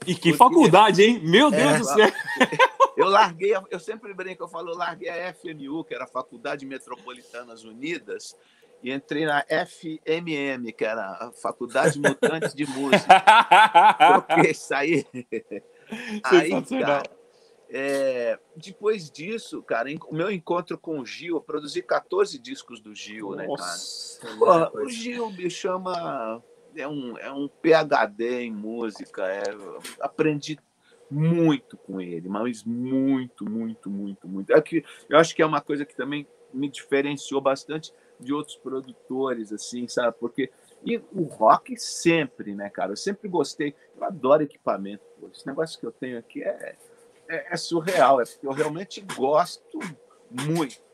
E 0.06 0.14
que 0.16 0.32
Porque, 0.32 0.34
faculdade, 0.34 1.04
hein? 1.04 1.20
Meu 1.24 1.52
Deus 1.52 1.72
é, 1.72 1.80
do 1.80 1.86
céu! 1.86 2.08
Eu 3.00 3.08
larguei, 3.08 3.54
eu 3.72 3.80
sempre 3.80 4.14
brinco, 4.14 4.44
eu 4.44 4.48
falo, 4.50 4.72
eu 4.72 4.76
larguei 4.76 5.08
a 5.08 5.34
FMU, 5.34 5.86
que 5.86 5.96
era 5.96 6.04
a 6.04 6.08
Faculdade 6.08 6.66
Metropolitanas 6.66 7.64
Unidas, 7.64 8.36
e 8.84 8.92
entrei 8.92 9.26
na 9.26 9.42
FMM, 9.48 10.74
que 10.74 10.84
era 10.84 11.02
a 11.02 11.32
Faculdade 11.32 11.98
Mutantes 11.98 12.54
de 12.54 12.66
Música. 12.66 13.24
Porque 14.28 14.52
isso 14.52 14.74
aí. 14.74 15.06
Aí, 16.26 16.50
cara, 16.82 17.04
é, 17.72 18.40
depois 18.56 19.12
disso, 19.12 19.62
cara, 19.62 19.90
o 20.08 20.16
meu 20.16 20.32
encontro 20.32 20.78
com 20.78 21.00
o 21.00 21.06
Gil, 21.06 21.36
eu 21.36 21.42
produzi 21.42 21.84
14 21.84 22.40
discos 22.40 22.80
do 22.80 22.96
Gil, 22.96 23.36
Nossa, 23.36 24.26
né, 24.26 24.38
cara? 24.40 24.72
Pô, 24.72 24.80
o 24.80 24.90
Gil 24.90 25.30
me 25.32 25.50
chama. 25.50 26.44
É 26.76 26.88
um, 26.88 27.18
é 27.18 27.32
um 27.32 27.48
PhD 27.48 28.42
em 28.42 28.52
música. 28.52 29.24
É, 29.28 29.44
aprendi 30.00 30.58
muito 31.12 31.78
com 31.78 32.02
ele, 32.02 32.28
mas 32.28 32.64
muito, 32.64 33.48
muito, 33.48 33.90
muito, 33.90 34.28
muito. 34.28 34.52
É 34.52 34.62
que, 34.62 34.84
eu 35.08 35.18
acho 35.18 35.36
que 35.36 35.42
é 35.42 35.46
uma 35.46 35.62
coisa 35.62 35.86
que 35.86 35.96
também 35.96 36.28
me 36.52 36.70
diferenciou 36.70 37.40
bastante 37.40 37.94
de 38.20 38.34
outros 38.34 38.58
produtores, 38.58 39.52
assim, 39.54 39.88
sabe? 39.88 40.16
Porque 40.20 40.52
e 40.84 40.98
o 41.12 41.24
rock 41.24 41.78
sempre, 41.78 42.56
né, 42.56 42.70
cara? 42.70 42.94
Eu 42.94 42.98
sempre 42.98 43.28
gostei. 43.28 43.76
Eu 43.98 44.06
adoro 44.06 44.44
equipamento. 44.44 45.04
Pô. 45.20 45.28
Esse 45.28 45.46
negócio 45.46 45.80
que 45.80 45.86
eu 45.86 45.92
tenho 45.92 46.18
aqui 46.18 46.42
é, 46.44 46.76
é, 47.30 47.54
é 47.54 47.58
surreal. 47.58 48.20
É 48.20 48.26
porque 48.26 48.46
eu 48.46 48.52
realmente 48.52 49.02
gosto 49.02 49.80
muito. 50.32 50.90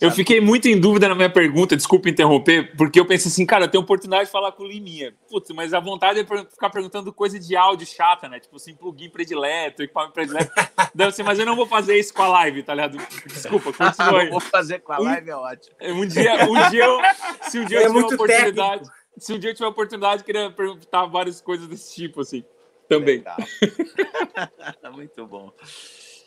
Eu 0.00 0.10
fiquei 0.10 0.40
muito 0.40 0.68
em 0.68 0.78
dúvida 0.78 1.08
na 1.08 1.14
minha 1.14 1.30
pergunta, 1.30 1.74
desculpa 1.74 2.08
interromper, 2.08 2.76
porque 2.76 3.00
eu 3.00 3.06
pensei 3.06 3.30
assim, 3.30 3.46
cara, 3.46 3.64
eu 3.64 3.68
tenho 3.68 3.82
oportunidade 3.82 4.26
de 4.26 4.30
falar 4.30 4.52
com 4.52 4.62
o 4.62 4.66
Liminha. 4.66 5.14
Putz, 5.28 5.50
mas 5.50 5.74
a 5.74 5.80
vontade 5.80 6.20
é 6.20 6.24
ficar 6.24 6.70
perguntando 6.70 7.12
coisa 7.12 7.38
de 7.38 7.56
áudio 7.56 7.86
chata, 7.86 8.28
né? 8.28 8.38
Tipo 8.38 8.56
assim, 8.56 8.74
plugin 8.74 9.08
predileto, 9.08 9.82
equipamento 9.82 10.12
predileto. 10.12 10.52
Deve 10.94 11.12
ser, 11.12 11.22
mas 11.22 11.38
eu 11.38 11.46
não 11.46 11.56
vou 11.56 11.66
fazer 11.66 11.98
isso 11.98 12.14
com 12.14 12.22
a 12.22 12.28
live, 12.28 12.62
tá 12.62 12.74
ligado? 12.74 12.98
Desculpa, 13.26 13.72
continua 13.72 14.20
aí. 14.20 14.28
vou 14.30 14.40
fazer 14.40 14.80
com 14.80 14.92
a 14.92 14.98
live, 14.98 15.30
é 15.30 15.36
ótimo. 15.36 15.76
Um 15.82 16.06
dia, 16.06 16.44
um 16.44 16.70
dia 16.70 16.84
eu, 16.84 17.00
se 17.42 17.58
um 17.58 17.64
dia 17.64 17.80
É 17.80 17.86
eu 17.86 17.92
tiver 17.92 18.14
oportunidade, 18.14 18.82
técnico. 18.82 18.94
se 19.18 19.32
um 19.32 19.38
dia 19.38 19.50
eu 19.50 19.54
tiver 19.54 19.68
oportunidade, 19.68 20.20
eu 20.20 20.26
queria 20.26 20.50
perguntar 20.50 21.06
várias 21.06 21.40
coisas 21.40 21.66
desse 21.66 21.94
tipo, 21.94 22.20
assim, 22.20 22.44
também. 22.88 23.22
Muito 24.92 25.26
bom. 25.26 25.52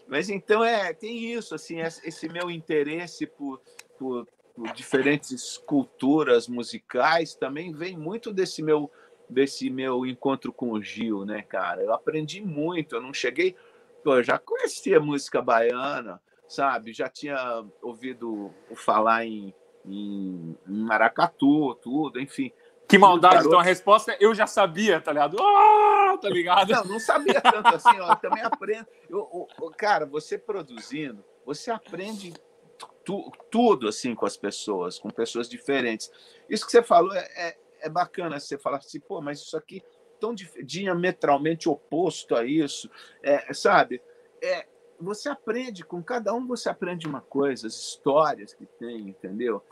Mas 0.08 0.30
então 0.30 0.64
é 0.64 0.94
tem 0.94 1.34
isso 1.34 1.56
assim 1.56 1.80
esse 1.80 2.28
meu 2.28 2.52
interesse 2.52 3.26
por, 3.26 3.62
por, 3.98 4.28
por 4.54 4.72
diferentes 4.74 5.58
culturas 5.58 6.48
musicais 6.48 7.34
também 7.34 7.72
vem 7.72 7.98
muito 7.98 8.34
desse 8.34 8.62
meu 8.62 8.92
desse 9.30 9.70
meu 9.70 10.06
encontro 10.06 10.52
com 10.52 10.72
o 10.74 10.82
Gil, 10.82 11.24
né, 11.26 11.42
cara? 11.42 11.82
Eu 11.82 11.94
aprendi 11.94 12.42
muito. 12.42 12.96
Eu 12.96 13.02
não 13.02 13.14
cheguei, 13.14 13.56
pô, 14.04 14.16
eu 14.16 14.24
já 14.24 14.38
conhecia 14.38 15.00
música 15.00 15.42
baiana, 15.42 16.22
sabe? 16.50 16.92
Já 16.92 17.08
tinha 17.08 17.64
ouvido 17.82 18.54
falar 18.76 19.26
em, 19.26 19.54
em 19.86 20.58
maracatu, 20.66 21.74
tudo, 21.76 22.20
enfim. 22.20 22.52
Que 22.92 22.98
maldade, 22.98 23.36
Garoto. 23.36 23.50
então 23.50 23.60
a 23.60 23.64
resposta 23.64 24.12
é 24.12 24.18
eu 24.20 24.36
já 24.36 24.46
sabia, 24.46 25.00
tá 25.02 25.12
ligado? 25.12 25.38
Ah, 25.42 26.18
tá 26.22 26.30
ligado? 26.30 26.70
Não, 26.72 26.84
não 26.84 27.00
sabia 27.00 27.40
tanto 27.42 27.74
assim, 27.74 28.00
ó, 28.00 28.12
eu 28.12 28.16
também 28.18 28.44
aprendo. 28.44 28.86
Eu, 29.10 29.48
eu- 29.60 29.72
cara, 29.72 30.06
você 30.06 30.38
produzindo, 30.38 31.24
você 31.46 31.72
aprende 31.72 32.34
tu- 33.04 33.32
tudo 33.50 33.88
assim 33.88 34.14
com 34.14 34.26
as 34.26 34.38
pessoas, 34.38 35.00
com 35.00 35.10
pessoas 35.10 35.50
diferentes. 35.50 36.12
Isso 36.50 36.66
que 36.66 36.72
você 36.72 36.84
falou 36.84 37.14
é, 37.16 37.28
é, 37.36 37.58
é 37.82 37.90
bacana, 37.90 38.40
você 38.40 38.58
falar 38.58 38.78
assim, 38.78 39.00
pô, 39.00 39.22
mas 39.22 39.40
isso 39.40 39.56
aqui 39.58 39.82
tão 40.20 40.36
diametralmente 40.64 41.68
oposto 41.68 42.36
a 42.36 42.46
isso, 42.46 42.90
é, 43.24 43.54
sabe? 43.54 44.02
É, 44.42 44.68
você 45.00 45.30
aprende, 45.30 45.84
com 45.84 46.04
cada 46.04 46.32
um 46.34 46.46
você 46.46 46.70
aprende 46.70 47.08
uma 47.08 47.22
coisa, 47.22 47.66
as 47.66 47.74
histórias 47.74 48.54
que 48.54 48.66
tem, 48.66 49.10
entendeu? 49.10 49.64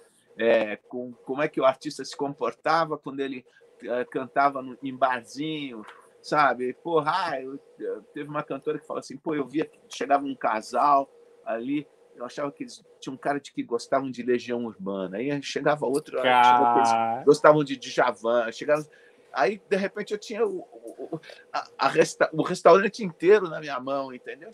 É, 0.41 0.77
com 0.87 1.11
como 1.25 1.41
é 1.43 1.49
que 1.49 1.59
o 1.59 1.65
artista 1.65 2.03
se 2.05 2.15
comportava 2.15 2.97
quando 2.97 3.19
ele 3.19 3.45
eh, 3.83 4.05
cantava 4.05 4.61
no, 4.61 4.77
em 4.81 4.95
barzinho, 4.95 5.85
sabe? 6.21 6.73
Porra, 6.81 7.11
ah, 7.13 7.41
eu, 7.41 7.59
eu- 7.77 8.01
teve 8.13 8.29
uma 8.29 8.41
cantora 8.41 8.79
que 8.79 8.87
falou 8.87 8.99
assim, 9.01 9.17
pô, 9.17 9.35
eu 9.35 9.45
via 9.45 9.65
que 9.65 9.77
chegava 9.89 10.23
um 10.25 10.35
casal 10.35 11.09
ali, 11.43 11.85
eu 12.15 12.25
achava 12.25 12.51
que 12.53 12.63
eles 12.63 12.81
tinham 13.01 13.15
um 13.15 13.17
cara 13.17 13.39
de 13.39 13.51
que 13.51 13.61
gostavam 13.63 14.09
de 14.09 14.23
Legião 14.23 14.63
Urbana, 14.65 15.17
aí 15.17 15.41
chegava 15.43 15.85
outro, 15.85 16.17
Cara, 16.21 17.23
gostavam 17.25 17.63
de 17.63 17.75
Djavan, 17.77 18.49
chegava... 18.51 18.85
Aí, 19.31 19.61
de 19.69 19.75
repente, 19.75 20.11
eu 20.11 20.17
tinha 20.17 20.43
o, 20.45 20.59
o, 20.71 21.19
a- 21.53 21.67
a 21.77 21.87
resta- 21.87 22.29
o 22.33 22.41
restaurante 22.41 23.03
inteiro 23.03 23.47
na 23.47 23.59
minha 23.59 23.79
mão, 23.79 24.11
entendeu? 24.13 24.49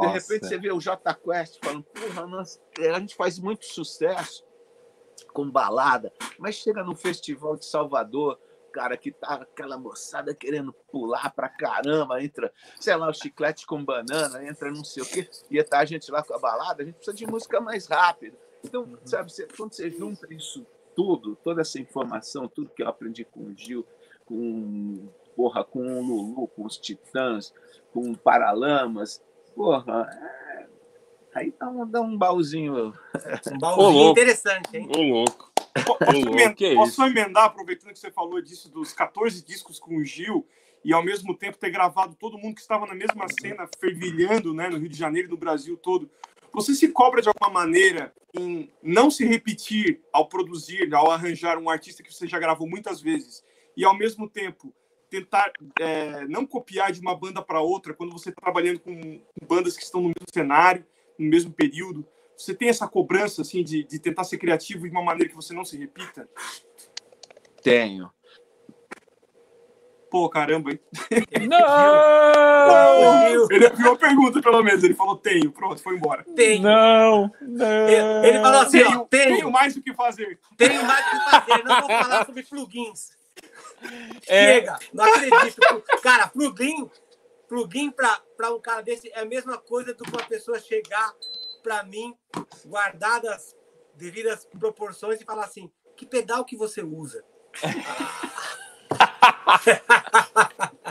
De 0.00 0.06
repente 0.12 0.46
você 0.46 0.58
vê 0.58 0.72
o 0.72 0.80
J 0.80 1.14
Quest 1.14 1.58
falando, 1.62 1.82
porra, 1.84 2.26
nós, 2.26 2.60
a 2.78 2.98
gente 2.98 3.14
faz 3.14 3.38
muito 3.38 3.64
sucesso 3.66 4.44
com 5.32 5.50
balada, 5.50 6.12
mas 6.38 6.54
chega 6.56 6.82
no 6.82 6.94
festival 6.94 7.56
de 7.56 7.64
Salvador, 7.66 8.38
cara, 8.72 8.96
que 8.96 9.10
tá 9.10 9.34
aquela 9.34 9.78
moçada 9.78 10.34
querendo 10.34 10.72
pular 10.90 11.32
pra 11.34 11.48
caramba, 11.48 12.22
entra, 12.22 12.52
sei 12.78 12.94
lá, 12.96 13.08
o 13.08 13.12
chiclete 13.14 13.66
com 13.66 13.82
banana, 13.84 14.44
entra 14.46 14.70
não 14.70 14.84
sei 14.84 15.02
o 15.02 15.06
quê, 15.06 15.28
e 15.50 15.62
tá 15.62 15.78
a 15.78 15.84
gente 15.84 16.10
lá 16.10 16.22
com 16.22 16.34
a 16.34 16.38
balada, 16.38 16.82
a 16.82 16.86
gente 16.86 16.96
precisa 16.96 17.16
de 17.16 17.26
música 17.26 17.60
mais 17.60 17.86
rápida. 17.86 18.36
Então, 18.64 18.98
sabe, 19.04 19.30
você- 19.32 19.46
quando 19.56 19.72
você 19.72 19.90
junta 19.90 20.26
isso 20.32 20.66
tudo, 20.94 21.36
toda 21.36 21.60
essa 21.62 21.78
informação, 21.78 22.48
tudo 22.48 22.70
que 22.70 22.82
eu 22.82 22.88
aprendi 22.88 23.24
com 23.24 23.40
o 23.40 23.54
Gil, 23.56 23.86
com, 24.24 25.08
porra, 25.34 25.62
com 25.64 25.80
o 25.80 26.02
Lulu, 26.02 26.48
com 26.48 26.64
os 26.64 26.76
Titãs, 26.76 27.52
com 27.92 28.10
o 28.10 28.16
Paralamas, 28.16 29.22
porra, 29.56 30.06
é, 30.12 30.66
aí 31.34 31.54
dá 31.58 31.68
um, 31.68 31.90
dá 31.90 32.00
um 32.02 32.16
baúzinho. 32.16 32.92
Um 33.52 33.58
baúzinho 33.58 34.10
interessante, 34.10 34.76
hein? 34.76 34.88
Ô, 34.94 35.00
louco. 35.00 35.50
Posso, 35.84 36.16
emendar, 36.16 36.54
que 36.54 36.74
posso 36.74 36.88
isso? 36.88 36.96
só 36.96 37.06
emendar, 37.06 37.44
aproveitando 37.44 37.92
que 37.92 37.98
você 37.98 38.10
falou 38.10 38.40
disso, 38.40 38.70
dos 38.70 38.92
14 38.92 39.44
discos 39.44 39.78
com 39.78 39.96
o 39.96 40.04
Gil, 40.04 40.46
e 40.84 40.92
ao 40.92 41.02
mesmo 41.02 41.34
tempo 41.34 41.58
ter 41.58 41.70
gravado 41.70 42.14
todo 42.14 42.38
mundo 42.38 42.54
que 42.54 42.60
estava 42.60 42.86
na 42.86 42.94
mesma 42.94 43.26
cena, 43.40 43.68
fervilhando 43.80 44.54
né, 44.54 44.68
no 44.68 44.78
Rio 44.78 44.88
de 44.88 44.96
Janeiro 44.96 45.28
e 45.28 45.30
no 45.30 45.36
Brasil 45.36 45.76
todo. 45.76 46.08
Você 46.52 46.74
se 46.74 46.88
cobra 46.88 47.20
de 47.20 47.28
alguma 47.28 47.50
maneira 47.50 48.14
em 48.32 48.70
não 48.82 49.10
se 49.10 49.26
repetir 49.26 50.00
ao 50.12 50.28
produzir, 50.28 50.94
ao 50.94 51.10
arranjar 51.10 51.58
um 51.58 51.68
artista 51.68 52.02
que 52.02 52.12
você 52.12 52.26
já 52.26 52.38
gravou 52.38 52.68
muitas 52.68 53.00
vezes, 53.00 53.44
e 53.76 53.84
ao 53.84 53.96
mesmo 53.96 54.28
tempo 54.28 54.72
tentar 55.20 55.50
é, 55.80 56.26
não 56.26 56.46
copiar 56.46 56.92
de 56.92 57.00
uma 57.00 57.16
banda 57.16 57.40
para 57.40 57.60
outra 57.60 57.94
quando 57.94 58.12
você 58.12 58.28
está 58.28 58.40
trabalhando 58.40 58.80
com 58.80 59.20
bandas 59.46 59.76
que 59.76 59.82
estão 59.82 60.00
no 60.00 60.08
mesmo 60.08 60.26
cenário, 60.32 60.84
no 61.18 61.28
mesmo 61.28 61.52
período? 61.52 62.06
Você 62.36 62.54
tem 62.54 62.68
essa 62.68 62.86
cobrança 62.86 63.40
assim 63.40 63.64
de, 63.64 63.84
de 63.84 63.98
tentar 63.98 64.24
ser 64.24 64.36
criativo 64.36 64.86
de 64.86 64.90
uma 64.90 65.02
maneira 65.02 65.30
que 65.30 65.36
você 65.36 65.54
não 65.54 65.64
se 65.64 65.78
repita? 65.78 66.28
Tenho. 67.62 68.10
Pô, 70.10 70.28
caramba, 70.28 70.70
hein? 70.70 70.80
Não! 71.48 73.50
Ele 73.50 73.68
viu 73.70 73.92
a 73.92 73.96
pergunta, 73.96 74.40
pelo 74.40 74.62
menos. 74.62 74.84
Ele 74.84 74.94
falou, 74.94 75.16
tenho. 75.16 75.50
Pronto, 75.50 75.82
foi 75.82 75.96
embora. 75.96 76.24
Tenho. 76.36 76.62
Não! 76.62 77.32
Não! 77.40 77.88
Ele 77.88 78.28
ele 78.28 78.40
falou 78.40 78.60
assim, 78.60 78.82
ó, 78.82 78.84
Tenho, 78.84 79.06
tenho 79.06 79.36
tenho, 79.36 79.50
mais 79.50 79.76
o 79.76 79.82
que 79.82 79.92
fazer. 79.92 80.38
tenho 80.56 80.84
mais 80.84 81.04
o 81.06 81.10
que 81.10 81.30
fazer, 81.30 81.64
não 81.64 81.80
vou 81.80 81.90
falar 81.90 82.24
sobre 82.24 82.42
plugins. 82.44 83.10
É, 84.26 84.54
Chega, 84.54 84.78
não 84.92 85.04
acredito. 85.04 85.60
Cara, 86.02 86.28
plugin, 86.28 86.90
plugin 87.48 87.90
pra, 87.90 88.20
pra 88.36 88.52
um 88.54 88.60
cara 88.60 88.82
desse 88.82 89.10
é 89.12 89.20
a 89.20 89.24
mesma 89.24 89.58
coisa 89.58 89.94
do 89.94 90.04
que 90.04 90.10
uma 90.10 90.24
pessoa 90.26 90.58
chegar 90.58 91.12
pra 91.62 91.82
mim, 91.84 92.16
guardadas 92.66 93.30
as 93.32 93.56
devidas 93.94 94.46
proporções, 94.58 95.20
e 95.20 95.24
falar 95.24 95.44
assim: 95.44 95.70
que 95.96 96.06
pedal 96.06 96.44
que 96.44 96.56
você 96.56 96.82
usa? 96.82 97.24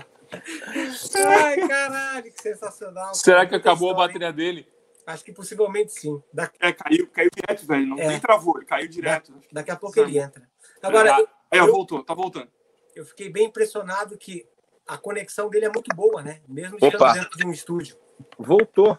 Ai, 1.16 1.68
caralho, 1.68 2.24
que 2.32 2.42
sensacional. 2.42 3.14
será 3.14 3.38
cara. 3.38 3.50
que 3.50 3.56
acabou 3.56 3.92
a 3.92 3.94
bateria 3.94 4.32
dele? 4.34 4.62
hein? 4.62 4.68
Acho 5.08 5.24
que 5.24 5.32
possivelmente 5.32 5.92
sim. 5.92 6.22
Da- 6.34 6.50
É, 6.60 6.72
caiu, 6.74 7.08
caiu 7.12 7.30
direto, 7.36 7.66
velho. 7.68 7.86
Não 7.88 8.00
É. 8.00 8.08
nem 8.08 8.20
travou, 8.20 8.58
ele 8.58 8.66
caiu 8.66 8.88
direto. 8.88 9.34
daqui 9.52 9.70
a 9.72 9.76
pouco 9.76 10.00
ele 10.00 10.18
entra. 10.18 10.48
Agora, 10.82 11.12
é, 11.52 11.60
eu- 11.60 11.72
voltou, 11.72 12.04
tá 12.04 12.14
voltando. 12.14 12.50
Eu 12.96 13.06
fiquei 13.06 13.30
bem 13.30 13.46
impressionado 13.46 14.18
que 14.18 14.48
a 14.88 14.98
conexão 14.98 15.50
dele 15.50 15.66
é 15.66 15.70
muito 15.70 15.94
boa, 15.96 16.24
né? 16.24 16.42
Mesmo 16.48 16.78
Opa. 16.78 16.88
estando 16.88 17.14
dentro 17.14 17.38
de 17.38 17.46
um 17.46 17.52
estúdio. 17.52 17.98
Voltou. 18.38 18.98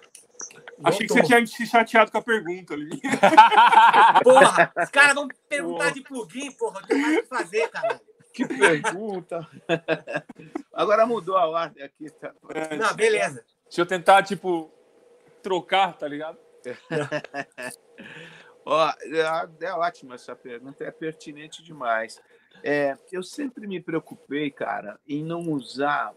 Achei 0.84 1.06
que 1.06 1.14
Voltou. 1.14 1.16
você 1.16 1.22
tinha 1.22 1.46
se 1.46 1.66
chateado 1.66 2.12
com 2.12 2.18
a 2.18 2.22
pergunta 2.22 2.74
ali. 2.74 3.00
Porra, 4.22 4.72
os 4.82 4.90
caras 4.90 5.14
vão 5.14 5.28
perguntar 5.48 5.90
de 5.90 6.02
plugin, 6.02 6.52
porra. 6.52 6.80
Eu 6.82 6.86
tenho 6.86 7.02
mais 7.02 7.18
o 7.18 7.22
que 7.22 7.28
fazer, 7.28 7.68
caralho. 7.68 8.00
Que 8.32 8.46
pergunta. 8.46 9.48
Agora 10.74 11.06
mudou 11.06 11.38
a 11.38 11.46
ordem 11.46 11.82
aqui. 11.82 12.10
Tá? 12.10 12.34
É, 12.50 12.76
Não, 12.76 12.94
beleza. 12.94 13.42
Deixa 13.64 13.80
eu 13.80 13.86
tentar, 13.86 14.22
tipo, 14.22 14.70
trocar, 15.42 15.96
tá 15.96 16.06
ligado? 16.06 16.36
Ó, 18.66 18.90
é, 18.90 19.66
é 19.66 19.72
ótima 19.72 20.16
essa 20.16 20.34
pergunta, 20.34 20.84
é 20.84 20.90
pertinente 20.90 21.62
demais. 21.62 22.20
É, 22.62 22.96
eu 23.12 23.22
sempre 23.22 23.66
me 23.66 23.80
preocupei, 23.80 24.50
cara, 24.50 24.98
em 25.08 25.24
não 25.24 25.40
usar 25.52 26.14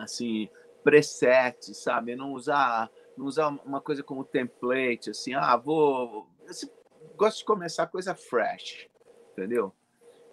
assim 0.00 0.48
presets, 0.82 1.76
sabe? 1.78 2.16
Não 2.16 2.32
usar, 2.32 2.90
não 3.16 3.26
usar 3.26 3.48
uma 3.48 3.80
coisa 3.80 4.02
como 4.02 4.24
template, 4.24 5.10
assim, 5.10 5.34
ah, 5.34 5.56
vou. 5.56 6.28
Eu 6.46 7.14
gosto 7.16 7.38
de 7.38 7.44
começar 7.44 7.86
coisa 7.86 8.14
fresh, 8.14 8.88
entendeu? 9.32 9.72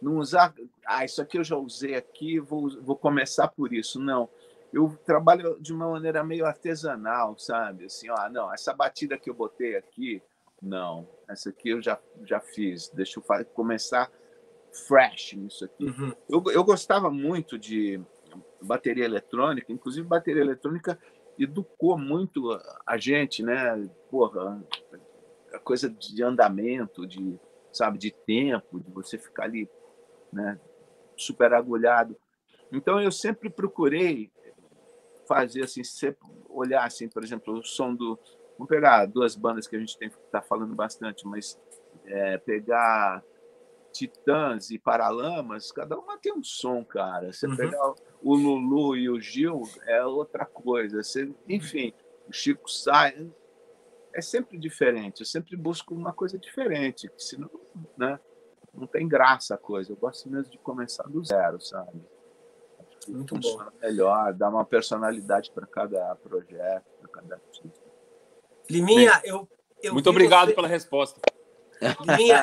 Não 0.02 0.18
usar, 0.18 0.54
ah, 0.86 1.04
isso 1.04 1.22
aqui 1.22 1.38
eu 1.38 1.44
já 1.44 1.58
usei 1.58 1.96
aqui, 1.96 2.40
vou, 2.40 2.70
vou 2.82 2.96
começar 2.96 3.48
por 3.48 3.74
isso. 3.74 4.00
Não. 4.00 4.30
Eu 4.72 4.98
trabalho 5.06 5.58
de 5.60 5.74
uma 5.74 5.90
maneira 5.90 6.24
meio 6.24 6.46
artesanal, 6.46 7.38
sabe? 7.38 7.86
Assim, 7.86 8.10
ó, 8.10 8.30
não, 8.30 8.54
essa 8.54 8.74
batida 8.74 9.18
que 9.18 9.30
eu 9.30 9.34
botei 9.34 9.76
aqui, 9.76 10.22
não, 10.62 11.08
essa 11.28 11.50
aqui 11.50 11.70
eu 11.70 11.82
já, 11.82 12.00
já 12.24 12.40
fiz. 12.40 12.90
Deixa 12.90 13.20
eu 13.20 13.46
começar 13.48 14.12
fresh 14.88 15.34
nisso 15.34 15.66
aqui. 15.66 15.86
Uhum. 15.86 16.14
Eu, 16.30 16.44
eu 16.52 16.64
gostava 16.64 17.10
muito 17.10 17.58
de 17.58 18.02
bateria 18.62 19.06
eletrônica, 19.06 19.72
inclusive 19.72 20.08
bateria 20.08 20.42
eletrônica 20.42 21.00
educou 21.38 21.98
muito 21.98 22.50
a 22.86 22.98
gente, 22.98 23.44
né? 23.44 23.90
Porra, 24.10 24.64
a 25.54 25.60
coisa 25.60 25.90
de 25.90 26.24
andamento, 26.24 27.06
de 27.06 27.40
sabe, 27.72 27.98
de 27.98 28.12
tempo, 28.12 28.80
de 28.80 28.90
você 28.92 29.18
ficar 29.18 29.44
ali, 29.44 29.70
né? 30.32 30.60
Super 31.18 31.54
agulhado. 31.54 32.16
Então 32.72 33.02
eu 33.02 33.12
sempre 33.12 33.50
procurei 33.50 34.32
fazer 35.28 35.64
assim, 35.64 35.84
sempre 35.84 36.28
olhar 36.50 36.86
assim, 36.86 37.10
por 37.10 37.24
exemplo, 37.24 37.58
o 37.60 37.64
som 37.64 37.94
do, 37.94 38.18
vamos 38.58 38.70
pegar 38.70 39.06
duas 39.06 39.36
bandas 39.36 39.68
que 39.68 39.76
a 39.76 39.80
gente 39.80 39.98
tem 39.98 40.08
está 40.08 40.42
falando 40.42 40.74
bastante, 40.74 41.28
mas 41.28 41.60
é, 42.06 42.38
pegar 42.38 43.24
Titãs 43.96 44.72
e 44.72 44.78
Paralamas, 44.78 45.72
cada 45.72 45.98
uma 45.98 46.18
tem 46.18 46.34
um 46.34 46.44
som, 46.44 46.84
cara. 46.84 47.32
Você 47.32 47.48
uhum. 47.48 47.56
pegar 47.56 47.94
o 48.22 48.36
Lulu 48.36 48.98
e 48.98 49.10
o 49.10 49.22
Gil 49.22 49.64
é 49.86 50.04
outra 50.04 50.46
coisa. 50.46 51.02
Você, 51.02 51.34
enfim, 51.48 51.94
o 52.28 52.34
Chico 52.34 52.70
sai 52.70 53.32
é 54.14 54.22
sempre 54.22 54.58
diferente. 54.58 55.22
Eu 55.22 55.26
sempre 55.26 55.56
busco 55.56 55.96
uma 55.96 56.12
coisa 56.12 56.38
diferente, 56.38 57.10
senão, 57.18 57.50
né? 57.98 58.20
Não 58.74 58.86
tem 58.86 59.08
graça 59.08 59.56
a 59.56 59.58
coisa. 59.58 59.94
Eu 59.94 59.96
gosto 59.96 60.30
mesmo 60.30 60.52
de 60.52 60.58
começar 60.58 61.04
do 61.04 61.24
zero, 61.24 61.62
sabe? 61.62 62.02
Muito 63.08 63.36
funciona 63.36 63.72
bom. 63.72 63.78
melhor, 63.82 64.34
dar 64.34 64.50
uma 64.50 64.66
personalidade 64.66 65.52
para 65.52 65.66
cada 65.66 66.16
projeto, 66.16 66.86
para 67.00 67.10
cada 67.10 67.36
artista. 67.36 67.86
Liminha, 68.70 69.22
eu, 69.24 69.48
eu 69.82 69.94
muito 69.94 70.10
obrigado 70.10 70.50
você... 70.50 70.56
pela 70.56 70.68
resposta. 70.68 71.22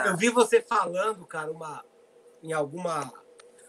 Eu 0.07 0.17
vi 0.17 0.29
você 0.29 0.61
falando, 0.61 1.27
cara, 1.27 1.51
uma, 1.51 1.85
em 2.43 2.53
alguma 2.53 3.13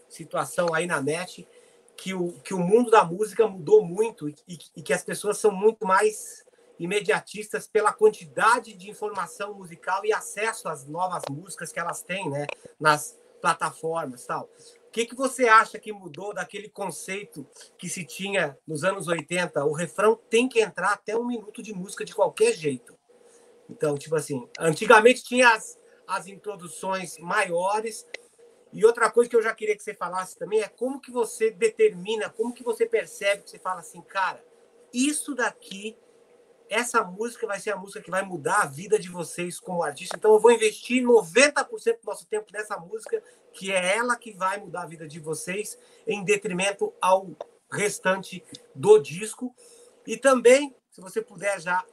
situação 0.10 0.74
aí 0.74 0.86
na 0.86 1.02
net, 1.02 1.48
que 1.96 2.14
o, 2.14 2.34
que 2.42 2.54
o 2.54 2.60
mundo 2.60 2.92
da 2.92 3.04
música 3.04 3.48
mudou 3.48 3.84
muito 3.84 4.28
e, 4.30 4.36
e 4.76 4.82
que 4.82 4.94
as 4.94 5.04
pessoas 5.04 5.38
são 5.38 5.52
muito 5.52 5.86
mais 5.86 6.44
imediatistas 6.80 7.68
pela 7.68 7.94
quantidade 7.94 8.74
de 8.74 8.90
informação 8.90 9.54
musical 9.54 10.06
e 10.06 10.12
acesso 10.12 10.68
às 10.68 10.86
novas 10.86 11.24
músicas 11.30 11.72
que 11.72 11.80
elas 11.80 12.02
têm, 12.02 12.30
né, 12.30 12.46
nas 12.80 13.18
plataformas, 13.42 14.26
tal. 14.26 14.50
O 14.88 14.92
que, 14.92 15.06
que 15.06 15.16
você 15.16 15.48
acha 15.48 15.80
que 15.80 15.92
mudou 15.92 16.34
daquele 16.34 16.70
conceito 16.70 17.48
que 17.78 17.90
se 17.90 18.06
tinha 18.06 18.58
nos 18.68 18.84
anos 18.84 19.08
80? 19.08 19.66
O 19.66 19.74
refrão 19.74 20.16
tem 20.30 20.48
que 20.48 20.62
entrar 20.62 20.94
até 20.94 21.18
um 21.18 21.26
minuto 21.26 21.62
de 21.62 21.74
música 21.74 22.06
de 22.06 22.14
qualquer 22.14 22.54
jeito. 22.54 22.96
Então, 23.74 23.98
tipo 23.98 24.16
assim, 24.16 24.48
antigamente 24.60 25.24
tinha 25.24 25.50
as, 25.50 25.80
as 26.08 26.28
introduções 26.28 27.18
maiores. 27.18 28.08
E 28.72 28.86
outra 28.86 29.10
coisa 29.10 29.30
que 29.30 29.36
eu 29.36 29.42
já 29.42 29.54
queria 29.54 29.76
que 29.76 29.84
você 29.84 29.94
falasse 29.94 30.38
também 30.38 30.62
é 30.62 30.68
como 30.68 31.02
que 31.02 31.12
você 31.12 31.50
determina, 31.50 32.30
como 32.30 32.54
que 32.54 32.64
você 32.64 32.86
percebe 32.86 33.44
que 33.44 33.50
você 33.50 33.60
fala 33.60 33.80
assim, 33.80 34.02
cara, 34.02 34.44
isso 34.94 35.34
daqui, 35.36 35.98
essa 36.70 37.04
música 37.04 37.48
vai 37.48 37.60
ser 37.60 37.72
a 37.72 37.76
música 37.76 38.02
que 38.02 38.12
vai 38.12 38.24
mudar 38.24 38.62
a 38.62 38.68
vida 38.68 38.98
de 39.00 39.10
vocês 39.10 39.60
como 39.60 39.84
artista. 39.84 40.16
Então 40.16 40.34
eu 40.34 40.40
vou 40.40 40.52
investir 40.52 41.04
90% 41.04 42.00
do 42.00 42.06
nosso 42.06 42.28
tempo 42.28 42.48
nessa 42.54 42.78
música, 42.78 43.22
que 43.52 43.72
é 43.72 43.98
ela 43.98 44.16
que 44.16 44.32
vai 44.32 44.60
mudar 44.60 44.84
a 44.84 44.88
vida 44.88 45.08
de 45.08 45.20
vocês, 45.20 45.78
em 46.06 46.24
detrimento 46.24 46.94
ao 47.02 47.30
restante 47.72 48.44
do 48.74 49.00
disco. 49.00 49.54
E 50.06 50.16
também, 50.18 50.76
se 50.92 51.02
você 51.02 51.22
puder 51.22 51.60
já 51.60 51.84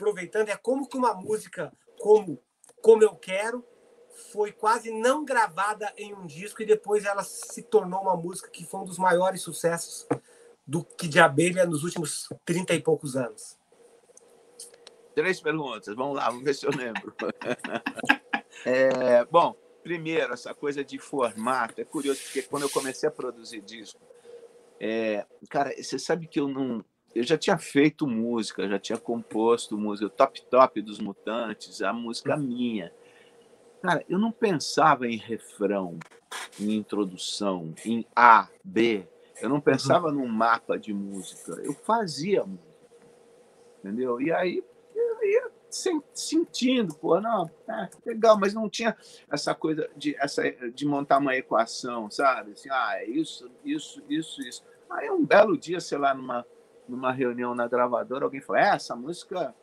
aproveitando, 0.00 0.48
é 0.48 0.56
como 0.56 0.88
que 0.88 0.96
uma 0.96 1.12
música 1.12 1.70
como 1.98 2.42
Como 2.80 3.02
Eu 3.02 3.14
Quero 3.14 3.62
foi 4.32 4.52
quase 4.52 4.90
não 4.90 5.24
gravada 5.24 5.92
em 5.96 6.14
um 6.14 6.26
disco 6.26 6.62
e 6.62 6.66
depois 6.66 7.04
ela 7.04 7.22
se 7.22 7.62
tornou 7.62 8.00
uma 8.00 8.16
música 8.16 8.50
que 8.50 8.64
foi 8.64 8.80
um 8.80 8.84
dos 8.84 8.98
maiores 8.98 9.42
sucessos 9.42 10.06
do 10.66 10.84
que 10.84 11.06
de 11.06 11.20
abelha 11.20 11.66
nos 11.66 11.84
últimos 11.84 12.28
30 12.44 12.74
e 12.74 12.82
poucos 12.82 13.16
anos. 13.16 13.58
Três 15.14 15.40
perguntas, 15.40 15.94
vamos 15.94 16.16
lá, 16.16 16.26
vamos 16.26 16.44
ver 16.44 16.54
se 16.54 16.66
eu 16.66 16.70
lembro. 16.70 17.14
é, 18.64 19.24
bom, 19.26 19.54
primeiro, 19.82 20.32
essa 20.32 20.54
coisa 20.54 20.84
de 20.84 20.98
formato, 20.98 21.80
é 21.80 21.84
curioso, 21.84 22.22
porque 22.22 22.42
quando 22.42 22.64
eu 22.64 22.70
comecei 22.70 23.08
a 23.08 23.12
produzir 23.12 23.60
disco, 23.60 24.00
é, 24.78 25.26
cara, 25.48 25.74
você 25.76 25.98
sabe 25.98 26.26
que 26.26 26.40
eu 26.40 26.46
não, 26.48 26.84
eu 27.14 27.24
já 27.24 27.36
tinha 27.36 27.58
feito 27.58 28.06
música, 28.06 28.68
já 28.68 28.78
tinha 28.78 28.98
composto 28.98 29.76
música, 29.76 30.06
o 30.06 30.10
top 30.10 30.42
top 30.42 30.80
dos 30.80 31.00
Mutantes, 31.00 31.82
a 31.82 31.92
música 31.92 32.36
uhum. 32.36 32.42
minha. 32.42 32.92
Cara, 33.82 34.04
eu 34.08 34.18
não 34.18 34.30
pensava 34.30 35.08
em 35.08 35.16
refrão, 35.16 35.98
em 36.58 36.74
introdução, 36.74 37.74
em 37.84 38.06
A, 38.14 38.48
B. 38.62 39.08
Eu 39.40 39.48
não 39.48 39.60
pensava 39.60 40.08
uhum. 40.08 40.14
num 40.14 40.28
mapa 40.28 40.78
de 40.78 40.92
música. 40.92 41.52
Eu 41.62 41.72
fazia 41.72 42.44
música. 42.44 42.70
Entendeu? 43.78 44.20
E 44.20 44.30
aí 44.30 44.62
eu 44.94 45.24
ia 45.24 45.50
sentindo, 46.12 46.94
pô, 46.94 47.20
não, 47.20 47.48
é, 47.68 47.88
legal, 48.04 48.38
mas 48.38 48.52
não 48.52 48.68
tinha 48.68 48.96
essa 49.30 49.54
coisa 49.54 49.88
de, 49.96 50.16
essa, 50.16 50.42
de 50.50 50.84
montar 50.84 51.18
uma 51.18 51.36
equação, 51.36 52.10
sabe? 52.10 52.52
Assim, 52.52 52.68
ah, 52.70 52.94
é 52.96 53.06
isso, 53.06 53.50
isso, 53.64 54.02
isso, 54.08 54.42
isso. 54.42 54.64
Aí 54.90 55.08
um 55.10 55.24
belo 55.24 55.56
dia, 55.56 55.80
sei 55.80 55.96
lá, 55.96 56.12
numa 56.12 56.44
numa 56.90 57.12
reunião 57.12 57.54
na 57.54 57.68
gravadora, 57.68 58.24
alguém 58.24 58.40
falou: 58.40 58.60
é, 58.60 58.74
essa 58.74 58.94
música 58.96 59.54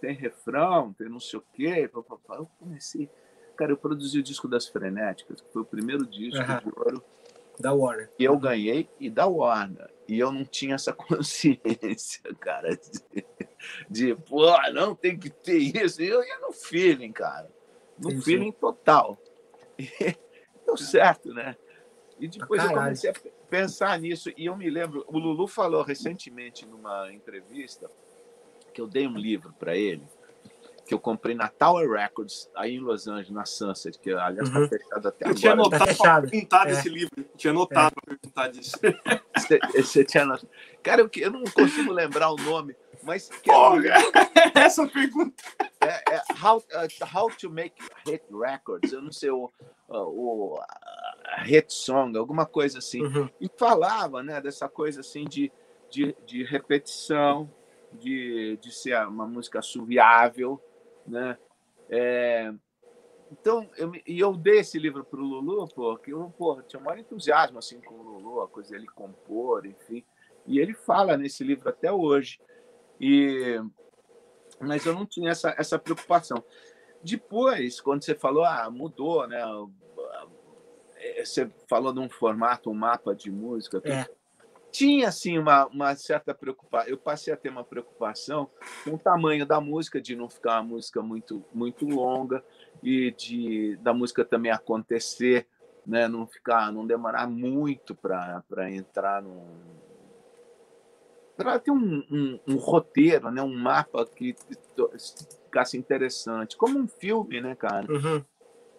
tem 0.00 0.14
refrão, 0.14 0.92
tem 0.92 1.08
não 1.08 1.20
sei 1.20 1.38
o 1.38 1.44
quê. 1.52 1.90
Eu 1.92 2.50
comecei. 2.58 3.10
Cara, 3.56 3.72
eu 3.72 3.76
produzi 3.76 4.18
o 4.18 4.22
disco 4.22 4.46
das 4.46 4.68
Frenéticas, 4.68 5.40
que 5.40 5.52
foi 5.52 5.62
o 5.62 5.64
primeiro 5.64 6.06
disco 6.06 6.38
uhum. 6.38 6.58
de 6.58 6.78
ouro. 6.78 7.04
Da 7.58 7.72
Warner. 7.72 8.10
E 8.18 8.24
eu 8.24 8.38
ganhei 8.38 8.86
e 9.00 9.08
da 9.08 9.26
Warner. 9.26 9.90
E 10.06 10.18
eu 10.18 10.30
não 10.30 10.44
tinha 10.44 10.74
essa 10.74 10.92
consciência, 10.94 12.22
cara, 12.38 12.76
de, 12.76 13.26
de 13.88 14.14
pô, 14.14 14.46
não 14.72 14.94
tem 14.94 15.18
que 15.18 15.30
ter 15.30 15.56
isso. 15.56 16.02
E 16.02 16.06
eu 16.06 16.22
ia 16.22 16.38
no 16.40 16.52
feeling, 16.52 17.12
cara. 17.12 17.50
No 17.98 18.10
sim, 18.10 18.20
feeling 18.20 18.52
sim. 18.52 18.58
total. 18.60 19.18
E 19.78 19.88
deu 20.66 20.76
certo, 20.76 21.32
né? 21.32 21.56
E 22.20 22.28
depois 22.28 22.62
eu 22.62 22.70
comecei 22.70 23.10
a 23.10 23.14
pensar 23.48 23.98
nisso. 23.98 24.30
E 24.36 24.46
eu 24.46 24.56
me 24.56 24.68
lembro, 24.68 25.04
o 25.08 25.18
Lulu 25.18 25.46
falou 25.46 25.82
recentemente 25.82 26.66
numa 26.66 27.12
entrevista 27.12 27.90
que 28.72 28.80
eu 28.80 28.86
dei 28.86 29.06
um 29.06 29.16
livro 29.16 29.54
para 29.58 29.76
ele, 29.76 30.02
que 30.86 30.94
eu 30.94 31.00
comprei 31.00 31.34
na 31.34 31.48
Tower 31.48 31.90
Records, 31.90 32.48
aí 32.54 32.76
em 32.76 32.78
Los 32.78 33.08
Angeles, 33.08 33.30
na 33.30 33.44
Sunset, 33.44 33.98
que 33.98 34.12
aliás 34.12 34.46
está 34.46 34.60
uhum. 34.60 34.68
fechado 34.68 35.08
até 35.08 35.24
eu 35.24 35.28
agora. 35.28 35.40
Tinha 35.40 35.52
anotado 35.52 35.86
tá 35.86 35.94
para 35.96 36.22
perguntar 36.22 36.62
é. 36.62 36.70
desse 36.70 36.88
livro. 36.88 37.10
Eu 37.16 37.24
tinha 37.36 37.50
anotado 37.50 37.94
é. 37.96 38.00
para 38.00 38.16
perguntar 38.16 38.48
disso. 38.48 38.76
Você, 39.36 39.58
você 39.74 40.04
tinha 40.04 40.22
anotado. 40.22 40.48
Cara, 40.82 41.02
eu, 41.02 41.10
eu 41.14 41.30
não 41.30 41.44
consigo 41.44 41.92
lembrar 41.92 42.30
o 42.30 42.36
nome, 42.36 42.74
mas. 43.02 43.30
Oh, 43.48 43.74
essa 44.58 44.86
pergunta. 44.88 45.42
É, 45.80 46.14
é 46.16 46.22
how, 46.42 46.58
uh, 46.58 47.16
how 47.16 47.30
to 47.30 47.50
Make 47.50 47.76
Hit 48.06 48.24
Records. 48.32 48.92
Eu 48.92 49.02
não 49.02 49.12
sei 49.12 49.30
o. 49.30 49.52
Uh, 49.88 49.94
o 49.94 50.58
hit 51.38 51.72
song, 51.72 52.16
alguma 52.16 52.46
coisa 52.46 52.78
assim. 52.78 53.02
Uhum. 53.02 53.28
E 53.40 53.48
falava 53.56 54.22
né, 54.22 54.40
dessa 54.40 54.68
coisa 54.68 55.00
assim 55.00 55.24
de, 55.24 55.52
de, 55.90 56.14
de 56.26 56.44
repetição, 56.44 57.50
de, 57.92 58.56
de 58.58 58.72
ser 58.72 58.96
uma 59.06 59.26
música 59.26 59.58
assoviável. 59.58 60.60
Né? 61.06 61.36
É, 61.88 62.52
então, 63.30 63.68
eu, 63.76 63.92
e 64.06 64.18
eu 64.20 64.36
dei 64.36 64.60
esse 64.60 64.78
livro 64.78 65.04
para 65.04 65.20
o 65.20 65.24
Lulu, 65.24 65.68
porque 65.74 66.12
eu 66.12 66.32
pô, 66.36 66.60
tinha 66.62 66.80
um 66.80 66.84
maior 66.84 66.98
entusiasmo 66.98 67.58
assim, 67.58 67.80
com 67.80 67.94
o 67.94 68.02
Lulu, 68.02 68.42
a 68.42 68.48
coisa 68.48 68.70
dele 68.70 68.86
compor, 68.86 69.66
enfim. 69.66 70.04
E 70.46 70.58
ele 70.58 70.74
fala 70.74 71.16
nesse 71.16 71.42
livro 71.42 71.68
até 71.68 71.90
hoje. 71.90 72.40
E, 73.00 73.60
mas 74.60 74.86
eu 74.86 74.94
não 74.94 75.04
tinha 75.04 75.30
essa, 75.30 75.54
essa 75.58 75.78
preocupação. 75.78 76.42
Depois, 77.02 77.80
quando 77.80 78.04
você 78.04 78.14
falou, 78.14 78.44
ah, 78.44 78.70
mudou, 78.70 79.26
né? 79.26 79.42
É, 81.06 81.24
você 81.24 81.50
falou 81.68 81.92
de 81.92 82.00
um 82.00 82.08
formato, 82.08 82.70
um 82.70 82.74
mapa 82.74 83.14
de 83.14 83.30
música. 83.30 83.80
É. 83.84 84.06
Tinha, 84.70 85.08
assim, 85.08 85.38
uma, 85.38 85.66
uma 85.66 85.94
certa 85.94 86.34
preocupação. 86.34 86.90
Eu 86.90 86.98
passei 86.98 87.32
a 87.32 87.36
ter 87.36 87.48
uma 87.48 87.64
preocupação 87.64 88.50
com 88.84 88.94
o 88.94 88.98
tamanho 88.98 89.46
da 89.46 89.60
música, 89.60 90.00
de 90.00 90.16
não 90.16 90.28
ficar 90.28 90.60
uma 90.60 90.74
música 90.74 91.00
muito, 91.00 91.44
muito 91.54 91.86
longa 91.86 92.44
e 92.82 93.10
de 93.12 93.76
da 93.76 93.94
música 93.94 94.24
também 94.24 94.50
acontecer, 94.50 95.46
né? 95.86 96.08
não 96.08 96.26
ficar, 96.26 96.72
não 96.72 96.86
demorar 96.86 97.26
muito 97.26 97.94
para 97.94 98.70
entrar 98.70 99.22
num, 99.22 99.46
para 101.36 101.58
ter 101.58 101.70
um, 101.70 102.02
um, 102.10 102.40
um, 102.48 102.56
roteiro, 102.56 103.30
né, 103.30 103.42
um 103.42 103.54
mapa 103.54 104.06
que 104.06 104.34
ficasse 105.44 105.76
interessante, 105.76 106.56
como 106.56 106.78
um 106.78 106.88
filme, 106.88 107.40
né, 107.40 107.54
cara? 107.54 107.86
Uhum. 107.92 108.24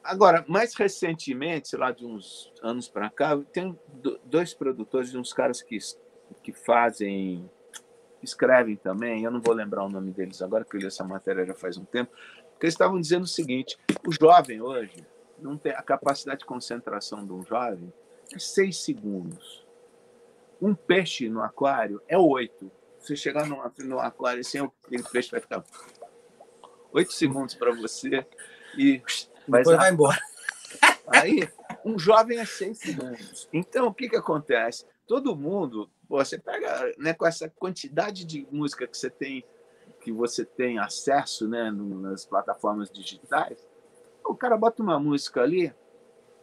Agora, 0.07 0.45
mais 0.47 0.73
recentemente, 0.73 1.67
sei 1.67 1.77
lá, 1.77 1.91
de 1.91 2.05
uns 2.05 2.49
anos 2.63 2.88
para 2.88 3.09
cá, 3.09 3.38
tem 3.51 3.77
dois 4.23 4.53
produtores, 4.53 5.13
uns 5.13 5.34
caras 5.34 5.61
que, 5.61 5.77
que 6.41 6.53
fazem, 6.53 7.49
escrevem 8.23 8.77
também, 8.77 9.25
eu 9.25 9.31
não 9.31 9.41
vou 9.41 9.53
lembrar 9.53 9.84
o 9.84 9.89
nome 9.89 10.11
deles 10.11 10.41
agora, 10.41 10.63
porque 10.63 10.77
eu 10.77 10.81
li 10.81 10.88
essa 10.88 11.03
matéria 11.03 11.45
já 11.45 11.53
faz 11.53 11.77
um 11.77 11.84
tempo, 11.84 12.15
que 12.57 12.65
eles 12.65 12.73
estavam 12.73 13.01
dizendo 13.01 13.23
o 13.23 13.27
seguinte: 13.27 13.77
o 14.07 14.11
jovem 14.13 14.61
hoje 14.61 15.05
não 15.39 15.57
tem 15.57 15.73
a 15.73 15.81
capacidade 15.81 16.39
de 16.39 16.45
concentração 16.45 17.25
de 17.25 17.34
um 17.34 17.43
jovem 17.43 17.91
é 18.34 18.39
seis 18.39 18.77
segundos. 18.77 19.65
Um 20.61 20.73
peixe 20.73 21.29
no 21.29 21.41
aquário 21.41 22.01
é 22.07 22.17
oito. 22.17 22.71
você 22.97 23.15
chegar 23.15 23.45
no, 23.45 23.61
no 23.79 23.99
aquário 23.99 24.39
assim, 24.39 24.59
aquele 24.85 25.03
peixe 25.03 25.31
vai 25.31 25.41
ficar 25.41 25.63
oito 26.93 27.11
segundos 27.11 27.55
para 27.55 27.73
você 27.73 28.25
e 28.77 29.01
vai, 29.48 29.64
vai 29.64 29.91
embora. 29.91 30.19
Aí, 31.07 31.48
um 31.86 31.98
jovem 31.98 32.40
é 32.40 32.45
seis 32.45 32.80
segundos. 32.80 33.48
Então, 33.52 33.88
o 33.88 33.94
que, 33.94 34.10
que 34.10 34.15
acontece? 34.15 34.86
Todo 35.06 35.36
mundo, 35.36 35.90
você 36.07 36.38
pega 36.38 36.94
né, 36.98 37.14
com 37.14 37.26
essa 37.26 37.49
quantidade 37.49 38.26
de 38.26 38.48
música 38.52 38.86
que 38.86 38.98
você 38.98 39.10
tem, 39.10 39.44
que 40.02 40.11
você 40.11 40.44
tem 40.44 40.80
acesso 40.80 41.48
né, 41.48 41.72
nas 41.72 42.26
plataformas 42.26 42.90
digitais, 42.91 43.65
o 44.26 44.36
cara 44.36 44.57
bota 44.57 44.84
uma 44.84 44.99
música 44.99 45.41
ali, 45.41 45.74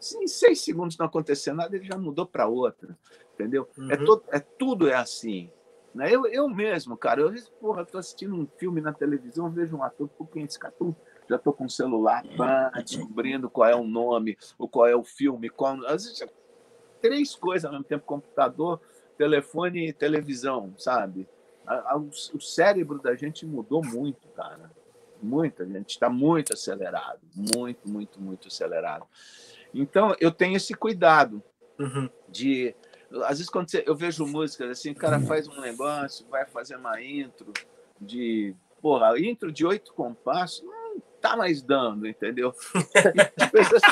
se 0.01 0.19
em 0.19 0.27
seis 0.27 0.61
segundos 0.61 0.97
não 0.97 1.07
acontecer 1.07 1.53
nada, 1.53 1.77
ele 1.77 1.85
já 1.85 1.97
mudou 1.97 2.27
para 2.27 2.47
outra, 2.47 2.97
entendeu? 3.35 3.69
É 3.77 3.81
uhum. 3.81 3.91
É, 3.91 3.97
todo, 3.97 4.25
é 4.31 4.41
tudo 4.41 4.89
é 4.89 4.95
assim. 4.95 5.51
Né? 5.95 6.13
Eu, 6.13 6.27
eu 6.27 6.49
mesmo, 6.49 6.97
cara, 6.97 7.21
eu 7.21 7.33
porra, 7.61 7.83
estou 7.83 7.99
assistindo 7.99 8.35
um 8.35 8.47
filme 8.59 8.81
na 8.81 8.93
televisão, 8.93 9.51
vejo 9.51 9.77
um 9.77 9.83
ator, 9.83 10.09
por 10.09 10.29
quem 10.29 10.45
esse 10.45 10.59
cara, 10.59 10.75
já 11.29 11.37
estou 11.37 11.53
com 11.53 11.65
o 11.65 11.71
celular, 11.71 12.25
pá, 12.37 12.71
descobrindo 12.85 13.49
qual 13.49 13.69
é 13.69 13.75
o 13.75 13.85
nome, 13.85 14.37
o 14.59 14.69
qual 14.69 14.87
é 14.87 14.95
o 14.95 15.05
filme, 15.05 15.49
qual, 15.49 15.85
às 15.87 16.05
vezes 16.05 16.25
três 17.01 17.35
coisas 17.35 17.67
ao 17.67 17.73
mesmo 17.73 17.85
tempo, 17.85 18.07
computador, 18.07 18.81
telefone 19.19 19.89
e 19.89 19.93
televisão, 19.93 20.75
sabe? 20.79 21.29
O 22.33 22.41
cérebro 22.41 22.99
da 23.01 23.15
gente 23.15 23.45
mudou 23.47 23.85
muito, 23.85 24.27
cara. 24.29 24.71
Muito, 25.23 25.63
a 25.63 25.67
gente 25.67 25.91
está 25.91 26.11
muito 26.11 26.53
acelerado, 26.53 27.21
muito, 27.35 27.89
muito, 27.89 28.21
muito 28.21 28.49
acelerado. 28.49 29.07
Então, 29.73 30.15
eu 30.21 30.31
tenho 30.31 30.57
esse 30.57 30.75
cuidado 30.75 31.43
uhum. 31.79 32.09
de. 32.29 32.75
Às 33.23 33.39
vezes, 33.39 33.49
quando 33.49 33.69
eu 33.87 33.95
vejo 33.95 34.27
músicas 34.27 34.71
assim, 34.71 34.91
o 34.91 34.95
cara 34.95 35.21
faz 35.21 35.49
um 35.49 35.61
negócio, 35.61 36.27
vai 36.29 36.47
fazer 36.47 36.77
uma 36.77 37.03
intro 37.03 37.53
de. 38.01 38.55
Porra, 38.83 39.19
intro 39.19 39.51
de 39.51 39.65
oito 39.65 39.95
compassos, 39.95 40.63
não 40.63 40.84
tá 41.25 41.37
mais 41.39 41.63
dando, 41.63 42.07
entendeu? 42.07 42.55
As 43.41 43.51
pessoas, 43.51 43.83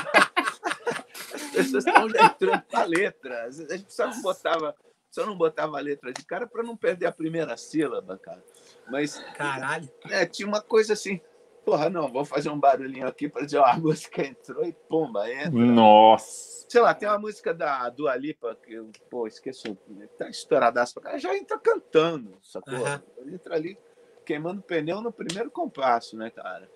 as 1.34 1.42
pessoas 1.50 1.86
estão 1.86 2.10
já 2.10 2.26
entrando 2.26 2.62
a 2.74 2.84
letra. 2.84 3.44
A 3.46 3.50
gente 3.50 3.90
só 3.90 4.06
não 4.06 4.20
botava, 4.20 4.76
só 5.10 5.24
não 5.24 5.34
botava 5.34 5.78
a 5.78 5.80
letra 5.80 6.12
de 6.12 6.22
cara 6.26 6.46
para 6.46 6.62
não 6.62 6.76
perder 6.76 7.06
a 7.06 7.12
primeira 7.12 7.56
sílaba, 7.56 8.18
cara. 8.18 8.44
Mas. 8.90 9.18
Caralho. 9.34 9.88
É, 10.10 10.26
tinha 10.26 10.46
uma 10.46 10.60
coisa 10.60 10.92
assim 10.92 11.22
Porra, 11.64 11.88
não, 11.88 12.08
vou 12.08 12.24
fazer 12.24 12.50
um 12.50 12.58
barulhinho 12.58 13.06
aqui 13.06 13.28
para 13.28 13.44
dizer, 13.44 13.58
ó, 13.58 13.64
a 13.64 13.78
música 13.78 14.26
entrou 14.26 14.64
e 14.64 14.72
pumba, 14.72 15.30
entra. 15.32 15.52
Nossa! 15.52 16.66
Sei 16.68 16.80
lá, 16.80 16.92
tem 16.92 17.08
uma 17.08 17.20
música 17.20 17.54
da 17.54 17.88
Dua 17.88 18.16
Lipa 18.16 18.56
que 18.56 18.72
eu, 18.72 18.90
pô, 19.08 19.28
esqueço, 19.28 19.78
tá 20.18 20.28
estouradaço 20.28 20.94
pra 20.94 21.12
cá, 21.12 21.18
já 21.18 21.36
entra 21.36 21.56
cantando, 21.60 22.36
sacou? 22.42 22.74
Uhum. 22.74 23.32
Entra 23.32 23.54
ali 23.54 23.78
queimando 24.26 24.60
pneu 24.60 25.00
no 25.00 25.12
primeiro 25.12 25.52
compasso, 25.52 26.16
né, 26.16 26.30
cara? 26.30 26.68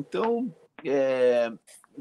Então, 0.00 0.54
é, 0.84 1.52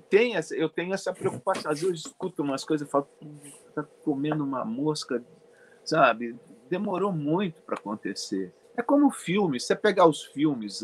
tem 0.09 0.35
essa, 0.35 0.55
eu 0.55 0.69
tenho 0.69 0.93
essa 0.93 1.13
preocupação. 1.13 1.71
Às 1.71 1.81
vezes 1.81 2.05
eu 2.05 2.11
escuto 2.11 2.41
umas 2.41 2.63
coisas 2.63 2.87
e 2.87 2.91
falo, 2.91 3.07
tá 3.75 3.83
comendo 4.03 4.43
uma 4.43 4.63
mosca, 4.63 5.23
sabe? 5.83 6.37
Demorou 6.69 7.11
muito 7.11 7.61
para 7.61 7.75
acontecer. 7.75 8.53
É 8.77 8.81
como 8.81 9.11
filme. 9.11 9.59
Você 9.59 9.75
pegar 9.75 10.05
os 10.07 10.23
filmes 10.25 10.83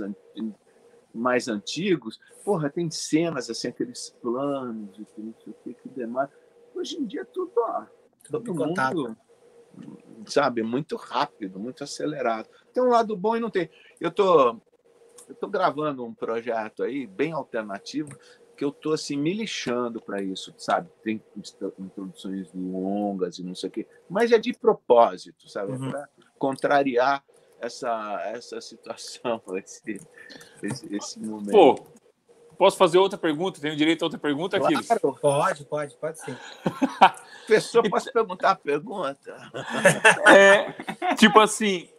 mais 1.14 1.48
antigos, 1.48 2.20
porra, 2.44 2.70
tem 2.70 2.92
cenas 2.92 3.50
assim, 3.50 3.70
aqueles 3.70 4.10
planos 4.22 4.98
que 5.16 5.22
não 5.22 5.34
sei 5.44 5.54
o 5.54 5.56
que, 5.64 5.74
que 5.74 5.90
demora. 5.90 6.30
Hoje 6.76 6.98
em 6.98 7.06
dia 7.06 7.22
é 7.22 7.26
tudo, 7.26 7.54
ó, 7.58 7.86
todo 8.30 8.54
mundo, 8.54 9.16
sabe, 10.28 10.62
muito 10.62 10.98
rápido, 10.98 11.58
muito 11.58 11.86
acelerado. 11.86 12.50
Tem 12.74 12.84
um 12.84 12.90
lado 12.90 13.16
bom 13.16 13.38
e 13.38 13.40
não 13.40 13.50
tem. 13.50 13.70
Eu 14.02 14.12
tô, 14.12 14.60
eu 15.28 15.36
tô 15.36 15.48
gravando 15.48 16.06
um 16.06 16.14
projeto 16.14 16.84
aí 16.84 17.08
bem 17.08 17.32
alternativo 17.32 18.10
que 18.56 18.64
eu 18.64 18.72
tô 18.72 18.94
assim 18.94 19.18
me 19.18 19.34
lixando 19.34 20.02
para 20.02 20.22
isso, 20.22 20.54
sabe? 20.58 20.90
Tem 21.04 21.22
introduções 21.78 22.50
longas 22.54 23.38
e 23.38 23.44
não 23.44 23.54
sei 23.54 23.70
o 23.70 23.72
quê, 23.72 23.88
mas 24.10 24.32
é 24.32 24.38
de 24.38 24.54
propósito, 24.54 25.50
sabe? 25.50 25.74
Uhum. 25.74 25.92
Para 25.92 26.10
contrariar 26.40 27.24
essa, 27.60 28.22
essa 28.34 28.62
situação, 28.62 29.42
esse, 29.58 30.00
esse, 30.64 30.96
esse 30.96 31.20
momento. 31.20 31.52
Pô, 31.52 31.76
posso 32.58 32.78
fazer 32.78 32.98
outra 32.98 33.18
pergunta? 33.18 33.60
Tenho 33.60 33.76
direito 33.76 34.04
a 34.04 34.06
outra 34.06 34.20
pergunta, 34.20 34.58
aqui? 34.58 34.74
Claro, 34.74 35.18
pode, 35.22 35.66
pode, 35.66 35.98
pode 35.98 36.20
sim. 36.22 36.36
Pessoa, 37.48 37.88
posso 37.90 38.12
perguntar 38.12 38.52
a 38.52 38.56
pergunta? 38.56 39.36
É, 40.28 41.16
tipo 41.16 41.40
assim, 41.40 41.90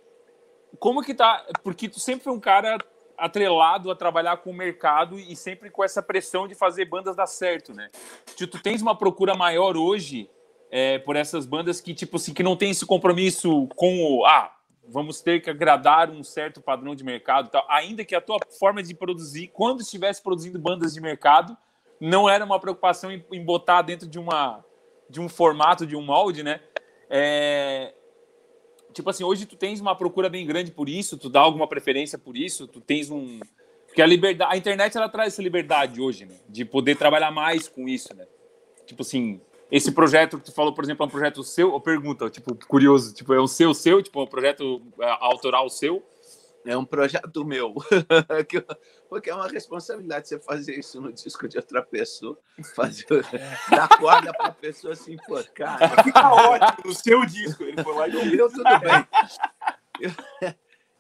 como 0.79 1.03
que 1.03 1.15
tá? 1.15 1.47
Porque 1.63 1.89
tu 1.89 2.01
sempre 2.01 2.25
foi 2.25 2.33
um 2.33 2.41
cara 2.41 2.79
atrelado 3.19 3.91
a 3.91 3.97
trabalhar 3.97 4.39
com 4.39 4.51
o 4.51 4.55
mercado 4.55 5.19
e 5.19 5.35
sempre 5.37 5.71
com 5.71 5.83
essa 5.83 6.03
pressão 6.03 6.47
de 6.47 6.55
fazer 6.55 6.85
bandas 6.85 7.17
dar 7.17 7.27
certo, 7.27 7.73
né? 7.75 7.91
Tipo, 8.35 8.53
tu 8.57 8.63
tens 8.63 8.83
uma 8.83 8.97
procura 8.97 9.35
maior 9.35 9.77
hoje 9.77 10.31
é, 10.71 10.99
por 10.99 11.17
essas 11.17 11.47
bandas 11.47 11.81
que, 11.81 11.95
tipo 11.95 12.17
assim, 12.17 12.35
que 12.35 12.43
não 12.43 12.57
tem 12.57 12.71
esse 12.71 12.85
compromisso 12.85 13.69
com 13.77 14.03
o. 14.03 14.27
Ah, 14.27 14.53
vamos 14.89 15.21
ter 15.21 15.41
que 15.41 15.51
agradar 15.51 16.11
um 16.11 16.23
certo 16.23 16.61
padrão 16.61 16.95
de 16.95 17.05
mercado, 17.05 17.51
tal. 17.51 17.65
ainda 17.69 18.05
que 18.05 18.15
a 18.15 18.21
tua 18.21 18.39
forma 18.59 18.83
de 18.83 18.95
produzir, 18.95 19.49
quando 19.49 19.81
estivesse 19.81 20.23
produzindo 20.23 20.59
bandas 20.59 20.95
de 20.95 21.01
mercado, 21.01 21.57
não 22.01 22.29
era 22.29 22.45
uma 22.45 22.61
preocupação 22.61 23.11
em, 23.11 23.25
em 23.33 23.45
botar 23.45 23.83
dentro 23.83 24.09
de 24.09 24.19
uma 24.19 24.65
de 25.09 25.21
um 25.21 25.29
formato, 25.29 25.87
de 25.87 25.95
um 25.95 26.03
molde, 26.03 26.43
né? 26.43 26.61
É... 27.09 27.95
Tipo 28.97 29.11
assim, 29.11 29.25
hoje 29.25 29.45
tu 29.45 29.57
tens 29.57 29.79
uma 29.79 29.95
procura 29.95 30.31
bem 30.31 30.47
grande 30.47 30.71
por 30.71 30.89
isso, 30.89 31.19
tu 31.19 31.29
dá 31.29 31.41
alguma 31.41 31.69
preferência 31.69 32.17
por 32.17 32.35
isso, 32.35 32.67
tu 32.67 32.81
tens 32.81 33.11
um 33.11 33.39
porque 33.87 34.01
a 34.01 34.07
liberdade, 34.07 34.55
a 34.55 34.57
internet 34.57 34.97
ela 34.97 35.07
traz 35.07 35.35
essa 35.35 35.43
liberdade 35.43 36.01
hoje, 36.01 36.25
né? 36.25 36.35
De 36.49 36.65
poder 36.65 36.97
trabalhar 36.97 37.31
mais 37.31 37.69
com 37.69 37.87
isso, 37.87 38.15
né? 38.15 38.27
Tipo 38.87 39.03
assim, 39.03 39.39
esse 39.71 39.93
projeto 39.93 40.39
que 40.39 40.47
tu 40.47 40.53
falou, 40.53 40.73
por 40.73 40.83
exemplo, 40.83 41.05
é 41.05 41.07
um 41.07 41.11
projeto 41.11 41.43
seu? 41.43 41.73
Ou 41.73 41.81
pergunta, 41.81 42.31
tipo, 42.31 42.55
curioso, 42.67 43.13
tipo, 43.13 43.35
é 43.35 43.41
um 43.41 43.47
seu, 43.47 43.75
seu? 43.75 44.03
Tipo, 44.03 44.21
é 44.21 44.23
um 44.23 44.27
projeto 44.27 44.81
é, 44.99 45.17
autoral 45.21 45.69
seu? 45.69 46.03
É 46.67 46.77
um 46.77 46.85
projeto 46.85 47.45
meu. 47.45 47.75
Porque 49.09 49.31
é 49.31 49.35
uma 49.35 49.49
responsabilidade 49.49 50.29
você 50.29 50.39
fazer 50.41 50.79
isso 50.79 51.01
no 51.01 51.13
disco 51.13 51.47
de 51.49 51.57
outra 51.57 51.81
pessoa, 51.83 52.37
fazer, 52.75 53.07
dar 53.71 53.89
corda 53.89 54.33
para 54.35 54.47
a 54.49 54.53
pessoa 54.53 54.93
assim, 54.93 55.17
pô, 55.27 55.43
cara. 55.55 56.03
Fica 56.03 56.29
ótimo 56.33 56.83
no 56.87 56.95
seu 56.95 57.25
disco. 57.25 57.63
Ele 57.63 57.83
foi 57.83 57.95
lá 57.95 58.09
e 58.09 58.37
eu, 58.37 58.51
tudo 58.51 58.65
bem. 58.81 59.07
Eu, 60.01 60.13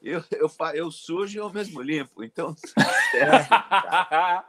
eu, 0.02 0.24
eu, 0.30 0.50
eu 0.74 0.90
sujo 0.90 1.36
e 1.36 1.40
eu 1.40 1.52
mesmo 1.52 1.82
limpo, 1.82 2.22
então. 2.22 2.54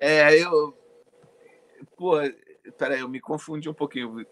É, 0.00 0.34
é 0.34 0.42
eu. 0.42 0.76
Pô, 1.96 2.16
Peraí, 2.78 3.00
eu 3.00 3.08
me 3.08 3.20
confundi 3.20 3.68
um 3.68 3.74
pouquinho. 3.74 4.26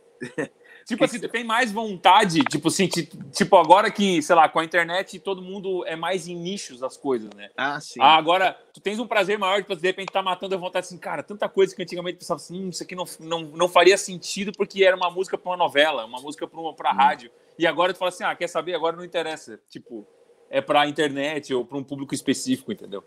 Tipo 0.91 1.05
assim, 1.05 1.21
tu 1.21 1.29
tem 1.29 1.45
mais 1.45 1.71
vontade, 1.71 2.43
tipo 2.43 2.67
assim, 2.67 2.89
tipo 2.89 3.57
agora 3.57 3.93
que, 3.93 4.21
sei 4.21 4.35
lá, 4.35 4.49
com 4.49 4.59
a 4.59 4.65
internet 4.65 5.21
todo 5.21 5.41
mundo 5.41 5.87
é 5.87 5.95
mais 5.95 6.27
em 6.27 6.35
nichos 6.35 6.81
das 6.81 6.97
coisas, 6.97 7.31
né? 7.31 7.49
Ah, 7.57 7.81
sim. 7.81 8.01
Ah, 8.01 8.17
agora, 8.17 8.59
tu 8.75 8.81
tens 8.81 8.99
um 8.99 9.07
prazer 9.07 9.39
maior 9.39 9.63
de, 9.63 9.77
de 9.77 9.87
repente, 9.87 10.13
tá 10.13 10.21
matando 10.21 10.57
a 10.57 10.59
vontade 10.59 10.87
assim, 10.87 10.99
cara, 10.99 11.23
tanta 11.23 11.49
coisa 11.49 11.77
que 11.77 11.81
antigamente 11.81 12.19
pensava 12.19 12.41
assim, 12.41 12.65
hum, 12.65 12.71
isso 12.71 12.83
aqui 12.83 12.97
não, 12.97 13.05
não, 13.21 13.43
não 13.43 13.69
faria 13.69 13.97
sentido 13.97 14.51
porque 14.57 14.83
era 14.83 14.97
uma 14.97 15.11
música 15.11 15.39
pra 15.39 15.51
uma 15.53 15.57
novela, 15.57 16.05
uma 16.05 16.21
música 16.21 16.45
pra, 16.49 16.61
uma, 16.61 16.75
pra 16.75 16.93
hum. 16.93 16.97
rádio. 16.97 17.31
E 17.57 17.69
agora 17.69 17.93
tu 17.93 17.99
fala 17.99 18.09
assim, 18.09 18.25
ah, 18.25 18.35
quer 18.35 18.49
saber? 18.49 18.75
Agora 18.75 18.97
não 18.97 19.05
interessa. 19.05 19.61
Tipo, 19.69 20.05
é 20.49 20.61
pra 20.61 20.89
internet 20.89 21.55
ou 21.55 21.65
pra 21.65 21.79
um 21.79 21.85
público 21.85 22.15
específico, 22.15 22.73
entendeu? 22.73 23.05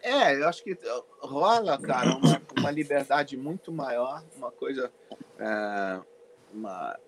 É, 0.00 0.36
eu 0.36 0.48
acho 0.48 0.62
que 0.62 0.76
rola, 1.20 1.80
cara, 1.80 2.16
uma, 2.16 2.42
uma 2.58 2.70
liberdade 2.70 3.36
muito 3.36 3.72
maior, 3.72 4.22
uma 4.36 4.52
coisa. 4.52 4.92
É, 5.38 6.00
uma, 6.52 6.98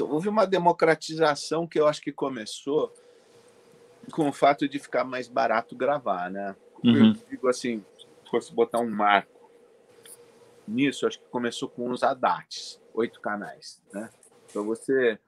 houve 0.00 0.28
uma 0.28 0.46
democratização 0.46 1.66
que 1.66 1.78
eu 1.78 1.86
acho 1.86 2.00
que 2.00 2.12
começou 2.12 2.92
com 4.12 4.28
o 4.28 4.32
fato 4.32 4.68
de 4.68 4.78
ficar 4.78 5.04
mais 5.04 5.28
barato 5.28 5.76
gravar, 5.76 6.30
né? 6.30 6.56
Uhum. 6.84 7.08
Eu 7.08 7.12
digo 7.30 7.48
assim, 7.48 7.84
se 7.96 8.30
fosse 8.30 8.52
botar 8.52 8.80
um 8.80 8.90
marco 8.90 9.50
nisso, 10.66 11.06
acho 11.06 11.18
que 11.18 11.26
começou 11.26 11.68
com 11.68 11.90
os 11.90 12.02
ADATs, 12.02 12.80
oito 12.94 13.20
canais, 13.20 13.82
né? 13.92 14.10
Para 14.52 14.62
você 14.62 15.18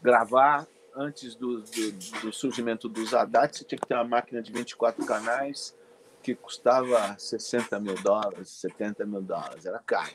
gravar 0.00 0.66
antes 0.94 1.34
do, 1.34 1.62
do, 1.62 1.92
do 2.22 2.32
surgimento 2.32 2.88
dos 2.88 3.14
ADATs, 3.14 3.58
você 3.58 3.64
tinha 3.64 3.78
que 3.78 3.86
ter 3.86 3.94
uma 3.94 4.04
máquina 4.04 4.42
de 4.42 4.52
24 4.52 5.04
canais 5.04 5.76
que 6.22 6.34
custava 6.34 7.16
60 7.18 7.80
mil 7.80 7.94
dólares, 7.96 8.48
70 8.48 9.04
mil 9.04 9.20
dólares, 9.20 9.66
era 9.66 9.80
caro. 9.80 10.12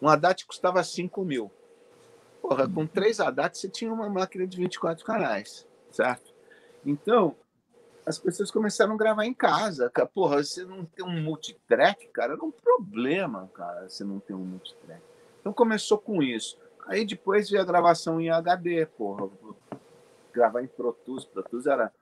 Um 0.00 0.08
Haddad 0.08 0.46
custava 0.46 0.82
5 0.82 1.24
mil. 1.24 1.50
Porra, 2.40 2.68
com 2.68 2.86
três 2.86 3.20
Haddad 3.20 3.56
você 3.56 3.68
tinha 3.68 3.92
uma 3.92 4.08
máquina 4.08 4.46
de 4.46 4.56
24 4.56 5.04
canais, 5.04 5.66
certo? 5.90 6.32
Então, 6.84 7.36
as 8.08 8.18
pessoas 8.18 8.50
começaram 8.50 8.94
a 8.94 8.96
gravar 8.96 9.26
em 9.26 9.34
casa. 9.34 9.92
Porra, 10.14 10.42
você 10.42 10.64
não 10.64 10.84
tem 10.84 11.04
um 11.04 11.22
multitrack, 11.22 12.08
cara, 12.08 12.32
era 12.32 12.44
um 12.44 12.50
problema, 12.50 13.50
cara, 13.52 13.88
você 13.88 14.02
não 14.02 14.18
tem 14.18 14.34
um 14.34 14.44
multitrack. 14.44 15.02
Então 15.40 15.52
começou 15.52 15.98
com 15.98 16.22
isso. 16.22 16.58
Aí 16.86 17.04
depois 17.04 17.50
veio 17.50 17.62
a 17.62 17.66
gravação 17.66 18.18
em 18.18 18.30
HD, 18.30 18.86
porra. 18.86 19.28
gravar 20.32 20.62
em 20.62 20.66
Pro 20.66 20.92
Tools. 20.92 21.26
Pro 21.26 21.42
Tools 21.42 21.66
era 21.66 21.92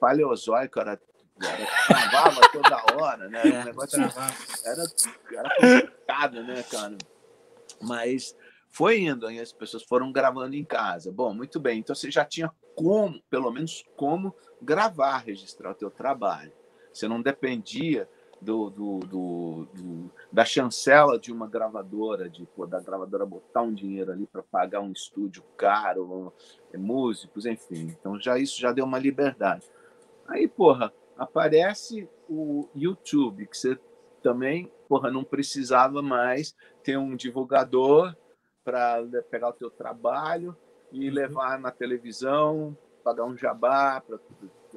paleozoico, 0.00 0.80
era, 0.80 0.98
era 1.42 1.66
travava 1.86 2.40
toda 2.50 2.94
hora, 2.94 3.28
né? 3.28 3.42
É, 3.44 3.60
o 3.60 3.64
negócio 3.64 4.00
era, 4.00 4.12
era 4.64 4.84
complicado, 5.82 6.42
né, 6.42 6.62
cara? 6.62 6.96
Mas 7.82 8.34
foi 8.78 9.00
indo, 9.00 9.28
e 9.28 9.40
as 9.40 9.52
pessoas 9.52 9.82
foram 9.82 10.12
gravando 10.12 10.54
em 10.54 10.64
casa. 10.64 11.10
Bom, 11.10 11.34
muito 11.34 11.58
bem. 11.58 11.80
Então 11.80 11.96
você 11.96 12.12
já 12.12 12.24
tinha 12.24 12.48
como, 12.76 13.20
pelo 13.28 13.50
menos 13.50 13.84
como 13.96 14.32
gravar, 14.62 15.18
registrar 15.18 15.72
o 15.72 15.74
teu 15.74 15.90
trabalho. 15.90 16.52
Você 16.92 17.08
não 17.08 17.20
dependia 17.20 18.08
do, 18.40 18.70
do, 18.70 19.00
do, 19.00 19.68
do, 19.74 20.10
da 20.30 20.44
chancela 20.44 21.18
de 21.18 21.32
uma 21.32 21.48
gravadora, 21.48 22.30
de 22.30 22.46
pô, 22.46 22.68
da 22.68 22.78
gravadora 22.78 23.26
botar 23.26 23.62
um 23.62 23.74
dinheiro 23.74 24.12
ali 24.12 24.28
para 24.28 24.44
pagar 24.44 24.78
um 24.78 24.92
estúdio 24.92 25.42
caro, 25.56 26.32
músicos, 26.72 27.46
enfim. 27.46 27.96
Então 27.98 28.16
já 28.20 28.38
isso 28.38 28.60
já 28.60 28.70
deu 28.70 28.84
uma 28.84 29.00
liberdade. 29.00 29.66
Aí, 30.28 30.46
porra, 30.46 30.92
aparece 31.16 32.08
o 32.30 32.68
YouTube, 32.76 33.44
que 33.48 33.58
você 33.58 33.76
também, 34.22 34.70
porra, 34.88 35.10
não 35.10 35.24
precisava 35.24 36.00
mais 36.00 36.54
ter 36.84 36.96
um 36.96 37.16
divulgador 37.16 38.14
para 38.68 39.02
pegar 39.30 39.48
o 39.48 39.52
teu 39.54 39.70
trabalho 39.70 40.54
e 40.92 41.08
uhum. 41.08 41.14
levar 41.14 41.58
na 41.58 41.70
televisão, 41.70 42.76
pagar 43.02 43.24
um 43.24 43.34
jabá 43.34 44.02
para 44.02 44.18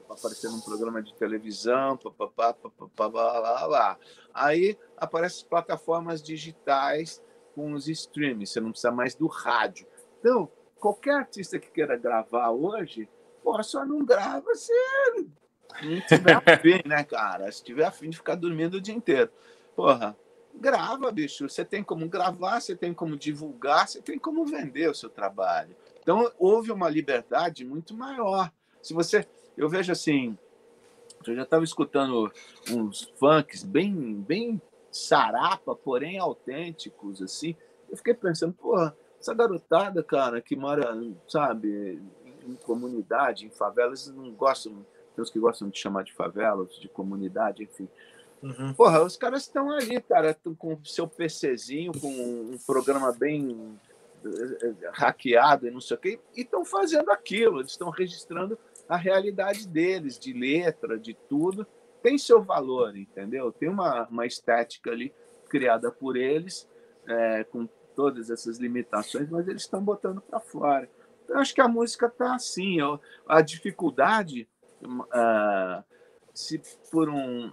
aparecer 0.09 0.49
num 0.49 0.61
programa 0.61 1.03
de 1.03 1.13
televisão, 1.15 1.97
papapá, 1.97 2.53
papapá, 2.53 3.07
lá, 3.07 3.65
lá. 3.65 3.97
Aí 4.33 4.77
aparecem 4.95 5.45
plataformas 5.45 6.23
digitais 6.23 7.21
com 7.53 7.73
os 7.73 7.89
streams, 7.89 8.49
você 8.49 8.61
não 8.61 8.71
precisa 8.71 8.93
mais 8.93 9.13
do 9.13 9.27
rádio. 9.27 9.85
Então, 10.21 10.49
qualquer 10.79 11.15
artista 11.15 11.59
que 11.59 11.69
queira 11.69 11.97
gravar 11.97 12.49
hoje, 12.51 13.09
pô, 13.43 13.61
só 13.61 13.85
não 13.85 14.05
grava 14.05 14.55
se 14.55 14.71
não 15.83 15.99
tiver 16.07 16.41
afim, 16.47 16.81
né, 16.87 17.03
cara? 17.03 17.51
Se 17.51 17.61
tiver 17.61 17.83
afim 17.83 18.09
de 18.09 18.15
ficar 18.15 18.35
dormindo 18.35 18.75
o 18.75 18.81
dia 18.81 18.95
inteiro. 18.95 19.29
Porra, 19.75 20.15
grava, 20.55 21.11
bicho. 21.11 21.47
Você 21.47 21.63
tem 21.63 21.83
como 21.83 22.07
gravar, 22.07 22.59
você 22.59 22.75
tem 22.75 22.93
como 22.93 23.17
divulgar, 23.17 23.87
você 23.87 24.01
tem 24.01 24.17
como 24.17 24.45
vender 24.45 24.89
o 24.89 24.95
seu 24.95 25.09
trabalho. 25.09 25.75
Então, 26.01 26.31
houve 26.37 26.71
uma 26.71 26.89
liberdade 26.89 27.65
muito 27.65 27.93
maior. 27.93 28.51
Se 28.81 28.93
você 28.93 29.27
eu 29.57 29.69
vejo 29.69 29.91
assim, 29.91 30.37
eu 31.27 31.35
já 31.35 31.43
estava 31.43 31.63
escutando 31.63 32.31
uns 32.71 33.03
funks 33.19 33.63
bem, 33.63 34.15
bem 34.15 34.61
sarapa, 34.91 35.75
porém 35.75 36.17
autênticos, 36.17 37.21
assim. 37.21 37.55
Eu 37.89 37.97
fiquei 37.97 38.13
pensando, 38.13 38.53
porra, 38.53 38.95
essa 39.19 39.33
garotada, 39.33 40.03
cara, 40.03 40.41
que 40.41 40.55
mora, 40.55 40.97
sabe, 41.27 42.01
em 42.43 42.55
comunidade, 42.55 43.45
em 43.45 43.51
favelas, 43.51 44.07
não 44.07 44.31
gostam, 44.31 44.85
tem 45.15 45.21
os 45.21 45.29
que 45.29 45.39
gostam 45.39 45.69
de 45.69 45.77
chamar 45.77 46.03
de 46.03 46.13
favelas, 46.13 46.75
de 46.79 46.89
comunidade, 46.89 47.63
enfim. 47.63 47.87
Uhum. 48.41 48.73
Porra, 48.73 49.03
os 49.03 49.15
caras 49.15 49.43
estão 49.43 49.71
ali, 49.71 50.01
cara, 50.01 50.35
com 50.57 50.83
seu 50.83 51.07
PCzinho, 51.07 51.91
com 51.99 52.07
um 52.09 52.57
programa 52.65 53.11
bem 53.11 53.77
eh, 54.25 54.57
eh, 54.63 54.89
hackeado 54.93 55.67
e 55.67 55.71
não 55.71 55.79
sei 55.79 55.95
o 55.95 55.99
quê, 55.99 56.19
e 56.35 56.41
estão 56.41 56.65
fazendo 56.65 57.11
aquilo, 57.11 57.61
estão 57.61 57.89
registrando 57.89 58.57
a 58.89 58.97
realidade 58.97 59.67
deles, 59.67 60.17
de 60.17 60.33
letra, 60.33 60.97
de 60.97 61.13
tudo, 61.13 61.67
tem 62.01 62.17
seu 62.17 62.41
valor, 62.41 62.97
entendeu? 62.97 63.51
Tem 63.51 63.69
uma, 63.69 64.07
uma 64.07 64.25
estética 64.25 64.91
ali 64.91 65.13
criada 65.47 65.91
por 65.91 66.17
eles, 66.17 66.67
é, 67.07 67.43
com 67.43 67.67
todas 67.95 68.29
essas 68.29 68.57
limitações, 68.57 69.29
mas 69.29 69.47
eles 69.47 69.61
estão 69.61 69.83
botando 69.83 70.21
para 70.21 70.39
fora. 70.39 70.89
Então, 71.23 71.37
acho 71.39 71.53
que 71.53 71.61
a 71.61 71.67
música 71.67 72.07
está 72.07 72.35
assim. 72.35 72.77
a 73.27 73.41
dificuldade, 73.41 74.47
uh, 74.83 75.83
se 76.33 76.61
por 76.91 77.09
um, 77.09 77.51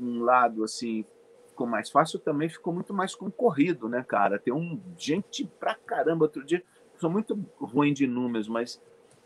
um 0.00 0.22
lado 0.22 0.64
assim 0.64 1.04
ficou 1.48 1.66
mais 1.66 1.90
fácil, 1.90 2.18
também 2.18 2.48
ficou 2.48 2.72
muito 2.72 2.94
mais 2.94 3.14
concorrido, 3.14 3.88
né, 3.88 4.02
cara? 4.02 4.38
Tem 4.38 4.52
um 4.52 4.80
gente 4.96 5.46
pra 5.58 5.74
caramba. 5.74 6.24
Outro 6.24 6.44
dia, 6.44 6.64
sou 6.98 7.10
muito 7.10 7.38
ruim 7.58 7.92
de 7.92 8.06
números, 8.06 8.48
mas 8.48 8.80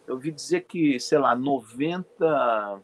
eu 0.07 0.15
ouvi 0.15 0.33
dizer 0.33 0.63
que, 0.63 0.99
sei 0.99 1.19
lá, 1.19 1.37
90. 1.37 2.77
Uh, 2.77 2.83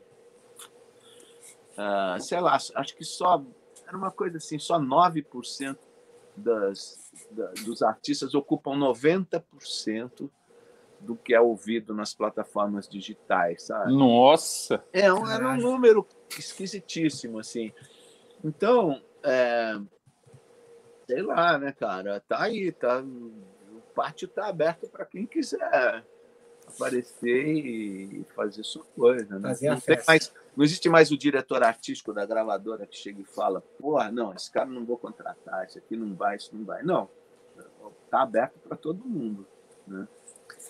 ah, 1.77 2.17
sei 2.21 2.41
lá, 2.41 2.55
acho 2.55 2.97
que 2.97 3.05
só. 3.05 3.43
Era 3.87 3.97
uma 3.97 4.13
coisa 4.13 4.37
assim, 4.37 4.59
só 4.59 4.79
9% 4.79 5.77
das, 6.37 7.11
da, 7.33 7.51
dos 7.65 7.83
artistas 7.83 8.35
ocupam 8.35 8.77
90% 8.79 10.31
do 11.01 11.17
que 11.17 11.35
é 11.35 11.41
ouvido 11.41 11.95
nas 11.95 12.15
plataformas 12.15 12.89
digitais, 12.89 13.65
sabe? 13.65 13.93
Nossa! 13.93 14.85
É, 14.93 15.13
um, 15.13 15.29
era 15.29 15.49
um 15.49 15.57
número 15.57 16.07
esquisitíssimo, 16.39 17.39
assim. 17.39 17.73
Então, 18.45 19.03
é, 19.23 19.79
sei 21.07 21.23
lá, 21.23 21.59
né, 21.59 21.73
cara? 21.73 22.21
Tá 22.21 22.43
aí, 22.43 22.71
tá, 22.71 23.03
o 23.03 23.81
pátio 23.95 24.29
tá 24.29 24.47
aberto 24.47 24.89
para 24.89 25.05
quem 25.05 25.27
quiser 25.27 26.05
aparecer 26.69 27.47
e 27.47 28.25
fazer 28.35 28.63
sua 28.65 28.85
coisa. 28.97 29.39
Né? 29.39 29.49
Fazer 29.49 29.71
não, 29.71 29.83
mais, 30.07 30.33
não 30.57 30.65
existe 30.65 30.89
mais 30.89 31.11
o 31.11 31.19
diretor 31.19 31.63
artístico 31.63 32.13
da 32.13 32.25
gravadora 32.25 32.87
que 32.87 32.97
chega 32.97 33.21
e 33.21 33.25
fala: 33.25 33.61
porra, 33.79 34.11
não, 34.11 34.33
esse 34.33 34.51
cara 34.51 34.67
não 34.67 34.85
vou 34.85 34.97
contratar, 34.97 35.65
esse 35.65 35.79
aqui 35.79 35.97
não 35.97 36.15
vai, 36.15 36.37
isso 36.37 36.55
não 36.55 36.65
vai. 36.65 36.83
Não, 36.83 37.09
está 38.05 38.23
aberto 38.23 38.59
para 38.61 38.77
todo 38.77 39.05
mundo. 39.05 39.47
Né? 39.87 40.07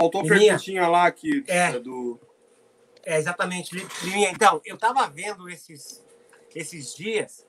Faltou 0.01 0.22
a 0.22 0.24
perguntinha 0.24 0.89
lá 0.89 1.10
que 1.10 1.44
é, 1.47 1.78
do. 1.78 2.18
É, 3.05 3.18
exatamente, 3.18 3.77
Liminha. 4.02 4.31
Então, 4.31 4.59
eu 4.64 4.77
estava 4.77 5.06
vendo 5.06 5.47
esses, 5.47 6.02
esses 6.55 6.94
dias 6.94 7.47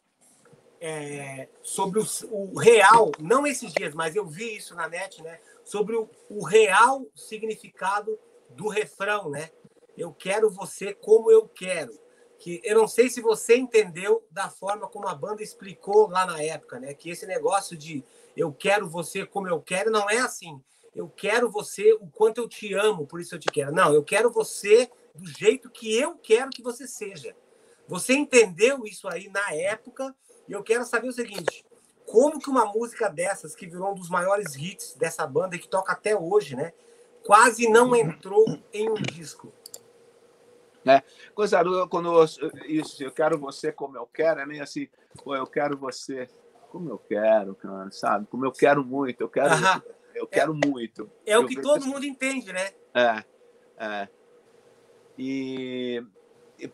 é, 0.82 1.48
sobre 1.64 2.02
o, 2.02 2.06
o, 2.30 2.60
real, 2.60 3.10
não 3.20 3.48
esses 3.48 3.72
dias, 3.72 3.94
mas 3.94 4.18
eu 4.18 4.26
vi 4.26 4.58
isso 4.58 4.76
na 4.76 4.90
net, 4.90 5.24
né? 5.24 5.40
Sobre 5.64 5.96
o, 5.96 6.10
o 6.30 6.44
real 6.44 7.06
significado 7.16 8.20
do 8.50 8.68
refrão, 8.68 9.30
né? 9.30 9.50
Eu 9.98 10.12
quero 10.12 10.50
você 10.50 10.94
como 10.94 11.32
eu 11.32 11.48
quero. 11.48 11.98
Que 12.38 12.60
eu 12.66 12.76
não 12.76 12.88
sei 12.88 13.10
se 13.10 13.22
você 13.22 13.56
entendeu 13.56 14.28
da 14.30 14.50
forma 14.50 14.90
como 14.90 15.08
a 15.08 15.16
banda 15.16 15.42
explicou 15.42 16.10
lá 16.10 16.26
na 16.26 16.44
época, 16.44 16.82
né? 16.82 16.94
Que 16.94 17.12
esse 17.12 17.26
negócio 17.26 17.78
de 17.78 18.04
eu 18.36 18.52
quero 18.52 18.90
você 18.90 19.26
como 19.26 19.48
eu 19.48 19.62
quero 19.62 19.90
não 19.90 20.10
é 20.10 20.18
assim. 20.18 20.62
Eu 20.96 21.10
quero 21.10 21.50
você 21.50 21.94
o 21.94 22.08
quanto 22.08 22.40
eu 22.40 22.48
te 22.48 22.74
amo, 22.74 23.08
por 23.08 23.22
isso 23.22 23.36
eu 23.36 23.40
te 23.40 23.50
quero. 23.50 23.72
Não, 23.72 23.94
eu 23.94 24.04
quero 24.04 24.30
você 24.32 24.90
do 25.16 25.26
jeito 25.26 25.70
que 25.70 25.98
eu 25.98 26.16
quero 26.18 26.50
que 26.50 26.62
você 26.62 26.88
seja. 26.88 27.36
Você 27.88 28.14
entendeu 28.14 28.86
isso 28.86 29.08
aí 29.08 29.30
na 29.30 29.54
época? 29.54 30.16
E 30.48 30.52
eu 30.52 30.64
quero 30.64 30.86
saber 30.86 31.08
o 31.08 31.14
seguinte: 31.14 31.66
como 32.06 32.40
que 32.40 32.50
uma 32.50 32.66
música 32.66 33.10
dessas, 33.10 33.56
que 33.56 33.68
virou 33.68 33.92
um 33.92 33.96
dos 33.96 34.10
maiores 34.10 34.56
hits 34.56 34.96
dessa 34.96 35.26
banda 35.26 35.56
e 35.56 35.60
que 35.60 35.68
toca 35.68 35.94
até 35.94 36.16
hoje, 36.16 36.56
né? 36.56 36.74
quase 37.24 37.70
não 37.70 37.96
entrou 37.96 38.46
em 38.74 38.90
um 38.90 38.96
disco. 38.96 39.52
É, 40.86 41.04
coisa 41.36 41.64
quando 41.90 42.12
eu, 42.12 42.26
isso, 42.66 43.04
eu 43.04 43.12
quero 43.12 43.38
você 43.38 43.72
como 43.72 43.98
eu 43.98 44.08
quero, 44.08 44.40
é 44.40 44.46
meio 44.46 44.64
assim, 44.64 44.90
pô, 45.24 45.36
eu 45.36 45.46
quero 45.46 45.78
você 45.78 46.28
como 46.70 46.90
eu 46.90 46.98
quero, 46.98 47.54
cara, 47.54 47.92
sabe? 47.92 48.26
Como 48.28 48.46
eu 48.46 48.52
quero 48.52 48.84
muito, 48.84 49.22
eu 49.22 49.30
quero. 49.30 49.50
Eu 50.22 50.28
quero 50.28 50.54
é, 50.54 50.68
muito. 50.68 51.12
É 51.26 51.38
o 51.38 51.46
que 51.46 51.60
todo 51.60 51.80
assim, 51.80 51.90
mundo 51.90 52.06
entende, 52.06 52.54
né? 52.54 52.70
É, 52.94 53.24
é. 53.78 54.08
E, 55.18 56.04
e 56.58 56.68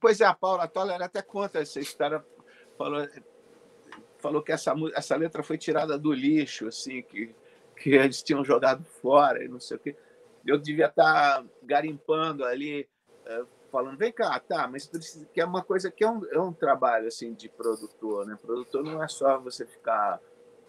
pois 0.00 0.20
é, 0.20 0.24
a 0.24 0.34
Paula 0.34 0.68
Toller 0.68 1.00
até 1.02 1.22
conta 1.22 1.60
essa 1.60 1.80
história, 1.80 2.24
falou, 2.78 3.06
falou 4.18 4.42
que 4.42 4.52
essa, 4.52 4.74
essa 4.94 5.16
letra 5.16 5.42
foi 5.42 5.58
tirada 5.58 5.98
do 5.98 6.12
lixo, 6.12 6.68
assim, 6.68 7.02
que 7.02 7.34
que 7.80 7.90
eles 7.94 8.22
tinham 8.22 8.44
jogado 8.44 8.84
fora 8.84 9.42
e 9.42 9.48
não 9.48 9.58
sei 9.58 9.76
o 9.78 9.80
quê. 9.80 9.96
Eu 10.46 10.58
devia 10.58 10.86
estar 10.86 11.44
garimpando 11.62 12.44
ali, 12.44 12.86
eh, 13.24 13.44
falando, 13.72 13.96
vem 13.96 14.12
cá, 14.12 14.38
tá, 14.38 14.68
mas 14.68 14.90
que 15.32 15.40
é 15.40 15.44
uma 15.44 15.62
coisa 15.62 15.90
que 15.90 16.04
é 16.04 16.10
um, 16.10 16.24
é 16.26 16.38
um 16.38 16.52
trabalho 16.52 17.08
assim 17.08 17.32
de 17.32 17.48
produtor, 17.48 18.26
né? 18.26 18.36
Produtor 18.40 18.84
não 18.84 19.02
é 19.02 19.08
só 19.08 19.38
você 19.38 19.64
ficar 19.64 20.20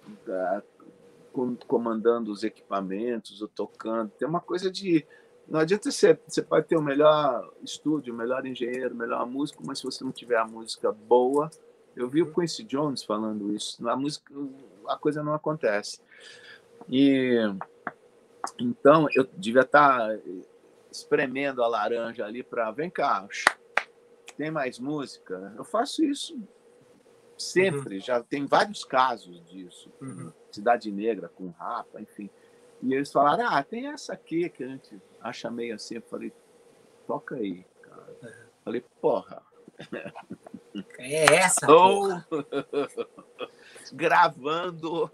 uh, 0.08 0.64
comandando 1.68 2.32
os 2.32 2.44
equipamentos 2.44 3.42
ou 3.42 3.48
tocando, 3.48 4.12
tem 4.12 4.28
uma 4.28 4.42
coisa 4.42 4.70
de 4.72 5.06
não 5.48 5.60
adianta 5.60 5.92
ser, 5.92 6.20
você 6.26 6.42
pode 6.42 6.68
ter 6.68 6.78
o 6.78 6.82
melhor 6.82 7.52
estúdio, 7.62 8.14
o 8.14 8.18
melhor 8.18 8.46
engenheiro, 8.46 8.94
o 8.94 8.98
melhor 8.98 9.26
músico, 9.26 9.64
mas 9.66 9.80
se 9.80 9.84
você 9.84 10.04
não 10.04 10.12
tiver 10.12 10.38
a 10.38 10.46
música 10.46 10.92
boa, 10.92 11.50
eu 11.96 12.08
vi 12.08 12.22
o 12.22 12.34
Quincy 12.34 12.64
Jones 12.64 13.04
falando 13.04 13.54
isso, 13.54 13.84
na 13.84 13.96
música 13.96 14.34
a 14.88 14.98
coisa 14.98 15.22
não 15.22 15.34
acontece. 15.34 16.00
E 16.90 17.36
então 18.60 19.08
eu 19.14 19.28
devia 19.38 19.62
estar 19.62 20.18
espremendo 20.90 21.64
a 21.64 21.68
laranja 21.68 22.26
ali 22.26 22.44
para 22.44 22.72
vem 22.72 22.90
cá, 22.90 23.28
tem 24.38 24.50
mais 24.50 24.80
música? 24.80 25.54
Eu 25.58 25.64
faço 25.64 26.04
isso 26.04 26.38
sempre, 27.38 27.96
uhum. 27.96 28.02
já 28.02 28.24
tem 28.24 28.46
vários 28.46 28.86
casos 28.86 29.44
disso. 29.50 29.92
Uhum. 30.00 30.32
Cidade 30.56 30.92
Negra 30.92 31.30
com 31.30 31.50
Rapa, 31.50 32.02
enfim. 32.02 32.30
E 32.82 32.94
eles 32.94 33.12
falaram, 33.12 33.48
ah, 33.48 33.64
tem 33.64 33.88
essa 33.88 34.14
aqui 34.14 34.50
que 34.50 34.64
a 34.64 34.68
gente 34.68 35.00
acha 35.20 35.52
meio 35.52 35.76
assim. 35.76 35.96
Eu 35.96 36.02
falei, 36.02 36.34
toca 37.08 37.36
aí, 37.36 37.66
cara. 37.82 38.16
Eu 38.22 38.30
falei, 38.64 38.86
porra. 39.00 39.44
É 40.98 41.26
essa, 41.36 41.62
Estou 41.62 42.10
gravando. 43.94 45.12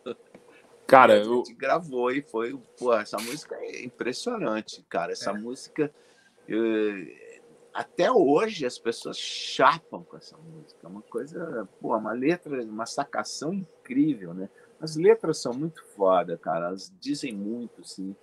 Cara, 0.86 1.14
a 1.14 1.18
eu, 1.18 1.36
gente 1.38 1.54
gravou 1.54 2.12
e 2.12 2.22
foi, 2.22 2.58
pô, 2.80 2.94
essa 2.94 3.18
música 3.18 3.56
é 3.56 3.84
impressionante, 3.84 4.84
cara. 4.90 5.12
Essa 5.12 5.32
É. 5.32 5.34
música, 5.34 5.94
eh, 6.48 7.42
até 7.74 8.10
hoje 8.12 8.66
as 8.66 8.78
pessoas 8.80 9.18
chapam 9.18 10.04
com 10.04 10.16
essa 10.18 10.38
música. 10.38 10.80
É 10.84 10.88
uma 10.88 11.02
coisa, 11.02 11.68
pô, 11.82 11.96
uma 11.96 12.14
letra, 12.14 12.64
uma 12.64 12.86
sacação 12.86 13.54
incrível, 13.54 14.34
né? 14.34 14.50
As 14.80 14.96
letras 14.96 15.40
são 15.40 15.54
muito 15.54 15.84
foda, 15.96 16.38
cara. 16.38 16.68
Elas 16.68 16.94
dizem 17.00 17.34
muito, 17.34 17.84
sim. 17.84 18.16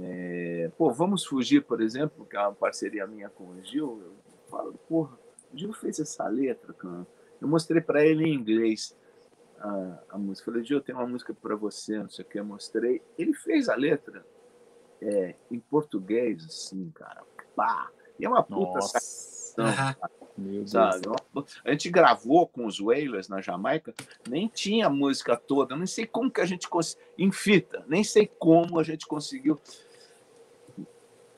É, 0.00 0.70
pô, 0.76 0.90
vamos 0.90 1.24
fugir, 1.24 1.62
por 1.62 1.80
exemplo, 1.80 2.26
que 2.26 2.36
é 2.36 2.40
uma 2.40 2.54
parceria 2.54 3.06
minha 3.06 3.28
com 3.28 3.44
o 3.44 3.62
Gil. 3.62 4.00
Eu 4.02 4.14
falo, 4.50 4.74
porra, 4.88 5.18
o 5.52 5.58
Gil 5.58 5.72
fez 5.72 6.00
essa 6.00 6.26
letra, 6.26 6.72
cara. 6.72 7.06
Eu 7.40 7.48
mostrei 7.48 7.80
para 7.80 8.04
ele 8.04 8.24
em 8.24 8.34
inglês 8.34 8.96
a, 9.58 9.98
a 10.10 10.18
música. 10.18 10.50
Falei, 10.50 10.64
Gil, 10.64 10.80
tem 10.80 10.94
uma 10.94 11.06
música 11.06 11.34
para 11.34 11.54
você, 11.54 11.98
não 11.98 12.08
sei 12.08 12.24
o 12.24 12.28
que. 12.28 12.38
Eu 12.38 12.44
mostrei. 12.44 13.02
Ele 13.18 13.34
fez 13.34 13.68
a 13.68 13.74
letra 13.74 14.24
é, 15.00 15.34
em 15.50 15.60
português, 15.60 16.44
assim, 16.44 16.90
cara. 16.90 17.22
Pá! 17.54 17.90
E 18.18 18.24
é 18.24 18.28
uma 18.28 18.42
puta 18.42 18.74
Nossa. 18.74 18.98
Sabe? 20.66 21.02
A 21.64 21.70
gente 21.70 21.90
gravou 21.90 22.46
com 22.46 22.66
os 22.66 22.78
Wailers 22.80 23.28
na 23.28 23.40
Jamaica, 23.40 23.94
nem 24.28 24.48
tinha 24.48 24.86
a 24.86 24.90
música 24.90 25.36
toda, 25.36 25.76
nem 25.76 25.86
sei 25.86 26.06
como 26.06 26.30
que 26.30 26.40
a 26.40 26.46
gente 26.46 26.68
conseguiu, 26.68 27.06
em 27.18 27.30
fita, 27.30 27.84
nem 27.86 28.02
sei 28.02 28.26
como 28.26 28.78
a 28.78 28.82
gente 28.82 29.06
conseguiu 29.06 29.60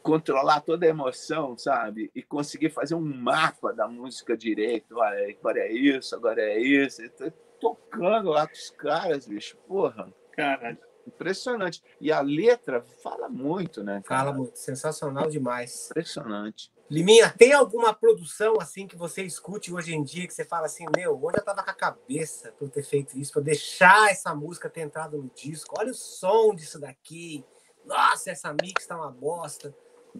controlar 0.03 0.61
toda 0.61 0.87
a 0.87 0.89
emoção, 0.89 1.59
sabe? 1.59 2.11
E 2.15 2.23
conseguir 2.23 2.71
fazer 2.71 2.95
um 2.95 3.01
mapa 3.01 3.73
da 3.73 3.89
música 3.89 4.37
direito. 4.37 4.97
Olha, 4.97 5.29
agora 5.29 5.59
é 5.59 5.73
isso, 5.73 6.15
agora 6.15 6.41
é 6.41 6.61
isso. 6.61 7.03
Tô 7.11 7.31
tocando 7.75 8.31
lá 8.31 8.47
com 8.47 8.55
os 8.55 8.71
caras, 8.71 9.27
bicho. 9.27 9.57
Porra, 9.67 10.09
Caralho. 10.37 10.79
Impressionante. 11.07 11.83
E 12.01 12.11
a 12.11 12.21
letra 12.21 12.83
fala 13.03 13.29
muito, 13.29 13.83
né? 13.83 14.03
cara? 14.05 14.25
Fala 14.25 14.37
muito, 14.37 14.59
sensacional 14.59 15.29
demais. 15.29 15.89
Impressionante. 15.91 16.71
Liminha, 16.89 17.35
tem 17.37 17.53
alguma 17.53 17.93
produção 17.93 18.55
assim 18.61 18.87
que 18.87 18.97
você 18.97 19.23
escute 19.23 19.75
hoje 19.75 19.95
em 19.95 20.05
dia 20.05 20.27
que 20.27 20.33
você 20.33 20.45
fala 20.45 20.67
assim, 20.67 20.85
meu, 20.95 21.19
onde 21.25 21.39
eu 21.39 21.45
tava 21.45 21.63
com 21.63 21.71
a 21.71 21.75
cabeça 21.75 22.53
por 22.53 22.71
ter 22.71 22.85
feito 22.85 23.19
isso, 23.19 23.33
por 23.33 23.43
deixar 23.43 24.11
essa 24.11 24.35
música 24.35 24.71
ter 24.71 24.83
entrado 24.83 25.17
no 25.17 25.31
disco? 25.35 25.75
Olha 25.79 25.91
o 25.91 25.95
som 25.95 26.55
disso 26.55 26.79
daqui. 26.79 27.45
Nossa, 27.85 28.31
essa 28.31 28.55
mix 28.61 28.87
tá 28.87 28.97
uma 28.97 29.11
bosta. 29.11 29.75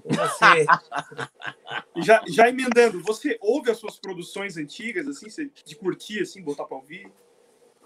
Você. 0.05 0.67
Já, 1.97 2.23
já 2.29 2.47
emendando, 2.51 3.03
você 3.03 3.39
ouve 3.41 3.71
as 3.71 3.79
suas 3.79 3.99
produções 3.99 4.59
antigas, 4.59 5.09
assim, 5.09 5.51
de 5.65 5.75
curtir, 5.75 6.21
assim, 6.21 6.43
botar 6.43 6.67
pra 6.67 6.77
ouvir? 6.77 7.11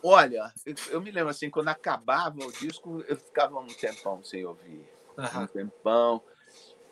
Olha, 0.03 0.53
eu, 0.91 1.01
me 1.01 1.11
lembro 1.11 1.31
assim, 1.31 1.51
quando 1.51 1.69
acabava 1.69 2.39
o 2.39 2.53
disco, 2.53 3.03
eu 3.07 3.17
ficava 3.17 3.59
um 3.59 3.67
tempão 3.67 4.23
sem 4.25 4.45
ouvir. 4.45 4.89
Um 5.17 5.23
Aham. 5.23 5.47
tempão. 5.49 6.23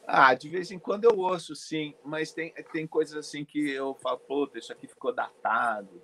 Ah, 0.06 0.34
de 0.34 0.48
vez 0.48 0.70
em 0.70 0.78
quando 0.78 1.04
eu 1.04 1.18
ouço, 1.18 1.54
sim, 1.54 1.94
mas 2.02 2.32
tem, 2.32 2.52
tem 2.72 2.86
coisas 2.86 3.14
assim 3.14 3.44
que 3.44 3.70
eu 3.70 3.94
falo, 4.02 4.18
puta, 4.26 4.58
isso 4.58 4.72
aqui 4.72 4.88
ficou 4.88 5.14
datado. 5.14 6.02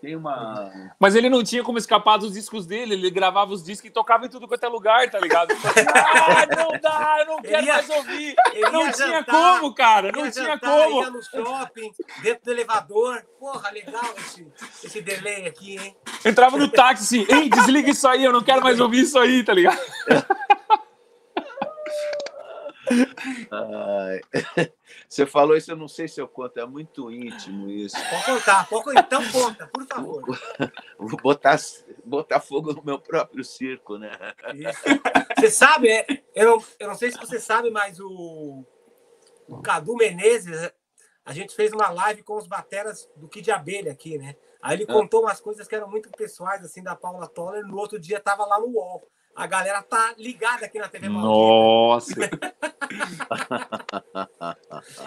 Tem 0.00 0.14
uma. 0.14 0.70
Mas 0.98 1.16
ele 1.16 1.28
não 1.28 1.42
tinha 1.42 1.64
como 1.64 1.76
escapar 1.76 2.18
dos 2.18 2.32
discos 2.32 2.66
dele, 2.66 2.94
ele 2.94 3.10
gravava 3.10 3.52
os 3.52 3.64
discos 3.64 3.90
e 3.90 3.92
tocava 3.92 4.26
em 4.26 4.28
tudo 4.28 4.46
quanto 4.46 4.62
é 4.64 4.68
lugar, 4.68 5.10
tá 5.10 5.18
ligado? 5.18 5.52
ah, 5.52 6.46
não 6.56 6.80
dá, 6.80 7.16
eu 7.20 7.26
não 7.26 7.42
quero 7.42 7.66
ia- 7.66 7.72
mais 7.74 7.90
ouvir. 7.90 8.34
Não 8.72 8.92
tinha 8.92 9.08
jantar, 9.08 9.58
como, 9.60 9.74
cara, 9.74 10.12
não 10.12 10.30
tinha 10.30 10.44
jantar, 10.44 10.84
como. 10.84 11.02
Ia 11.02 11.10
no 11.10 11.22
shopping, 11.22 11.90
dentro 12.22 12.44
do 12.44 12.50
elevador. 12.52 13.22
Porra, 13.40 13.70
legal 13.72 14.14
esse, 14.18 14.46
esse 14.84 15.00
delay 15.00 15.46
aqui, 15.48 15.76
hein? 15.76 15.96
Entrava 16.24 16.56
no 16.56 16.68
táxi 16.68 17.24
assim, 17.24 17.34
ei, 17.36 17.48
desliga 17.48 17.90
isso 17.90 18.06
aí, 18.06 18.24
eu 18.24 18.32
não 18.32 18.42
quero 18.42 18.62
mais 18.62 18.78
ouvir 18.78 19.00
isso 19.00 19.18
aí, 19.18 19.42
tá 19.42 19.52
ligado? 19.52 19.78
Ai, 23.50 24.20
Você 25.08 25.26
falou 25.26 25.56
isso, 25.56 25.70
eu 25.70 25.76
não 25.76 25.88
sei 25.88 26.08
se 26.08 26.20
eu 26.20 26.28
conto, 26.28 26.58
é 26.58 26.66
muito 26.66 27.10
íntimo 27.10 27.68
isso. 27.70 27.96
Pode 28.10 28.24
contar, 28.24 28.68
pode. 28.68 28.98
Então 28.98 29.22
conta, 29.30 29.66
por 29.66 29.86
favor. 29.86 30.22
Vou 30.98 31.18
botar, 31.20 31.58
botar 32.04 32.40
fogo 32.40 32.72
no 32.72 32.82
meu 32.82 32.98
próprio 32.98 33.44
circo, 33.44 33.98
né? 33.98 34.10
Isso. 34.54 34.80
Você 35.38 35.50
sabe, 35.50 35.88
é, 35.88 36.06
eu, 36.34 36.46
não, 36.56 36.64
eu 36.80 36.88
não 36.88 36.94
sei 36.94 37.10
se 37.10 37.18
você 37.18 37.38
sabe, 37.38 37.70
mas 37.70 38.00
o, 38.00 38.64
o 39.46 39.60
Cadu 39.62 39.94
Menezes, 39.94 40.70
a 41.24 41.32
gente 41.32 41.54
fez 41.54 41.72
uma 41.72 41.90
live 41.90 42.22
com 42.22 42.36
os 42.36 42.46
bateras 42.46 43.08
do 43.16 43.28
Kid 43.28 43.50
Abelha 43.50 43.92
aqui, 43.92 44.18
né? 44.18 44.36
Aí 44.60 44.76
ele 44.76 44.86
Ah. 44.88 44.92
contou 44.92 45.22
umas 45.22 45.40
coisas 45.40 45.68
que 45.68 45.74
eram 45.74 45.88
muito 45.88 46.10
pessoais, 46.10 46.64
assim, 46.64 46.82
da 46.82 46.96
Paula 46.96 47.28
Toller. 47.28 47.64
No 47.64 47.76
outro 47.76 47.98
dia 47.98 48.18
tava 48.18 48.44
lá 48.44 48.58
no 48.58 48.66
UOL. 48.68 49.08
A 49.38 49.46
galera 49.46 49.80
tá 49.82 50.14
ligada 50.18 50.66
aqui 50.66 50.80
na 50.80 50.88
TV 50.88 51.08
Maldita. 51.08 51.32
Nossa. 51.32 52.14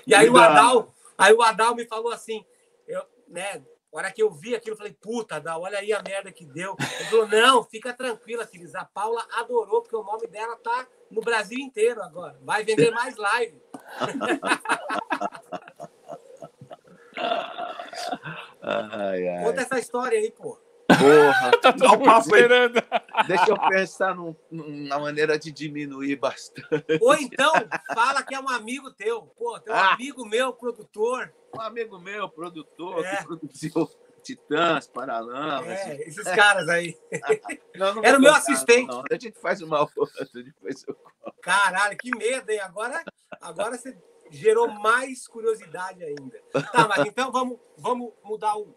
E 0.07 0.15
aí 0.15 0.29
o. 0.29 0.37
Adal, 0.37 0.93
aí 1.17 1.33
o 1.33 1.41
Adal 1.41 1.75
me 1.75 1.85
falou 1.85 2.11
assim, 2.11 2.45
eu, 2.87 3.03
né? 3.27 3.61
A 3.93 3.97
hora 3.97 4.11
que 4.11 4.23
eu 4.23 4.31
vi 4.31 4.55
aquilo, 4.55 4.73
eu 4.73 4.77
falei, 4.77 4.93
puta, 4.93 5.35
Adal, 5.35 5.61
olha 5.61 5.79
aí 5.79 5.91
a 5.91 6.01
merda 6.01 6.31
que 6.31 6.45
deu. 6.45 6.77
Ele 6.79 7.09
falou, 7.09 7.27
não, 7.27 7.63
fica 7.63 7.93
tranquila, 7.93 8.47
Cris. 8.47 8.73
A 8.73 8.85
Paula 8.85 9.25
adorou, 9.33 9.81
porque 9.81 9.95
o 9.95 10.03
nome 10.03 10.27
dela 10.27 10.55
tá 10.57 10.87
no 11.09 11.21
Brasil 11.21 11.59
inteiro 11.59 12.01
agora. 12.01 12.39
Vai 12.41 12.63
vender 12.63 12.91
mais 12.91 13.17
live. 13.17 13.61
Ai, 18.61 19.27
ai. 19.27 19.43
Conta 19.43 19.61
essa 19.61 19.79
história 19.79 20.17
aí, 20.17 20.31
pô. 20.31 20.57
Porra, 20.97 21.51
Tá 21.61 21.71
Dá 21.71 21.73
todo 21.73 21.85
o 21.85 21.97
mundo 21.99 22.05
papo 22.05 22.35
aí. 22.35 23.27
deixa 23.27 23.49
eu 23.51 23.57
pensar 23.69 24.15
num, 24.15 24.35
numa 24.49 24.99
maneira 24.99 25.37
de 25.37 25.51
diminuir 25.51 26.15
bastante. 26.15 26.85
Ou 27.01 27.13
então, 27.15 27.51
fala 27.93 28.23
que 28.23 28.33
é 28.35 28.39
um 28.39 28.49
amigo 28.49 28.91
teu. 28.91 29.23
Pô, 29.37 29.59
tem 29.59 29.73
um 29.73 29.77
Ah. 29.77 29.93
amigo 29.93 30.25
meu, 30.25 30.53
produtor. 30.53 31.31
Um 31.55 31.61
amigo 31.61 31.99
meu, 31.99 32.29
produtor, 32.29 33.05
É. 33.05 33.17
que 33.17 33.23
produziu 33.25 33.89
Titãs, 34.23 34.87
Paralamas. 34.87 35.67
É, 35.67 35.95
esses 36.07 36.23
caras 36.23 36.69
aí. 36.69 36.95
Não, 37.75 37.95
não 37.95 38.03
Era 38.03 38.17
o 38.17 38.21
meu 38.21 38.33
assistente. 38.33 38.87
não. 38.87 39.01
A 39.09 39.13
gente 39.19 39.31
faz 39.39 39.61
uma 39.61 39.81
outra, 39.81 40.27
depois 40.33 40.83
eu 40.87 40.95
Caralho, 41.41 41.97
que 41.97 42.15
medo, 42.15 42.49
hein? 42.51 42.59
Agora, 42.59 43.03
agora 43.41 43.77
você 43.77 43.97
gerou 44.29 44.67
mais 44.69 45.27
curiosidade 45.27 46.03
ainda. 46.03 46.39
Tá, 46.71 46.87
mas 46.87 47.05
então 47.07 47.31
vamos, 47.31 47.57
vamos 47.77 48.13
mudar 48.23 48.55
o, 48.57 48.75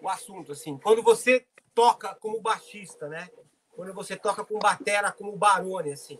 o 0.00 0.08
assunto, 0.08 0.52
assim. 0.52 0.78
Quando 0.78 1.02
você 1.02 1.46
toca 1.74 2.14
como 2.16 2.40
baixista, 2.40 3.08
né? 3.08 3.28
Quando 3.74 3.92
você 3.92 4.16
toca 4.16 4.44
com 4.44 4.58
batera 4.58 5.12
como 5.12 5.36
Barone, 5.36 5.92
assim, 5.92 6.18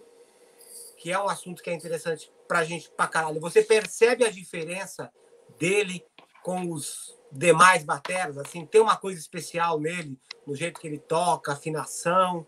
que 0.99 1.11
é 1.11 1.19
um 1.19 1.29
assunto 1.29 1.63
que 1.63 1.71
é 1.71 1.75
interessante 1.75 2.31
pra 2.47 2.65
gente 2.65 2.91
pra 2.91 3.07
caralho. 3.07 3.41
Você 3.41 3.63
percebe 3.63 4.25
a 4.25 4.31
diferença 4.31 5.11
dele 5.59 6.05
com 6.43 6.71
os 6.71 7.17
demais 7.33 7.83
bateras, 7.83 8.37
assim? 8.39 8.67
Tem 8.67 8.81
uma 8.81 8.97
coisa 8.97 9.19
especial 9.19 9.81
nele, 9.81 10.19
no 10.47 10.55
jeito 10.55 10.81
que 10.81 10.87
ele 10.87 10.99
toca, 10.99 11.53
afinação, 11.53 12.47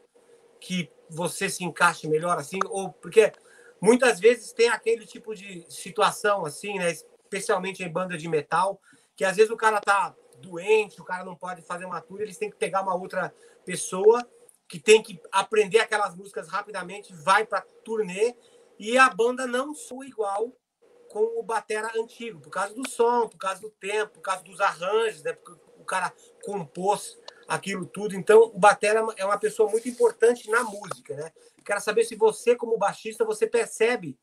que 0.61 0.91
você 1.11 1.49
se 1.49 1.65
encaixe 1.65 2.07
melhor, 2.07 2.39
assim? 2.39 2.59
Ou 2.69 2.93
porque 2.93 3.33
muitas 3.81 4.21
vezes 4.21 4.53
tem 4.53 4.69
aquele 4.69 5.07
tipo 5.07 5.35
de 5.35 5.65
situação, 5.69 6.45
assim, 6.45 6.79
né? 6.79 6.91
Especialmente 6.91 7.83
em 7.83 7.91
banda 7.91 8.17
de 8.17 8.29
metal, 8.29 8.81
que 9.17 9.25
às 9.25 9.37
vezes 9.37 9.51
o 9.51 9.57
cara 9.57 9.81
tá 9.81 10.15
doente, 10.41 11.01
o 11.01 11.05
cara 11.05 11.25
não 11.25 11.37
pode 11.37 11.63
fazer 11.63 11.85
uma 11.85 12.01
tour, 12.01 12.21
eles 12.21 12.39
têm 12.39 12.51
que 12.51 12.57
pegar 12.57 12.83
uma 12.83 12.95
outra 12.95 13.35
pessoa 13.65 14.27
que 14.69 14.79
tem 14.79 15.03
que 15.03 15.21
aprender 15.33 15.81
aquelas 15.81 16.15
músicas 16.15 16.49
rapidamente, 16.49 17.15
vai 17.15 17.45
para 17.45 17.63
turnê 17.85 18.37
e 18.79 18.99
a 18.99 19.09
banda 19.09 19.47
não 19.47 19.75
soa 19.75 20.07
igual 20.07 20.53
com 21.09 21.41
o 21.41 21.43
batera 21.43 21.91
antigo, 21.97 22.39
por 22.39 22.51
causa 22.51 22.75
do 22.75 22.87
som, 22.89 23.27
por 23.27 23.39
causa 23.39 23.63
do 23.63 23.71
tempo, 23.71 24.15
por 24.15 24.21
causa 24.21 24.45
dos 24.45 24.61
arranjos, 24.61 25.23
né? 25.23 25.33
Porque 25.33 25.59
o 25.79 25.85
cara 25.85 26.13
compôs 26.45 27.19
aquilo 27.49 27.87
tudo. 27.87 28.15
Então, 28.15 28.43
o 28.43 28.59
batera 28.59 29.05
é 29.17 29.25
uma 29.25 29.39
pessoa 29.39 29.71
muito 29.71 29.89
importante 29.89 30.51
na 30.51 30.63
música, 30.63 31.17
né? 31.17 31.33
Quero 31.65 31.81
saber 31.81 32.05
se 32.05 32.15
você, 32.15 32.55
como 32.55 32.77
baixista, 32.77 33.25
você 33.25 33.47
percebe 33.47 34.19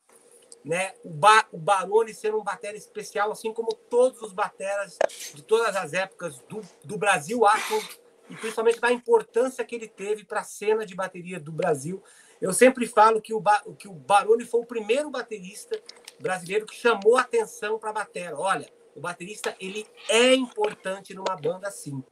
né, 0.66 0.94
o, 1.04 1.10
ba 1.10 1.46
o 1.52 1.60
Barone 1.60 2.12
ser 2.12 2.34
um 2.34 2.44
batera 2.44 2.76
especial, 2.76 3.32
assim 3.32 3.54
como 3.54 3.72
todos 3.72 4.20
os 4.24 4.34
bateras 4.34 4.98
de 5.34 5.44
todas 5.44 5.76
as 5.76 5.94
épocas 5.94 6.40
do, 6.50 6.62
do 6.84 6.98
Brasil 6.98 7.46
acham, 7.46 7.80
e 8.28 8.36
principalmente 8.36 8.80
da 8.80 8.92
importância 8.92 9.64
que 9.64 9.76
ele 9.76 9.88
teve 9.88 10.26
para 10.26 10.40
a 10.40 10.44
cena 10.44 10.84
de 10.84 10.96
bateria 10.96 11.40
do 11.40 11.52
Brasil. 11.52 12.04
Eu 12.42 12.52
sempre 12.52 12.88
falo 12.88 13.22
que 13.22 13.34
o, 13.34 13.40
ba 13.40 13.64
que 13.78 13.88
o 13.88 13.94
Barone 13.94 14.44
foi 14.44 14.62
o 14.62 14.66
primeiro 14.66 15.12
baterista 15.12 15.80
brasileiro 16.20 16.66
que 16.66 16.76
chamou 16.76 17.16
atenção 17.16 17.78
para 17.78 17.92
a 17.92 17.94
batera. 17.94 18.36
Olha, 18.36 18.68
o 18.96 19.00
baterista 19.00 19.56
ele 19.60 19.86
é 20.10 20.34
importante 20.34 21.14
numa 21.14 21.36
banda 21.36 21.70
sim. 21.70 22.04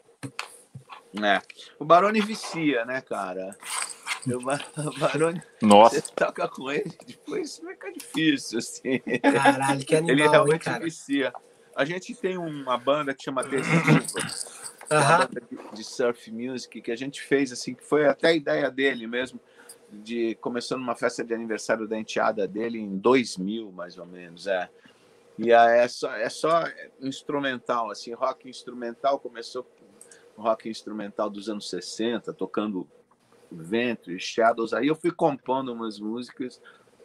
É. 1.21 1.41
O 1.79 1.85
Barone 1.85 2.21
vicia, 2.21 2.85
né, 2.85 3.01
cara? 3.01 3.57
O 4.27 4.39
Baroni, 4.99 5.41
Nossa. 5.61 5.95
você 5.99 6.01
toca 6.15 6.47
com 6.47 6.71
ele, 6.71 6.91
depois 7.05 7.57
fica 7.57 7.91
difícil, 7.91 8.59
assim. 8.59 8.99
Caralho, 9.21 9.85
que 9.85 9.95
animal, 9.95 10.15
Ele 10.15 10.23
hein, 10.23 10.29
realmente 10.29 10.63
cara? 10.63 10.83
vicia. 10.83 11.33
A 11.75 11.83
gente 11.83 12.15
tem 12.15 12.37
uma 12.37 12.77
banda 12.77 13.13
que 13.13 13.23
chama 13.23 13.43
Decisiva, 13.43 14.19
uma 14.89 14.99
Aham. 14.99 15.17
banda 15.17 15.41
de, 15.41 15.75
de 15.75 15.83
surf 15.83 16.31
music 16.31 16.81
que 16.81 16.91
a 16.91 16.95
gente 16.95 17.21
fez 17.21 17.51
assim, 17.51 17.73
que 17.73 17.83
foi 17.83 18.07
até 18.07 18.29
a 18.29 18.33
ideia 18.33 18.71
dele 18.71 19.07
mesmo, 19.07 19.39
de 19.91 20.35
começou 20.35 20.77
numa 20.77 20.95
festa 20.95 21.23
de 21.23 21.33
aniversário 21.33 21.87
da 21.87 21.97
enteada 21.97 22.47
dele 22.47 22.79
em 22.79 22.97
2000, 22.97 23.71
mais 23.71 23.97
ou 23.97 24.05
menos, 24.05 24.47
é. 24.47 24.69
E 25.37 25.51
é 25.51 25.87
só, 25.87 26.13
é 26.13 26.29
só 26.29 26.63
instrumental, 27.01 27.89
assim, 27.89 28.13
rock 28.13 28.47
instrumental, 28.47 29.19
começou 29.19 29.63
com 29.63 30.41
rock 30.41 30.69
instrumental 30.69 31.29
dos 31.29 31.49
anos 31.49 31.69
60, 31.69 32.31
tocando 32.33 32.87
Ventre, 33.55 34.19
Shadows, 34.19 34.73
aí 34.73 34.87
eu 34.87 34.95
fui 34.95 35.11
compondo 35.11 35.73
umas 35.73 35.99
músicas 35.99 36.61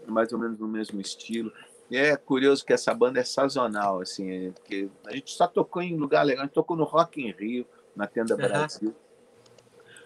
mais 0.06 0.32
ou 0.32 0.38
menos 0.38 0.58
no 0.58 0.68
mesmo 0.68 1.00
estilo. 1.00 1.52
E 1.90 1.96
é 1.96 2.16
curioso 2.16 2.64
que 2.64 2.72
essa 2.72 2.92
banda 2.94 3.20
é 3.20 3.24
sazonal, 3.24 4.00
assim, 4.00 4.30
é, 4.30 4.50
porque 4.50 4.88
a 5.06 5.12
gente 5.14 5.30
só 5.32 5.46
tocou 5.46 5.80
em 5.82 5.96
lugar 5.96 6.22
legal, 6.22 6.42
a 6.42 6.46
gente 6.46 6.54
tocou 6.54 6.76
no 6.76 6.84
Rock 6.84 7.20
in 7.20 7.30
Rio, 7.32 7.66
na 7.96 8.06
Tenda 8.06 8.34
Aham. 8.34 8.48
Brasil. 8.48 8.94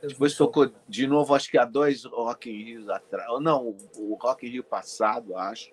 Depois 0.01 0.35
tocou 0.37 0.73
de 0.89 1.07
novo, 1.07 1.35
acho 1.35 1.51
que 1.51 1.57
há 1.59 1.65
dois 1.65 2.05
Rock 2.05 2.51
in 2.51 2.65
Rios 2.65 2.89
atrás. 2.89 3.29
Não, 3.41 3.69
o- 3.69 3.77
o 3.97 4.19
Rock 4.21 4.47
in 4.47 4.51
Rio 4.51 4.65
passado, 4.65 5.37
acho. 5.37 5.71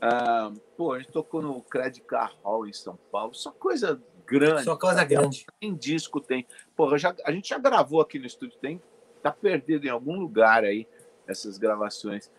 Ah, 0.00 0.50
pô, 0.76 0.92
a 0.94 0.98
gente 0.98 1.12
tocou 1.12 1.40
no 1.40 1.62
Credit 1.62 2.04
Car 2.04 2.34
Hall 2.42 2.66
em 2.66 2.72
São 2.72 2.98
Paulo. 3.12 3.34
Só 3.34 3.52
coisa 3.52 4.02
grande. 4.26 4.64
Só 4.64 4.76
coisa 4.76 5.04
grande. 5.04 5.46
Tem 5.60 5.74
disco, 5.76 6.20
tem. 6.20 6.44
Pô, 6.74 6.96
já, 6.98 7.14
a 7.24 7.30
gente 7.30 7.48
já 7.50 7.58
gravou 7.58 8.00
aqui 8.00 8.18
no 8.18 8.26
estúdio, 8.26 8.58
tem. 8.60 8.82
Tá 9.22 9.30
perdido 9.30 9.86
em 9.86 9.90
algum 9.90 10.18
lugar 10.18 10.64
aí, 10.64 10.86
essas 11.26 11.58
gravações. 11.58 12.30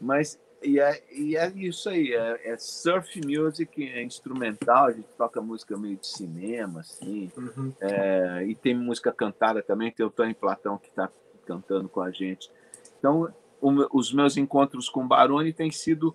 Mas 0.00 0.38
e 0.62 0.80
é, 0.80 1.02
e 1.12 1.36
é 1.36 1.48
isso 1.54 1.88
aí, 1.88 2.12
é, 2.12 2.52
é 2.52 2.56
surf 2.58 3.20
music, 3.24 3.80
é 3.80 4.02
instrumental, 4.02 4.86
a 4.86 4.92
gente 4.92 5.08
toca 5.16 5.40
música 5.40 5.76
meio 5.76 5.96
de 5.96 6.06
cinema, 6.06 6.80
assim. 6.80 7.30
Uhum. 7.36 7.72
É, 7.80 8.44
e 8.44 8.54
tem 8.54 8.74
música 8.74 9.12
cantada 9.12 9.62
também, 9.62 9.92
tem 9.92 10.04
o 10.04 10.10
Tony 10.10 10.34
Platão 10.34 10.76
que 10.76 10.88
está 10.88 11.08
cantando 11.46 11.88
com 11.88 12.00
a 12.00 12.10
gente. 12.10 12.50
Então, 12.98 13.32
o 13.60 13.98
os 13.98 14.12
meus 14.12 14.36
encontros 14.36 14.88
com 14.88 15.06
Baroni 15.06 15.52
têm 15.52 15.70
sido 15.70 16.14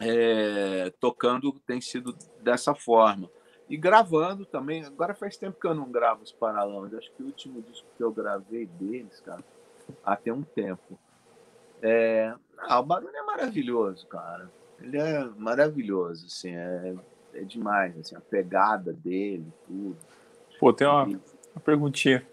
é, 0.00 0.92
tocando, 1.00 1.52
tem 1.66 1.80
sido 1.80 2.16
dessa 2.40 2.74
forma. 2.74 3.30
E 3.68 3.76
gravando 3.76 4.46
também. 4.46 4.84
Agora 4.84 5.14
faz 5.14 5.36
tempo 5.36 5.60
que 5.60 5.66
eu 5.66 5.74
não 5.74 5.90
gravo 5.90 6.22
os 6.22 6.32
Paralamas. 6.32 6.94
Acho 6.94 7.10
que 7.12 7.22
o 7.22 7.26
último 7.26 7.62
disco 7.62 7.86
que 7.96 8.02
eu 8.02 8.10
gravei 8.10 8.66
deles, 8.66 9.20
cara, 9.20 9.44
há 10.04 10.16
tem 10.16 10.32
um 10.32 10.42
tempo. 10.42 10.98
É, 11.82 12.34
ah, 12.58 12.80
o 12.80 12.82
Baroni 12.82 13.16
é 13.16 13.22
maravilhoso, 13.22 14.06
cara. 14.06 14.50
Ele 14.80 14.96
é 14.96 15.24
maravilhoso, 15.36 16.26
assim, 16.26 16.54
é, 16.54 16.94
é 17.34 17.42
demais, 17.42 17.98
assim, 17.98 18.16
a 18.16 18.20
pegada 18.20 18.92
dele, 18.92 19.46
tudo. 19.66 19.96
Pô, 20.58 20.72
tem 20.72 20.86
uma, 20.86 21.04
uma 21.04 21.60
perguntinha. 21.64 22.26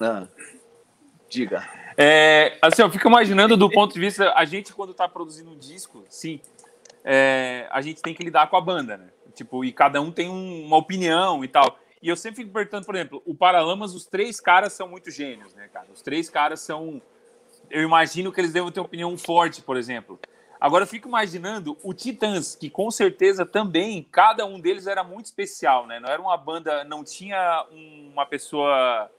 ah, 0.00 0.26
diga. 1.28 1.66
É, 1.96 2.58
assim, 2.60 2.82
eu 2.82 2.90
fico 2.90 3.08
imaginando 3.08 3.56
do 3.56 3.70
ponto 3.70 3.94
de 3.94 4.00
vista, 4.00 4.32
a 4.34 4.44
gente 4.44 4.72
quando 4.74 4.92
tá 4.92 5.08
produzindo 5.08 5.50
um 5.50 5.58
disco, 5.58 6.04
sim, 6.08 6.40
é, 7.02 7.66
a 7.70 7.80
gente 7.80 8.02
tem 8.02 8.14
que 8.14 8.22
lidar 8.22 8.48
com 8.48 8.56
a 8.56 8.60
banda, 8.60 8.96
né? 8.98 9.08
Tipo, 9.34 9.64
e 9.64 9.72
cada 9.72 10.00
um 10.00 10.10
tem 10.10 10.28
um- 10.30 10.64
uma 10.66 10.76
opinião 10.76 11.44
e 11.44 11.48
tal. 11.48 11.78
E 12.02 12.08
eu 12.08 12.16
sempre 12.16 12.42
fico 12.42 12.52
perguntando, 12.52 12.86
por 12.86 12.94
exemplo, 12.94 13.22
o 13.26 13.34
Paralamas, 13.34 13.94
os 13.94 14.06
três 14.06 14.40
caras 14.40 14.72
são 14.72 14.88
muito 14.88 15.10
gênios, 15.10 15.54
né, 15.54 15.68
cara? 15.72 15.86
Os 15.92 16.02
três 16.02 16.28
caras 16.30 16.60
são. 16.60 17.00
Eu 17.70 17.82
imagino 17.82 18.32
que 18.32 18.40
eles 18.40 18.52
devem 18.52 18.70
ter 18.70 18.80
uma 18.80 18.86
opinião 18.86 19.16
forte, 19.18 19.60
por 19.62 19.76
exemplo. 19.76 20.18
Agora 20.60 20.84
eu 20.84 20.88
fico 20.88 21.08
imaginando 21.08 21.76
o 21.82 21.92
Titãs, 21.92 22.54
que 22.54 22.70
com 22.70 22.90
certeza 22.90 23.44
também, 23.44 24.02
cada 24.10 24.46
um 24.46 24.58
deles 24.58 24.86
era 24.86 25.04
muito 25.04 25.26
especial, 25.26 25.86
né? 25.86 26.00
Não 26.00 26.08
era 26.08 26.20
uma 26.22 26.36
banda, 26.36 26.82
não 26.84 27.04
tinha 27.04 27.66
um- 27.70 28.10
uma 28.12 28.24
pessoa. 28.24 29.10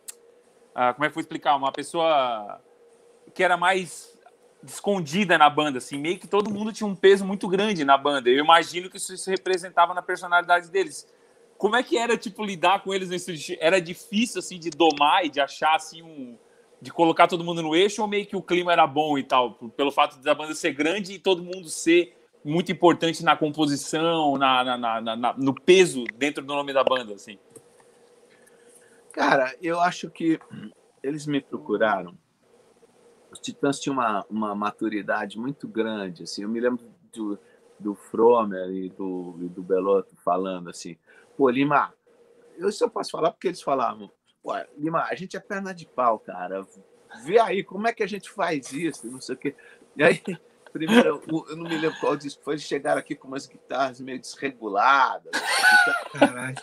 ah, 0.73 0.93
como 0.93 1.05
é 1.05 1.07
que 1.07 1.11
eu 1.11 1.15
vou 1.15 1.21
explicar? 1.21 1.55
Uma 1.55 1.71
pessoa 1.71 2.61
que 3.33 3.43
era 3.43 3.57
mais 3.57 4.16
escondida 4.63 5.37
na 5.37 5.49
banda, 5.49 5.77
assim, 5.77 5.97
meio 5.97 6.17
que 6.17 6.27
todo 6.27 6.49
mundo 6.49 6.73
tinha 6.73 6.87
um 6.87 6.95
peso 6.95 7.25
muito 7.25 7.47
grande 7.47 7.85
na 7.85 7.97
banda. 7.97 8.29
Eu 8.29 8.43
imagino 8.43 8.89
que 8.89 8.97
isso 8.97 9.15
se 9.17 9.29
representava 9.29 9.93
na 9.93 10.01
personalidade 10.01 10.69
deles. 10.69 11.07
Como 11.57 11.75
é 11.75 11.83
que 11.83 11.97
era, 11.97 12.17
tipo, 12.17 12.43
lidar 12.43 12.83
com 12.83 12.93
eles 12.93 13.09
nesse? 13.09 13.57
Era 13.59 13.79
difícil, 13.81 14.39
assim, 14.39 14.59
de 14.59 14.69
domar 14.69 15.25
e 15.25 15.29
de 15.29 15.39
achar, 15.39 15.75
assim, 15.75 16.01
um... 16.01 16.37
de 16.81 16.91
colocar 16.91 17.27
todo 17.27 17.43
mundo 17.43 17.61
no 17.61 17.75
eixo 17.75 18.01
ou 18.01 18.07
meio 18.07 18.25
que 18.25 18.35
o 18.35 18.41
clima 18.41 18.71
era 18.71 18.85
bom 18.85 19.17
e 19.17 19.23
tal? 19.23 19.53
Pelo 19.53 19.91
fato 19.91 20.19
da 20.19 20.35
banda 20.35 20.53
ser 20.53 20.73
grande 20.73 21.13
e 21.13 21.19
todo 21.19 21.43
mundo 21.43 21.69
ser 21.69 22.15
muito 22.45 22.71
importante 22.71 23.23
na 23.23 23.35
composição, 23.35 24.37
na- 24.37 24.63
na- 24.63 25.01
na- 25.01 25.15
na- 25.15 25.33
no 25.33 25.53
peso 25.53 26.03
dentro 26.15 26.43
do 26.43 26.53
nome 26.53 26.71
da 26.73 26.83
banda, 26.83 27.15
assim. 27.15 27.37
Cara, 29.11 29.55
eu 29.61 29.79
acho 29.79 30.09
que 30.09 30.39
eles 31.01 31.25
me 31.25 31.41
procuraram. 31.41 32.15
Os 33.31 33.39
Titãs 33.39 33.79
tinham 33.79 33.93
uma, 33.93 34.25
uma 34.29 34.55
maturidade 34.55 35.37
muito 35.37 35.67
grande. 35.67 36.23
Assim. 36.23 36.43
Eu 36.43 36.49
me 36.49 36.59
lembro 36.59 36.85
do, 37.13 37.39
do 37.79 37.95
Fromer 37.95 38.69
e 38.69 38.89
do, 38.89 39.37
e 39.41 39.49
do 39.49 39.63
Belotto 39.63 40.15
falando 40.23 40.69
assim: 40.69 40.97
pô, 41.35 41.49
Lima, 41.49 41.93
eu 42.57 42.71
só 42.71 42.89
posso 42.89 43.11
falar 43.11 43.31
porque 43.31 43.47
eles 43.47 43.61
falavam: 43.61 44.11
pô, 44.41 44.51
Lima, 44.77 45.03
a 45.03 45.15
gente 45.15 45.35
é 45.35 45.39
perna 45.39 45.73
de 45.73 45.85
pau, 45.85 46.19
cara. 46.19 46.65
Vê 47.23 47.39
aí 47.39 47.63
como 47.63 47.87
é 47.87 47.93
que 47.93 48.03
a 48.03 48.07
gente 48.07 48.29
faz 48.29 48.71
isso, 48.73 49.07
não 49.07 49.21
sei 49.21 49.35
o 49.35 49.37
quê. 49.37 49.55
E 49.95 50.03
aí, 50.03 50.21
primeiro, 50.71 51.21
eu 51.49 51.55
não 51.55 51.63
me 51.63 51.77
lembro 51.77 51.99
qual 51.99 52.17
disco 52.17 52.43
foi, 52.43 52.55
eles 52.55 52.63
chegaram 52.63 52.99
aqui 52.99 53.15
com 53.15 53.27
umas 53.27 53.45
guitarras 53.45 53.99
meio 54.01 54.19
desreguladas. 54.19 55.31
Caralho. 56.11 56.57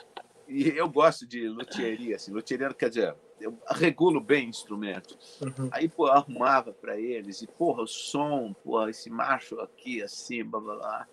E 0.47 0.69
eu 0.69 0.89
gosto 0.89 1.27
de 1.27 1.49
luthieria, 1.49 2.17
assim, 2.17 2.31
luthieria 2.31 2.73
quer 2.75 2.91
dizer, 2.91 3.17
eu 3.41 3.59
regulo 3.69 4.21
bem 4.21 4.49
instrumento. 4.49 5.19
Uhum. 5.41 5.69
Aí, 5.71 5.89
pô, 5.89 6.07
eu 6.07 6.13
arrumava 6.13 6.73
para 6.73 6.99
eles, 6.99 7.43
e, 7.43 7.47
porra, 7.47 7.83
o 7.83 7.87
som, 7.87 8.55
porra, 8.65 8.91
esse 8.91 9.11
macho 9.11 9.61
aqui, 9.61 10.03
assim, 10.03 10.45
blá, 10.45 10.61
blá, 10.61 10.77
blá. 10.77 11.09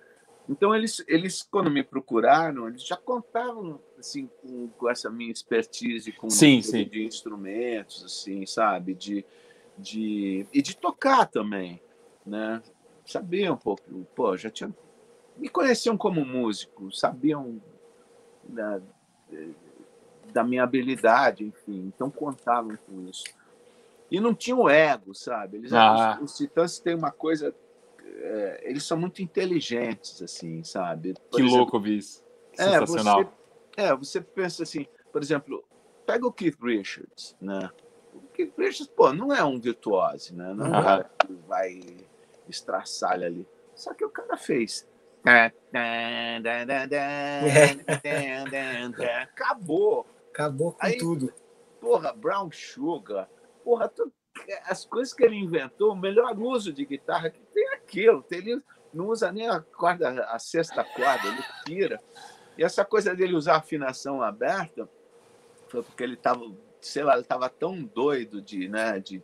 Então, 0.49 0.75
eles, 0.75 1.03
eles, 1.07 1.43
quando 1.43 1.69
me 1.69 1.83
procuraram, 1.83 2.67
eles 2.67 2.83
já 2.85 2.97
contavam, 2.97 3.79
assim, 3.97 4.29
com, 4.41 4.67
com 4.69 4.89
essa 4.89 5.09
minha 5.09 5.31
expertise 5.31 6.11
com 6.11 6.29
Sim, 6.29 6.61
sim. 6.61 6.87
de 6.87 7.05
instrumentos, 7.05 8.03
assim, 8.03 8.45
sabe? 8.45 8.93
De, 8.93 9.25
de, 9.77 10.45
e 10.51 10.61
de 10.61 10.75
tocar 10.75 11.25
também, 11.25 11.81
né? 12.25 12.61
Sabiam 13.05 13.55
um 13.55 13.57
pouco, 13.57 13.83
pô, 14.15 14.35
já 14.37 14.49
tinham... 14.49 14.75
Me 15.37 15.49
conheciam 15.49 15.97
como 15.97 16.25
músico, 16.25 16.91
sabiam 16.91 17.61
da, 18.43 18.81
da 20.31 20.43
minha 20.43 20.63
habilidade, 20.63 21.43
enfim, 21.45 21.91
então 21.93 22.09
contavam 22.09 22.77
com 22.87 23.01
isso. 23.09 23.23
E 24.09 24.19
não 24.19 24.33
tinham 24.33 24.67
ego, 24.69 25.13
sabe? 25.15 25.57
Eles, 25.57 25.71
Ah. 25.73 26.17
os, 26.21 26.31
os 26.31 26.37
titãs 26.37 26.79
têm 26.79 26.95
uma 26.95 27.11
coisa. 27.11 27.53
é, 28.23 28.61
eles 28.69 28.83
são 28.83 28.97
muito 28.99 29.21
inteligentes, 29.21 30.21
assim, 30.21 30.63
sabe? 30.63 31.13
Por 31.13 31.37
que 31.37 31.41
exemplo, 31.43 31.57
louco 31.57 31.77
ouvir 31.77 31.97
isso. 31.99 32.23
é, 32.53 32.63
Sensacional. 32.79 33.23
você, 33.23 33.81
é, 33.81 33.95
você 33.95 34.21
pensa 34.21 34.63
assim, 34.63 34.85
por 35.13 35.21
exemplo, 35.23 35.63
pega 36.05 36.27
o 36.27 36.31
Keith 36.31 36.57
Richards, 36.61 37.35
né? 37.41 37.69
O 38.13 38.19
Keith 38.33 38.53
Richards, 38.57 38.87
pô, 38.87 39.13
não 39.13 39.33
é 39.33 39.43
um 39.43 39.59
virtuose, 39.59 40.35
né? 40.35 40.53
Não 40.53 40.65
é 40.65 40.69
um 40.69 40.73
Aham. 40.73 40.83
cara 40.83 41.11
que 41.25 41.33
vai 41.47 41.79
estraçalha 42.49 43.27
ali. 43.27 43.47
Só 43.75 43.93
que 43.93 44.03
o 44.03 44.09
cara 44.09 44.35
fez. 44.37 44.85
Acabou. 49.23 50.05
Acabou 50.33 50.71
com 50.73 50.85
Aí- 50.85 50.97
tudo. 50.97 51.33
Porra, 51.79 52.13
Brown 52.13 52.49
Sugar. 52.51 53.29
Porra, 53.63 53.87
tu- 53.89 54.11
as 54.65 54.85
coisas 54.85 55.13
que 55.13 55.23
ele 55.23 55.35
inventou, 55.35 55.91
o 55.91 55.95
melhor 55.95 56.37
uso 56.39 56.71
de 56.71 56.85
guitarra 56.85 57.29
que 57.29 57.41
tem 57.53 57.67
é 57.69 57.75
aquilo. 57.75 58.23
Ele 58.31 58.61
não 58.93 59.07
usa 59.07 59.31
nem 59.31 59.47
a 59.49 59.59
corda, 59.61 60.23
a 60.25 60.39
sexta 60.39 60.83
corda, 60.83 61.27
ele 61.27 61.43
tira. 61.65 61.99
E 62.57 62.63
essa 62.63 62.83
coisa 62.85 63.15
dele 63.15 63.33
usar 63.35 63.53
a 63.55 63.57
afinação 63.57 64.21
aberta 64.21 64.87
foi 65.67 65.81
porque 65.83 66.03
ele 66.03 66.13
estava, 66.15 66.41
sei 66.79 67.03
lá, 67.03 67.13
ele 67.13 67.21
estava 67.21 67.49
tão 67.49 67.81
doido 67.83 68.41
de, 68.41 68.67
né, 68.67 68.99
de, 68.99 69.23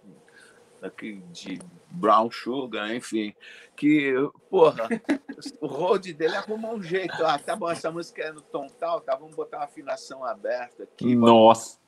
de 1.31 1.59
Brown 1.91 2.29
Sugar, 2.31 2.93
enfim, 2.93 3.33
que, 3.75 4.13
porra, 4.49 4.87
o 5.61 5.67
road 5.67 6.13
dele 6.13 6.35
arrumou 6.35 6.75
um 6.75 6.81
jeito. 6.81 7.23
Ah, 7.25 7.37
tá 7.39 7.55
bom, 7.55 7.69
essa 7.69 7.91
música 7.91 8.21
é 8.23 8.31
no 8.31 8.41
tom 8.41 8.67
tal, 8.67 9.01
tá, 9.01 9.15
vamos 9.15 9.35
botar 9.35 9.57
uma 9.57 9.65
afinação 9.65 10.23
aberta 10.23 10.83
aqui. 10.83 11.15
Nossa. 11.15 11.79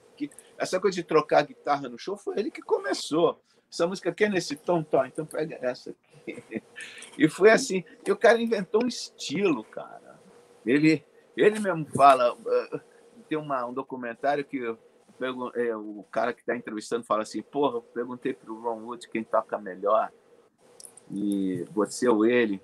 Essa 0.57 0.79
coisa 0.79 0.95
de 0.95 1.03
trocar 1.03 1.45
guitarra 1.45 1.87
no 1.87 1.97
show 1.97 2.17
foi 2.17 2.37
ele 2.39 2.51
que 2.51 2.61
começou. 2.61 3.41
Essa 3.71 3.87
música 3.87 4.09
aqui 4.09 4.25
é 4.25 4.29
nesse 4.29 4.55
tom, 4.55 4.83
tom, 4.83 5.05
então 5.05 5.25
pega 5.25 5.57
essa 5.61 5.91
aqui. 5.91 6.43
E 7.17 7.27
foi 7.29 7.51
assim. 7.51 7.83
E 8.05 8.11
o 8.11 8.17
cara 8.17 8.41
inventou 8.41 8.83
um 8.83 8.87
estilo, 8.87 9.63
cara. 9.63 10.19
Ele, 10.65 11.05
ele 11.37 11.59
mesmo 11.59 11.85
fala. 11.95 12.35
eh, 12.73 12.79
Tem 13.29 13.37
uma, 13.37 13.65
um 13.65 13.73
documentário 13.73 14.43
que 14.43 14.75
é, 15.55 15.75
o 15.75 16.05
cara 16.11 16.33
que 16.33 16.41
está 16.41 16.55
entrevistando 16.55 17.03
fala 17.05 17.23
assim, 17.23 17.41
porra, 17.41 17.77
eu 17.77 17.81
perguntei 17.81 18.33
para 18.33 18.51
o 18.51 18.61
Ron 18.61 18.83
Wood 18.85 19.07
quem 19.09 19.23
toca 19.23 19.57
melhor, 19.57 20.11
e 21.11 21.65
você 21.71 22.07
ou 22.07 22.25
ele, 22.25 22.61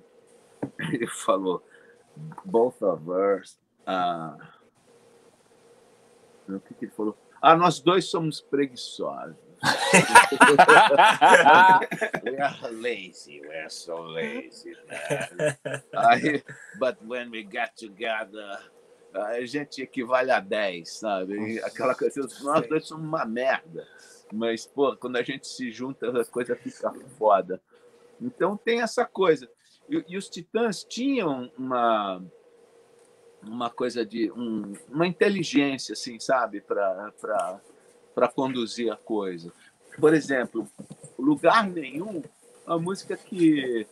ele 0.92 1.08
falou, 1.08 1.64
both 2.44 2.82
of 2.82 3.04
us. 3.10 3.60
Uh, 3.88 4.38
o 6.56 6.60
que, 6.60 6.74
que 6.74 6.86
ele 6.86 6.92
falou? 6.92 7.18
Ah, 7.42 7.56
nós 7.56 7.80
dois 7.80 8.06
somos 8.06 8.42
preguiçosos. 8.42 9.36
we 12.24 12.38
are 12.38 12.72
lazy. 12.72 13.42
We're 13.42 13.70
so 13.70 14.02
lazy, 14.02 14.76
man. 14.88 15.56
Aí, 15.96 16.44
but 16.80 16.98
when 17.06 17.32
we 17.32 17.44
get 17.44 17.76
together, 17.76 18.60
a 19.16 19.46
gente 19.46 19.82
equivale 19.82 20.32
a 20.32 20.40
10, 20.40 20.90
sabe? 20.90 21.60
Aquela 21.60 21.96
coisa, 21.96 22.28
nós 22.42 22.68
dois 22.68 22.88
somos 22.88 23.06
uma 23.06 23.26
merda. 23.26 23.88
Mas, 24.32 24.66
pô, 24.66 24.96
quando 24.98 25.18
a 25.18 25.24
gente 25.24 25.48
se 25.48 25.72
junta, 25.72 26.10
a 26.22 26.26
coisa 26.26 26.56
fica 26.56 26.92
foda. 27.18 27.62
Então 28.20 28.58
tem 28.58 28.82
essa 28.82 29.06
coisa. 29.06 29.50
E, 29.90 30.04
e 30.08 30.18
os 30.18 30.30
Titãs 30.30 30.84
tinham 30.84 31.52
uma 31.58 32.22
uma 33.42 33.70
coisa 33.70 34.04
de 34.04 34.32
um, 34.32 34.74
uma 34.90 35.06
inteligência, 35.06 35.94
assim, 35.94 36.20
sabe, 36.20 36.62
para 36.62 37.62
para 38.14 38.28
conduzir 38.28 38.92
a 38.92 38.96
coisa. 38.96 39.52
Por 40.00 40.14
exemplo, 40.14 40.68
lugar 41.18 41.68
nenhum, 41.68 42.24
a 42.66 42.78
música 42.78 43.16
que 43.16 43.86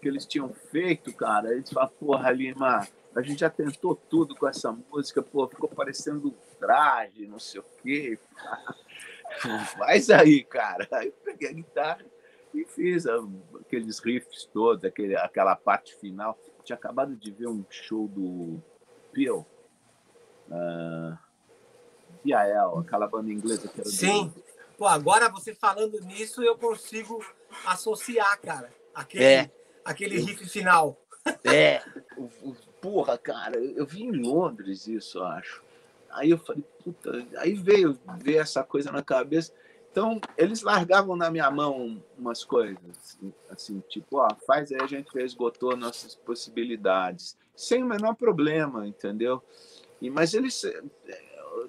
que 0.00 0.08
eles 0.08 0.24
tinham 0.24 0.52
feito, 0.70 1.12
cara, 1.12 1.52
eles 1.52 1.70
falam, 1.70 1.90
porra, 1.98 2.30
Lima, 2.30 2.86
a 3.14 3.22
gente 3.22 3.40
já 3.40 3.50
tentou 3.50 3.94
tudo 3.94 4.34
com 4.34 4.48
essa 4.48 4.72
música, 4.72 5.22
pô, 5.22 5.46
ficou 5.46 5.68
parecendo 5.68 6.30
traje, 6.58 7.26
não 7.26 7.38
sei 7.38 7.60
o 7.60 7.64
quê. 7.82 8.18
Faz 9.78 10.10
aí, 10.10 10.44
cara. 10.44 10.86
Aí 10.92 11.08
eu 11.08 11.12
peguei 11.24 11.48
a 11.48 11.52
guitarra 11.52 12.04
e 12.54 12.64
fiz 12.64 13.06
aqueles 13.06 13.98
riffs 13.98 14.44
todos, 14.52 14.84
aquele, 14.84 15.16
aquela 15.16 15.56
parte 15.56 15.94
final. 15.96 16.38
Eu 16.58 16.64
tinha 16.64 16.76
acabado 16.76 17.16
de 17.16 17.30
ver 17.30 17.48
um 17.48 17.64
show 17.68 18.08
do 18.08 18.62
Peel, 19.12 19.46
uh, 20.48 21.18
PIL, 22.22 22.78
aquela 22.78 23.06
banda 23.06 23.30
inglesa 23.30 23.68
que 23.68 23.80
era 23.80 23.88
Sim. 23.88 24.28
Do... 24.28 24.44
Pô, 24.78 24.86
agora 24.86 25.28
você 25.28 25.54
falando 25.54 26.00
nisso, 26.00 26.42
eu 26.42 26.56
consigo 26.56 27.24
associar, 27.66 28.40
cara, 28.40 28.70
aquele, 28.94 29.24
é. 29.24 29.50
aquele 29.84 30.18
riff 30.18 30.48
final. 30.48 30.98
É, 31.44 31.82
o, 32.16 32.24
o 32.50 32.71
porra, 32.82 33.16
cara, 33.16 33.56
eu 33.58 33.86
vi 33.86 34.02
em 34.02 34.10
Londres 34.10 34.88
isso, 34.88 35.18
eu 35.18 35.24
acho. 35.24 35.62
Aí 36.10 36.30
eu 36.30 36.38
falei, 36.38 36.64
puta, 36.84 37.26
aí 37.38 37.54
veio 37.54 37.96
ver 38.18 38.36
essa 38.36 38.62
coisa 38.64 38.90
na 38.90 39.02
cabeça. 39.02 39.52
Então, 39.90 40.20
eles 40.36 40.62
largavam 40.62 41.14
na 41.14 41.30
minha 41.30 41.50
mão 41.50 42.02
umas 42.18 42.44
coisas, 42.44 43.18
assim, 43.48 43.82
tipo, 43.88 44.18
ó, 44.18 44.28
faz 44.46 44.72
aí, 44.72 44.80
a 44.80 44.86
gente 44.86 45.16
esgotou 45.18 45.76
nossas 45.76 46.14
possibilidades, 46.14 47.36
sem 47.54 47.82
o 47.82 47.86
menor 47.86 48.14
problema, 48.14 48.86
entendeu? 48.86 49.42
E, 50.00 50.10
mas 50.10 50.34
eles, 50.34 50.64
eh, 50.64 50.82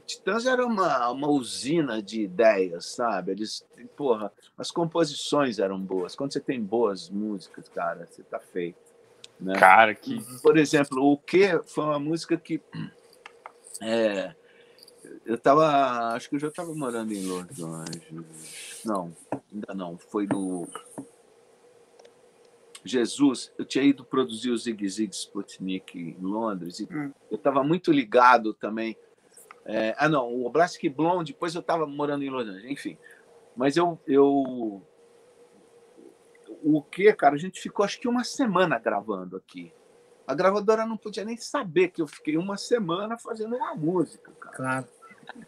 Titãs 0.06 0.45
era 0.45 0.65
uma, 0.65 1.10
uma 1.11 1.27
usina 1.27 2.02
de 2.02 2.22
ideias, 2.22 2.85
sabe? 2.88 3.34
Eles, 3.34 3.65
porra, 3.95 4.31
as 4.57 4.72
composições 4.72 5.60
eram 5.60 5.80
boas. 5.80 6.15
Quando 6.15 6.34
você 6.34 6.40
tem 6.40 6.61
boas 6.61 7.10
músicas, 7.10 7.69
cara, 7.69 8.06
você 8.06 8.23
tá 8.23 8.40
feito. 8.40 8.92
Né? 9.43 9.55
Cara, 9.59 9.93
que. 9.93 10.23
Por 10.41 10.57
exemplo, 10.57 11.03
o 11.03 11.17
que 11.17 11.59
foi 11.65 11.83
uma 11.83 11.99
música 11.99 12.37
que. 12.37 12.61
É, 13.81 14.33
eu 15.25 15.37
tava. 15.37 16.13
Acho 16.13 16.29
que 16.29 16.35
eu 16.35 16.39
já 16.39 16.47
estava 16.47 16.73
morando 16.73 17.13
em 17.13 17.25
Los 17.25 17.61
Angeles. 17.61 18.81
Não, 18.85 19.13
ainda 19.53 19.73
não. 19.73 19.97
Foi 19.97 20.25
no. 20.25 20.67
Jesus, 22.85 23.51
eu 23.57 23.65
tinha 23.65 23.83
ido 23.83 24.03
produzir 24.03 24.51
o 24.51 24.57
Zig 24.57 24.87
Zig 24.89 25.13
Sputnik 25.15 25.97
em 25.97 26.21
Londres 26.21 26.81
e 26.81 26.83
hum. 26.83 27.13
eu 27.31 27.37
estava 27.37 27.63
muito 27.63 27.91
ligado 27.91 28.53
também. 28.53 28.97
É, 29.65 29.95
ah, 29.97 30.09
não, 30.09 30.27
o 30.27 30.45
Oblasky 30.45 30.89
Blonde, 30.89 31.31
depois 31.31 31.55
eu 31.55 31.61
estava 31.61 31.85
morando 31.87 32.23
em 32.23 32.29
Los 32.29 32.47
Angeles, 32.47 32.69
enfim. 32.69 32.97
Mas 33.55 33.77
eu, 33.77 33.97
eu 34.05 34.81
o 36.64 36.81
que, 36.81 37.11
cara? 37.14 37.35
A 37.35 37.38
gente 37.38 37.61
ficou 37.61 37.84
acho 37.84 37.99
que 37.99 38.07
uma 38.07 38.23
semana 38.23 38.80
gravando 38.80 39.38
aqui. 39.38 39.73
A 40.26 40.34
gravadora 40.34 40.85
não 40.85 40.98
podia 40.98 41.26
nem 41.26 41.35
saber 41.35 41.90
que 41.90 42.02
eu 42.02 42.07
fiquei 42.07 42.38
uma 42.38 42.57
semana 42.57 43.18
fazendo 43.18 43.56
uma 43.56 43.76
música, 43.76 44.31
cara. 44.40 44.56
Claro. 44.56 44.88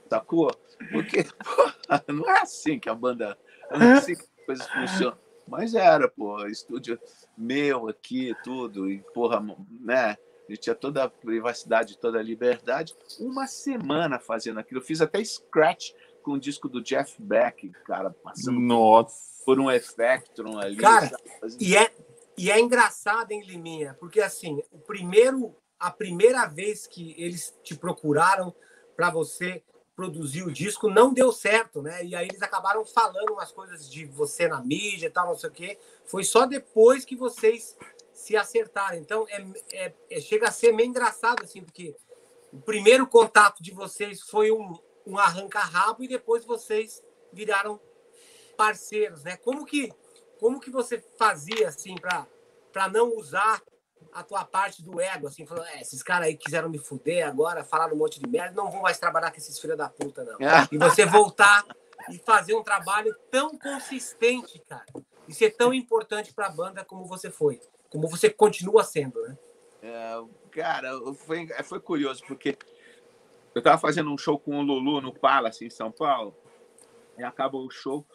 Sacou? 0.10 0.52
Porque 0.92 1.24
porra, 1.24 2.04
não 2.08 2.30
é 2.30 2.42
assim 2.42 2.80
que 2.80 2.90
a 2.90 2.96
banda. 2.96 3.38
Não 3.72 3.82
é 3.82 3.94
assim 3.94 4.16
que 4.16 4.22
as 4.22 4.46
coisas 4.46 4.68
funcionam. 4.68 5.18
Mas 5.48 5.76
era, 5.76 6.10
pô, 6.10 6.46
estúdio 6.48 7.00
meu 7.38 7.88
aqui, 7.88 8.36
tudo, 8.44 8.90
e 8.90 9.00
porra, 9.14 9.42
né? 9.80 10.18
A 10.48 10.52
gente 10.52 10.62
tinha 10.62 10.76
toda 10.76 11.04
a 11.04 11.10
privacidade, 11.10 11.98
toda 11.98 12.20
a 12.20 12.24
liberdade. 12.24 12.96
Uma 13.20 13.48
semana 13.48 14.20
fazendo 14.20 14.60
aquilo. 14.60 14.80
Eu 14.80 14.86
fiz 14.86 15.02
até 15.02 15.24
scratch 15.24 15.92
com 16.26 16.32
o 16.32 16.40
disco 16.40 16.68
do 16.68 16.82
Jeff 16.82 17.22
Beck, 17.22 17.70
cara, 17.86 18.10
passando. 18.10 18.60
Nossa 18.60 19.36
por 19.46 19.60
um 19.60 19.72
Effectron 19.72 20.58
ali. 20.58 20.76
Cara, 20.76 21.16
e 21.60 21.78
é, 21.78 21.94
e 22.36 22.52
é 22.52 22.60
engraçado, 22.60 23.32
hein, 23.32 23.44
Liminha? 23.46 23.96
Porque 24.00 24.20
assim, 24.20 24.62
o 24.72 24.80
primeiro, 24.80 25.56
a 25.80 25.92
primeira 25.92 26.48
vez 26.48 26.88
que 26.88 27.14
eles 27.18 27.56
te 27.64 27.76
procuraram 27.76 28.54
para 28.96 29.12
você 29.12 29.64
produzir 29.96 30.44
o 30.44 30.52
disco 30.52 30.90
não 30.90 31.14
deu 31.14 31.32
certo, 31.32 31.82
né? 31.82 32.04
E 32.04 32.16
aí 32.16 32.28
eles 32.28 32.42
acabaram 32.42 32.84
falando 32.84 33.34
umas 33.34 33.52
coisas 33.52 33.90
de 33.90 34.04
você 34.06 34.48
na 34.48 34.62
mídia 34.62 35.08
e 35.08 35.12
tal, 35.12 35.28
não 35.28 35.38
sei 35.38 35.50
o 35.50 35.54
quê. 35.54 35.78
Foi 36.06 36.24
só 36.24 36.46
depois 36.46 37.06
que 37.06 37.16
vocês 37.16 37.78
se 38.12 38.36
acertaram. 38.36 38.98
Então, 38.98 39.26
é, 39.30 39.46
é, 39.72 39.94
é 40.10 40.20
chega 40.20 40.48
a 40.48 40.52
ser 40.52 40.74
meio 40.74 40.90
engraçado, 40.90 41.44
assim, 41.44 41.62
porque 41.62 41.96
o 42.52 42.60
primeiro 42.60 43.06
contato 43.08 43.62
de 43.62 43.72
vocês 43.72 44.22
foi 44.22 44.52
um, 44.52 44.74
um 45.06 45.18
arranca-rabo 45.18 46.04
e 46.04 46.08
depois 46.08 46.46
vocês 46.46 47.04
viraram 47.32 47.80
parceiros, 48.58 49.24
né? 49.24 49.38
Como 49.38 49.66
que 49.66 49.94
como 50.40 50.60
que 50.60 50.70
você 50.70 51.04
fazia 51.18 51.70
assim 51.70 51.96
para 51.96 52.28
para 52.72 52.90
não 52.90 53.16
usar 53.16 53.62
a 54.12 54.24
tua 54.24 54.46
parte 54.46 54.82
do 54.82 55.00
ego, 55.00 55.28
assim, 55.28 55.46
falando, 55.46 55.68
é, 55.68 55.82
esses 55.82 56.02
caras 56.02 56.28
aí 56.28 56.38
quiseram 56.38 56.70
me 56.70 56.78
fuder 56.78 57.28
agora, 57.28 57.64
falaram 57.64 57.96
um 57.96 57.98
monte 57.98 58.20
de 58.20 58.28
merda, 58.28 58.56
não 58.56 58.72
vou 58.72 58.82
mais 58.82 58.98
trabalhar 58.98 59.30
com 59.32 59.38
esses 59.38 59.60
filhos 59.60 59.78
da 59.78 59.90
puta, 59.90 60.24
não. 60.24 60.38
e 60.72 60.78
você 60.78 61.06
voltar 61.06 61.66
e 62.10 62.18
fazer 62.20 62.56
um 62.56 62.64
trabalho 62.64 63.14
tão 63.30 63.58
consistente, 63.58 64.60
cara, 64.68 64.86
e 65.28 65.34
ser 65.34 65.52
tão 65.52 65.74
importante 65.74 66.34
para 66.34 66.48
a 66.48 66.50
banda 66.50 66.84
como 66.86 67.06
você 67.06 67.30
foi, 67.30 67.60
como 67.90 68.08
você 68.08 68.30
continua 68.30 68.84
sendo, 68.84 69.22
né? 69.22 69.38
É, 69.82 70.22
cara, 70.52 70.92
foi, 71.26 71.48
foi 71.64 71.80
curioso, 71.80 72.24
porque 72.26 72.58
eu 73.56 73.60
estava 73.60 73.78
fazendo 73.78 74.12
um 74.12 74.18
show 74.18 74.38
com 74.38 74.60
o 74.60 74.62
Lulu 74.62 75.00
no 75.00 75.14
Palace, 75.14 75.66
em 75.66 75.70
São 75.70 75.90
Paulo, 75.90 76.36
e 77.18 77.24
acabou 77.24 77.66
o 77.66 77.72
show, 77.72 78.06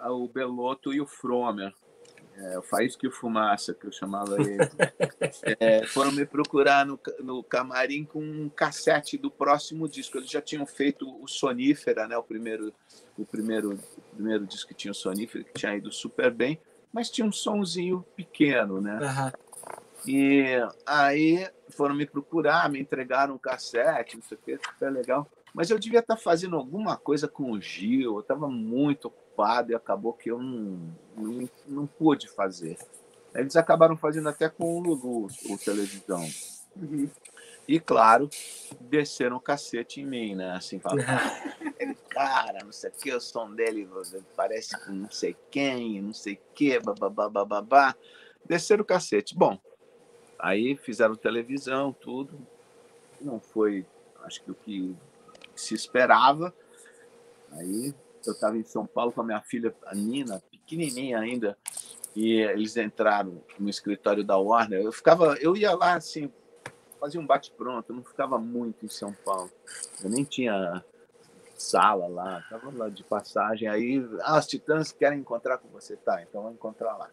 o 0.00 0.28
Belotto 0.28 0.92
e 0.92 1.00
o 1.00 1.06
Fromer. 1.06 1.72
É, 2.36 2.56
o 2.56 2.62
Faísca 2.62 3.04
e 3.04 3.08
o 3.08 3.12
Fumaça, 3.12 3.74
que 3.74 3.84
eu 3.86 3.92
chamava 3.92 4.36
ele. 4.40 4.58
É, 5.60 5.86
foram 5.86 6.12
me 6.12 6.24
procurar 6.24 6.86
no, 6.86 6.98
no 7.20 7.42
camarim 7.42 8.04
com 8.04 8.20
um 8.20 8.48
cassete 8.48 9.18
do 9.18 9.30
próximo 9.30 9.88
disco. 9.88 10.18
Eles 10.18 10.30
já 10.30 10.40
tinham 10.40 10.64
feito 10.64 11.06
o 11.22 11.26
Sonífera, 11.26 12.06
né? 12.06 12.16
o, 12.16 12.22
primeiro, 12.22 12.72
o, 13.16 13.24
primeiro, 13.24 13.74
o 13.74 14.14
primeiro 14.14 14.46
disco 14.46 14.68
que 14.68 14.74
tinha 14.74 14.92
o 14.92 14.94
Sonífera, 14.94 15.44
que 15.44 15.52
tinha 15.52 15.76
ido 15.76 15.90
super 15.90 16.30
bem, 16.30 16.60
mas 16.92 17.10
tinha 17.10 17.26
um 17.26 17.32
sonzinho 17.32 18.04
pequeno. 18.14 18.80
Né? 18.80 18.98
Uhum. 19.00 19.32
E 20.06 20.44
aí 20.86 21.48
foram 21.70 21.94
me 21.94 22.06
procurar, 22.06 22.70
me 22.70 22.80
entregaram 22.80 23.34
um 23.34 23.38
cassete, 23.38 24.16
não 24.16 24.22
sei 24.22 24.36
o 24.36 24.40
que, 24.40 24.58
super 24.58 24.90
legal. 24.90 25.28
Mas 25.54 25.70
eu 25.70 25.78
devia 25.78 26.00
estar 26.00 26.16
fazendo 26.16 26.56
alguma 26.56 26.96
coisa 26.96 27.26
com 27.26 27.52
o 27.52 27.60
Gil, 27.60 28.14
eu 28.14 28.20
estava 28.20 28.48
muito 28.48 29.06
ocupado 29.06 29.72
e 29.72 29.74
acabou 29.74 30.12
que 30.12 30.30
eu 30.30 30.38
não, 30.38 30.94
não, 31.16 31.50
não 31.66 31.86
pude 31.86 32.28
fazer. 32.28 32.78
Eles 33.34 33.56
acabaram 33.56 33.96
fazendo 33.96 34.28
até 34.28 34.48
com 34.48 34.76
o 34.76 34.80
Lulu, 34.80 35.28
o 35.48 35.58
televisão. 35.58 36.26
Uhum. 36.76 37.08
E, 37.66 37.78
claro, 37.78 38.30
desceram 38.80 39.36
o 39.36 39.40
cacete 39.40 40.00
em 40.00 40.06
mim, 40.06 40.34
né? 40.34 40.52
Assim, 40.52 40.78
falando, 40.78 41.04
cara, 42.08 42.64
não 42.64 42.72
sei 42.72 42.88
o 42.88 42.92
que, 42.94 43.14
o 43.14 43.20
som 43.20 43.54
dele 43.54 43.86
parece 44.34 44.78
com 44.84 44.92
não 44.92 45.10
sei 45.10 45.36
quem, 45.50 46.00
não 46.00 46.14
sei 46.14 46.34
o 46.34 46.54
que, 46.54 46.80
babá. 46.80 47.94
Desceram 48.46 48.82
o 48.82 48.86
cacete. 48.86 49.36
Bom, 49.36 49.58
aí 50.38 50.76
fizeram 50.76 51.14
televisão, 51.14 51.92
tudo. 51.92 52.38
Não 53.20 53.40
foi, 53.40 53.84
acho 54.24 54.42
que 54.42 54.50
o 54.50 54.54
que 54.54 54.96
se 55.54 55.74
esperava. 55.74 56.54
Aí 57.52 57.94
eu 58.26 58.32
estava 58.32 58.56
em 58.56 58.64
São 58.64 58.86
Paulo 58.86 59.12
com 59.12 59.20
a 59.20 59.24
minha 59.24 59.40
filha, 59.40 59.74
a 59.86 59.94
Nina, 59.94 60.42
pequenininha 60.50 61.18
ainda, 61.18 61.56
e 62.14 62.32
eles 62.40 62.76
entraram 62.76 63.42
no 63.58 63.68
escritório 63.68 64.22
da 64.22 64.36
Warner. 64.36 64.82
Eu 64.82 64.92
ficava, 64.92 65.36
eu 65.40 65.56
ia 65.56 65.74
lá 65.74 65.94
assim, 65.94 66.30
fazia 67.00 67.20
um 67.20 67.26
bate-pronto, 67.26 67.92
eu 67.92 67.96
não 67.96 68.04
ficava 68.04 68.38
muito 68.38 68.84
em 68.84 68.88
São 68.88 69.12
Paulo. 69.24 69.50
Eu 70.02 70.10
nem 70.10 70.24
tinha 70.24 70.84
sala 71.56 72.06
lá, 72.06 72.44
tava 72.48 72.70
lá 72.70 72.88
de 72.88 73.02
passagem. 73.02 73.68
Aí, 73.68 74.06
ah, 74.22 74.40
titãs 74.40 74.92
querem 74.92 75.20
encontrar 75.20 75.58
com 75.58 75.68
você. 75.68 75.96
Tá, 75.96 76.22
então 76.22 76.42
vamos 76.42 76.56
encontrar 76.56 76.96
lá. 76.96 77.10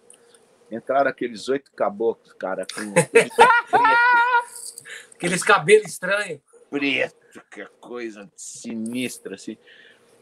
Entraram 0.71 1.09
aqueles 1.09 1.47
oito 1.47 1.71
caboclos, 1.71 2.33
cara, 2.33 2.65
com 2.65 2.81
Aqueles 5.15 5.43
cabelos 5.43 5.87
estranhos. 5.87 6.41
preto, 6.69 7.41
que 7.51 7.65
coisa 7.79 8.29
sinistra, 8.35 9.35
assim. 9.35 9.57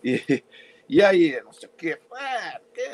E, 0.04 0.44
e 0.88 1.02
aí, 1.02 1.42
não 1.44 1.54
sei 1.54 1.70
o 1.70 1.72
quê, 1.72 1.98
é, 2.16 2.60
que, 2.74 2.90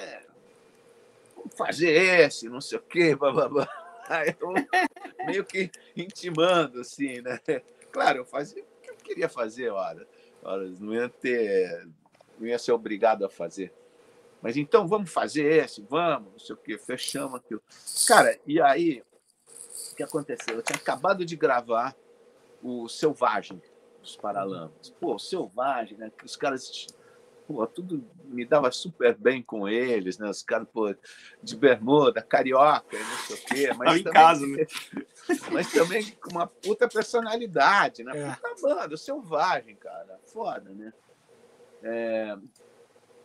vamos 1.35 1.55
fazer 1.57 1.91
esse, 1.91 2.47
não 2.47 2.61
sei 2.61 2.77
o 2.77 2.81
quê, 2.81 3.15
blá, 3.15 3.31
blá, 3.31 3.49
blá. 3.49 3.85
Aí 4.09 4.35
eu, 4.39 4.53
meio 5.27 5.45
que 5.45 5.69
intimando, 5.95 6.81
assim, 6.81 7.21
né? 7.21 7.39
Claro, 7.91 8.19
eu 8.19 8.25
fazia 8.25 8.63
o 8.63 8.65
que 8.81 8.89
eu 8.89 8.95
queria 8.95 9.29
fazer, 9.29 9.69
olha. 9.69 10.07
olha 10.41 10.67
não 10.79 10.95
ia 10.95 11.07
ter, 11.07 11.87
não 12.39 12.47
ia 12.47 12.57
ser 12.57 12.71
obrigado 12.71 13.23
a 13.23 13.29
fazer. 13.29 13.71
Mas 14.41 14.55
então 14.55 14.87
vamos 14.87 15.11
fazer 15.11 15.63
esse, 15.63 15.81
vamos, 15.81 16.31
não 16.31 16.39
sei 16.39 16.55
o 16.55 16.57
quê, 16.57 16.77
fechamos 16.77 17.39
aquilo. 17.39 17.61
Cara, 18.07 18.39
e 18.45 18.61
aí, 18.61 19.03
o 19.91 19.95
que 19.95 20.03
aconteceu? 20.03 20.55
Eu 20.55 20.63
tinha 20.63 20.77
acabado 20.77 21.25
de 21.25 21.35
gravar 21.35 21.95
o 22.61 22.87
Selvagem 22.87 23.61
dos 24.01 24.15
Paralamas. 24.15 24.89
Pô, 24.99 25.15
o 25.15 25.19
Selvagem, 25.19 25.97
né? 25.97 26.11
Que 26.17 26.25
os 26.25 26.35
caras, 26.35 26.87
pô, 27.45 27.65
tudo 27.67 28.07
me 28.25 28.45
dava 28.45 28.71
super 28.71 29.15
bem 29.17 29.41
com 29.43 29.67
eles, 29.67 30.17
né? 30.17 30.29
Os 30.29 30.41
caras, 30.41 30.67
pô, 30.71 30.95
de 31.43 31.57
bermuda, 31.57 32.21
carioca, 32.21 32.97
não 32.97 33.17
sei 33.27 33.35
o 33.35 33.45
quê. 33.45 33.73
Mas 33.73 33.77
Tava 33.77 33.97
em 33.97 34.03
também, 34.03 34.13
casa, 34.13 34.47
né? 34.47 34.67
Mas 35.51 35.71
também 35.71 36.11
com 36.11 36.31
uma 36.31 36.47
puta 36.47 36.87
personalidade, 36.87 38.03
né? 38.03 38.17
É. 38.17 38.35
Puta 38.35 38.55
banda, 38.61 38.97
Selvagem, 38.97 39.75
cara. 39.75 40.19
Foda, 40.27 40.69
né? 40.69 40.93
É, 41.81 42.37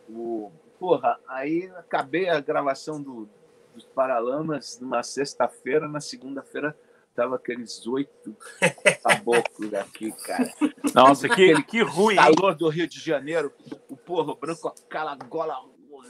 o, 0.09 0.51
porra, 0.85 1.19
aí 1.27 1.67
acabei 1.77 2.29
a 2.29 2.39
gravação 2.39 3.01
do, 3.01 3.27
dos 3.73 3.85
Paralamas 3.85 4.79
numa 4.79 5.01
sexta-feira, 5.01 5.87
na 5.87 5.99
segunda-feira 5.99 6.77
tava 7.15 7.37
aqueles 7.37 7.87
oito 7.87 8.37
caboclos 9.03 9.73
aqui, 9.73 10.11
cara. 10.11 10.53
Nossa, 10.93 11.27
que, 11.27 11.63
que 11.63 11.81
ruim, 11.81 12.13
hein? 12.13 12.19
Calor 12.19 12.53
do 12.53 12.69
Rio 12.69 12.87
de 12.87 12.99
Janeiro, 12.99 13.51
o 13.89 13.97
porro 13.97 14.35
branco 14.35 14.67
aquela 14.67 15.15
gola 15.15 15.55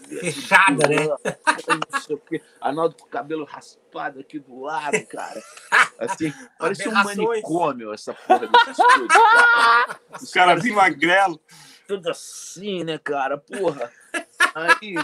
Fechada, 0.10 0.88
né? 0.88 1.08
Não 1.08 2.02
sei 2.02 2.16
o 2.16 2.20
quê. 2.20 2.42
Arnaldo 2.60 2.96
com 2.96 3.06
o 3.06 3.10
cabelo 3.10 3.46
raspado 3.46 4.20
aqui 4.20 4.40
do 4.40 4.62
lado, 4.62 5.04
cara. 5.08 5.42
Assim, 5.98 6.34
parece 6.60 6.88
um 6.88 6.92
manicômio 6.92 7.94
essa 7.94 8.14
porra 8.14 8.48
desse 8.48 8.72
estúdio, 8.72 9.08
cara. 9.08 10.00
Os 10.22 10.32
caras 10.32 10.64
vêm 10.64 10.74
magrelo. 10.74 11.40
tudo 11.88 12.10
assim, 12.10 12.84
né, 12.84 12.98
cara? 12.98 13.38
Porra. 13.38 13.92
Aí, 14.56 14.96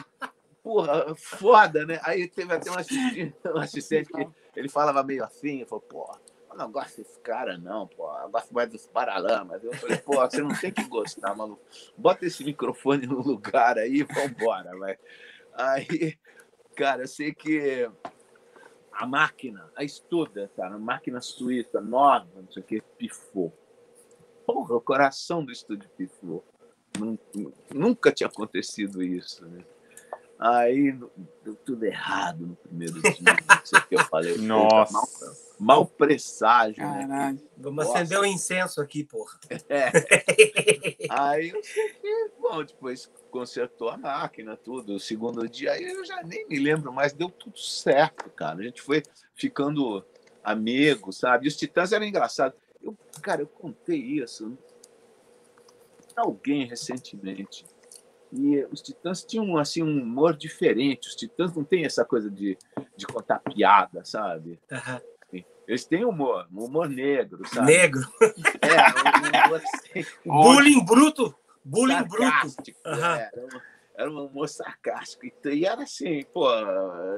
porra, 0.64 1.14
foda, 1.14 1.86
né? 1.86 2.00
Aí 2.04 2.26
teve 2.26 2.54
até 2.54 2.72
um 2.72 2.76
assistente, 2.76 3.36
um 3.46 3.58
assistente 3.58 4.14
que 4.14 4.30
ele 4.56 4.70
falava 4.70 5.04
meio 5.04 5.26
assim, 5.26 5.66
falou, 5.66 5.82
porra, 5.82 6.22
eu 6.50 6.58
não 6.58 6.72
gosto 6.72 6.98
desse 6.98 7.20
cara, 7.20 7.58
não, 7.58 7.86
pô. 7.86 8.10
Eu 8.18 8.30
gosto 8.30 8.54
mais 8.54 8.70
dos 8.70 8.88
paralamas. 8.88 9.62
Eu 9.62 9.74
falei, 9.74 9.98
pô, 9.98 10.16
você 10.16 10.42
não 10.42 10.58
tem 10.58 10.72
que 10.72 10.86
gostar, 10.86 11.36
maluco. 11.36 11.62
Bota 11.98 12.26
esse 12.26 12.46
microfone 12.46 13.06
no 13.06 13.22
lugar 13.22 13.78
aí 13.78 13.98
e 13.98 14.04
vambora. 14.04 14.72
Aí, 15.54 16.18
cara, 16.74 17.04
eu 17.04 17.08
sei 17.08 17.34
que 17.34 17.90
a 18.92 19.06
máquina, 19.06 19.70
a 19.76 19.84
estuda, 19.84 20.50
cara, 20.56 20.76
a 20.76 20.80
máquina 20.80 21.20
suíça 21.20 21.82
nova, 21.82 22.30
não 22.36 22.52
sei 22.52 22.64
o 22.64 22.66
que, 22.66 22.82
pifou. 22.98 23.54
Porra, 24.46 24.76
o 24.76 24.82
coração 24.82 25.44
do 25.44 25.52
estúdio 25.52 25.90
pifou. 25.98 26.46
Nun- 27.06 27.52
Nunca 27.74 28.12
tinha 28.12 28.28
acontecido 28.28 29.02
isso, 29.04 29.46
né? 29.48 29.64
Aí 30.40 30.92
deu 31.44 31.56
tudo 31.56 31.84
errado 31.86 32.48
no 32.48 32.56
primeiro 32.56 33.00
dia. 33.00 33.14
Não 33.48 33.64
sei 33.66 33.80
o 33.80 33.88
que 33.88 33.96
eu 33.96 34.04
falei. 34.06 34.38
Nossa. 34.40 34.92
Mal, 34.94 35.36
mal 35.60 35.86
presságio, 35.86 36.84
né? 36.84 37.38
Vamos 37.56 37.86
Nossa. 37.86 38.00
acender 38.00 38.20
o 38.20 38.26
incenso 38.26 38.82
aqui, 38.82 39.04
porra. 39.04 39.40
É. 39.70 39.92
Aí 41.12 41.50
eu 41.50 41.64
sei 41.64 41.90
que, 41.90 42.32
bom, 42.40 42.64
depois 42.64 43.08
consertou 43.30 43.90
a 43.90 43.98
máquina, 43.98 44.58
tudo. 44.58 44.96
O 44.96 45.00
segundo 45.00 45.48
dia, 45.48 45.74
aí 45.74 45.84
eu 45.84 46.04
já 46.04 46.24
nem 46.24 46.48
me 46.48 46.58
lembro 46.58 46.92
mais, 46.92 47.14
deu 47.14 47.30
tudo 47.30 47.60
certo, 47.60 48.28
cara. 48.32 48.60
A 48.60 48.64
gente 48.64 48.82
foi 48.82 49.04
ficando 49.36 50.04
amigo, 50.44 51.14
sabe? 51.14 51.46
E 51.46 51.50
os 51.50 51.56
Titãs 51.56 51.92
eram 51.92 52.06
engraçados. 52.06 52.58
Eu, 52.82 52.98
cara, 53.22 53.44
eu 53.44 53.48
contei 53.48 54.00
isso 54.00 54.58
alguém 56.22 56.66
recentemente. 56.66 57.66
E 58.32 58.64
os 58.72 58.82
Titãs 58.82 59.24
tinham 59.26 59.58
assim 59.58 59.84
um 59.84 60.02
humor 60.02 60.36
diferente. 60.36 61.08
Os 61.10 61.16
Titãs 61.16 61.54
não 61.54 61.64
têm 61.64 61.86
essa 61.86 62.06
coisa 62.06 62.30
de, 62.32 62.58
de 62.96 63.06
contar 63.06 63.40
piada, 63.40 64.04
sabe? 64.06 64.60
Aham. 64.72 65.02
Eles 65.68 65.86
têm 65.86 66.04
humor, 66.04 66.48
um 66.54 66.66
humor 66.66 66.90
negro, 66.90 67.48
sabe? 67.48 67.68
Negro. 67.68 68.02
É, 68.62 69.46
um 69.46 69.48
humor 69.48 69.62
assim, 69.64 70.06
Bullying 70.26 70.84
bruto. 70.84 71.34
Bullying 71.64 72.04
bruto. 72.04 72.26
é, 72.86 73.30
Era, 73.34 73.46
um, 73.46 73.60
era 73.96 74.12
um 74.12 74.26
humor 74.26 74.50
sarcástico. 74.50 75.26
E, 75.48 75.66
era 75.66 75.84
assim, 75.84 76.26
pô, 76.34 76.46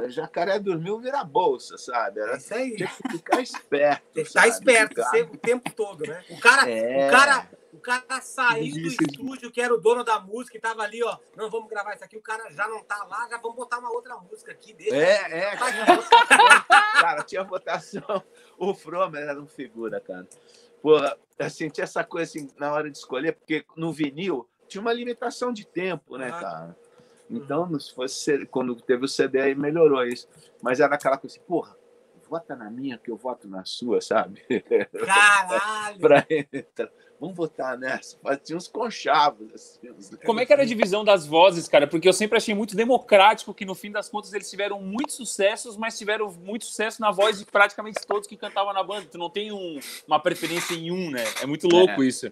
jacaré 0.09 0.59
dormiu 0.59 0.99
vira 0.99 1.23
bolsa, 1.23 1.77
sabe? 1.77 2.19
É 2.19 2.23
Era, 2.23 2.37
isso 2.37 2.53
aí. 2.53 2.75
tinha 2.75 2.89
que 2.89 3.09
ficar 3.17 3.41
esperto. 3.41 4.03
Tem 4.13 4.23
que 4.23 4.29
estar 4.29 4.47
esperto 4.47 4.89
Ficar- 4.89 5.09
sempre, 5.09 5.35
o 5.35 5.39
tempo 5.39 5.71
todo, 5.73 6.05
né? 6.05 6.23
O 6.29 6.39
cara, 6.39 6.69
É. 6.69 7.07
o 7.07 7.11
cara, 7.11 7.49
o 7.73 7.79
cara 7.79 8.21
saiu 8.21 8.71
do 8.73 8.87
estúdio, 8.87 9.51
que 9.51 9.59
era 9.59 9.73
o 9.73 9.79
dono 9.79 10.03
da 10.03 10.19
música, 10.19 10.57
e 10.57 10.61
tava 10.61 10.83
ali, 10.83 11.03
ó. 11.03 11.17
Não, 11.35 11.49
vamos 11.49 11.67
gravar 11.69 11.93
isso 11.95 12.03
aqui. 12.03 12.15
O 12.17 12.21
cara 12.21 12.49
já 12.51 12.67
não 12.67 12.83
tá 12.83 13.03
lá, 13.03 13.27
já 13.29 13.37
vamos 13.37 13.55
botar 13.57 13.79
uma 13.79 13.91
outra 13.91 14.15
música 14.17 14.51
aqui. 14.51 14.73
Deixa. 14.73 14.95
É, 14.95 15.39
é, 15.39 15.57
cara, 17.01 17.23
tinha 17.23 17.43
votação. 17.43 18.23
O 18.57 18.73
Fromer 18.73 19.23
era 19.23 19.41
um 19.41 19.47
figura, 19.47 19.99
cara. 19.99 20.27
Porra, 20.81 21.17
assim, 21.39 21.69
tinha 21.69 21.83
essa 21.83 22.03
coisa 22.03 22.29
assim, 22.29 22.49
na 22.57 22.71
hora 22.71 22.89
de 22.91 22.97
escolher, 22.97 23.33
porque 23.33 23.65
no 23.75 23.91
vinil 23.91 24.47
tinha 24.67 24.81
uma 24.81 24.93
limitação 24.93 25.51
de 25.51 25.65
tempo, 25.65 26.17
né, 26.17 26.29
Ah. 26.33 26.39
cara? 26.39 26.77
Então, 27.29 27.79
se 27.79 27.93
fosse 27.93 28.45
quando 28.47 28.75
teve 28.75 29.05
o 29.05 29.07
CD 29.07 29.39
aí 29.39 29.55
melhorou 29.55 30.03
isso. 30.05 30.27
Mas 30.61 30.79
era 30.79 30.93
aquela 30.93 31.17
coisa 31.17 31.35
assim, 31.37 31.45
porra, 31.47 31.75
vota 32.29 32.55
na 32.55 32.69
minha 32.69 32.97
que 32.97 33.09
eu 33.09 33.15
voto 33.17 33.47
na 33.47 33.63
sua, 33.65 34.01
sabe? 34.01 34.43
Caralho! 35.05 35.99
pra 35.99 36.25
entrar. 36.29 36.91
Vamos 37.23 37.37
votar 37.37 37.77
nessa. 37.77 38.17
Mas 38.21 38.37
tinha 38.43 38.57
uns 38.57 38.67
conchavos, 38.67 39.49
assim. 39.53 39.89
uns 39.91 40.09
Como 40.25 40.41
é 40.41 40.45
que 40.45 40.51
era 40.51 40.63
a 40.63 40.65
divisão 40.65 41.05
das 41.05 41.25
vozes, 41.25 41.69
cara? 41.69 41.87
Porque 41.87 42.05
eu 42.05 42.11
sempre 42.11 42.37
achei 42.37 42.53
muito 42.53 42.75
democrático 42.75 43.53
que, 43.53 43.63
no 43.63 43.73
fim 43.73 43.89
das 43.89 44.09
contas, 44.09 44.33
eles 44.33 44.49
tiveram 44.49 44.81
muitos 44.81 45.15
sucessos, 45.15 45.77
mas 45.77 45.97
tiveram 45.97 46.29
muito 46.33 46.65
sucesso 46.65 46.99
na 46.99 47.11
voz 47.11 47.39
de 47.39 47.45
praticamente 47.45 48.05
todos 48.05 48.27
que 48.27 48.35
cantavam 48.35 48.73
na 48.73 48.83
banda. 48.83 49.07
Tu 49.09 49.17
não 49.17 49.29
tem 49.29 49.53
um- 49.53 49.79
uma 50.05 50.19
preferência 50.19 50.73
em 50.73 50.91
um, 50.91 51.11
né? 51.11 51.23
É 51.41 51.45
muito 51.45 51.65
louco 51.65 52.03
isso. 52.03 52.29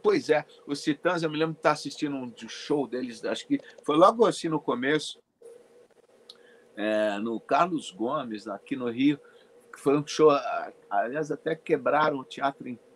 Pois 0.00 0.30
é, 0.30 0.46
os 0.64 0.80
Titãs, 0.80 1.24
eu 1.24 1.30
me 1.30 1.36
lembro 1.36 1.54
de 1.54 1.58
estar 1.58 1.72
assistindo 1.72 2.14
um 2.14 2.32
show 2.48 2.86
deles, 2.86 3.24
acho 3.24 3.44
que 3.48 3.58
foi 3.84 3.96
logo 3.96 4.24
assim 4.24 4.48
no 4.48 4.60
começo, 4.60 5.20
é, 6.76 7.18
no 7.18 7.40
Carlos 7.40 7.90
Gomes, 7.90 8.46
aqui 8.46 8.76
no 8.76 8.88
Rio, 8.88 9.18
que 9.72 9.80
foi 9.80 9.98
um 9.98 10.06
show, 10.06 10.30
aliás, 10.88 11.32
até 11.32 11.56
quebraram 11.56 12.18
o 12.18 12.24
teatro 12.24 12.68
inteiro, 12.68 12.91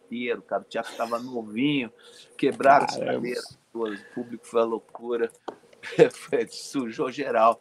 cara, 0.47 0.63
o 0.63 0.67
teatro 0.67 0.93
estava 0.93 1.19
novinho, 1.19 1.93
quebraram 2.37 2.87
as 2.87 2.97
Caramba. 2.97 3.15
cadeiras 3.15 3.59
todas, 3.73 4.01
o 4.01 4.15
público 4.15 4.47
foi 4.47 4.61
a 4.61 4.65
loucura, 4.65 5.31
sujou 6.51 7.11
geral. 7.11 7.61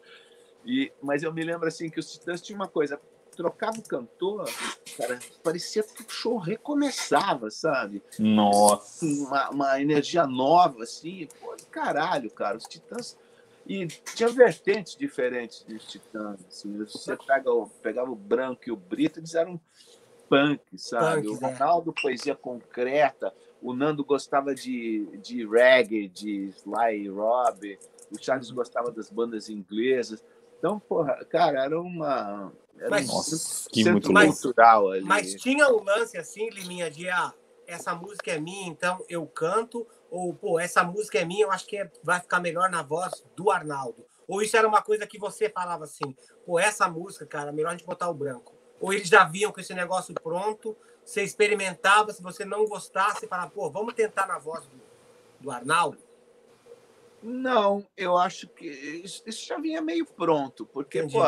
E, 0.64 0.92
mas 1.02 1.22
eu 1.22 1.32
me 1.32 1.44
lembro 1.44 1.68
assim 1.68 1.88
que 1.88 2.00
os 2.00 2.10
Titãs 2.10 2.40
tinham 2.40 2.58
uma 2.58 2.68
coisa, 2.68 3.00
trocava 3.36 3.78
o 3.78 3.82
cantor, 3.82 4.50
cara, 4.96 5.18
parecia 5.44 5.82
que 5.82 6.02
o 6.02 6.08
show 6.08 6.38
recomeçava, 6.38 7.50
sabe? 7.50 8.02
Nossa. 8.18 9.04
uma, 9.04 9.50
uma 9.50 9.80
energia 9.80 10.26
nova, 10.26 10.82
assim, 10.82 11.28
pô, 11.38 11.54
caralho, 11.70 12.30
cara. 12.30 12.56
Os 12.56 12.64
Titãs. 12.64 13.16
E 13.68 13.86
tinha 13.86 14.28
vertentes 14.28 14.96
diferentes 14.96 15.64
dos 15.64 15.84
Titãs. 15.86 16.38
Assim. 16.48 16.84
Você 16.84 17.16
pega 17.16 17.52
o, 17.52 17.68
pegava 17.68 18.10
o 18.10 18.16
Branco 18.16 18.62
e 18.66 18.72
o 18.72 18.76
Brito, 18.76 19.20
eles 19.20 19.34
eram 19.34 19.60
punk, 20.28 20.60
sabe? 20.76 21.22
Punks, 21.26 21.40
o 21.40 21.44
é. 21.46 21.52
Ronaldo, 21.52 21.92
poesia 21.92 22.34
concreta. 22.34 23.32
O 23.62 23.72
Nando 23.74 24.04
gostava 24.04 24.54
de, 24.54 25.06
de 25.22 25.46
reggae, 25.46 26.08
de 26.08 26.48
Sly 26.56 27.08
Robbie. 27.08 27.78
O 28.12 28.22
Charles 28.22 28.50
gostava 28.50 28.90
das 28.90 29.10
bandas 29.10 29.48
inglesas. 29.48 30.22
Então, 30.58 30.78
porra, 30.78 31.24
cara, 31.24 31.64
era 31.64 31.80
uma. 31.80 32.52
Era 32.78 32.90
Mas- 32.90 33.08
um 33.08 33.14
Nossa, 33.14 33.70
que 33.70 33.90
muito 33.90 34.12
louco. 34.12 34.26
cultural 34.32 34.90
ali. 34.90 35.04
Mas 35.04 35.34
tinha 35.34 35.68
um 35.68 35.82
lance 35.82 36.16
assim, 36.18 36.48
Liminha, 36.50 36.90
de 36.90 37.08
ah, 37.08 37.32
essa 37.66 37.94
música 37.94 38.32
é 38.32 38.38
minha, 38.38 38.68
então 38.68 39.04
eu 39.08 39.26
canto, 39.26 39.86
ou 40.10 40.32
pô, 40.34 40.60
essa 40.60 40.84
música 40.84 41.18
é 41.18 41.24
minha, 41.24 41.44
eu 41.46 41.50
acho 41.50 41.66
que 41.66 41.76
é- 41.76 41.90
vai 42.02 42.20
ficar 42.20 42.38
melhor 42.40 42.70
na 42.70 42.82
voz 42.82 43.24
do 43.34 43.50
Arnaldo. 43.50 44.04
Ou 44.28 44.42
isso 44.42 44.56
era 44.56 44.66
uma 44.68 44.82
coisa 44.82 45.06
que 45.06 45.18
você 45.18 45.48
falava 45.48 45.84
assim, 45.84 46.14
pô, 46.44 46.58
essa 46.58 46.88
música, 46.88 47.24
cara, 47.26 47.52
melhor 47.52 47.68
a 47.68 47.72
gente 47.72 47.86
botar 47.86 48.08
o 48.10 48.14
branco. 48.14 48.55
Ou 48.80 48.92
eles 48.92 49.08
já 49.08 49.24
vinham 49.24 49.52
com 49.52 49.60
esse 49.60 49.74
negócio 49.74 50.14
pronto, 50.14 50.76
você 51.04 51.22
experimentava, 51.22 52.12
se 52.12 52.22
você 52.22 52.44
não 52.44 52.66
gostasse, 52.66 53.20
você 53.20 53.26
falava, 53.26 53.50
pô, 53.50 53.70
vamos 53.70 53.94
tentar 53.94 54.26
na 54.26 54.38
voz 54.38 54.66
do. 54.66 54.80
do 55.40 55.50
Arnaldo? 55.50 55.98
Não, 57.22 57.84
eu 57.96 58.16
acho 58.16 58.46
que 58.46 58.66
isso, 58.66 59.22
isso 59.26 59.46
já 59.46 59.58
vinha 59.58 59.80
meio 59.80 60.04
pronto, 60.04 60.66
porque 60.66 61.02
pô, 61.04 61.22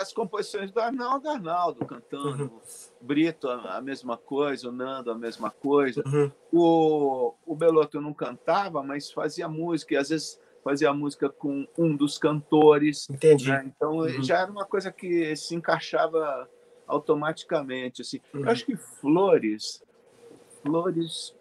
as 0.00 0.12
composições 0.12 0.72
do 0.72 0.80
Arnaldo, 0.80 1.28
Arnaldo 1.28 1.84
cantando, 1.84 2.44
uhum. 2.44 2.60
Brito 3.00 3.48
a, 3.48 3.76
a, 3.76 3.80
mesma 3.80 4.16
coisa, 4.16 4.68
o 4.68 4.72
Nando 4.72 5.12
a 5.12 5.14
mesma 5.14 5.50
coisa. 5.50 6.02
Uhum. 6.06 6.32
O, 6.50 7.34
o 7.46 7.54
Beloto 7.54 8.00
não 8.00 8.12
cantava, 8.12 8.82
mas 8.82 9.12
fazia 9.12 9.46
música, 9.46 9.94
e 9.94 9.96
às 9.96 10.08
vezes 10.08 10.40
fazia 10.64 10.92
música 10.92 11.28
com 11.28 11.68
um 11.78 11.94
dos 11.94 12.18
cantores. 12.18 13.08
Entendi. 13.08 13.48
Né? 13.50 13.64
Então 13.66 13.98
uhum. 13.98 14.22
já 14.22 14.40
era 14.40 14.50
uma 14.50 14.64
coisa 14.64 14.90
que 14.90 15.36
se 15.36 15.54
encaixava 15.54 16.48
automaticamente. 16.86 18.02
Assim. 18.02 18.20
Eu 18.32 18.40
uhum. 18.40 18.50
acho 18.50 18.64
que 18.66 18.76
Flores, 18.76 19.82
Flores 20.62 21.34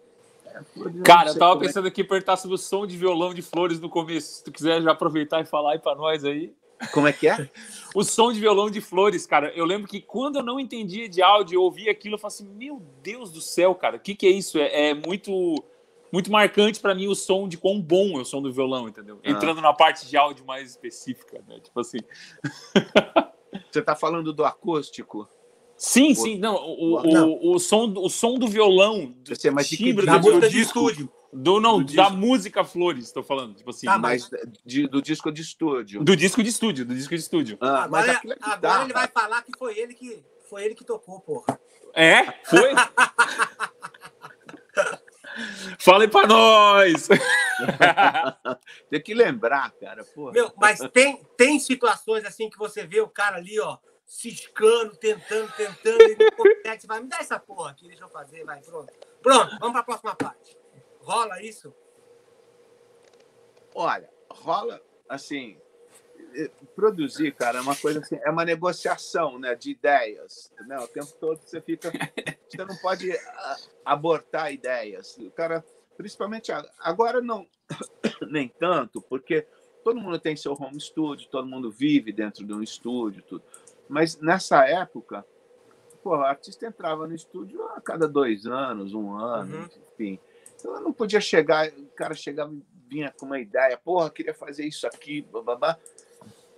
Cara, 1.04 1.30
eu 1.30 1.38
tava 1.38 1.56
é 1.56 1.68
pensando 1.68 1.88
aqui 1.88 2.04
perguntar 2.04 2.38
sobre 2.38 2.56
o 2.56 2.58
som 2.58 2.86
de 2.86 2.96
violão 2.98 3.34
de 3.34 3.42
flores 3.42 3.80
no 3.80 3.90
começo. 3.90 4.36
Se 4.36 4.44
tu 4.44 4.52
quiser 4.52 4.82
já 4.82 4.92
aproveitar 4.92 5.42
e 5.42 5.46
falar 5.46 5.74
aí 5.74 5.80
para 5.80 5.96
nós 5.96 6.24
aí. 6.24 6.54
Como 6.92 7.08
é 7.08 7.14
que 7.14 7.28
é? 7.28 7.50
o 7.96 8.04
som 8.04 8.32
de 8.32 8.40
violão 8.40 8.70
de 8.70 8.82
flores, 8.82 9.26
cara. 9.26 9.52
Eu 9.56 9.66
lembro 9.66 9.88
que 9.88 10.02
quando 10.02 10.38
eu 10.38 10.44
não 10.44 10.60
entendia 10.60 11.08
de 11.08 11.22
áudio, 11.22 11.58
eu 11.58 11.62
ouvia 11.62 11.92
aquilo, 11.92 12.16
eu 12.16 12.20
falava 12.20 12.36
assim: 12.36 12.48
Meu 12.48 12.82
Deus 13.02 13.32
do 13.32 13.42
céu, 13.42 13.74
cara, 13.74 13.98
o 13.98 14.00
que, 14.00 14.16
que 14.16 14.28
é 14.28 14.30
isso? 14.30 14.58
É, 14.58 14.90
é 14.90 14.94
muito 14.94 15.56
muito 16.12 16.32
marcante 16.32 16.80
para 16.80 16.94
mim 16.94 17.08
o 17.08 17.16
som 17.16 17.48
de 17.48 17.58
quão 17.58 17.82
bom 17.82 18.20
é 18.20 18.22
o 18.22 18.26
som 18.26 18.40
do 18.40 18.54
violão, 18.54 18.88
entendeu? 18.88 19.20
Ah. 19.24 19.32
Entrando 19.32 19.62
na 19.62 19.74
parte 19.74 20.08
de 20.08 20.16
áudio 20.16 20.46
mais 20.46 20.70
específica, 20.70 21.44
né? 21.48 21.60
Tipo 21.60 21.80
assim. 21.80 21.98
Você 23.74 23.82
tá 23.82 23.96
falando 23.96 24.32
do 24.32 24.46
acústico? 24.46 25.28
Sim, 25.76 26.14
sim, 26.14 26.38
não, 26.38 26.56
o, 26.56 27.02
o, 27.02 27.56
o, 27.56 27.60
som, 27.60 27.92
o 27.98 28.08
som 28.08 28.36
do 28.36 28.48
violão, 28.48 29.08
do 29.08 29.36
Você, 29.36 29.50
mas 29.50 29.68
timbre 29.68 30.06
da 30.06 30.20
música 30.20 30.48
de 30.48 30.62
estúdio. 30.62 31.12
Do, 31.34 31.60
não, 31.60 31.80
do 31.84 31.96
da 31.96 32.04
disco. 32.04 32.18
música 32.18 32.64
Flores, 32.64 33.06
estou 33.06 33.24
falando. 33.24 33.56
Tipo 33.56 33.72
assim. 33.72 33.88
Tá, 33.88 33.98
mas 33.98 34.30
de, 34.64 34.88
do 34.88 35.02
disco 35.02 35.32
de 35.32 35.42
estúdio. 35.42 36.04
Do 36.04 36.16
disco 36.16 36.44
de 36.44 36.50
estúdio, 36.50 36.86
do 36.86 36.94
disco 36.94 37.16
de 37.16 37.22
estúdio. 37.22 37.58
Ah, 37.60 37.88
mas 37.90 38.08
agora, 38.08 38.38
agora 38.42 38.84
ele 38.84 38.94
vai 38.94 39.08
falar 39.08 39.42
que 39.42 39.52
foi 39.58 39.76
ele 39.80 39.96
que, 39.96 40.24
foi 40.48 40.66
ele 40.66 40.76
que 40.76 40.86
tocou, 40.86 41.20
porra. 41.20 41.60
É? 41.96 42.32
Foi? 42.44 42.70
Fala 45.80 46.04
aí 46.04 46.08
pra 46.08 46.28
nós! 46.28 47.08
tem 48.90 49.02
que 49.02 49.14
lembrar, 49.14 49.72
cara. 49.72 50.04
Porra. 50.04 50.32
Meu, 50.34 50.52
mas 50.58 50.80
tem, 50.92 51.24
tem 51.38 51.60
situações 51.60 52.26
assim 52.26 52.50
que 52.50 52.58
você 52.58 52.86
vê 52.86 53.02
o 53.02 53.08
cara 53.08 53.38
ali, 53.38 53.60
ó 53.60 53.78
ciscando, 54.06 54.96
tentando, 54.98 55.52
tentando, 55.54 56.04
e 56.04 56.16
não 56.16 56.32
consegue. 56.32 56.82
Você 56.82 56.88
vai, 56.88 57.02
me 57.02 57.08
dá 57.08 57.18
essa 57.18 57.40
porra 57.40 57.72
aqui, 57.72 57.88
deixa 57.88 58.04
eu 58.04 58.10
fazer, 58.10 58.44
vai, 58.44 58.62
pronto. 58.62 58.94
Pronto, 59.22 59.58
vamos 59.60 59.72
para 59.72 59.82
a 59.82 59.84
próxima 59.84 60.16
parte. 60.16 60.58
Rola 61.00 61.42
isso? 61.42 61.74
Olha, 63.74 64.10
rola, 64.30 64.82
assim, 65.10 65.60
produzir, 66.76 67.34
cara, 67.34 67.60
é 67.60 67.62
uma 67.62 67.76
coisa 67.76 68.00
assim, 68.00 68.18
é 68.22 68.30
uma 68.30 68.46
negociação, 68.46 69.40
né, 69.40 69.56
de 69.56 69.72
ideias, 69.72 70.52
né? 70.68 70.78
O 70.80 70.88
tempo 70.88 71.12
todo 71.20 71.42
você 71.42 71.62
fica, 71.62 71.92
você 72.50 72.66
não 72.66 72.76
pode 72.78 73.12
ah, 73.12 73.58
abortar 73.86 74.52
ideias. 74.54 75.18
O 75.18 75.32
cara, 75.32 75.64
principalmente 75.98 76.52
agora 76.80 77.22
não, 77.22 77.48
nem 78.30 78.48
tanto, 78.48 79.02
porque 79.02 79.48
todo 79.84 80.00
mundo 80.00 80.20
tem 80.20 80.36
seu 80.36 80.54
home 80.54 80.80
studio, 80.80 81.30
todo 81.30 81.48
mundo 81.48 81.72
vive 81.72 82.12
dentro 82.12 82.46
de 82.46 82.54
um 82.54 82.62
estúdio, 82.62 83.24
tudo. 83.24 83.44
Mas 83.88 84.20
nessa 84.20 84.68
época, 84.68 85.26
pô, 86.02 86.18
o 86.18 86.24
artista 86.24 86.66
entrava 86.66 87.08
no 87.08 87.14
estúdio 87.14 87.62
a 87.70 87.82
cada 87.82 88.08
dois 88.08 88.46
anos, 88.46 88.94
um 88.94 89.14
ano, 89.16 89.58
uhum. 89.58 89.70
enfim. 89.94 90.20
Então 90.56 90.76
eu 90.76 90.82
não 90.82 90.94
podia 90.94 91.20
chegar, 91.20 91.68
o 91.70 91.88
cara 91.88 92.14
chegava 92.14 92.54
vinha 92.94 93.12
com 93.18 93.26
uma 93.26 93.40
ideia, 93.40 93.76
porra, 93.78 94.10
queria 94.12 94.34
fazer 94.34 94.66
isso 94.66 94.86
aqui, 94.86 95.22
babá. 95.22 95.78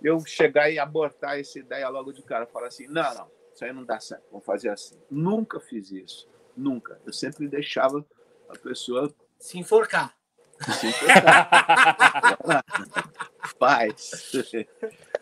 Eu 0.02 0.20
chegar 0.26 0.70
e 0.70 0.78
abortar 0.78 1.38
essa 1.38 1.58
ideia 1.58 1.88
logo 1.88 2.12
de 2.12 2.22
cara, 2.22 2.46
falar 2.46 2.68
assim, 2.68 2.86
não, 2.86 3.14
não, 3.14 3.30
isso 3.52 3.64
aí 3.64 3.72
não 3.72 3.84
dá 3.84 3.98
certo, 3.98 4.24
vamos 4.30 4.44
fazer 4.44 4.68
assim. 4.68 4.98
Nunca 5.10 5.58
fiz 5.58 5.90
isso, 5.90 6.28
nunca. 6.56 7.00
Eu 7.06 7.12
sempre 7.12 7.48
deixava 7.48 8.04
a 8.48 8.58
pessoa 8.58 9.12
se 9.38 9.58
enforcar. 9.58 10.16
Se 10.80 10.86
enforcar. 10.88 12.64
Faz 13.58 14.32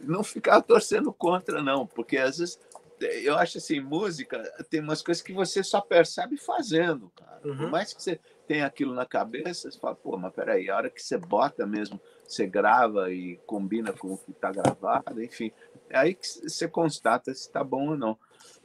não 0.00 0.24
ficar 0.24 0.60
torcendo 0.62 1.12
contra, 1.12 1.62
não, 1.62 1.86
porque 1.86 2.16
às 2.16 2.38
vezes 2.38 2.58
eu 3.00 3.36
acho 3.36 3.58
assim, 3.58 3.80
música 3.80 4.42
tem 4.70 4.80
umas 4.80 5.02
coisas 5.02 5.22
que 5.22 5.32
você 5.32 5.62
só 5.62 5.80
percebe 5.80 6.36
fazendo, 6.36 7.10
cara. 7.10 7.40
Uhum. 7.44 7.56
Por 7.56 7.70
mais 7.70 7.92
que 7.92 8.02
você 8.02 8.20
tenha 8.46 8.66
aquilo 8.66 8.94
na 8.94 9.04
cabeça, 9.04 9.70
você 9.70 9.78
fala, 9.78 9.94
pô, 9.94 10.16
mas 10.16 10.32
peraí, 10.32 10.70
a 10.70 10.76
hora 10.76 10.90
que 10.90 11.02
você 11.02 11.18
bota 11.18 11.66
mesmo, 11.66 12.00
você 12.26 12.46
grava 12.46 13.12
e 13.12 13.36
combina 13.46 13.92
com 13.92 14.14
o 14.14 14.18
que 14.18 14.30
está 14.30 14.50
gravado, 14.50 15.22
enfim, 15.22 15.52
é 15.88 15.98
aí 15.98 16.14
que 16.14 16.26
você 16.26 16.66
constata 16.68 17.34
se 17.34 17.42
está 17.42 17.62
bom 17.62 17.90
ou 17.90 17.96
não. 17.96 18.18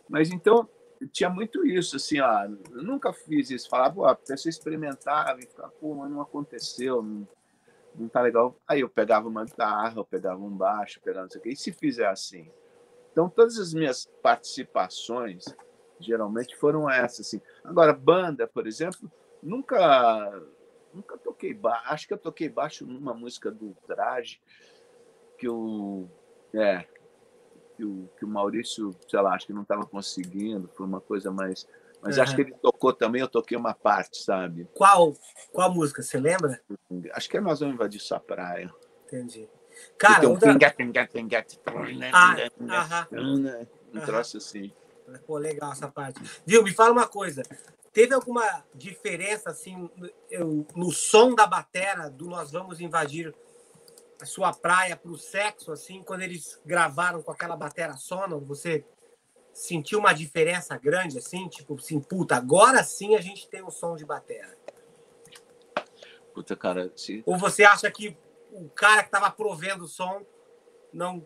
Mas 0.07 0.31
então, 0.31 0.67
tinha 1.11 1.29
muito 1.29 1.65
isso, 1.65 1.95
assim, 1.95 2.19
ó, 2.19 2.45
eu 2.45 2.83
nunca 2.83 3.13
fiz 3.13 3.49
isso, 3.51 3.69
falava, 3.69 3.95
pô, 3.95 4.05
a 4.05 4.15
pessoa 4.15 4.49
experimentava 4.49 5.39
e 5.39 5.45
ficava, 5.45 5.71
pô, 5.79 5.95
mas 5.95 6.11
não 6.11 6.21
aconteceu, 6.21 7.01
não, 7.01 7.27
não 7.95 8.07
tá 8.09 8.21
legal. 8.21 8.55
Aí 8.67 8.81
eu 8.81 8.89
pegava 8.89 9.27
uma 9.27 9.45
guitarra, 9.45 9.93
eu 9.97 10.05
pegava 10.05 10.39
um 10.41 10.49
baixo, 10.49 11.01
pegava 11.01 11.23
não 11.23 11.31
sei 11.31 11.39
o 11.39 11.43
quê. 11.43 11.49
E 11.49 11.55
se 11.55 11.71
fizer 11.71 12.07
assim? 12.07 12.49
Então, 13.11 13.29
todas 13.29 13.57
as 13.57 13.73
minhas 13.73 14.05
participações, 14.21 15.45
geralmente, 15.99 16.55
foram 16.55 16.89
essas. 16.89 17.27
Assim. 17.27 17.41
Agora, 17.63 17.93
banda, 17.93 18.47
por 18.47 18.67
exemplo, 18.67 19.11
nunca 19.41 20.31
nunca 20.93 21.17
toquei 21.17 21.53
baixo. 21.53 21.83
Acho 21.85 22.07
que 22.07 22.13
eu 22.13 22.17
toquei 22.17 22.49
baixo 22.49 22.85
numa 22.85 23.13
música 23.13 23.51
do 23.51 23.75
Traje, 23.87 24.41
que 25.37 25.47
o. 25.47 26.07
É, 26.53 26.85
que 27.75 27.85
o, 27.85 28.09
que 28.17 28.25
o 28.25 28.27
Maurício, 28.27 28.95
sei 29.07 29.21
lá, 29.21 29.33
acho 29.33 29.45
que 29.45 29.53
não 29.53 29.61
estava 29.61 29.85
conseguindo, 29.85 30.69
foi 30.75 30.85
uma 30.85 30.99
coisa 30.99 31.31
mais 31.31 31.67
mas 32.01 32.15
uhum. 32.15 32.23
acho 32.23 32.35
que 32.35 32.41
ele 32.41 32.53
tocou 32.61 32.93
também, 32.93 33.21
eu 33.21 33.27
toquei 33.27 33.57
uma 33.57 33.73
parte, 33.73 34.23
sabe? 34.23 34.67
Qual, 34.73 35.13
qual 35.51 35.73
música, 35.73 36.01
você 36.01 36.17
lembra? 36.17 36.59
Acho 37.11 37.29
que 37.29 37.37
é 37.37 37.41
Nós 37.41 37.59
Vamos 37.59 37.75
Invadir 37.75 37.99
Sua 37.99 38.19
Praia. 38.19 38.73
Entendi. 39.05 39.49
Cara, 39.97 40.27
um 40.27 40.31
outra... 40.31 40.51
ah, 42.13 43.07
um 43.93 43.99
troço 44.01 44.37
assim. 44.37 44.71
Pô, 45.25 45.37
legal 45.37 45.71
essa 45.71 45.87
parte. 45.87 46.21
Viu, 46.45 46.63
me 46.63 46.73
fala 46.73 46.91
uma 46.91 47.07
coisa. 47.07 47.43
Teve 47.91 48.13
alguma 48.13 48.63
diferença 48.73 49.49
assim 49.49 49.89
no 50.75 50.91
som 50.91 51.33
da 51.33 51.47
batera 51.47 52.09
do 52.09 52.27
Nós 52.27 52.51
Vamos 52.51 52.79
Invadir 52.79 53.33
a 54.21 54.25
Sua 54.25 54.53
Praia 54.53 54.97
para 54.97 55.11
o 55.11 55.17
sexo, 55.17 55.71
assim, 55.71 56.03
quando 56.03 56.21
eles 56.21 56.61
gravaram 56.65 57.23
com 57.23 57.31
aquela 57.31 57.55
batera 57.55 57.95
sonora? 57.95 58.37
Você 58.45 58.85
sentiu 59.53 59.99
uma 59.99 60.13
diferença 60.13 60.77
grande, 60.77 61.17
assim? 61.17 61.47
Tipo, 61.47 61.75
assim, 61.75 61.99
puta, 61.99 62.35
agora 62.35 62.83
sim 62.83 63.15
a 63.15 63.21
gente 63.21 63.47
tem 63.49 63.63
um 63.63 63.71
som 63.71 63.95
de 63.95 64.05
bateria. 64.05 64.57
Puta, 66.33 66.55
cara. 66.55 66.91
Se... 66.95 67.23
Ou 67.25 67.37
você 67.37 67.63
acha 67.63 67.89
que 67.89 68.17
o 68.51 68.69
cara 68.69 69.01
que 69.01 69.07
estava 69.07 69.29
provendo 69.31 69.85
o 69.85 69.87
som 69.87 70.25
não 70.93 71.25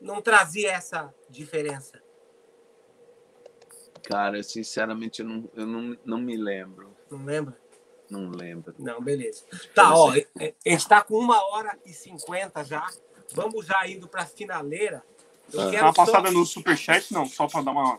não 0.00 0.20
trazia 0.20 0.72
essa 0.72 1.14
diferença? 1.30 2.02
Cara, 4.02 4.42
sinceramente, 4.42 5.22
eu 5.22 5.28
não, 5.28 5.50
eu 5.54 5.66
não, 5.66 5.98
não 6.04 6.18
me 6.18 6.36
lembro. 6.36 6.94
Não 7.10 7.24
lembra? 7.24 7.56
Não 8.10 8.30
lembro. 8.30 8.74
Não, 8.78 9.00
beleza. 9.00 9.44
Tá, 9.74 9.94
ó, 9.94 10.10
a 10.10 10.14
gente 10.14 10.56
está 10.66 11.02
com 11.02 11.18
uma 11.18 11.42
hora 11.48 11.78
e 11.86 11.92
cinquenta 11.92 12.62
já. 12.64 12.86
Vamos 13.32 13.64
já 13.64 13.88
indo 13.88 14.06
para 14.06 14.22
a 14.22 14.26
finaleira. 14.26 15.02
Eu 15.52 15.70
Dá 15.70 15.82
uma 15.82 15.94
passada 15.94 16.28
só... 16.28 16.34
no 16.34 16.44
superchat, 16.44 17.12
não? 17.12 17.26
Só 17.26 17.46
para 17.46 17.62
dar 17.62 17.72
uma 17.72 17.98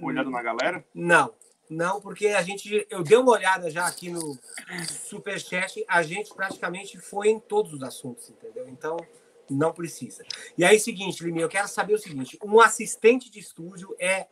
olhada 0.00 0.28
na 0.28 0.42
galera? 0.42 0.84
Não, 0.94 1.32
não, 1.68 2.00
porque 2.00 2.28
a 2.28 2.42
gente. 2.42 2.86
Eu 2.90 3.02
dei 3.02 3.16
uma 3.16 3.32
olhada 3.32 3.70
já 3.70 3.86
aqui 3.86 4.10
no 4.10 4.38
superchat, 4.88 5.84
a 5.88 6.02
gente 6.02 6.34
praticamente 6.34 6.98
foi 6.98 7.28
em 7.28 7.40
todos 7.40 7.72
os 7.72 7.82
assuntos, 7.82 8.30
entendeu? 8.30 8.68
Então, 8.68 8.96
não 9.48 9.72
precisa. 9.72 10.24
E 10.56 10.64
aí, 10.64 10.78
seguinte, 10.78 11.24
Limi, 11.24 11.40
eu 11.40 11.48
quero 11.48 11.68
saber 11.68 11.94
o 11.94 11.98
seguinte: 11.98 12.38
um 12.44 12.60
assistente 12.60 13.30
de 13.30 13.38
estúdio 13.38 13.94
é. 13.98 14.26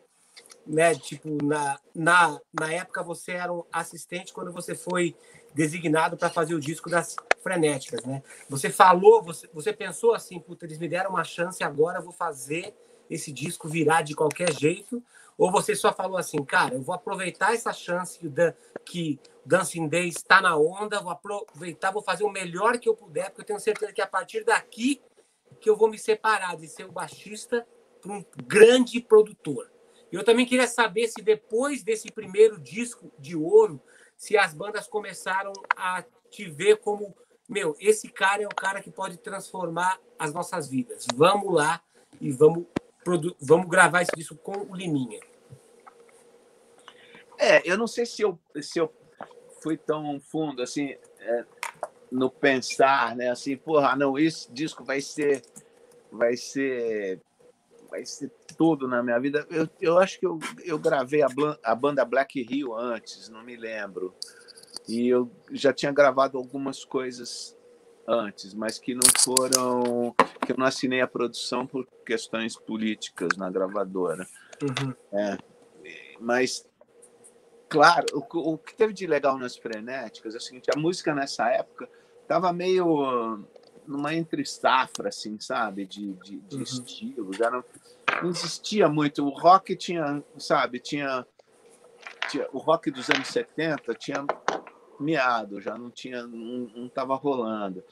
Né, 0.64 0.94
tipo, 0.94 1.28
na, 1.44 1.80
na, 1.92 2.40
na 2.52 2.72
época 2.72 3.02
você 3.02 3.32
era 3.32 3.52
um 3.52 3.64
assistente 3.72 4.32
quando 4.32 4.52
você 4.52 4.76
foi 4.76 5.16
designado 5.52 6.16
para 6.16 6.30
fazer 6.30 6.54
o 6.54 6.60
disco 6.60 6.88
das 6.88 7.16
frenéticas, 7.42 8.04
né? 8.04 8.22
Você 8.48 8.70
falou, 8.70 9.22
você, 9.22 9.48
você 9.52 9.72
pensou 9.72 10.14
assim, 10.14 10.38
puta, 10.38 10.64
eles 10.64 10.78
me 10.78 10.88
deram 10.88 11.10
uma 11.10 11.24
chance, 11.24 11.64
agora 11.64 11.98
eu 11.98 12.02
vou 12.04 12.12
fazer 12.12 12.74
esse 13.10 13.32
disco 13.32 13.68
virar 13.68 14.02
de 14.02 14.14
qualquer 14.14 14.52
jeito? 14.52 15.02
Ou 15.36 15.50
você 15.50 15.74
só 15.74 15.92
falou 15.92 16.16
assim, 16.16 16.38
cara, 16.44 16.74
eu 16.74 16.82
vou 16.82 16.94
aproveitar 16.94 17.54
essa 17.54 17.72
chance 17.72 18.18
que 18.18 18.28
Dan, 18.28 18.52
que 18.84 19.18
Dancing 19.44 19.88
Day 19.88 20.08
está 20.08 20.40
na 20.40 20.56
onda, 20.56 21.00
vou 21.00 21.10
aproveitar, 21.10 21.90
vou 21.90 22.02
fazer 22.02 22.22
o 22.22 22.30
melhor 22.30 22.78
que 22.78 22.88
eu 22.88 22.94
puder, 22.94 23.30
porque 23.30 23.40
eu 23.42 23.46
tenho 23.46 23.60
certeza 23.60 23.92
que 23.92 24.00
a 24.00 24.06
partir 24.06 24.44
daqui 24.44 25.02
que 25.60 25.68
eu 25.68 25.76
vou 25.76 25.88
me 25.88 25.98
separar 25.98 26.56
de 26.56 26.68
ser 26.68 26.84
o 26.84 26.92
baixista 26.92 27.66
para 28.00 28.12
um 28.12 28.24
grande 28.46 29.00
produtor. 29.00 29.71
Eu 30.12 30.22
também 30.22 30.44
queria 30.44 30.66
saber 30.66 31.08
se 31.08 31.22
depois 31.22 31.82
desse 31.82 32.12
primeiro 32.12 32.60
disco 32.60 33.10
de 33.18 33.34
ouro 33.34 33.80
se 34.16 34.36
as 34.36 34.52
bandas 34.52 34.86
começaram 34.86 35.52
a 35.74 36.04
te 36.30 36.48
ver 36.48 36.76
como, 36.76 37.16
meu, 37.48 37.74
esse 37.80 38.08
cara 38.08 38.42
é 38.42 38.46
o 38.46 38.54
cara 38.54 38.82
que 38.82 38.90
pode 38.90 39.16
transformar 39.16 39.98
as 40.18 40.32
nossas 40.32 40.68
vidas. 40.68 41.06
Vamos 41.14 41.52
lá 41.52 41.82
e 42.20 42.30
vamos, 42.30 42.66
vamos 43.40 43.68
gravar 43.68 44.02
isso 44.02 44.12
disco 44.14 44.36
com 44.36 44.70
o 44.70 44.76
Liminha. 44.76 45.18
É, 47.38 47.68
eu 47.68 47.76
não 47.76 47.86
sei 47.86 48.06
se 48.06 48.22
eu, 48.22 48.38
se 48.60 48.78
eu 48.78 48.92
fui 49.62 49.76
tão 49.76 50.20
fundo 50.20 50.62
assim 50.62 50.96
é, 51.18 51.44
no 52.10 52.30
pensar, 52.30 53.16
né? 53.16 53.30
Assim, 53.30 53.56
porra, 53.56 53.96
não, 53.96 54.18
esse 54.18 54.52
disco 54.52 54.84
vai 54.84 55.00
ser, 55.00 55.42
vai 56.10 56.36
ser, 56.36 57.20
vai 57.92 58.06
ser 58.06 58.32
tudo 58.56 58.88
na 58.88 59.02
minha 59.02 59.20
vida. 59.20 59.46
Eu, 59.50 59.68
eu 59.78 59.98
acho 59.98 60.18
que 60.18 60.26
eu, 60.26 60.38
eu 60.64 60.78
gravei 60.78 61.22
a, 61.22 61.28
a 61.62 61.74
banda 61.74 62.02
Black 62.06 62.42
Rio 62.42 62.74
antes, 62.74 63.28
não 63.28 63.44
me 63.44 63.54
lembro. 63.54 64.14
E 64.88 65.08
eu 65.08 65.30
já 65.50 65.74
tinha 65.74 65.92
gravado 65.92 66.38
algumas 66.38 66.86
coisas 66.86 67.54
antes, 68.08 68.54
mas 68.54 68.78
que 68.78 68.94
não 68.94 69.02
foram. 69.18 70.14
que 70.44 70.52
eu 70.52 70.56
não 70.56 70.64
assinei 70.64 71.02
a 71.02 71.06
produção 71.06 71.66
por 71.66 71.86
questões 72.06 72.56
políticas 72.56 73.36
na 73.36 73.50
gravadora. 73.50 74.26
Uhum. 74.62 74.94
É, 75.12 75.36
mas, 76.18 76.66
claro, 77.68 78.06
o, 78.14 78.52
o, 78.52 78.58
que 78.58 78.74
teve 78.74 78.94
de 78.94 79.06
legal 79.06 79.36
nas 79.36 79.54
frenéticas 79.54 80.34
é 80.34 80.38
o 80.38 80.40
seguinte: 80.40 80.70
a 80.74 80.78
música 80.78 81.14
nessa 81.14 81.50
época 81.50 81.88
estava 82.22 82.50
meio 82.54 83.44
numa 83.92 84.14
entre 84.14 84.44
safra, 84.44 85.08
assim, 85.08 85.38
sabe, 85.38 85.86
de, 85.86 86.12
de, 86.14 86.38
de 86.38 86.56
uhum. 86.56 86.62
estilos. 86.62 87.40
Era, 87.40 87.64
não 88.22 88.30
existia 88.30 88.88
muito. 88.88 89.24
O 89.24 89.30
rock 89.30 89.76
tinha, 89.76 90.22
sabe, 90.38 90.80
tinha, 90.80 91.26
tinha 92.30 92.48
o 92.52 92.58
rock 92.58 92.90
dos 92.90 93.08
anos 93.10 93.28
70 93.28 93.94
tinha 93.94 94.24
miado, 94.98 95.60
já 95.60 95.76
não 95.76 95.90
tinha, 95.90 96.26
não 96.26 96.86
estava 96.86 97.14
rolando. 97.14 97.84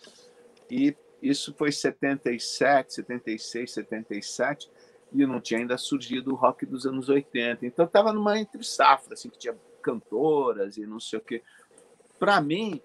E 0.71 0.97
isso 1.23 1.55
foi 1.55 1.71
77, 1.71 2.95
76, 2.95 3.73
77, 3.73 4.71
e 5.13 5.27
não 5.27 5.41
tinha 5.41 5.61
ainda 5.61 5.77
surgido 5.77 6.33
o 6.33 6.37
rock 6.37 6.65
dos 6.65 6.87
anos 6.87 7.09
80. 7.09 7.67
Então 7.67 7.85
estava 7.85 8.13
numa 8.13 8.39
entre 8.39 8.63
safra, 8.65 9.15
assim, 9.15 9.29
que 9.29 9.39
tinha 9.39 9.57
cantoras 9.83 10.77
e 10.77 10.87
não 10.87 11.01
sei 11.01 11.19
o 11.19 11.23
quê. 11.23 11.43
Para 12.19 12.41
mim, 12.41 12.81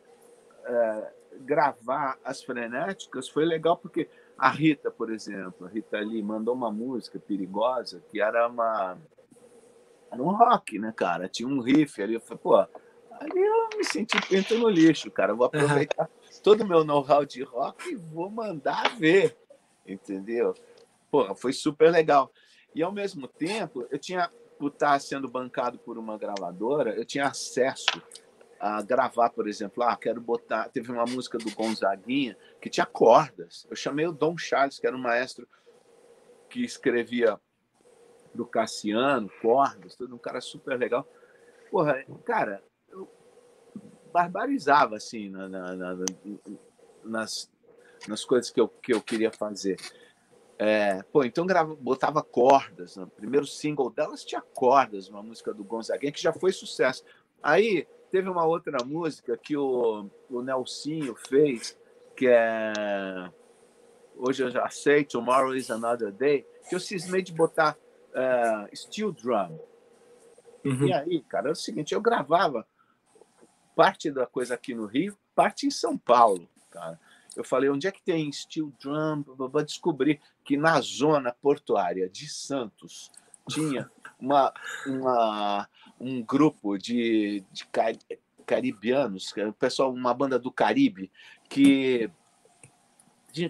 é, 0.65 1.13
gravar 1.39 2.17
as 2.23 2.43
frenéticas 2.43 3.29
foi 3.29 3.45
legal 3.45 3.77
porque 3.77 4.09
a 4.37 4.49
Rita, 4.49 4.91
por 4.91 5.11
exemplo, 5.11 5.65
a 5.65 5.69
Rita 5.69 5.99
Lee 5.99 6.21
mandou 6.21 6.53
uma 6.53 6.71
música 6.71 7.19
perigosa 7.19 8.03
que 8.11 8.21
era 8.21 8.47
uma 8.47 8.97
era 10.11 10.21
um 10.21 10.31
rock, 10.31 10.79
né, 10.79 10.93
cara? 10.95 11.27
Tinha 11.27 11.47
um 11.47 11.59
riff 11.59 12.01
ali, 12.01 12.13
eu 12.13 12.21
falei, 12.21 12.39
pô, 12.41 12.55
ali 12.55 13.41
eu 13.41 13.77
me 13.77 13.83
senti 13.83 14.19
pinto 14.27 14.57
no 14.57 14.69
lixo, 14.69 15.11
cara. 15.11 15.33
vou 15.33 15.45
aproveitar 15.45 16.03
uhum. 16.03 16.41
todo 16.41 16.61
o 16.61 16.67
meu 16.67 16.83
know-how 16.83 17.25
de 17.25 17.43
rock 17.43 17.89
e 17.89 17.95
vou 17.95 18.29
mandar 18.29 18.95
ver, 18.97 19.37
entendeu? 19.85 20.53
Pô, 21.11 21.33
foi 21.35 21.53
super 21.53 21.91
legal. 21.91 22.31
E 22.73 22.83
ao 22.83 22.91
mesmo 22.91 23.27
tempo, 23.27 23.85
eu 23.89 23.97
tinha, 23.97 24.29
por 24.57 24.71
estar 24.71 24.99
sendo 24.99 25.29
bancado 25.29 25.77
por 25.79 25.97
uma 25.97 26.17
gravadora, 26.17 26.95
eu 26.95 27.05
tinha 27.05 27.25
acesso 27.25 28.01
a 28.59 28.81
gravar, 28.81 29.29
por 29.29 29.47
exemplo, 29.47 29.83
ah, 29.83 29.95
quero 29.97 30.21
botar. 30.21 30.69
Teve 30.69 30.91
uma 30.91 31.05
música 31.05 31.37
do 31.37 31.51
Gonzaguinha 31.51 32.37
que 32.61 32.69
tinha 32.69 32.85
cordas. 32.85 33.67
Eu 33.69 33.75
chamei 33.75 34.05
o 34.07 34.11
Dom 34.11 34.37
Charles, 34.37 34.79
que 34.79 34.87
era 34.87 34.95
um 34.95 35.01
maestro 35.01 35.47
que 36.49 36.63
escrevia 36.63 37.39
do 38.33 38.45
Cassiano, 38.45 39.29
cordas, 39.41 39.95
todo 39.95 40.13
um 40.15 40.19
cara 40.19 40.41
super 40.41 40.77
legal. 40.77 41.07
Porra, 41.69 42.03
cara, 42.23 42.63
eu 42.89 43.09
barbarizava 44.13 44.95
assim 44.95 45.29
na, 45.29 45.49
na, 45.49 45.75
na, 45.75 45.95
nas, 47.03 47.51
nas 48.07 48.23
coisas 48.23 48.49
que 48.51 48.59
eu, 48.59 48.67
que 48.67 48.93
eu 48.93 49.01
queria 49.01 49.31
fazer. 49.31 49.77
É, 50.57 51.03
pô, 51.03 51.23
então 51.23 51.45
grava, 51.45 51.75
botava 51.75 52.23
cordas. 52.23 52.95
No 52.95 53.05
né? 53.05 53.11
primeiro 53.15 53.45
single 53.45 53.89
delas 53.89 54.23
tinha 54.23 54.41
cordas, 54.41 55.09
uma 55.09 55.21
música 55.21 55.53
do 55.53 55.63
Gonzaguinha, 55.63 56.11
que 56.11 56.21
já 56.21 56.31
foi 56.31 56.51
sucesso. 56.51 57.03
Aí 57.43 57.87
Teve 58.11 58.29
uma 58.29 58.45
outra 58.45 58.83
música 58.85 59.37
que 59.37 59.57
o, 59.57 60.09
o 60.29 60.41
Nelsinho 60.41 61.15
fez, 61.15 61.77
que 62.15 62.27
é 62.27 62.71
Hoje 64.15 64.43
Eu 64.43 64.49
Já 64.49 64.69
Sei, 64.69 65.03
Tomorrow 65.03 65.55
is 65.55 65.69
Another 65.69 66.11
Day, 66.11 66.45
que 66.69 66.75
eu 66.75 66.79
cismei 66.79 67.21
de 67.21 67.33
botar 67.33 67.77
uh, 68.11 68.75
steel 68.75 69.11
drum. 69.11 69.59
Uhum. 70.63 70.87
E 70.87 70.93
aí, 70.93 71.21
cara, 71.21 71.49
é 71.49 71.51
o 71.51 71.55
seguinte, 71.55 71.93
eu 71.93 72.01
gravava 72.01 72.65
parte 73.75 74.09
da 74.09 74.25
coisa 74.25 74.55
aqui 74.55 74.73
no 74.73 74.85
Rio, 74.85 75.17
parte 75.35 75.67
em 75.67 75.71
São 75.71 75.97
Paulo, 75.97 76.49
cara. 76.71 76.99
Eu 77.35 77.43
falei, 77.43 77.69
onde 77.69 77.85
é 77.85 77.91
que 77.91 78.01
tem 78.01 78.31
steel 78.31 78.71
drum? 78.79 79.21
Vou 79.23 79.63
descobrir 79.63 80.21
que 80.43 80.55
na 80.55 80.79
zona 80.79 81.33
portuária 81.33 82.09
de 82.09 82.29
Santos 82.29 83.11
tinha 83.49 83.91
uma, 84.17 84.53
uma, 84.87 85.67
um 86.05 86.23
grupo 86.23 86.77
de, 86.77 87.43
de 87.51 87.67
caribianos, 88.45 89.33
é 89.35 89.51
pessoal, 89.51 89.91
uma 89.91 90.13
banda 90.13 90.37
do 90.37 90.51
Caribe, 90.51 91.11
que 91.49 92.09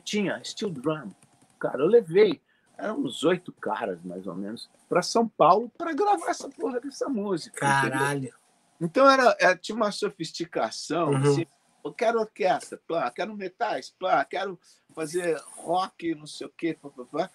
tinha 0.04 0.42
steel 0.44 0.72
drum. 0.72 1.12
Cara, 1.60 1.82
eu 1.82 1.88
levei, 1.88 2.42
eram 2.78 3.02
uns 3.02 3.24
oito 3.24 3.52
caras, 3.52 4.02
mais 4.04 4.26
ou 4.26 4.36
menos, 4.36 4.70
para 4.88 5.02
São 5.02 5.28
Paulo 5.28 5.70
para 5.78 5.94
gravar 5.94 6.30
essa 6.30 6.50
porra 6.50 6.80
dessa 6.80 7.10
música. 7.10 7.60
Caralho! 7.60 8.20
Entendeu? 8.20 8.40
Então 8.80 9.10
era, 9.10 9.36
era, 9.40 9.58
tinha 9.58 9.76
uma 9.76 9.92
sofisticação, 9.92 11.10
uhum. 11.10 11.18
assim, 11.18 11.48
eu 11.84 11.94
quero 11.94 12.20
orquestra, 12.20 12.80
plá, 12.88 13.10
quero 13.12 13.36
metais, 13.36 13.90
plá, 13.90 14.24
quero 14.26 14.60
fazer 14.94 15.38
rock, 15.58 16.16
não 16.16 16.28
sei 16.28 16.48
o 16.48 16.50
quê, 16.50 16.78
plá, 16.80 16.90
plá, 16.90 17.06
plá, 17.06 17.30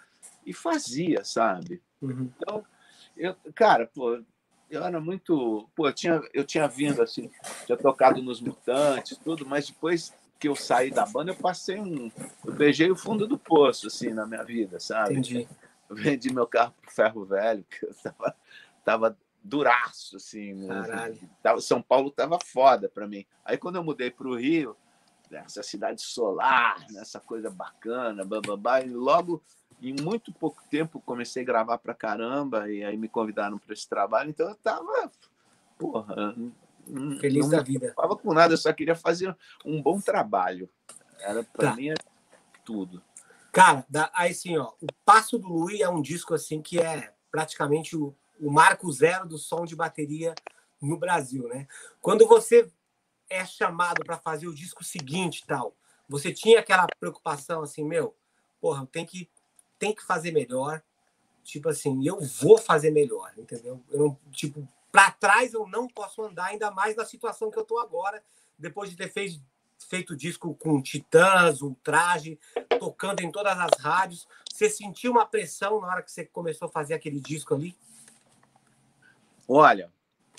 e 0.45 0.53
fazia, 0.53 1.25
sabe? 1.25 1.83
Uhum. 2.01 2.31
Então, 2.37 2.65
eu, 3.17 3.35
cara, 3.55 3.87
pô, 3.87 4.23
eu 4.71 4.85
era 4.85 5.01
muito. 5.01 5.69
Pô, 5.75 5.89
eu 5.89 5.93
tinha, 5.93 6.23
eu 6.33 6.45
tinha 6.45 6.67
vindo 6.69 7.03
assim, 7.03 7.31
tinha 7.67 7.77
tocado 7.77 8.23
nos 8.23 8.41
Mutantes, 8.41 9.19
tudo, 9.19 9.45
mas 9.45 9.67
depois 9.67 10.15
que 10.39 10.49
eu 10.49 10.57
saí 10.57 10.91
da 10.91 11.05
banda, 11.05 11.33
eu 11.33 11.37
passei 11.37 11.79
um. 11.79 12.11
Eu 12.45 12.53
beijei 12.53 12.91
o 12.91 12.97
fundo 12.97 13.27
do 13.27 13.37
poço, 13.37 13.89
assim, 13.89 14.11
na 14.11 14.27
minha 14.27 14.43
vida, 14.43 14.79
sabe? 14.79 15.13
Entendi. 15.13 15.49
Eu 15.89 15.97
vendi 15.97 16.33
meu 16.33 16.47
carro 16.47 16.73
pro 16.81 16.91
ferro 16.91 17.25
velho, 17.25 17.65
que 17.65 17.85
eu 17.85 17.95
tava, 18.03 18.37
tava 18.85 19.19
duraço, 19.43 20.17
assim. 20.17 20.67
Caralho. 20.67 21.19
Tava, 21.43 21.61
São 21.61 21.83
Paulo 21.83 22.11
tava 22.11 22.39
foda 22.43 22.89
para 22.89 23.07
mim. 23.07 23.27
Aí 23.45 23.59
quando 23.59 23.77
eu 23.77 23.85
mudei 23.85 24.11
pro 24.11 24.37
Rio, 24.37 24.77
essa 25.31 25.63
cidade 25.63 26.01
solar, 26.01 26.87
nessa 26.91 27.21
coisa 27.21 27.51
bacana, 27.51 28.25
bababá, 28.25 28.81
e 28.81 28.89
logo 28.89 29.43
em 29.81 29.95
muito 30.01 30.33
pouco 30.33 30.63
tempo 30.71 31.01
comecei 31.01 31.43
a 31.43 31.47
gravar 31.47 31.79
pra 31.79 31.95
caramba 31.95 32.71
e 32.71 32.85
aí 32.85 32.97
me 32.97 33.09
convidaram 33.09 33.59
para 33.59 33.73
esse 33.73 33.89
trabalho, 33.89 34.31
então 34.31 34.49
eu 34.49 34.55
tava, 34.57 35.11
porra, 35.79 36.35
feliz 37.21 37.45
não 37.47 37.51
da 37.51 37.63
vida. 37.63 37.89
Não 37.89 37.95
tava 37.95 38.17
com 38.17 38.35
nada, 38.35 38.53
eu 38.53 38.59
só 38.59 38.73
queria 38.73 38.95
fazer 38.95 39.35
um 39.65 39.81
bom 39.83 40.01
trabalho. 40.01 40.69
Era 41.19 41.43
para 41.45 41.71
tá. 41.71 41.77
mim 41.77 41.91
é 41.91 41.95
tudo. 42.65 43.03
Cara, 43.53 43.85
aí 44.15 44.33
sim, 44.33 44.57
ó, 44.57 44.73
o 44.81 44.87
Passo 45.05 45.39
do 45.39 45.49
Lui 45.49 45.83
é 45.83 45.89
um 45.89 46.01
disco 46.01 46.35
assim 46.35 46.63
que 46.63 46.79
é 46.79 47.13
praticamente 47.31 47.97
o, 47.97 48.15
o 48.39 48.51
marco 48.51 48.91
zero 48.93 49.27
do 49.27 49.39
som 49.39 49.65
de 49.65 49.75
bateria 49.75 50.35
no 50.81 50.97
Brasil, 50.97 51.49
né? 51.49 51.67
Quando 52.01 52.27
você 52.27 52.71
é 53.29 53.45
chamado 53.45 54.05
para 54.05 54.19
fazer 54.19 54.47
o 54.47 54.55
disco 54.55 54.85
seguinte, 54.85 55.45
tal, 55.47 55.75
você 56.09 56.33
tinha 56.33 56.61
aquela 56.61 56.87
preocupação 56.99 57.63
assim, 57.63 57.85
meu, 57.85 58.17
porra, 58.61 58.87
tem 58.91 59.05
que 59.05 59.29
tem 59.81 59.93
que 59.93 60.05
fazer 60.05 60.31
melhor. 60.31 60.81
Tipo 61.43 61.71
assim, 61.71 62.07
eu 62.07 62.21
vou 62.21 62.57
fazer 62.57 62.91
melhor, 62.91 63.33
entendeu? 63.37 63.83
Eu 63.91 63.99
não, 63.99 64.19
tipo, 64.31 64.69
para 64.93 65.11
trás 65.11 65.53
eu 65.53 65.67
não 65.67 65.89
posso 65.89 66.23
andar, 66.23 66.47
ainda 66.47 66.71
mais 66.71 66.95
na 66.95 67.05
situação 67.05 67.51
que 67.51 67.59
eu 67.59 67.65
tô 67.65 67.79
agora, 67.81 68.23
depois 68.57 68.91
de 68.91 68.97
ter 68.97 69.11
fez, 69.11 69.41
feito 69.89 70.15
disco 70.15 70.55
com 70.55 70.81
Titãs, 70.81 71.63
Ultraje, 71.63 72.39
tocando 72.79 73.21
em 73.21 73.33
todas 73.33 73.59
as 73.59 73.71
rádios. 73.81 74.29
Você 74.49 74.69
sentiu 74.69 75.11
uma 75.11 75.27
pressão 75.27 75.81
na 75.81 75.89
hora 75.89 76.03
que 76.03 76.13
você 76.13 76.25
começou 76.27 76.69
a 76.69 76.71
fazer 76.71 76.95
aquele 76.95 77.19
disco 77.19 77.55
ali? 77.55 77.75
Olha, 79.49 79.91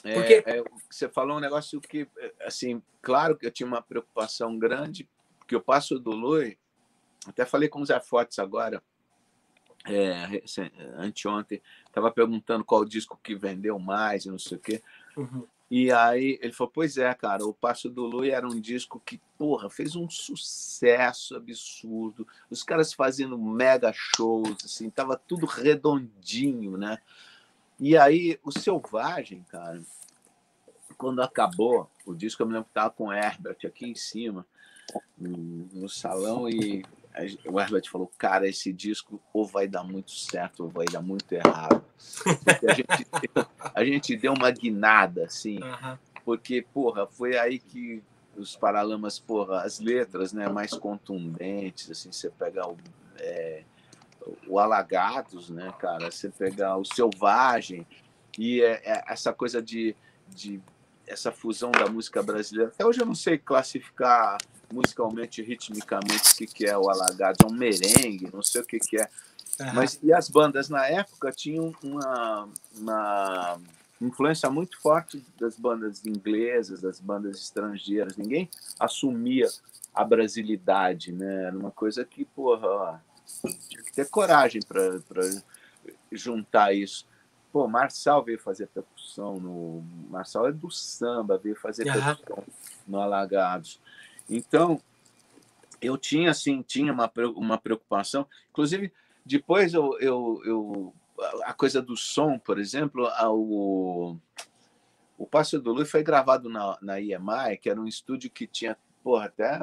é, 0.03 0.13
Porque... 0.13 0.43
É, 0.45 0.63
você 0.89 1.09
falou 1.09 1.37
um 1.37 1.41
negócio 1.41 1.79
que, 1.81 2.07
assim, 2.41 2.81
claro 3.01 3.35
que 3.35 3.45
eu 3.45 3.51
tinha 3.51 3.67
uma 3.67 3.81
preocupação 3.81 4.57
grande, 4.57 5.09
porque 5.39 5.55
o 5.55 5.61
Passo 5.61 5.99
do 5.99 6.11
Lui, 6.11 6.57
até 7.27 7.45
falei 7.45 7.69
com 7.69 7.81
o 7.81 7.85
Zé 7.85 7.99
Fortes 7.99 8.39
agora, 8.39 8.81
é, 9.85 10.41
anteontem, 10.97 11.61
estava 11.87 12.11
perguntando 12.11 12.63
qual 12.63 12.85
disco 12.85 13.19
que 13.21 13.35
vendeu 13.35 13.79
mais, 13.79 14.25
não 14.25 14.39
sei 14.39 14.57
o 14.57 14.61
quê. 14.61 14.83
Uhum. 15.17 15.45
E 15.71 15.89
aí 15.89 16.37
ele 16.41 16.51
falou: 16.51 16.71
Pois 16.73 16.97
é, 16.97 17.13
cara, 17.13 17.45
o 17.45 17.53
Passo 17.53 17.89
do 17.89 18.05
Lui 18.05 18.29
era 18.29 18.45
um 18.45 18.59
disco 18.59 19.01
que, 19.05 19.21
porra, 19.37 19.69
fez 19.69 19.95
um 19.95 20.09
sucesso 20.09 21.35
absurdo. 21.35 22.27
Os 22.49 22.61
caras 22.61 22.91
fazendo 22.91 23.37
mega 23.37 23.93
shows, 23.93 24.57
assim, 24.65 24.89
tava 24.89 25.15
tudo 25.15 25.45
redondinho, 25.45 26.75
né? 26.77 26.97
E 27.79 27.97
aí 27.97 28.37
o 28.43 28.51
Selvagem, 28.51 29.45
cara, 29.49 29.81
quando 30.97 31.21
acabou 31.23 31.89
o 32.05 32.13
disco, 32.13 32.43
eu 32.43 32.47
me 32.47 32.53
lembro 32.53 32.65
que 32.65 32.71
estava 32.71 32.91
com 32.91 33.05
o 33.05 33.13
Herbert 33.13 33.57
aqui 33.65 33.87
em 33.87 33.95
cima, 33.95 34.45
no 35.17 35.87
salão, 35.87 36.49
e 36.49 36.83
o 37.45 37.59
Herbert 37.59 37.89
falou: 37.89 38.11
Cara, 38.17 38.47
esse 38.47 38.71
disco 38.71 39.21
ou 39.33 39.45
vai 39.45 39.67
dar 39.67 39.83
muito 39.83 40.11
certo 40.11 40.63
ou 40.63 40.69
vai 40.69 40.85
dar 40.85 41.01
muito 41.01 41.31
errado. 41.31 41.83
A 42.67 42.73
gente, 42.73 43.07
a 43.75 43.85
gente, 43.85 44.15
deu 44.15 44.33
uma 44.33 44.49
guinada, 44.51 45.25
assim, 45.25 45.61
uhum. 45.61 45.97
porque, 46.23 46.61
porra, 46.73 47.05
foi 47.07 47.37
aí 47.37 47.59
que 47.59 48.01
os 48.35 48.55
Paralamas, 48.55 49.19
porra, 49.19 49.61
as 49.61 49.79
letras 49.79 50.31
né, 50.31 50.47
mais 50.47 50.73
contundentes, 50.73 51.91
assim, 51.91 52.11
você 52.11 52.29
pegar 52.29 52.67
o. 52.69 52.77
É, 53.19 53.63
o 54.47 54.59
Alagados, 54.59 55.49
né, 55.49 55.73
cara? 55.79 56.11
Você 56.11 56.29
pegar 56.29 56.77
o 56.77 56.85
Selvagem 56.85 57.87
e 58.37 58.61
é, 58.61 58.81
é 58.85 59.03
essa 59.07 59.33
coisa 59.33 59.61
de, 59.61 59.95
de 60.29 60.61
essa 61.07 61.31
fusão 61.31 61.71
da 61.71 61.87
música 61.87 62.21
brasileira. 62.21 62.71
Até 62.73 62.85
hoje 62.85 63.01
eu 63.01 63.05
não 63.05 63.15
sei 63.15 63.37
classificar 63.37 64.37
musicalmente, 64.71 65.41
ritmicamente, 65.41 66.31
o 66.31 66.35
que, 66.35 66.47
que 66.47 66.65
é 66.65 66.77
o 66.77 66.89
Alagados, 66.89 67.39
é 67.43 67.47
um 67.47 67.55
merengue, 67.55 68.29
não 68.33 68.41
sei 68.41 68.61
o 68.61 68.65
que, 68.65 68.79
que 68.79 68.99
é. 68.99 69.09
Uhum. 69.59 69.73
Mas 69.73 69.99
e 70.01 70.13
as 70.13 70.29
bandas 70.29 70.69
na 70.69 70.85
época 70.87 71.31
tinham 71.31 71.73
uma, 71.83 72.49
uma 72.75 73.59
influência 74.01 74.49
muito 74.49 74.79
forte 74.79 75.23
das 75.39 75.57
bandas 75.57 76.05
inglesas, 76.05 76.81
das 76.81 76.99
bandas 76.99 77.37
estrangeiras. 77.37 78.17
Ninguém 78.17 78.49
assumia 78.79 79.47
a 79.93 80.03
brasilidade, 80.03 81.11
né? 81.11 81.45
Era 81.45 81.57
uma 81.57 81.71
coisa 81.71 82.03
que, 82.03 82.25
porra, 82.25 82.67
ó, 82.67 82.97
tinha 83.69 83.83
que 83.83 83.93
ter 83.93 84.09
coragem 84.09 84.61
para 84.61 84.89
juntar 86.11 86.73
isso. 86.73 87.05
Pô, 87.51 87.67
Marçal 87.67 88.23
veio 88.23 88.39
fazer 88.39 88.67
percussão 88.67 89.39
no. 89.39 89.83
Marçal 90.09 90.47
é 90.47 90.51
do 90.51 90.71
samba, 90.71 91.37
veio 91.37 91.55
fazer 91.55 91.85
uhum. 91.87 91.93
percussão 91.93 92.43
no 92.87 92.99
Alagados. 92.99 93.79
Então, 94.31 94.81
eu 95.81 95.97
tinha, 95.97 96.31
assim, 96.31 96.61
tinha 96.61 96.93
uma, 96.93 97.11
uma 97.35 97.57
preocupação. 97.57 98.25
Inclusive, 98.49 98.91
depois 99.25 99.73
eu, 99.73 99.99
eu, 99.99 100.41
eu 100.45 100.93
a 101.43 101.53
coisa 101.53 101.81
do 101.81 101.95
som, 101.95 102.39
por 102.39 102.57
exemplo, 102.57 103.07
o, 103.29 104.17
o 105.17 105.27
Passo 105.27 105.59
do 105.59 105.73
Lui 105.73 105.85
foi 105.85 106.01
gravado 106.01 106.49
na, 106.49 106.77
na 106.81 106.99
EMI, 106.99 107.57
que 107.61 107.69
era 107.69 107.79
um 107.79 107.87
estúdio 107.87 108.29
que 108.29 108.47
tinha, 108.47 108.77
porra, 109.03 109.25
até 109.25 109.59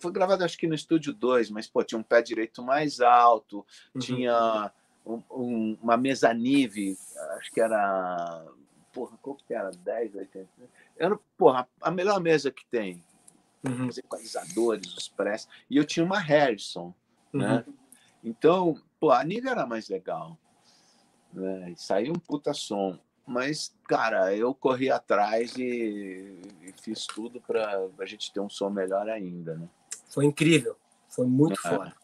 foi 0.00 0.12
gravado 0.12 0.44
acho 0.44 0.58
que 0.58 0.66
no 0.66 0.74
estúdio 0.74 1.12
2, 1.12 1.50
mas 1.50 1.66
pô, 1.66 1.82
tinha 1.82 1.98
um 1.98 2.02
pé 2.02 2.20
direito 2.20 2.62
mais 2.62 3.00
alto, 3.00 3.64
uhum. 3.94 4.00
tinha 4.00 4.72
um, 5.06 5.22
um, 5.30 5.78
uma 5.80 5.96
mesa 5.96 6.34
nive, 6.34 6.98
acho 7.38 7.50
que 7.52 7.60
era, 7.60 8.44
porra, 8.92 9.16
qual 9.22 9.36
que 9.36 9.54
era? 9.54 9.70
10, 9.70 10.16
80? 10.16 10.48
Era, 10.96 11.18
porra, 11.38 11.68
a 11.80 11.90
melhor 11.90 12.20
mesa 12.20 12.50
que 12.50 12.66
tem. 12.66 13.02
Uhum. 13.64 13.88
Os 13.88 13.98
equalizadores, 13.98 14.94
os 14.94 15.08
press. 15.08 15.48
E 15.70 15.76
eu 15.76 15.84
tinha 15.84 16.04
uma 16.04 16.18
Harrison, 16.18 16.94
né? 17.32 17.64
Uhum. 17.66 17.74
Então, 18.22 18.80
pô, 18.98 19.10
a 19.10 19.22
Nive 19.22 19.48
era 19.48 19.66
mais 19.66 19.88
legal. 19.88 20.38
Né? 21.32 21.70
E 21.70 21.76
saiu 21.76 22.12
um 22.12 22.18
puta 22.18 22.54
som. 22.54 22.98
Mas, 23.26 23.74
cara, 23.88 24.34
eu 24.34 24.54
corri 24.54 24.90
atrás 24.90 25.56
e, 25.56 26.38
e 26.62 26.74
fiz 26.82 27.06
tudo 27.06 27.40
para 27.40 27.88
a 27.98 28.04
gente 28.04 28.32
ter 28.32 28.40
um 28.40 28.50
som 28.50 28.68
melhor 28.68 29.08
ainda, 29.08 29.54
né? 29.54 29.68
Foi 30.08 30.26
incrível. 30.26 30.76
Foi 31.08 31.26
muito 31.26 31.58
é. 31.66 31.70
foda. 31.70 31.94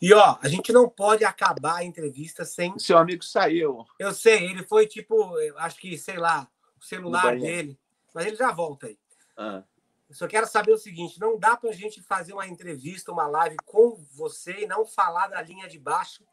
E 0.00 0.12
ó, 0.14 0.38
a 0.40 0.48
gente 0.48 0.72
não 0.72 0.88
pode 0.88 1.24
acabar 1.24 1.76
a 1.76 1.84
entrevista 1.84 2.44
sem. 2.44 2.76
seu 2.78 2.96
amigo 2.96 3.22
saiu. 3.22 3.84
Eu 3.98 4.14
sei, 4.14 4.46
ele 4.46 4.62
foi 4.64 4.86
tipo, 4.86 5.34
acho 5.58 5.78
que, 5.78 5.96
sei 5.98 6.16
lá, 6.16 6.48
o 6.80 6.84
celular 6.84 7.38
dele. 7.38 7.78
Mas 8.14 8.26
ele 8.26 8.36
já 8.36 8.50
volta 8.50 8.86
aí. 8.86 8.98
Ah. 9.36 9.62
Eu 10.10 10.16
só 10.16 10.26
quero 10.26 10.44
saber 10.44 10.72
o 10.72 10.78
seguinte: 10.78 11.20
não 11.20 11.38
dá 11.38 11.56
para 11.56 11.70
a 11.70 11.72
gente 11.72 12.02
fazer 12.02 12.32
uma 12.32 12.46
entrevista, 12.46 13.12
uma 13.12 13.28
live 13.28 13.56
com 13.64 13.94
você 14.12 14.64
e 14.64 14.66
não 14.66 14.84
falar 14.84 15.28
da 15.28 15.40
linha 15.40 15.68
de 15.68 15.78
baixo 15.78 16.24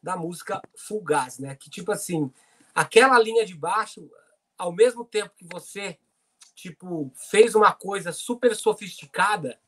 da 0.00 0.16
música 0.16 0.62
Fugaz, 0.76 1.38
né? 1.40 1.56
Que 1.56 1.68
tipo 1.68 1.90
assim, 1.90 2.32
aquela 2.72 3.18
linha 3.18 3.44
de 3.44 3.54
baixo, 3.54 4.08
ao 4.56 4.72
mesmo 4.72 5.04
tempo 5.04 5.34
que 5.36 5.44
você 5.44 5.98
tipo 6.54 7.12
fez 7.16 7.56
uma 7.56 7.72
coisa 7.72 8.12
super 8.12 8.54
sofisticada, 8.54 9.58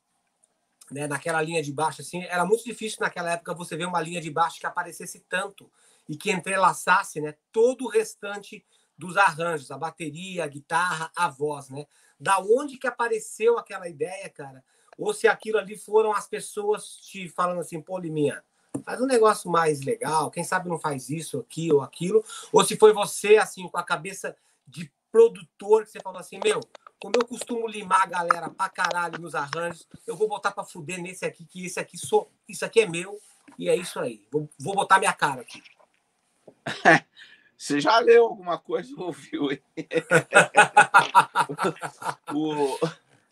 né, 0.89 1.09
naquela 1.09 1.43
linha 1.43 1.63
de 1.63 1.73
baixo, 1.73 2.03
assim, 2.03 2.23
era 2.25 2.45
muito 2.45 2.65
difícil 2.65 2.99
naquela 3.01 3.33
época 3.33 3.55
você 3.55 3.77
ver 3.77 3.87
uma 3.87 4.01
linha 4.01 4.21
de 4.21 4.31
baixo 4.31 4.61
que 4.61 4.67
aparecesse 4.67 5.21
tanto 5.21 5.71
e 6.09 6.17
que 6.17 6.31
entrelaçasse, 6.31 7.21
né, 7.21 7.35
todo 7.51 7.87
o 7.87 7.89
restante 7.89 8.65
dos 9.03 9.17
arranjos, 9.17 9.73
a 9.73 9.77
bateria, 9.77 10.45
a 10.45 10.47
guitarra, 10.47 11.11
a 11.17 11.29
voz, 11.29 11.69
né? 11.69 11.87
Da 12.21 12.39
onde 12.39 12.79
que 12.79 12.87
apareceu 12.87 13.59
aquela 13.59 13.89
ideia, 13.89 14.29
cara? 14.29 14.65
Ou 14.97 15.13
se 15.13 15.27
aquilo 15.27 15.59
ali 15.59 15.77
foram 15.77 16.13
as 16.13 16.29
pessoas 16.29 16.99
te 16.99 17.29
falando 17.29 17.61
assim, 17.61 17.81
pô, 17.81 17.99
Liminha, 17.99 18.45
faz 18.85 19.01
um 19.01 19.07
negócio 19.07 19.51
mais 19.51 19.81
legal, 19.81 20.31
quem 20.31 20.45
sabe 20.45 20.69
não 20.69 20.79
faz 20.79 21.11
isso 21.11 21.41
aqui 21.41 21.73
ou 21.73 21.81
aquilo, 21.81 22.25
ou 22.53 22.65
se 22.65 22.77
foi 22.77 22.93
você, 22.93 23.39
assim, 23.39 23.69
com 23.69 23.77
a 23.77 23.83
cabeça 23.83 24.37
de 24.69 24.89
produtor, 25.11 25.85
que 25.85 25.91
você 25.91 26.01
falou 26.01 26.21
assim, 26.21 26.39
meu, 26.43 26.61
como 27.01 27.17
eu 27.17 27.27
costumo 27.27 27.67
limar 27.67 28.03
a 28.03 28.07
galera 28.07 28.51
pra 28.51 28.69
caralho 28.69 29.19
nos 29.19 29.35
arranjos, 29.35 29.89
eu 30.07 30.17
vou 30.17 30.29
botar 30.29 30.53
pra 30.53 30.63
fuder 30.63 31.03
nesse 31.03 31.25
aqui, 31.25 31.45
que 31.45 31.67
esse 31.67 31.81
aqui 31.81 31.99
sou, 31.99 32.31
isso 32.49 32.65
aqui 32.65 32.83
é 32.83 32.87
meu, 32.87 33.21
e 33.59 33.69
é 33.69 33.75
isso 33.75 33.99
aí. 33.99 34.25
Vou, 34.31 34.49
vou 34.59 34.75
botar 34.77 35.01
minha 35.01 35.13
cara 35.13 35.41
aqui. 35.41 35.61
Você 37.63 37.81
já 37.81 38.01
leu 38.01 38.25
alguma 38.25 38.59
coisa 38.59 38.93
ou 38.99 39.07
ouviu? 39.07 39.47
o... 42.35 42.77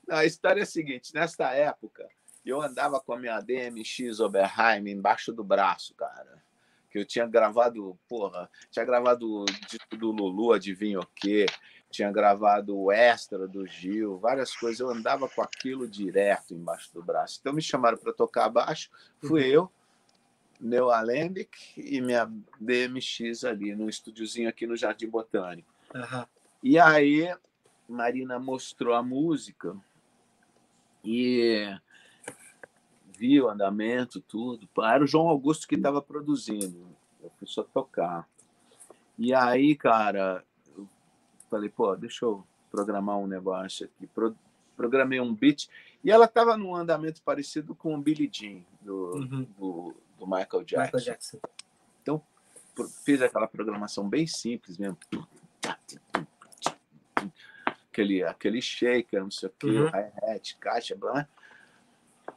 Não, 0.06 0.18
a 0.18 0.24
história 0.24 0.60
é 0.60 0.62
a 0.62 0.66
seguinte: 0.66 1.12
nessa 1.12 1.50
época, 1.50 2.08
eu 2.46 2.62
andava 2.62 3.00
com 3.00 3.12
a 3.12 3.18
minha 3.18 3.40
DMX 3.40 4.20
Oberheim 4.20 4.88
embaixo 4.88 5.32
do 5.32 5.42
braço, 5.42 5.96
cara. 5.96 6.40
Que 6.88 7.00
eu 7.00 7.04
tinha 7.04 7.26
gravado, 7.26 7.98
porra, 8.08 8.48
tinha 8.70 8.84
gravado 8.84 9.42
o 9.42 9.44
disco 9.44 9.96
do 9.96 10.12
Lulu, 10.12 10.52
adivinha 10.52 11.00
o 11.00 11.06
quê? 11.12 11.46
tinha 11.90 12.12
gravado 12.12 12.78
o 12.78 12.92
extra 12.92 13.48
do 13.48 13.66
Gil, 13.66 14.16
várias 14.16 14.54
coisas. 14.54 14.78
Eu 14.78 14.90
andava 14.90 15.28
com 15.28 15.42
aquilo 15.42 15.88
direto 15.88 16.54
embaixo 16.54 16.94
do 16.94 17.02
braço. 17.02 17.38
Então 17.40 17.52
me 17.52 17.60
chamaram 17.60 17.98
para 17.98 18.12
tocar 18.12 18.44
abaixo, 18.44 18.88
fui 19.18 19.40
uhum. 19.40 19.48
eu, 19.48 19.72
meu 20.60 20.90
Alembic 20.90 21.58
e 21.76 22.00
minha 22.00 22.30
DMX 22.60 23.44
ali 23.44 23.74
no 23.74 23.88
estúdiozinho 23.88 24.48
aqui 24.48 24.66
no 24.66 24.76
Jardim 24.76 25.08
Botânico. 25.08 25.72
Uhum. 25.94 26.24
E 26.62 26.78
aí 26.78 27.34
Marina 27.88 28.38
mostrou 28.38 28.94
a 28.94 29.02
música 29.02 29.76
e 31.04 31.74
viu 33.16 33.46
o 33.46 33.48
andamento, 33.48 34.20
tudo. 34.20 34.68
Era 34.82 35.02
o 35.02 35.06
João 35.06 35.28
Augusto 35.28 35.66
que 35.66 35.74
estava 35.74 36.02
produzindo. 36.02 36.86
Eu 37.22 37.30
fui 37.38 37.48
só 37.48 37.62
tocar. 37.62 38.28
E 39.18 39.34
aí, 39.34 39.74
cara, 39.74 40.44
Falei, 41.50 41.68
pô, 41.68 41.96
deixa 41.96 42.24
eu 42.24 42.44
programar 42.70 43.18
um 43.18 43.26
negócio 43.26 43.86
aqui. 43.86 44.06
Pro, 44.06 44.36
programei 44.76 45.20
um 45.20 45.34
beat. 45.34 45.68
E 46.02 46.10
ela 46.10 46.26
estava 46.26 46.56
num 46.56 46.76
andamento 46.76 47.20
parecido 47.22 47.74
com 47.74 47.94
o 47.94 48.00
Billie 48.00 48.30
Jean, 48.32 48.60
do, 48.80 49.16
uhum. 49.16 49.46
do, 49.58 49.94
do 50.20 50.26
Michael 50.26 50.64
Jackson. 50.64 50.82
Michael 50.82 51.04
Jackson. 51.04 51.40
Então, 52.02 52.22
fiz 53.04 53.22
aquela 53.22 53.48
programação 53.48 54.08
bem 54.08 54.26
simples 54.26 54.76
mesmo. 54.76 54.98
Aquele, 57.90 58.22
aquele 58.22 58.62
shaker, 58.62 59.22
não 59.22 59.30
sei 59.30 59.48
o 59.48 59.52
que, 59.52 59.66
uhum. 59.66 59.88
hi-hat, 59.88 60.56
caixa, 60.58 60.94
blá, 60.94 61.12
blá. 61.12 61.28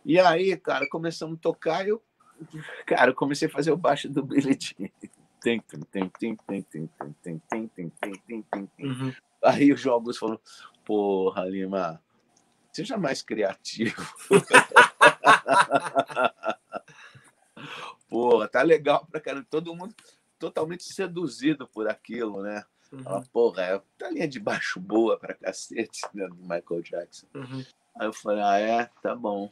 E 0.04 0.20
aí, 0.20 0.58
cara, 0.58 0.88
começamos 0.90 1.38
a 1.38 1.42
tocar 1.42 1.86
e 1.86 1.90
eu, 1.90 2.02
cara, 2.86 3.12
eu 3.12 3.16
comecei 3.16 3.48
a 3.48 3.52
fazer 3.52 3.72
o 3.72 3.78
baixo 3.78 4.10
do 4.10 4.24
bilhetinho. 4.24 4.92
Jean. 5.00 5.14
o 5.82 5.86
Aí 9.44 9.72
os 9.74 9.80
jogos 9.80 10.18
falou, 10.18 10.42
porra, 10.86 11.46
Lima, 11.46 12.02
seja 12.72 12.98
mais 12.98 13.22
criativo 13.22 14.02
porra, 18.10 18.48
tá 18.48 18.62
legal 18.62 19.06
pra 19.06 19.20
caramba. 19.20 19.48
Todo 19.50 19.76
mundo 19.76 19.96
totalmente 20.40 20.84
seduzido 20.84 21.68
por 21.68 21.88
aquilo, 21.88 22.42
né? 22.42 22.64
Uhum. 22.92 23.04
Fala, 23.04 23.24
porra, 23.32 23.64
é 23.64 23.82
tá 23.98 24.10
linha 24.10 24.28
de 24.28 24.40
baixo 24.40 24.80
boa 24.80 25.18
pra 25.18 25.34
cacete, 25.34 26.02
né, 26.14 26.28
do 26.28 26.36
Michael 26.36 26.82
Jackson. 26.82 27.28
Uhum. 27.34 27.66
Aí 28.00 28.08
eu 28.08 28.14
falei, 28.14 28.44
ah, 28.44 28.60
é? 28.60 28.90
Tá 29.02 29.16
bom. 29.16 29.52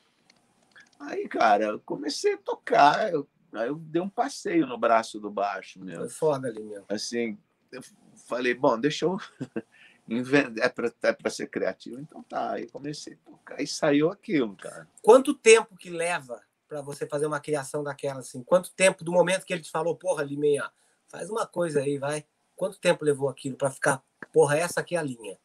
Aí, 1.00 1.28
cara, 1.28 1.66
eu 1.66 1.80
comecei 1.80 2.34
a 2.34 2.38
tocar, 2.38 3.12
eu 3.12 3.28
Aí 3.54 3.68
eu 3.68 3.76
dei 3.76 4.02
um 4.02 4.10
passeio 4.10 4.66
no 4.66 4.78
braço 4.78 5.20
do 5.20 5.30
baixo 5.30 5.80
meu. 5.80 6.00
Foi 6.00 6.10
foda 6.10 6.48
ali 6.48 6.64
mesmo. 6.64 6.86
Assim, 6.88 7.38
eu 7.72 7.82
falei, 8.28 8.54
bom, 8.54 8.80
deixa 8.80 9.06
eu 9.06 9.18
inventar, 10.08 10.66
é 10.66 10.70
para 10.70 10.92
é 11.24 11.30
ser 11.30 11.48
criativo, 11.48 12.00
então 12.00 12.24
tá. 12.24 12.54
Aí 12.54 12.70
comecei 12.70 13.14
a 13.14 13.30
tocar 13.30 13.62
e 13.62 13.68
saiu 13.68 14.10
aquilo, 14.10 14.56
cara. 14.56 14.88
Quanto 15.02 15.34
tempo 15.34 15.76
que 15.76 15.90
leva 15.90 16.42
para 16.72 16.82
você 16.82 17.06
fazer 17.06 17.26
uma 17.26 17.42
criação 17.42 17.84
daquela, 17.84 18.22
assim? 18.22 18.42
Quanto 18.44 18.72
tempo 18.72 19.04
do 19.04 19.12
momento 19.12 19.46
que 19.46 19.52
ele 19.52 19.62
te 19.62 19.70
falou, 19.70 19.94
porra, 19.94 20.24
Limeia, 20.24 20.72
faz 21.10 21.30
uma 21.30 21.46
coisa 21.46 21.82
aí, 21.82 21.98
vai? 21.98 22.26
Quanto 22.56 22.80
tempo 22.80 23.04
levou 23.04 23.28
aquilo 23.28 23.58
para 23.58 23.70
ficar, 23.70 24.02
porra, 24.32 24.58
essa 24.58 24.80
aqui 24.80 24.96
é 24.96 25.00
a 25.00 25.04
linha? 25.04 25.38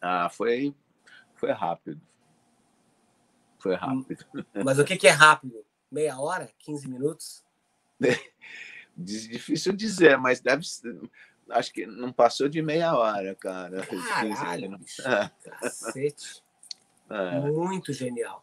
Ah, 0.00 0.30
foi, 0.30 0.74
foi 1.34 1.52
rápido. 1.52 2.00
Foi 3.58 3.74
rápido. 3.74 4.24
Mas 4.64 4.78
o 4.78 4.86
que, 4.86 4.96
que 4.96 5.06
é 5.06 5.10
rápido? 5.10 5.62
Meia 5.92 6.18
hora? 6.18 6.50
15 6.60 6.88
minutos? 6.88 7.44
Difícil 8.96 9.74
dizer, 9.74 10.16
mas 10.16 10.40
deve 10.40 10.66
ser. 10.66 10.98
Acho 11.50 11.70
que 11.74 11.84
não 11.84 12.10
passou 12.10 12.48
de 12.48 12.62
meia 12.62 12.96
hora, 12.96 13.34
cara. 13.34 13.86
Caralho, 13.86 14.78
bicho. 14.78 15.02
Cacete. 15.60 16.42
É. 17.10 17.38
Muito 17.38 17.92
genial. 17.92 18.42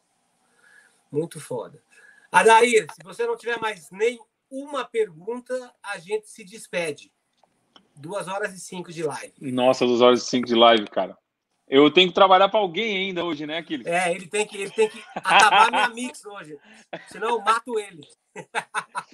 Muito 1.12 1.40
foda. 1.40 1.84
Adair, 2.32 2.88
se 2.94 3.04
você 3.04 3.26
não 3.26 3.36
tiver 3.36 3.60
mais 3.60 3.90
nenhuma 3.92 4.86
pergunta, 4.86 5.74
a 5.84 5.98
gente 5.98 6.30
se 6.30 6.44
despede. 6.46 7.12
Duas 7.96 8.28
horas 8.28 8.54
e 8.54 8.60
cinco 8.60 8.92
de 8.92 9.04
live. 9.04 9.34
Nossa, 9.40 9.86
duas 9.86 10.02
horas 10.02 10.24
e 10.24 10.26
cinco 10.26 10.48
de 10.48 10.56
live, 10.56 10.88
cara. 10.88 11.18
Eu 11.68 11.90
tenho 11.92 12.10
que 12.10 12.16
trabalhar 12.16 12.50
para 12.50 12.60
alguém 12.60 12.98
ainda 12.98 13.24
hoje, 13.24 13.46
né, 13.46 13.58
Aquiles? 13.58 13.86
É, 13.86 14.14
ele 14.14 14.28
tem 14.28 14.46
que, 14.46 14.58
ele 14.58 14.72
tem 14.72 14.90
que 14.90 15.02
acabar 15.16 15.72
minha 15.72 15.90
mix 15.90 16.26
hoje. 16.26 16.58
Senão 17.08 17.30
eu 17.30 17.42
mato 17.42 17.80
ele. 17.80 18.02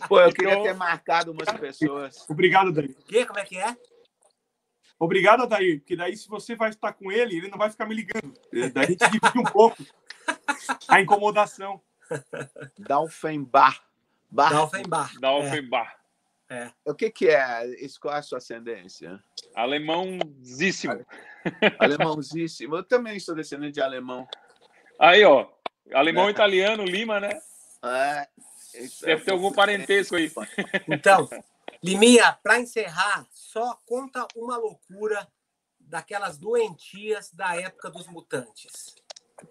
Pô, 0.08 0.20
eu 0.20 0.34
queria 0.34 0.54
então... 0.54 0.64
ter 0.64 0.74
marcado 0.74 1.32
umas 1.32 1.52
pessoas. 1.60 2.26
Obrigado, 2.30 2.72
Daí. 2.72 2.88
O 2.88 3.04
quê? 3.06 3.26
Como 3.26 3.40
é 3.40 3.46
que 3.46 3.58
é? 3.58 3.76
Obrigado, 5.00 5.44
Adair, 5.44 5.80
porque 5.80 5.96
daí 5.96 6.18
se 6.18 6.28
você 6.28 6.56
vai 6.56 6.70
estar 6.70 6.94
com 6.94 7.12
ele, 7.12 7.38
ele 7.38 7.50
não 7.50 7.58
vai 7.60 7.70
ficar 7.70 7.86
me 7.86 7.94
ligando. 7.94 8.34
Daí 8.74 8.86
a 8.86 8.88
gente 8.88 9.06
divide 9.08 9.38
um 9.38 9.44
pouco 9.44 9.84
a 10.88 11.00
incomodação. 11.00 11.80
Dalfenbar. 12.78 13.84
Bar. 14.30 14.50
Dalfenbar. 14.52 15.20
Dalfenbar. 15.20 15.98
É. 16.50 16.72
O 16.86 16.94
que, 16.94 17.10
que 17.10 17.28
é? 17.28 17.66
Qual 18.00 18.14
é 18.14 18.20
a 18.20 18.22
sua 18.22 18.38
ascendência? 18.38 19.22
Alemãozíssimo. 19.54 21.06
Alemãozíssimo. 21.80 22.78
Eu 22.78 22.84
também 22.84 23.20
sou 23.20 23.36
descendente 23.36 23.74
de 23.74 23.82
alemão. 23.82 24.28
Aí, 25.00 25.24
ó. 25.26 25.48
Alemão 25.94 26.28
é. 26.28 26.32
italiano, 26.32 26.84
Lima, 26.86 27.20
né? 27.20 27.40
É. 27.84 28.28
Deve 29.02 29.24
ter 29.24 29.32
algum 29.32 29.52
parentesco 29.52 30.16
aí. 30.16 30.32
Então, 30.88 31.28
Liminha, 31.84 32.38
para 32.42 32.60
encerrar, 32.60 33.26
só 33.30 33.78
conta 33.86 34.28
uma 34.36 34.58
loucura 34.58 35.28
daquelas 35.80 36.38
doentias 36.38 37.32
da 37.32 37.56
época 37.56 37.90
dos 37.90 38.08
mutantes. 38.08 38.96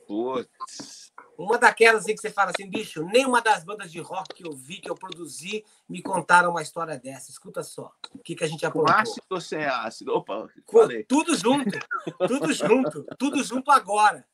Putz. 0.06 1.12
Uma 1.38 1.58
daquelas 1.58 2.02
assim 2.02 2.14
que 2.14 2.20
você 2.20 2.30
fala 2.30 2.50
assim, 2.50 2.68
bicho, 2.68 3.04
nenhuma 3.04 3.42
das 3.42 3.62
bandas 3.64 3.92
de 3.92 4.00
rock 4.00 4.34
que 4.34 4.46
eu 4.46 4.52
vi, 4.52 4.78
que 4.80 4.90
eu 4.90 4.94
produzi, 4.94 5.64
me 5.88 6.02
contaram 6.02 6.50
uma 6.50 6.62
história 6.62 6.98
dessa. 6.98 7.30
Escuta 7.30 7.62
só. 7.62 7.92
O 8.14 8.18
que, 8.18 8.34
que 8.34 8.44
a 8.44 8.48
gente 8.48 8.64
aprontou. 8.64 8.92
Com 8.92 9.00
ácido 9.00 9.26
ou 9.30 9.40
sem 9.40 9.64
ácido? 9.64 10.14
Opa, 10.14 10.48
falei. 10.70 11.04
Tudo 11.04 11.36
junto. 11.36 11.78
Tudo 12.26 12.52
junto. 12.52 13.04
Tudo 13.18 13.44
junto 13.44 13.70
agora. 13.70 14.26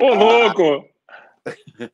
Ô, 0.00 0.14
louco! 0.14 0.88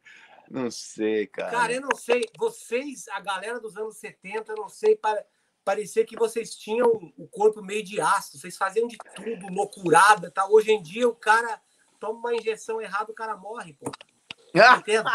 Não 0.51 0.71
sei, 0.71 1.27
cara. 1.27 1.51
Cara, 1.51 1.73
eu 1.75 1.83
não 1.83 1.95
sei. 1.95 2.23
Vocês, 2.39 3.07
a 3.09 3.21
galera 3.21 3.61
dos 3.61 3.77
anos 3.77 3.99
70, 3.99 4.55
não 4.55 4.67
sei, 4.67 4.97
para 4.97 5.23
parecia 5.63 6.07
que 6.07 6.17
vocês 6.17 6.57
tinham 6.57 6.89
o 7.15 7.29
corpo 7.29 7.61
meio 7.61 7.85
de 7.85 8.01
aço, 8.01 8.39
vocês 8.39 8.57
faziam 8.57 8.89
de 8.89 8.97
tudo, 9.15 9.53
loucurada, 9.53 10.31
tá? 10.31 10.49
Hoje 10.49 10.73
em 10.73 10.83
dia 10.83 11.07
o 11.07 11.15
cara 11.15 11.61
toma 11.99 12.19
uma 12.19 12.35
injeção 12.35 12.81
errada, 12.81 13.11
o 13.11 13.15
cara 13.15 13.37
morre, 13.37 13.75
pô. 13.75 13.91
Entendo? 14.79 15.11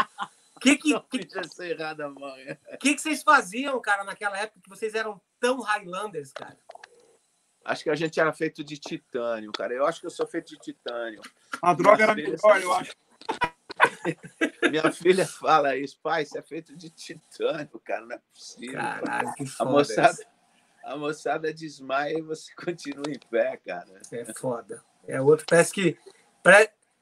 Que 0.61 0.77
que, 0.77 0.99
que, 0.99 1.17
injeção 1.17 1.65
errada 1.65 2.09
morre. 2.09 2.57
que 2.79 2.95
que 2.95 3.01
vocês 3.01 3.23
faziam, 3.23 3.79
cara, 3.81 4.03
naquela 4.03 4.37
época 4.37 4.61
que 4.61 4.69
vocês 4.69 4.93
eram 4.93 5.19
tão 5.39 5.59
Highlanders, 5.61 6.31
cara? 6.31 6.57
Acho 7.65 7.83
que 7.83 7.89
a 7.89 7.95
gente 7.95 8.19
era 8.19 8.33
feito 8.33 8.63
de 8.63 8.77
titânio, 8.77 9.51
cara. 9.51 9.73
Eu 9.73 9.85
acho 9.85 10.01
que 10.01 10.05
eu 10.05 10.11
sou 10.11 10.27
feito 10.27 10.49
de 10.49 10.59
titânio. 10.59 11.21
A 11.61 11.73
droga 11.73 12.03
era 12.03 12.15
melhor, 12.15 12.61
eu 12.61 12.73
acho. 12.73 12.93
Minha 14.69 14.91
filha 14.91 15.25
fala 15.25 15.75
isso, 15.75 15.97
pai, 16.01 16.23
isso 16.23 16.37
é 16.37 16.41
feito 16.41 16.75
de 16.75 16.89
titânio, 16.89 17.79
cara, 17.83 18.05
não 18.05 18.15
é 18.15 18.19
possível. 18.33 18.73
Caralho, 18.73 19.33
que 19.33 19.45
foda. 19.45 19.69
A 19.69 19.71
moçada, 19.71 20.27
a 20.83 20.97
moçada 20.97 21.53
desmaia 21.53 22.17
e 22.17 22.21
você 22.21 22.53
continua 22.55 23.05
em 23.09 23.19
pé, 23.29 23.57
cara. 23.57 24.01
É 24.11 24.33
foda. 24.33 24.83
É 25.07 25.21
outro, 25.21 25.45
parece 25.47 25.73
que. 25.73 25.97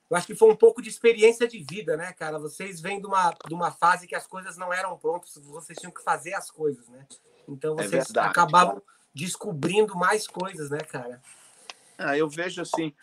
Eu 0.10 0.18
acho 0.18 0.28
que 0.28 0.36
foi 0.36 0.52
um 0.52 0.56
pouco 0.56 0.82
de 0.82 0.90
experiência 0.90 1.48
de 1.48 1.60
vida, 1.60 1.96
né, 1.96 2.12
cara? 2.12 2.38
Vocês 2.38 2.82
vêm 2.82 3.00
de 3.00 3.08
uma, 3.08 3.34
de 3.48 3.54
uma 3.54 3.72
fase 3.72 4.06
que 4.06 4.16
as 4.16 4.28
coisas 4.28 4.58
não 4.58 4.74
eram 4.74 4.98
prontas, 4.98 5.34
vocês 5.38 5.80
tinham 5.80 5.92
que 5.92 6.04
fazer 6.04 6.34
as 6.34 6.52
coisas, 6.52 6.88
né? 6.90 7.08
Então 7.48 7.74
é 7.80 7.84
vocês 7.84 7.94
é 7.94 8.06
verdade, 8.06 8.28
acabavam 8.28 8.74
cara. 8.74 8.84
descobrindo 9.16 9.96
mais 9.96 10.28
coisas, 10.28 10.70
né, 10.70 10.80
cara? 10.80 11.22
Ah, 11.98 12.18
eu 12.18 12.28
vejo 12.28 12.62
assim, 12.62 12.94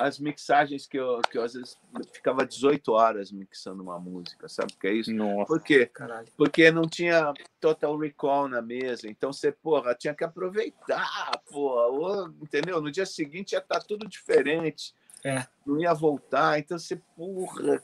as 0.00 0.18
mixagens 0.18 0.86
que 0.86 0.98
eu, 0.98 1.20
que 1.22 1.38
eu 1.38 1.42
às 1.42 1.54
vezes 1.54 1.78
ficava 2.12 2.46
18 2.46 2.92
horas 2.92 3.32
mixando 3.32 3.82
uma 3.82 3.98
música, 3.98 4.48
sabe 4.48 4.72
o 4.72 4.76
que 4.76 4.86
é 4.86 4.92
isso? 4.92 5.12
Nossa, 5.12 5.46
Por 5.46 5.60
quê? 5.60 5.86
Caralho. 5.86 6.28
Porque 6.36 6.70
não 6.70 6.82
tinha 6.82 7.32
total 7.60 7.96
recall 7.96 8.48
na 8.48 8.62
mesa, 8.62 9.08
então 9.08 9.32
você, 9.32 9.50
porra, 9.50 9.94
tinha 9.94 10.14
que 10.14 10.24
aproveitar, 10.24 11.30
porra, 11.50 12.32
entendeu? 12.42 12.80
No 12.80 12.90
dia 12.90 13.06
seguinte 13.06 13.52
ia 13.52 13.58
estar 13.58 13.80
tá 13.80 13.84
tudo 13.86 14.08
diferente, 14.08 14.94
é. 15.24 15.46
não 15.66 15.80
ia 15.80 15.92
voltar, 15.94 16.58
então 16.58 16.78
você, 16.78 16.96
porra, 17.16 17.82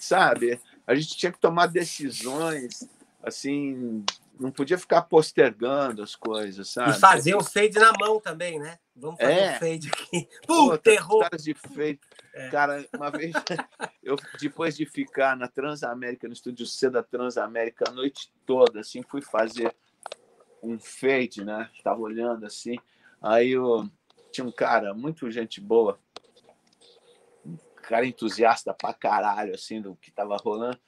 sabe? 0.00 0.60
A 0.86 0.94
gente 0.94 1.16
tinha 1.16 1.32
que 1.32 1.38
tomar 1.38 1.66
decisões, 1.66 2.88
assim, 3.22 4.04
não 4.38 4.50
podia 4.50 4.78
ficar 4.78 5.02
postergando 5.02 6.02
as 6.02 6.14
coisas, 6.14 6.68
sabe? 6.70 6.90
E 6.90 7.00
fazer 7.00 7.34
o 7.34 7.42
fade 7.42 7.78
na 7.78 7.92
mão 7.98 8.20
também, 8.20 8.58
né? 8.58 8.78
Vamos 8.94 9.20
fazer 9.20 9.32
é. 9.32 9.50
um 9.50 9.58
fade 9.58 9.88
aqui. 9.88 10.28
Puta, 10.46 10.90
errou! 10.90 11.24
de 11.36 11.54
fade. 11.54 12.00
É. 12.34 12.48
Cara, 12.50 12.86
uma 12.94 13.10
vez, 13.10 13.32
eu, 14.02 14.16
depois 14.40 14.76
de 14.76 14.86
ficar 14.86 15.36
na 15.36 15.48
Transamérica, 15.48 16.26
no 16.26 16.32
estúdio 16.32 16.66
C 16.66 16.88
da 16.88 17.02
Transamérica 17.02 17.88
a 17.88 17.92
noite 17.92 18.32
toda, 18.46 18.80
assim, 18.80 19.02
fui 19.02 19.20
fazer 19.20 19.74
um 20.62 20.78
fade, 20.78 21.44
né? 21.44 21.68
Estava 21.74 22.00
olhando 22.00 22.46
assim. 22.46 22.76
Aí 23.20 23.50
eu, 23.50 23.88
tinha 24.30 24.46
um 24.46 24.52
cara, 24.52 24.94
muito 24.94 25.30
gente 25.30 25.60
boa, 25.60 25.98
um 26.07 26.07
cara 27.88 28.06
entusiasta 28.06 28.74
pra 28.74 28.92
caralho, 28.92 29.54
assim, 29.54 29.80
do 29.80 29.96
que 29.96 30.10
tava 30.10 30.36
rolando. 30.36 30.78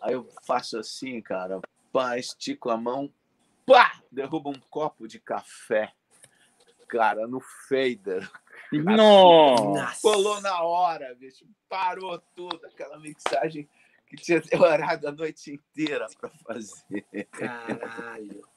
Aí 0.00 0.14
eu 0.14 0.24
faço 0.46 0.78
assim, 0.78 1.20
cara, 1.20 1.60
pá, 1.92 2.16
estico 2.16 2.70
a 2.70 2.76
mão, 2.76 3.12
pá, 3.66 4.00
derruba 4.12 4.48
um 4.48 4.60
copo 4.70 5.08
de 5.08 5.18
café, 5.18 5.92
cara, 6.88 7.26
no 7.26 7.40
fader. 7.68 8.30
Nossa! 8.72 10.00
Colou 10.00 10.40
na 10.40 10.62
hora, 10.62 11.12
bicho, 11.16 11.44
parou 11.68 12.20
tudo, 12.36 12.64
aquela 12.64 12.96
mixagem 13.00 13.68
que 14.06 14.16
tinha 14.16 14.40
demorado 14.40 15.08
a 15.08 15.12
noite 15.12 15.52
inteira 15.52 16.06
para 16.20 16.30
fazer. 16.46 17.04
Caralho! 17.32 18.48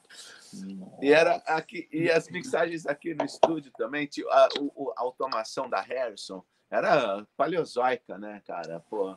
E, 1.02 1.12
era 1.12 1.42
aqui, 1.46 1.88
e 1.90 2.08
as 2.08 2.28
mixagens 2.28 2.86
aqui 2.86 3.14
no 3.14 3.24
estúdio 3.24 3.72
também, 3.72 4.08
a, 4.30 4.44
a, 4.44 4.46
a 4.46 5.02
automação 5.02 5.68
da 5.68 5.80
Harrison 5.80 6.44
era 6.74 7.26
paleozoica, 7.36 8.18
né, 8.18 8.42
cara? 8.46 8.80
Pô, 8.90 9.16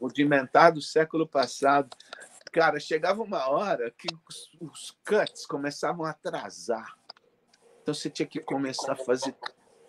rudimentar 0.00 0.72
do 0.72 0.80
século 0.80 1.26
passado 1.26 1.96
cara, 2.52 2.78
chegava 2.78 3.22
uma 3.22 3.48
hora 3.48 3.90
que 3.90 4.06
os, 4.28 4.50
os 4.60 4.90
cuts 5.04 5.46
começavam 5.46 6.04
a 6.04 6.10
atrasar. 6.10 6.94
Então 7.82 7.94
você 7.94 8.10
tinha 8.10 8.26
que 8.26 8.40
começar 8.40 8.92
a 8.92 8.96
fazer, 8.96 9.34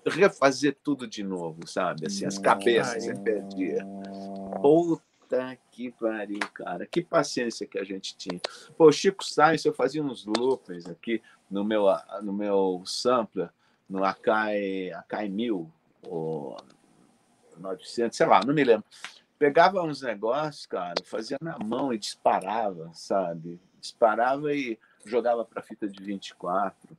refazer 0.05 0.77
tudo 0.81 1.05
de 1.05 1.23
novo, 1.23 1.67
sabe? 1.67 2.07
Assim, 2.07 2.25
as 2.25 2.39
cabeças 2.39 3.03
você 3.03 3.13
perdia. 3.13 3.85
Puta 4.61 5.59
que 5.71 5.91
pariu, 5.91 6.39
cara. 6.53 6.87
Que 6.87 7.03
paciência 7.03 7.67
que 7.67 7.77
a 7.77 7.83
gente 7.83 8.15
tinha. 8.15 8.39
Pô, 8.77 8.91
Chico 8.91 9.23
Sainz, 9.23 9.65
eu 9.65 9.73
fazia 9.73 10.01
uns 10.01 10.25
loopers 10.25 10.87
aqui 10.87 11.21
no 11.51 11.63
meu, 11.63 11.85
no 12.23 12.31
meu 12.31 12.81
sampler, 12.85 13.49
no 13.89 14.03
Akai, 14.03 14.89
Akai 14.91 15.27
1000, 15.27 15.69
ou 16.07 16.57
900, 17.57 18.15
sei 18.15 18.25
lá, 18.25 18.41
não 18.45 18.53
me 18.53 18.63
lembro 18.63 18.85
pegava 19.43 19.83
uns 19.83 20.01
negócios, 20.01 20.65
cara, 20.65 20.93
fazia 21.03 21.37
na 21.41 21.59
mão 21.59 21.93
e 21.93 21.97
disparava, 21.97 22.89
sabe? 22.93 23.59
Disparava 23.77 24.53
e 24.53 24.79
jogava 25.03 25.43
para 25.43 25.61
fita 25.61 25.85
de 25.85 26.01
24. 26.01 26.97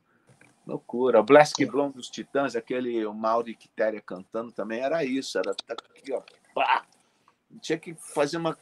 Loucura. 0.67 1.19
O 1.19 1.23
Blask 1.23 1.57
Blonde 1.65 1.95
dos 1.95 2.07
Titãs, 2.07 2.55
aquele 2.55 3.03
o 3.03 3.15
Mauri 3.15 3.55
Quitéria 3.55 3.99
cantando 3.99 4.51
também 4.51 4.81
era 4.81 5.03
isso, 5.03 5.39
era 5.39 5.55
aqui, 5.67 6.13
ó. 6.13 6.21
Pá! 6.53 6.85
Tinha 7.61 7.79
que 7.79 7.95
fazer 7.95 8.37
uma 8.37 8.55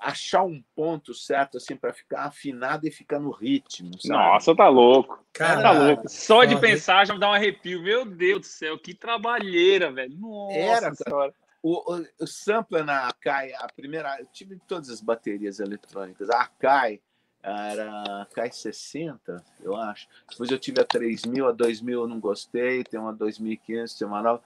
achar 0.00 0.42
um 0.42 0.62
ponto 0.74 1.14
certo 1.14 1.56
assim 1.56 1.76
para 1.76 1.92
ficar 1.92 2.24
afinado 2.24 2.86
e 2.86 2.90
ficar 2.90 3.18
no 3.18 3.30
ritmo. 3.30 3.90
Sabe? 4.00 4.14
Nossa, 4.14 4.54
tá 4.54 4.68
louco. 4.68 5.24
Cara, 5.32 5.62
tá 5.62 5.72
louco. 5.72 6.08
Só 6.08 6.44
de 6.44 6.58
pensar 6.60 7.06
já 7.06 7.14
me 7.14 7.20
dá 7.20 7.30
um 7.30 7.34
arrepio. 7.34 7.82
Meu 7.82 8.04
Deus 8.04 8.40
do 8.40 8.46
céu, 8.46 8.78
que 8.78 8.94
trabalheira, 8.94 9.90
velho. 9.92 10.16
Nossa 10.18 10.56
era, 10.56 10.94
senhora. 10.94 11.34
O, 11.62 11.94
o, 11.94 12.06
o 12.20 12.26
sampler 12.26 12.84
na 12.84 13.08
Akai, 13.08 13.52
a 13.54 13.66
primeira, 13.74 14.18
eu 14.20 14.26
tive 14.26 14.60
todas 14.68 14.90
as 14.90 15.00
baterias 15.00 15.60
eletrônicas. 15.60 16.28
A 16.28 16.42
Akai 16.42 17.00
era 17.44 18.26
CAI 18.34 18.50
60, 18.50 19.44
eu 19.62 19.76
acho. 19.76 20.08
Depois 20.30 20.50
eu 20.50 20.58
tive 20.58 20.80
a 20.80 20.84
3000, 20.84 21.46
a 21.46 21.52
2000 21.52 22.00
eu 22.00 22.08
não 22.08 22.18
gostei, 22.18 22.82
tem 22.82 22.98
uma 22.98 23.12
2500, 23.12 23.94
tem 23.94 24.08
uma 24.08 24.22
nova. 24.22 24.42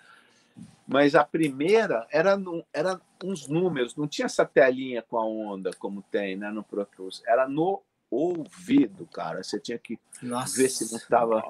Mas 0.89 1.15
a 1.15 1.23
primeira 1.23 2.06
era, 2.10 2.40
era 2.73 2.98
uns 3.23 3.47
números, 3.47 3.94
não 3.94 4.09
tinha 4.09 4.24
essa 4.24 4.47
telinha 4.47 5.02
com 5.02 5.19
a 5.19 5.27
onda 5.27 5.70
como 5.78 6.01
tem 6.01 6.35
né, 6.35 6.51
no 6.51 6.62
Pro 6.62 6.86
Tools. 6.86 7.23
Era 7.27 7.47
no 7.47 7.82
ouvido, 8.10 9.06
cara. 9.06 9.43
Você 9.43 9.60
tinha 9.60 9.78
que 9.78 9.98
Nossa. 10.23 10.56
ver 10.56 10.70
se 10.70 10.90
não 10.90 10.98
estava, 10.98 11.43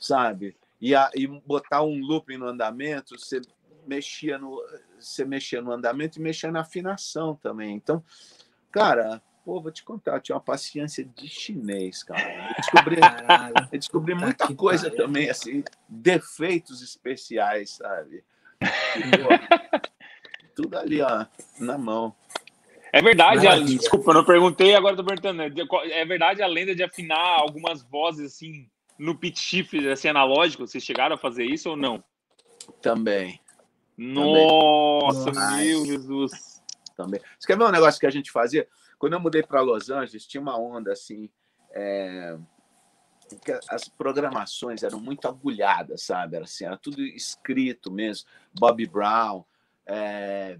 sabe? 0.00 0.56
E, 0.80 0.96
a, 0.96 1.08
e 1.14 1.28
botar 1.28 1.84
um 1.84 2.00
looping 2.00 2.38
no 2.38 2.48
andamento, 2.48 3.16
você 3.16 3.40
mexia 3.86 4.36
no, 4.36 4.60
você 4.98 5.24
mexia 5.24 5.62
no 5.62 5.70
andamento 5.70 6.18
e 6.18 6.22
mexia 6.22 6.50
na 6.50 6.62
afinação 6.62 7.36
também. 7.36 7.76
Então, 7.76 8.02
cara, 8.72 9.22
Pô, 9.44 9.60
vou 9.60 9.72
te 9.72 9.82
contar, 9.82 10.14
eu 10.14 10.20
tinha 10.20 10.36
uma 10.36 10.42
paciência 10.42 11.04
de 11.04 11.28
chinês, 11.28 12.04
cara. 12.04 12.48
Eu 12.48 12.54
descobri, 12.54 12.96
eu 13.72 13.78
descobri 13.78 14.14
muita 14.14 14.54
coisa 14.54 14.88
também, 14.88 15.28
assim, 15.28 15.64
defeitos 15.88 16.80
especiais, 16.80 17.70
sabe? 17.70 18.22
tudo 20.54 20.78
ali, 20.78 21.00
ó, 21.00 21.26
na 21.58 21.78
mão. 21.78 22.14
É 22.92 23.00
verdade, 23.00 23.46
a, 23.46 23.56
desculpa, 23.60 24.10
eu 24.10 24.14
não 24.14 24.24
perguntei, 24.24 24.74
agora 24.74 24.96
tô 24.96 25.04
perguntando. 25.04 25.42
É 25.90 26.04
verdade 26.04 26.42
a 26.42 26.46
lenda 26.46 26.74
de 26.74 26.82
afinar 26.82 27.40
algumas 27.40 27.82
vozes 27.82 28.32
assim 28.32 28.68
no 28.98 29.16
pitch 29.16 29.38
shift 29.38 29.88
assim, 29.88 30.08
analógico? 30.08 30.66
Vocês 30.66 30.84
chegaram 30.84 31.14
a 31.14 31.18
fazer 31.18 31.44
isso 31.44 31.70
ou 31.70 31.76
não? 31.76 32.02
Também. 32.80 33.40
Nossa, 33.96 35.32
Também. 35.32 35.66
meu 35.66 35.86
Jesus. 35.86 36.62
Também. 36.96 37.20
Você 37.38 37.46
quer 37.46 37.56
ver 37.56 37.64
um 37.64 37.70
negócio 37.70 37.98
que 37.98 38.06
a 38.06 38.10
gente 38.10 38.30
fazia? 38.30 38.68
Quando 38.98 39.14
eu 39.14 39.20
mudei 39.20 39.42
para 39.42 39.60
Los 39.60 39.90
Angeles, 39.90 40.26
tinha 40.26 40.40
uma 40.40 40.58
onda 40.58 40.92
assim. 40.92 41.28
É, 41.72 42.36
que 43.36 43.52
as 43.68 43.88
programações 43.88 44.82
eram 44.82 45.00
muito 45.00 45.26
agulhadas, 45.26 46.02
sabe? 46.02 46.36
Era, 46.36 46.44
assim, 46.44 46.64
era 46.64 46.76
tudo 46.76 47.02
escrito 47.02 47.90
mesmo. 47.90 48.26
Bobby 48.52 48.86
Brown, 48.86 49.44
é, 49.86 50.58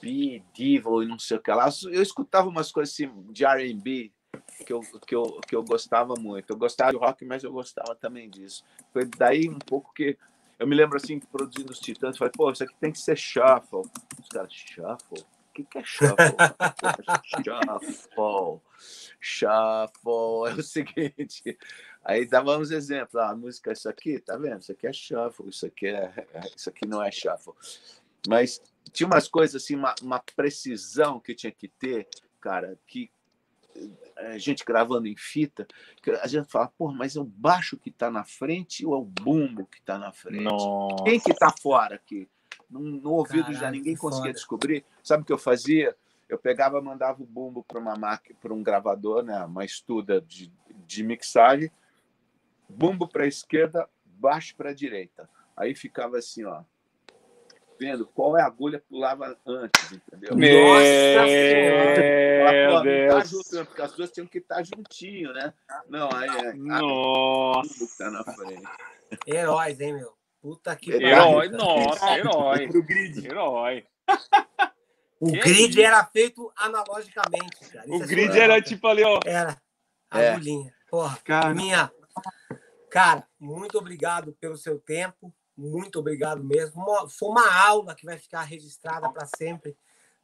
B, 0.00 0.42
Devil 0.56 1.02
e 1.02 1.06
não 1.06 1.18
sei 1.18 1.36
o 1.36 1.40
que 1.40 1.50
lá. 1.50 1.68
Eu 1.90 2.02
escutava 2.02 2.48
umas 2.48 2.70
coisas 2.70 2.94
assim 2.94 3.10
de 3.30 3.44
R&B 3.44 4.12
que 4.66 4.72
eu, 4.72 4.80
que, 5.06 5.14
eu, 5.14 5.40
que 5.46 5.56
eu 5.56 5.62
gostava 5.62 6.14
muito. 6.18 6.50
Eu 6.50 6.56
gostava 6.56 6.92
de 6.92 6.96
rock, 6.96 7.24
mas 7.24 7.44
eu 7.44 7.52
gostava 7.52 7.94
também 7.94 8.28
disso. 8.28 8.64
Foi 8.92 9.04
daí 9.04 9.48
um 9.48 9.58
pouco 9.58 9.92
que 9.92 10.16
eu 10.58 10.66
me 10.66 10.74
lembro 10.74 10.96
assim, 10.96 11.18
produzindo 11.18 11.72
os 11.72 11.80
Titãs, 11.80 12.16
falei, 12.16 12.32
pô, 12.34 12.50
isso 12.50 12.62
aqui 12.62 12.74
tem 12.80 12.92
que 12.92 12.98
ser 12.98 13.16
shuffle. 13.16 13.82
Os 14.20 14.28
caras, 14.28 14.52
shuffle? 14.52 15.24
Que, 15.54 15.64
que 15.64 15.78
é 15.78 15.84
shuffle? 15.84 16.36
shuffle. 17.44 18.60
Shuffle 19.20 20.50
é 20.50 20.54
o 20.54 20.62
seguinte. 20.62 21.58
Aí 22.04 22.26
dava 22.26 22.58
uns 22.58 22.70
exemplos. 22.70 23.14
Ah, 23.14 23.30
a 23.30 23.36
música, 23.36 23.72
isso 23.72 23.88
aqui, 23.88 24.18
tá 24.18 24.36
vendo? 24.36 24.60
Isso 24.60 24.72
aqui 24.72 24.86
é 24.86 24.92
shuffle, 24.92 25.48
isso 25.48 25.64
aqui, 25.64 25.86
é, 25.86 26.12
isso 26.54 26.68
aqui 26.68 26.86
não 26.86 27.02
é 27.02 27.10
shuffle. 27.10 27.54
Mas 28.28 28.60
tinha 28.92 29.06
umas 29.06 29.28
coisas 29.28 29.62
assim, 29.62 29.76
uma, 29.76 29.94
uma 30.02 30.18
precisão 30.18 31.20
que 31.20 31.34
tinha 31.34 31.52
que 31.52 31.68
ter, 31.68 32.08
cara, 32.40 32.78
que 32.86 33.10
a 34.16 34.34
eh, 34.34 34.38
gente 34.38 34.64
gravando 34.64 35.08
em 35.08 35.16
fita, 35.16 35.66
a 36.22 36.28
gente 36.28 36.48
fala, 36.48 36.70
pô, 36.78 36.92
mas 36.92 37.16
é 37.16 37.20
o 37.20 37.24
baixo 37.24 37.76
que 37.76 37.90
está 37.90 38.10
na 38.10 38.24
frente 38.24 38.86
ou 38.86 38.94
é 38.94 38.98
o 38.98 39.04
bumbo 39.04 39.66
que 39.66 39.78
está 39.78 39.98
na 39.98 40.12
frente? 40.12 40.44
Nossa. 40.44 41.02
Quem 41.04 41.18
que 41.18 41.32
está 41.32 41.50
fora 41.50 41.96
aqui? 41.96 42.28
No, 42.68 42.80
no 42.80 43.10
ouvido 43.12 43.44
Caralho, 43.44 43.58
já 43.58 43.70
ninguém 43.70 43.96
conseguia 43.96 44.26
foda. 44.26 44.34
descobrir. 44.34 44.84
Sabe 45.02 45.22
o 45.22 45.26
que 45.26 45.32
eu 45.32 45.38
fazia? 45.38 45.96
Eu 46.28 46.38
pegava, 46.38 46.80
mandava 46.80 47.22
o 47.22 47.26
bumbo 47.26 47.62
para 47.62 47.78
uma 47.78 47.96
máquina, 47.96 48.38
para 48.40 48.52
um 48.52 48.62
gravador, 48.62 49.22
né, 49.22 49.44
uma 49.44 49.64
estuda 49.64 50.20
de, 50.20 50.50
de 50.86 51.02
mixagem, 51.02 51.70
bumbo 52.68 53.06
para 53.06 53.24
a 53.24 53.28
esquerda, 53.28 53.88
baixo 54.04 54.56
para 54.56 54.70
a 54.70 54.74
direita. 54.74 55.28
Aí 55.56 55.74
ficava 55.74 56.18
assim, 56.18 56.44
ó, 56.44 56.62
vendo 57.78 58.06
qual 58.06 58.36
é 58.36 58.42
a 58.42 58.46
agulha 58.46 58.80
que 58.80 58.86
pulava 58.86 59.38
antes, 59.46 59.92
entendeu? 59.92 60.30
Nossa 60.34 61.26
Senhora! 61.26 62.82
Meu 62.82 63.08
tá 63.08 63.24
junto, 63.24 63.66
porque 63.66 63.82
as 63.82 63.92
duas 63.92 64.10
tinham 64.10 64.26
que 64.26 64.38
estar 64.38 64.62
juntinho, 64.62 65.32
né? 65.32 65.52
Não, 65.88 66.08
aí 66.12 66.28
é. 66.28 66.52
Nossa! 66.54 67.86
Que 67.86 67.98
tá 67.98 68.10
na 68.10 68.24
frente. 68.24 68.62
Heróis, 69.26 69.80
hein, 69.80 69.94
meu? 69.94 70.14
Puta 70.44 70.76
que 70.76 70.92
pariu. 70.92 71.08
Herói, 71.08 71.48
nossa, 71.48 72.18
herói. 72.18 72.68
Pro 72.68 72.82
grid. 72.82 73.26
Herói. 73.26 73.86
O 75.18 75.32
que 75.32 75.38
grid 75.38 75.80
é 75.80 75.84
era 75.86 76.04
feito 76.04 76.52
analogicamente, 76.54 77.64
cara. 77.72 77.86
Isso 77.86 77.98
o 77.98 78.02
é 78.02 78.06
grid 78.06 78.38
era 78.38 78.60
tipo 78.60 78.86
ali, 78.86 79.02
ó. 79.02 79.20
Era. 79.24 79.58
É. 80.12 80.32
Agulhinha. 80.32 80.68
É. 80.68 80.90
Porra, 80.90 81.18
cara. 81.24 81.54
minha. 81.54 81.90
Cara, 82.90 83.26
muito 83.40 83.78
obrigado 83.78 84.34
pelo 84.34 84.58
seu 84.58 84.78
tempo. 84.78 85.32
Muito 85.56 85.98
obrigado 85.98 86.44
mesmo. 86.44 86.84
Foi 87.08 87.30
uma 87.30 87.66
aula 87.66 87.94
que 87.94 88.04
vai 88.04 88.18
ficar 88.18 88.42
registrada 88.42 89.08
para 89.08 89.26
sempre 89.38 89.74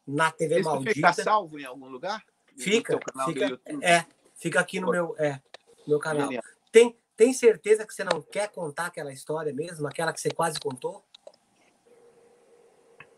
na 0.06 0.30
TV 0.30 0.60
Isso 0.60 0.68
Maldita. 0.68 0.92
Fica 0.92 1.12
salvo 1.14 1.58
em 1.58 1.64
algum 1.64 1.88
lugar? 1.88 2.22
Fica. 2.58 3.00
fica 3.24 3.58
é, 3.80 4.04
fica 4.34 4.60
aqui 4.60 4.80
no 4.80 4.90
meu, 4.90 5.16
é, 5.18 5.40
meu 5.88 5.98
canal. 5.98 6.28
Tem, 6.70 6.94
tem 7.20 7.34
certeza 7.34 7.86
que 7.86 7.92
você 7.92 8.02
não 8.02 8.22
quer 8.22 8.50
contar 8.50 8.86
aquela 8.86 9.12
história 9.12 9.52
mesmo? 9.52 9.86
Aquela 9.86 10.10
que 10.10 10.18
você 10.18 10.30
quase 10.30 10.58
contou? 10.58 11.04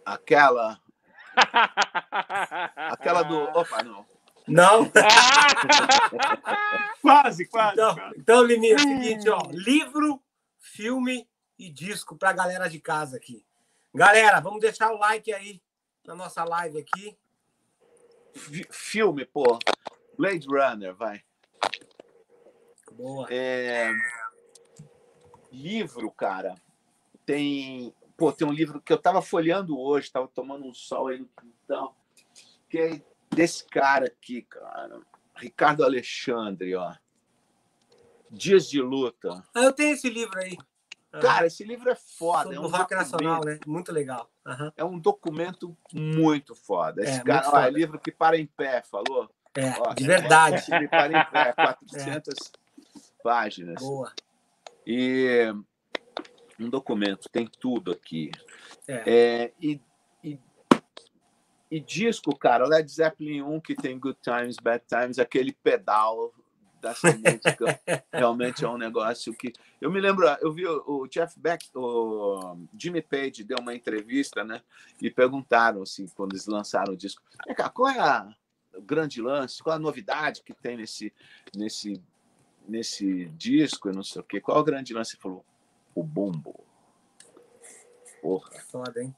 Aquela. 0.05 0.81
aquela 2.91 3.23
do. 3.23 3.45
Opa, 3.57 3.85
não. 3.85 4.05
Não? 4.49 4.91
quase, 7.01 7.47
quase. 7.47 7.75
Então, 7.75 7.95
quase. 7.95 8.19
então 8.19 8.43
Liminha, 8.43 8.73
é 8.73 8.75
o 8.75 8.81
seguinte, 8.81 9.29
ó. 9.29 9.41
Livro, 9.53 10.21
filme 10.59 11.31
e 11.57 11.71
disco 11.71 12.17
para 12.17 12.31
a 12.31 12.33
galera 12.33 12.69
de 12.69 12.81
casa 12.81 13.17
aqui. 13.17 13.47
Galera, 13.95 14.41
vamos 14.41 14.61
deixar 14.61 14.91
o 14.91 14.99
like 14.99 15.33
aí 15.33 15.63
na 16.05 16.17
nossa 16.17 16.43
live 16.43 16.77
aqui. 16.77 17.17
F 18.35 18.67
filme, 18.69 19.25
pô. 19.25 19.61
Blade 20.19 20.49
Runner, 20.49 20.93
vai. 20.93 21.23
Boa. 23.03 23.27
É... 23.29 23.93
Livro, 25.51 26.09
cara. 26.13 26.55
Tem. 27.27 27.93
Pô, 28.17 28.33
tem 28.33 28.47
um 28.47 28.53
livro 28.53 28.81
que 28.81 28.93
eu 28.93 28.97
estava 28.97 29.21
folheando 29.21 29.77
hoje, 29.77 30.07
estava 30.07 30.29
tomando 30.29 30.65
um 30.65 30.73
sol 30.73 31.09
aí 31.09 31.19
no 31.19 31.29
quintal, 31.29 31.97
que 32.69 32.79
é 32.79 33.03
desse 33.35 33.65
cara 33.65 34.07
aqui, 34.07 34.43
cara. 34.43 35.01
Ricardo 35.35 35.85
Alexandre, 35.85 36.77
ó. 36.77 36.95
Dias 38.31 38.71
de 38.71 38.81
Luta. 38.81 39.43
Ah, 39.53 39.65
eu 39.65 39.73
tenho 39.73 39.95
esse 39.95 40.09
livro 40.09 40.39
aí. 40.39 40.57
Cara, 41.21 41.49
esse 41.49 41.65
livro 41.65 41.91
é 41.91 41.97
foda. 41.97 42.45
Sobre 42.45 42.57
é 42.57 42.61
um 42.61 42.69
rock 42.69 42.95
nacional, 42.95 43.45
né? 43.45 43.59
Muito 43.67 43.93
legal. 43.93 44.31
Uhum. 44.47 44.73
É 44.77 44.85
um 44.85 44.99
documento 44.99 45.77
muito 45.93 46.55
foda. 46.55 47.03
Esse 47.03 47.21
é, 47.21 47.25
cara, 47.25 47.51
ó, 47.51 47.59
é 47.59 47.69
livro 47.69 47.99
que 47.99 48.13
para 48.13 48.39
em 48.39 48.47
pé, 48.47 48.83
falou? 48.83 49.29
É, 49.55 49.69
ó, 49.81 49.93
de 49.93 50.07
verdade. 50.07 50.63
É, 50.73 50.87
para 50.87 51.21
em 51.21 51.31
pé, 51.31 51.53
400 51.53 52.35
é 52.35 52.62
páginas. 53.23 53.81
Boa. 53.81 54.13
E 54.87 55.53
um 56.59 56.69
documento, 56.69 57.29
tem 57.31 57.47
tudo 57.47 57.93
aqui. 57.93 58.31
É. 58.87 59.03
É, 59.07 59.53
e, 59.61 59.81
e, 60.23 60.39
e, 61.71 61.81
disco, 61.81 62.37
cara, 62.37 62.67
Led 62.67 62.91
Zeppelin 62.91 63.43
1, 63.43 63.61
que 63.61 63.75
tem 63.75 63.99
Good 63.99 64.19
Times, 64.23 64.57
Bad 64.63 64.85
Times, 64.87 65.19
aquele 65.19 65.53
pedal 65.53 66.33
dessa 66.81 67.09
música 67.17 67.81
realmente 68.13 68.65
é 68.65 68.69
um 68.69 68.77
negócio 68.77 69.33
que. 69.33 69.53
Eu 69.81 69.91
me 69.91 70.01
lembro, 70.01 70.27
eu 70.41 70.53
vi 70.53 70.67
o 70.67 71.07
Jeff 71.07 71.39
Beck, 71.39 71.71
o 71.75 72.57
Jimmy 72.77 73.01
Page 73.01 73.45
deu 73.45 73.59
uma 73.61 73.75
entrevista, 73.75 74.45
né? 74.45 74.61
E 75.01 75.11
perguntaram 75.11 75.83
assim, 75.83 76.07
quando 76.15 76.33
eles 76.33 76.47
lançaram 76.47 76.93
o 76.93 76.97
disco, 76.97 77.23
qual 77.73 77.89
é 77.89 77.99
a, 77.99 78.29
o 78.75 78.83
grande 78.83 79.23
lance, 79.23 79.63
qual 79.63 79.77
a 79.77 79.79
novidade 79.79 80.43
que 80.43 80.53
tem 80.53 80.77
nesse, 80.77 81.13
nesse 81.55 82.03
nesse 82.67 83.27
disco, 83.37 83.89
eu 83.89 83.95
não 83.95 84.03
sei 84.03 84.21
o 84.21 84.25
quê. 84.25 84.41
Qual 84.41 84.59
o 84.59 84.65
grande 84.65 84.95
lance? 84.95 85.15
Ele 85.15 85.23
falou, 85.23 85.45
o 85.95 86.03
bumbo. 86.03 86.65
Porra. 88.21 88.51
Foda, 88.71 89.03
hein? 89.03 89.15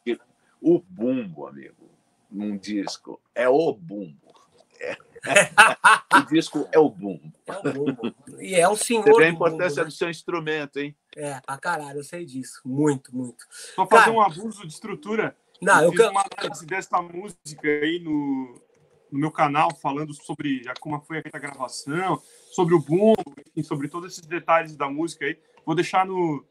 O 0.60 0.78
bumbo, 0.80 1.46
amigo, 1.46 1.90
num 2.30 2.56
disco, 2.56 3.20
é 3.34 3.48
o 3.48 3.72
bumbo. 3.72 4.34
É. 4.80 4.96
o 6.18 6.22
disco 6.26 6.68
é 6.72 6.78
o 6.78 6.88
bumbo. 6.88 7.32
É 7.46 7.52
o 7.52 7.72
bumbo. 7.72 8.14
E 8.40 8.54
é 8.54 8.68
o 8.68 8.76
senhor. 8.76 9.04
Você 9.04 9.18
vê 9.18 9.24
a 9.26 9.28
importância 9.28 9.68
bumbo, 9.68 9.80
né? 9.82 9.84
do 9.84 9.92
seu 9.92 10.10
instrumento, 10.10 10.78
hein? 10.78 10.96
É, 11.16 11.40
pra 11.40 11.58
caralho, 11.58 12.00
eu 12.00 12.04
sei 12.04 12.24
disso. 12.24 12.60
Muito, 12.64 13.14
muito. 13.14 13.46
Só 13.50 13.86
fazer 13.86 14.04
Cara, 14.06 14.12
um 14.12 14.20
abuso 14.20 14.66
de 14.66 14.72
estrutura. 14.72 15.36
Não, 15.62 15.80
eu, 15.80 15.84
eu 15.84 15.92
fiz 15.92 16.06
uma 16.08 16.24
análise 16.38 16.66
dessa 16.66 17.00
música 17.00 17.68
aí 17.68 18.00
no, 18.00 18.60
no 19.14 19.20
meu 19.20 19.30
canal 19.30 19.72
falando 19.76 20.12
sobre 20.12 20.62
como 20.80 21.00
foi 21.00 21.22
a 21.32 21.38
gravação, 21.38 22.20
sobre 22.50 22.74
o 22.74 22.80
boom, 22.80 23.14
enfim, 23.38 23.62
sobre 23.62 23.88
todos 23.88 24.12
esses 24.12 24.26
detalhes 24.26 24.76
da 24.76 24.90
música 24.90 25.24
aí. 25.24 25.38
Vou 25.64 25.76
deixar 25.76 26.04
no, 26.04 26.44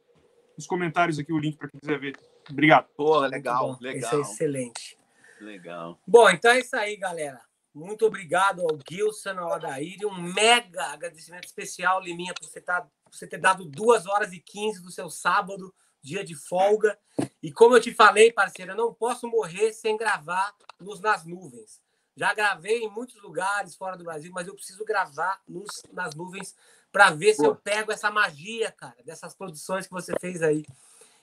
nos 0.57 0.65
comentários 0.65 1.19
aqui 1.19 1.33
o 1.33 1.37
link 1.37 1.57
para 1.57 1.67
quem 1.67 1.77
quiser 1.81 1.99
ver. 1.99 2.17
Obrigado. 2.49 2.87
Pô, 2.95 3.19
legal, 3.19 3.77
legal. 3.81 4.09
Isso 4.09 4.15
é 4.15 4.21
excelente. 4.21 4.97
Legal. 5.41 5.99
Bom, 6.07 6.29
então 6.29 6.51
é 6.51 6.59
isso 6.59 6.73
aí, 6.77 6.95
galera. 6.95 7.41
Muito 7.73 8.05
obrigado 8.05 8.61
ao 8.61 8.79
Gilson, 8.89 9.37
ao 9.37 9.53
Adair, 9.53 9.97
e 9.99 10.05
um 10.05 10.21
mega 10.21 10.85
agradecimento 10.85 11.45
especial, 11.45 12.01
Liminha, 12.01 12.33
por 12.33 12.47
você, 12.47 12.61
tá, 12.61 12.81
por 12.81 13.13
você 13.13 13.27
ter 13.27 13.39
dado 13.39 13.65
2 13.65 14.05
horas 14.05 14.31
e 14.31 14.39
15 14.39 14.81
do 14.81 14.91
seu 14.91 15.09
sábado, 15.09 15.73
dia 16.01 16.23
de 16.23 16.35
folga. 16.35 16.97
E 17.41 17.51
como 17.51 17.75
eu 17.75 17.81
te 17.81 17.93
falei, 17.93 18.31
parceiro, 18.31 18.71
eu 18.71 18.77
não 18.77 18.93
posso 18.93 19.27
morrer 19.27 19.73
sem 19.73 19.97
gravar 19.97 20.53
nos 20.79 21.01
Nas 21.01 21.25
Nuvens. 21.25 21.82
Já 22.15 22.33
gravei 22.33 22.83
em 22.83 22.89
muitos 22.89 23.21
lugares 23.21 23.75
fora 23.75 23.97
do 23.97 24.03
Brasil, 24.03 24.31
mas 24.33 24.47
eu 24.47 24.53
preciso 24.55 24.85
gravar 24.85 25.41
nos, 25.47 25.83
nas 25.91 26.13
nuvens 26.13 26.55
para 26.91 27.09
ver 27.09 27.33
se 27.33 27.43
eu 27.43 27.55
pego 27.55 27.91
essa 27.91 28.11
magia, 28.11 28.71
cara, 28.71 28.95
dessas 29.03 29.33
produções 29.33 29.87
que 29.87 29.93
você 29.93 30.13
fez 30.21 30.41
aí. 30.43 30.63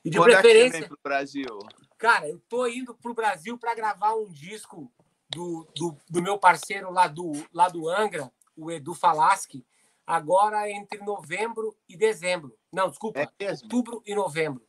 E 0.05 0.11
de 0.11 0.19
Quando 0.19 0.31
é 0.31 0.37
que 0.37 0.43
preferência. 0.43 0.89
pro 0.89 0.99
Brasil? 1.03 1.59
Cara, 1.97 2.29
eu 2.29 2.41
tô 2.49 2.67
indo 2.67 2.95
pro 2.95 3.15
Brasil 3.15 3.57
para 3.57 3.75
gravar 3.75 4.15
um 4.15 4.29
disco 4.31 4.91
do, 5.29 5.69
do, 5.77 5.97
do 6.09 6.23
meu 6.23 6.39
parceiro 6.39 6.91
lá 6.91 7.07
do, 7.07 7.31
lá 7.53 7.69
do 7.69 7.89
Angra, 7.89 8.33
o 8.57 8.71
Edu 8.71 8.95
Falaschi, 8.95 9.65
agora 10.07 10.69
entre 10.69 10.99
novembro 11.05 11.77
e 11.89 11.97
dezembro. 11.97 12.57
Não, 12.73 12.89
desculpa, 12.89 13.21
É 13.21 13.51
outubro 13.51 14.03
e 14.05 14.15
novembro. 14.15 14.67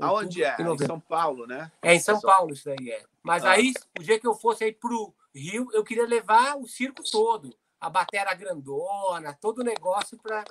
Aonde 0.00 0.42
Outubro 0.42 0.72
é? 0.72 0.74
Em. 0.74 0.86
São 0.86 1.00
Paulo, 1.00 1.46
né? 1.46 1.72
É 1.82 1.94
em 1.94 2.00
São 2.00 2.20
Paulo 2.20 2.52
isso 2.54 2.64
daí, 2.64 2.90
é. 2.90 3.04
Mas 3.22 3.44
Ah. 3.44 3.52
aí, 3.52 3.72
o 3.98 4.02
dia 4.02 4.18
que 4.18 4.26
eu 4.26 4.34
fosse 4.34 4.64
aí 4.64 4.72
pro 4.72 5.14
Rio, 5.34 5.68
eu 5.72 5.84
queria 5.84 6.06
levar 6.06 6.56
o 6.56 6.66
circo 6.66 7.02
todo. 7.10 7.56
A 7.80 7.88
batera 7.88 8.34
grandona, 8.34 9.32
todo 9.32 9.60
o 9.60 9.64
negócio 9.64 10.18
para 10.18 10.44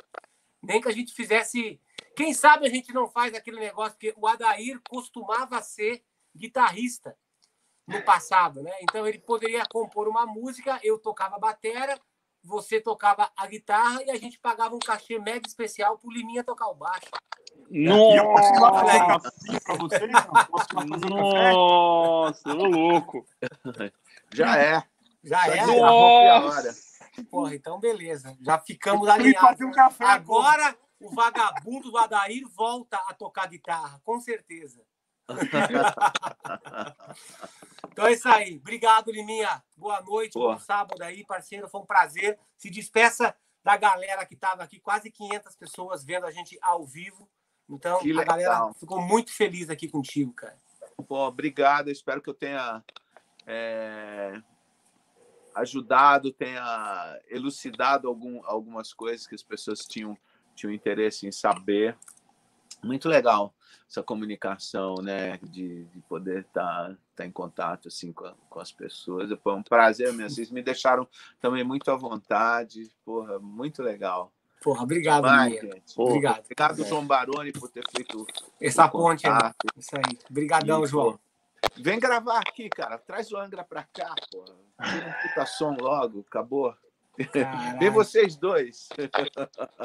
Nem 0.62 0.82
que 0.82 0.88
a 0.88 0.94
gente 0.94 1.14
fizesse... 1.14 1.80
Quem 2.16 2.34
sabe 2.34 2.66
a 2.66 2.70
gente 2.70 2.94
não 2.94 3.08
faz 3.08 3.34
aquele 3.34 3.60
negócio, 3.60 3.94
porque 3.94 4.14
o 4.18 4.28
Adair 4.28 4.80
costumava 4.90 5.62
ser 5.62 6.04
guitarrista 6.36 7.16
no 7.88 8.02
passado, 8.04 8.62
né? 8.62 8.72
Então 8.82 9.08
ele 9.08 9.20
poderia 9.20 9.64
compor 9.66 10.08
uma 10.08 10.26
música, 10.26 10.80
eu 10.84 11.00
tocava 11.00 11.36
a 11.36 11.40
batera, 11.40 12.00
você 12.44 12.80
tocava 12.80 13.30
a 13.36 13.48
guitarra 13.48 14.04
e 14.04 14.12
a 14.12 14.18
gente 14.18 14.40
pagava 14.40 14.76
um 14.76 14.80
cachê 14.80 15.20
mega 15.20 15.48
especial 15.48 15.98
pro 15.98 16.12
Liminha 16.12 16.44
tocar 16.44 16.68
o 16.68 16.76
baixo. 16.76 17.10
E 17.72 17.86
eu 17.86 18.26
posso 18.26 18.54
ir 18.54 18.60
lá 18.60 18.74
fazer 18.74 19.00
Nossa, 19.00 19.32
café 19.32 19.60
pra 19.64 19.76
vocês? 19.76 20.12
Não? 20.12 20.46
Posso 20.46 20.68
ir 20.72 20.76
lá 20.76 20.88
fazer 20.88 21.10
café? 21.10 21.52
Nossa, 21.52 22.50
ô 22.54 22.66
louco. 22.66 23.26
Já 24.34 24.58
é. 24.58 24.84
Já 25.24 25.46
Só 25.46 25.52
é? 25.52 25.58
dizer 25.60 25.84
a 25.84 25.90
roupa 25.90 26.32
a 26.32 26.46
hora. 26.46 26.76
Porra, 27.30 27.56
então 27.56 27.80
beleza. 27.80 28.38
Já 28.42 28.58
ficamos 28.60 29.08
alinhados. 29.08 29.62
um 29.62 29.72
café 29.72 30.06
Agora 30.06 30.76
o 31.00 31.10
vagabundo 31.10 31.92
do 31.92 31.98
Adair 31.98 32.46
volta 32.56 32.98
a 33.08 33.14
tocar 33.14 33.48
guitarra, 33.48 34.02
com 34.04 34.20
certeza. 34.20 34.84
então 37.92 38.08
é 38.08 38.14
isso 38.14 38.28
aí. 38.28 38.58
Obrigado, 38.58 39.12
Liminha. 39.12 39.64
Boa 39.78 40.02
noite, 40.02 40.34
Boa. 40.34 40.54
bom 40.54 40.60
sábado 40.60 41.02
aí, 41.02 41.26
parceiro. 41.26 41.70
Foi 41.70 41.82
um 41.82 41.86
prazer. 41.86 42.38
Se 42.58 42.70
despeça 42.70 43.36
da 43.64 43.78
galera 43.78 44.26
que 44.26 44.34
estava 44.34 44.64
aqui, 44.64 44.80
quase 44.80 45.12
500 45.12 45.56
pessoas 45.56 46.04
vendo 46.04 46.26
a 46.26 46.32
gente 46.32 46.58
ao 46.62 46.86
vivo. 46.86 47.30
Então, 47.70 48.00
a 48.00 48.24
galera 48.24 48.74
ficou 48.74 49.02
muito 49.02 49.32
feliz 49.32 49.70
aqui 49.70 49.88
contigo, 49.88 50.34
cara. 50.34 50.58
Pô, 51.08 51.28
obrigado. 51.28 51.90
Espero 51.90 52.22
que 52.22 52.30
eu 52.30 52.34
tenha 52.34 52.84
é, 53.52 54.40
ajudado, 55.56 56.32
tenha 56.32 57.20
elucidado 57.28 58.08
algum, 58.08 58.42
algumas 58.46 58.94
coisas 58.94 59.26
que 59.26 59.34
as 59.34 59.42
pessoas 59.42 59.80
tinham, 59.80 60.16
tinham 60.56 60.72
interesse 60.72 61.26
em 61.26 61.32
saber. 61.32 61.98
Muito 62.84 63.10
legal 63.10 63.54
essa 63.90 64.04
comunicação, 64.04 64.96
né? 65.02 65.40
De, 65.42 65.86
de 65.86 66.00
poder 66.02 66.42
estar 66.42 66.96
tá, 67.16 67.26
em 67.26 67.32
contato 67.32 67.88
assim, 67.88 68.14
com, 68.14 68.32
com 68.48 68.60
as 68.60 68.72
pessoas. 68.72 69.32
Foi 69.44 69.56
um 69.56 69.64
prazer 69.64 70.14
mesmo. 70.14 70.30
Vocês 70.30 70.52
me 70.52 70.62
deixaram 70.62 71.08
também 71.42 71.64
muito 71.64 71.90
à 71.90 71.96
vontade. 71.96 72.88
Porra, 73.04 73.40
muito 73.40 73.82
legal. 73.82 74.32
Porra, 74.62 74.84
obrigado, 74.84 75.24
Vai, 75.24 75.52
gente. 75.52 75.94
Obrigado. 75.98 76.42
Obrigado, 76.42 76.86
João 76.86 77.06
Baroni, 77.06 77.52
por 77.52 77.70
ter 77.70 77.84
feito 77.90 78.28
Essa 78.62 78.88
ponte 78.88 79.26
aí. 79.26 79.52
Isso 79.76 79.96
aí. 79.96 80.20
Obrigadão. 80.30 80.86
João. 80.86 81.20
Vem 81.82 82.00
gravar 82.00 82.40
aqui, 82.40 82.70
cara. 82.70 82.98
Traz 82.98 83.32
o 83.32 83.38
Angra 83.38 83.64
pra 83.64 83.84
cá, 83.84 84.14
pô. 84.32 84.44
Tira 84.44 85.08
um 85.08 85.28
puta 85.30 85.46
som 85.46 85.76
logo, 85.80 86.26
acabou. 86.28 86.76
Vem 87.18 87.28
Caralho. 87.28 87.92
vocês 87.94 88.36
dois. 88.38 88.88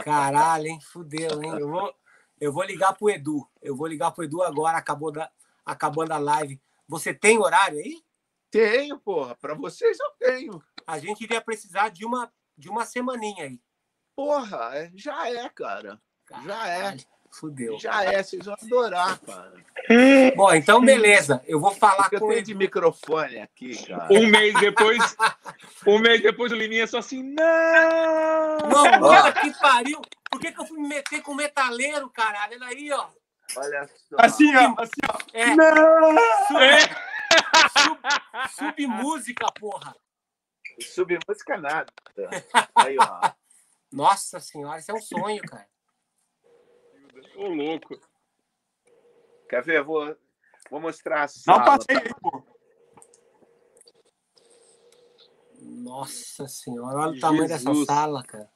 Caralho, 0.04 0.66
hein? 0.66 0.80
Fudeu, 0.80 1.42
hein? 1.42 1.56
Eu 1.58 1.68
vou, 1.68 1.94
eu 2.40 2.52
vou 2.52 2.62
ligar 2.64 2.94
pro 2.94 3.10
Edu. 3.10 3.48
Eu 3.60 3.76
vou 3.76 3.86
ligar 3.86 4.10
pro 4.12 4.24
Edu 4.24 4.42
agora, 4.42 4.78
acabou 4.78 5.10
da, 5.10 5.30
acabando 5.64 6.12
a 6.12 6.18
live. 6.18 6.60
Você 6.88 7.12
tem 7.14 7.38
horário 7.38 7.78
aí? 7.78 8.02
Tenho, 8.50 8.98
porra. 8.98 9.34
Pra 9.34 9.54
vocês 9.54 9.98
eu 9.98 10.10
tenho. 10.18 10.62
A 10.86 10.98
gente 10.98 11.24
iria 11.24 11.40
precisar 11.40 11.88
de 11.88 12.04
uma, 12.04 12.32
de 12.56 12.68
uma 12.68 12.84
semaninha 12.84 13.44
aí. 13.44 13.60
Porra, 14.14 14.70
é- 14.76 14.92
já 14.94 15.28
é, 15.28 15.48
cara. 15.48 16.00
Já 16.44 16.68
é. 16.68 16.96
Fudeu. 17.34 17.78
Já 17.78 18.04
é. 18.04 18.22
Vocês 18.22 18.44
vão 18.44 18.54
adorar, 18.62 19.18
cara. 19.20 19.52
Bom, 20.36 20.54
então 20.54 20.80
beleza. 20.80 21.42
Eu 21.46 21.60
vou 21.60 21.72
falar 21.72 22.04
Porque 22.04 22.16
eu 22.16 22.20
com 22.20 22.28
tenho 22.28 22.38
ele. 22.38 22.46
de 22.46 22.54
microfone 22.54 23.40
aqui, 23.40 23.86
cara. 23.86 24.08
Um 24.12 24.26
mês 24.26 24.54
depois, 24.60 25.16
um 25.86 25.98
mês 25.98 26.22
depois 26.22 26.52
o 26.52 26.54
Liminha 26.54 26.86
só 26.86 26.98
assim, 26.98 27.22
não! 27.22 28.58
Não, 28.68 29.00
puta 29.00 29.32
que 29.32 29.58
pariu. 29.58 30.00
Por 30.30 30.40
que, 30.40 30.52
que 30.52 30.60
eu 30.60 30.66
fui 30.66 30.78
me 30.78 30.88
meter 30.88 31.22
com 31.22 31.34
metaleiro, 31.34 32.08
caralho? 32.10 32.56
Olha 32.56 32.68
aí, 32.68 32.92
ó. 32.92 33.08
Olha 33.56 33.88
só. 34.08 34.16
Assim, 34.18 34.56
ó. 34.56 34.74
Assim, 34.78 35.00
ó. 35.08 35.18
É, 35.32 35.54
Não! 35.54 36.16
sub, 36.48 37.98
sub, 38.56 38.68
submúsica, 38.72 39.46
porra. 39.58 39.94
Submúsica 40.80 41.56
nada. 41.58 41.92
Aí, 42.76 42.96
ó. 42.98 43.30
Nossa 43.92 44.40
senhora, 44.40 44.78
isso 44.78 44.90
é 44.90 44.94
um 44.94 45.00
sonho, 45.00 45.42
cara. 45.42 45.68
Ô 47.36 47.48
louco. 47.48 47.98
Quer 49.48 49.62
ver? 49.62 49.82
Vou, 49.82 50.16
vou 50.70 50.80
mostrar 50.80 51.22
a 51.22 51.26
Dá 51.26 51.26
um 51.26 51.28
sala. 51.28 51.64
passeio 51.64 52.00
aí, 52.00 52.14
pô. 52.20 52.42
Nossa 55.60 56.46
senhora, 56.48 56.98
olha 56.98 57.16
o 57.16 57.20
tamanho 57.20 57.48
dessa 57.48 57.66
Jesus. 57.66 57.86
sala, 57.86 58.22
cara. 58.22 58.50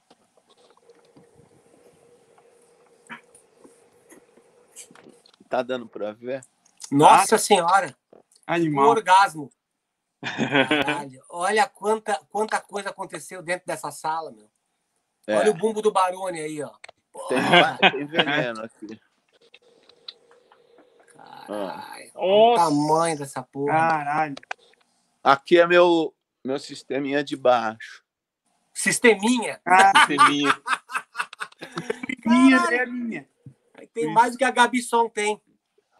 Tá 5.48 5.62
dando 5.62 5.88
pra 5.88 6.12
ver? 6.12 6.44
Nossa 6.90 7.38
senhora, 7.38 7.96
um 8.12 8.20
Animal. 8.46 8.88
orgasmo. 8.88 9.50
Caralho, 10.22 11.22
olha 11.30 11.66
quanta, 11.68 12.18
quanta 12.30 12.60
coisa 12.60 12.90
aconteceu 12.90 13.42
dentro 13.42 13.66
dessa 13.66 13.90
sala, 13.90 14.30
meu. 14.30 14.50
É. 15.26 15.36
Olha 15.36 15.50
o 15.50 15.54
bumbo 15.54 15.80
do 15.80 15.92
Barone 15.92 16.40
aí, 16.40 16.62
ó. 16.62 16.74
Tem, 17.28 17.90
tem 17.90 18.06
veneno 18.06 18.62
aqui. 18.62 19.00
Caralho, 21.16 22.10
olha 22.14 22.52
o 22.52 22.54
tamanho 22.56 23.18
dessa 23.18 23.42
porra. 23.42 23.72
Caralho. 23.72 24.34
Aqui 25.22 25.58
é 25.58 25.66
meu, 25.66 26.14
meu 26.44 26.58
sisteminha 26.58 27.22
de 27.24 27.36
baixo. 27.36 28.02
Sisteminha. 28.72 29.60
Ah, 29.66 30.06
Liminha. 30.08 30.60
minha, 32.24 32.56
é 32.70 32.86
minha. 32.86 33.28
Tem 33.92 34.12
mais 34.12 34.32
do 34.32 34.38
que 34.38 34.44
a 34.44 34.50
Gabi 34.50 34.80
Som 34.80 35.08
tem. 35.08 35.40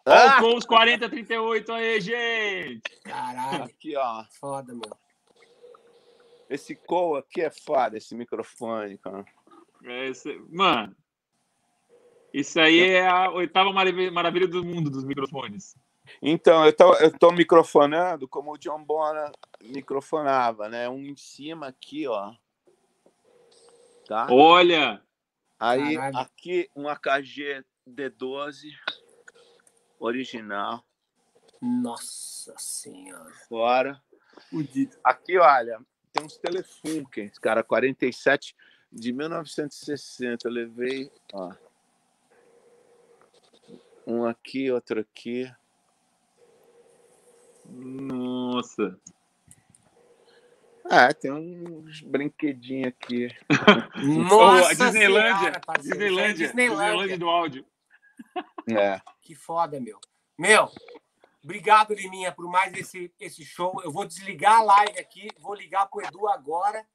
Ah, 0.05 0.31
Faltou 0.39 0.57
os 0.57 0.65
40, 0.65 1.09
38 1.09 1.71
aí, 1.73 1.99
gente. 2.01 2.81
Caralho, 3.03 3.63
aqui, 3.65 3.95
ó. 3.97 4.23
foda, 4.39 4.73
meu. 4.73 4.89
Esse 6.49 6.73
call 6.75 7.17
aqui 7.17 7.41
é 7.41 7.51
foda, 7.51 7.97
esse 7.97 8.15
microfone, 8.15 8.97
cara. 8.97 9.25
Esse- 9.83 10.41
mano, 10.49 10.95
isso 12.33 12.59
aí 12.59 12.89
é 12.89 13.07
a 13.07 13.29
oitava 13.31 13.71
maravilha, 13.71 14.47
do 14.47 14.63
mundo 14.63 14.89
dos 14.89 15.03
microfones. 15.03 15.75
Então, 16.21 16.65
eu 16.65 16.73
tô, 16.75 16.93
eu 16.95 17.11
tô 17.17 17.31
microfonando 17.31 18.27
como 18.27 18.53
o 18.53 18.57
John 18.57 18.83
Bonham 18.83 19.31
microfonava, 19.61 20.67
né? 20.67 20.89
Um 20.89 21.05
em 21.05 21.15
cima 21.15 21.67
aqui, 21.67 22.07
ó. 22.07 22.33
Tá? 24.07 24.27
Olha, 24.31 25.01
Aí, 25.59 25.95
Caralho. 25.97 26.17
aqui, 26.17 26.69
um 26.73 26.87
AKG 26.87 27.65
D12 27.85 28.71
original, 29.99 30.85
Nossa 31.61 32.55
senhora. 32.57 33.29
fora. 33.49 34.01
Fudido. 34.49 34.95
Aqui, 35.03 35.37
olha, 35.37 35.81
tem 36.13 36.25
uns 36.25 36.37
Telefunkens, 36.37 37.37
cara, 37.37 37.61
47 37.61 38.55
de 38.89 39.11
1960. 39.11 40.47
Eu 40.47 40.51
levei, 40.51 41.11
ó. 41.33 41.51
Um 44.09 44.25
aqui, 44.25 44.71
outro 44.71 44.99
aqui. 44.99 45.51
nossa. 47.65 48.99
É, 50.89 51.13
tem 51.13 51.31
uns 51.31 52.01
brinquedinhos 52.01 52.87
aqui. 52.87 53.27
Nossa 54.27 54.35
Ô, 54.35 54.65
a 54.65 54.73
Disneylândia, 54.73 55.37
senhora, 55.37 55.59
parceiro, 55.59 55.97
isso 55.97 56.19
é 56.19 56.33
Disneylândia, 56.33 56.47
Disneylândia. 56.47 56.85
Disneylândia 56.85 57.17
do 57.19 57.29
áudio. 57.29 57.65
É. 58.67 58.99
Que 59.21 59.35
foda, 59.35 59.79
meu. 59.79 59.99
Meu, 60.35 60.71
Obrigado, 61.43 61.93
Liminha, 61.93 62.31
por 62.31 62.49
mais 62.49 62.73
esse, 62.73 63.13
esse 63.19 63.45
show. 63.45 63.79
Eu 63.83 63.91
vou 63.91 64.05
desligar 64.05 64.59
a 64.59 64.63
live 64.63 64.99
aqui, 64.99 65.29
vou 65.39 65.53
ligar 65.53 65.87
para 65.87 65.99
o 65.99 66.01
Edu 66.01 66.27
agora. 66.27 66.85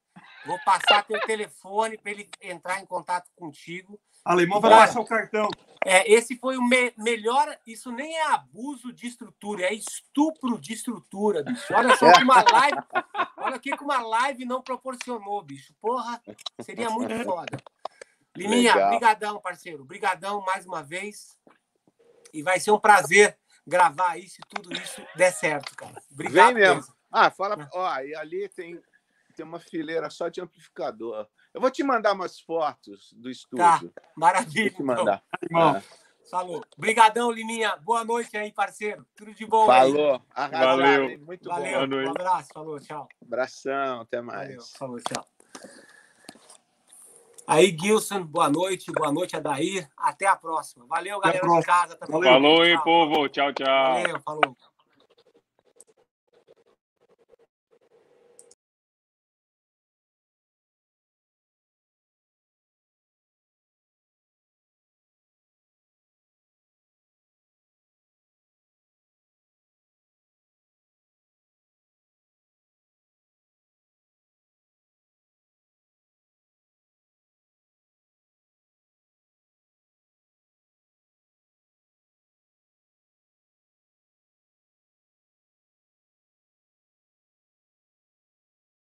Vou 0.45 0.59
passar 0.63 1.03
teu 1.03 1.19
telefone 1.21 1.97
para 1.97 2.11
ele 2.11 2.29
entrar 2.41 2.81
em 2.81 2.85
contato 2.85 3.29
contigo. 3.35 3.99
Alemão 4.23 4.59
vai 4.59 4.71
passar 4.71 4.99
o 4.99 5.05
cartão. 5.05 5.49
É, 5.83 6.11
esse 6.11 6.35
foi 6.37 6.57
o 6.57 6.63
me 6.63 6.91
melhor. 6.97 7.55
Isso 7.65 7.91
nem 7.91 8.17
é 8.17 8.27
abuso 8.31 8.91
de 8.91 9.05
estrutura, 9.05 9.65
é 9.65 9.73
estupro 9.73 10.59
de 10.59 10.73
estrutura, 10.73 11.43
bicho. 11.43 11.73
Olha 11.73 11.95
só 11.95 12.11
que 12.11 12.23
uma 12.23 12.43
live. 12.51 12.77
Olha 13.37 13.57
o 13.57 13.59
que 13.59 13.73
uma 13.75 14.01
live 14.01 14.45
não 14.45 14.61
proporcionou, 14.63 15.43
bicho. 15.43 15.73
Porra, 15.79 16.21
seria 16.61 16.89
muito 16.89 17.23
foda. 17.23 17.57
Liminha, 18.35 18.89
brigadão, 18.89 19.39
parceiro. 19.39 19.85
Brigadão 19.85 20.41
mais 20.41 20.65
uma 20.65 20.81
vez. 20.81 21.37
E 22.33 22.41
vai 22.41 22.59
ser 22.59 22.71
um 22.71 22.79
prazer 22.79 23.37
gravar 23.65 24.17
isso 24.17 24.41
e 24.41 24.55
tudo 24.55 24.73
isso 24.73 25.01
der 25.15 25.31
certo, 25.31 25.75
cara. 25.75 26.01
Obrigado. 26.11 26.53
Vem 26.53 26.53
mesmo. 26.55 26.75
mesmo. 26.75 26.95
Ah, 27.11 27.31
fala. 27.31 27.69
Ó, 27.73 27.99
e 27.99 28.13
ali 28.15 28.49
tem, 28.49 28.81
tem 29.35 29.45
uma 29.45 29.59
fileira 29.59 30.09
só 30.09 30.29
de 30.29 30.41
amplificador. 30.41 31.27
Eu 31.53 31.61
vou 31.61 31.69
te 31.69 31.83
mandar 31.83 32.13
umas 32.13 32.39
fotos 32.39 33.13
do 33.13 33.29
estúdio. 33.29 33.89
Tá, 33.89 34.01
maravilha. 34.15 34.71
Vou 34.71 34.79
te 34.79 34.83
mandar. 34.83 35.23
Então. 35.43 35.81
Falou. 36.29 36.63
Obrigadão, 36.75 37.31
Liminha. 37.31 37.75
Boa 37.77 38.03
noite 38.03 38.35
aí, 38.35 38.51
parceiro. 38.51 39.05
Tudo 39.15 39.33
de 39.33 39.45
bom 39.45 39.67
Falou. 39.67 40.21
Aí. 40.33 40.49
Valeu. 40.51 41.19
Muito 41.19 41.47
Valeu. 41.47 41.87
bom. 41.87 41.95
Um 41.95 42.09
abraço. 42.09 42.49
Falou. 42.53 42.79
Tchau. 42.79 43.07
Abração. 43.21 44.01
Até 44.01 44.21
mais. 44.21 44.47
Valeu. 44.47 44.63
Falou. 44.77 44.99
Tchau. 44.99 45.25
Aí, 47.47 47.77
Gilson, 47.79 48.23
boa 48.23 48.49
noite. 48.49 48.91
Boa 48.91 49.11
noite, 49.11 49.35
Adair. 49.35 49.87
Até 49.95 50.25
a 50.25 50.35
próxima. 50.35 50.85
Valeu, 50.87 51.19
galera 51.19 51.47
de 51.47 51.63
casa. 51.63 51.97
Falou, 52.09 52.65
hein, 52.65 52.79
povo. 52.83 53.29
Tchau, 53.29 53.53
tchau. 53.53 53.93
Valeu, 53.93 54.19
falou. 54.21 54.57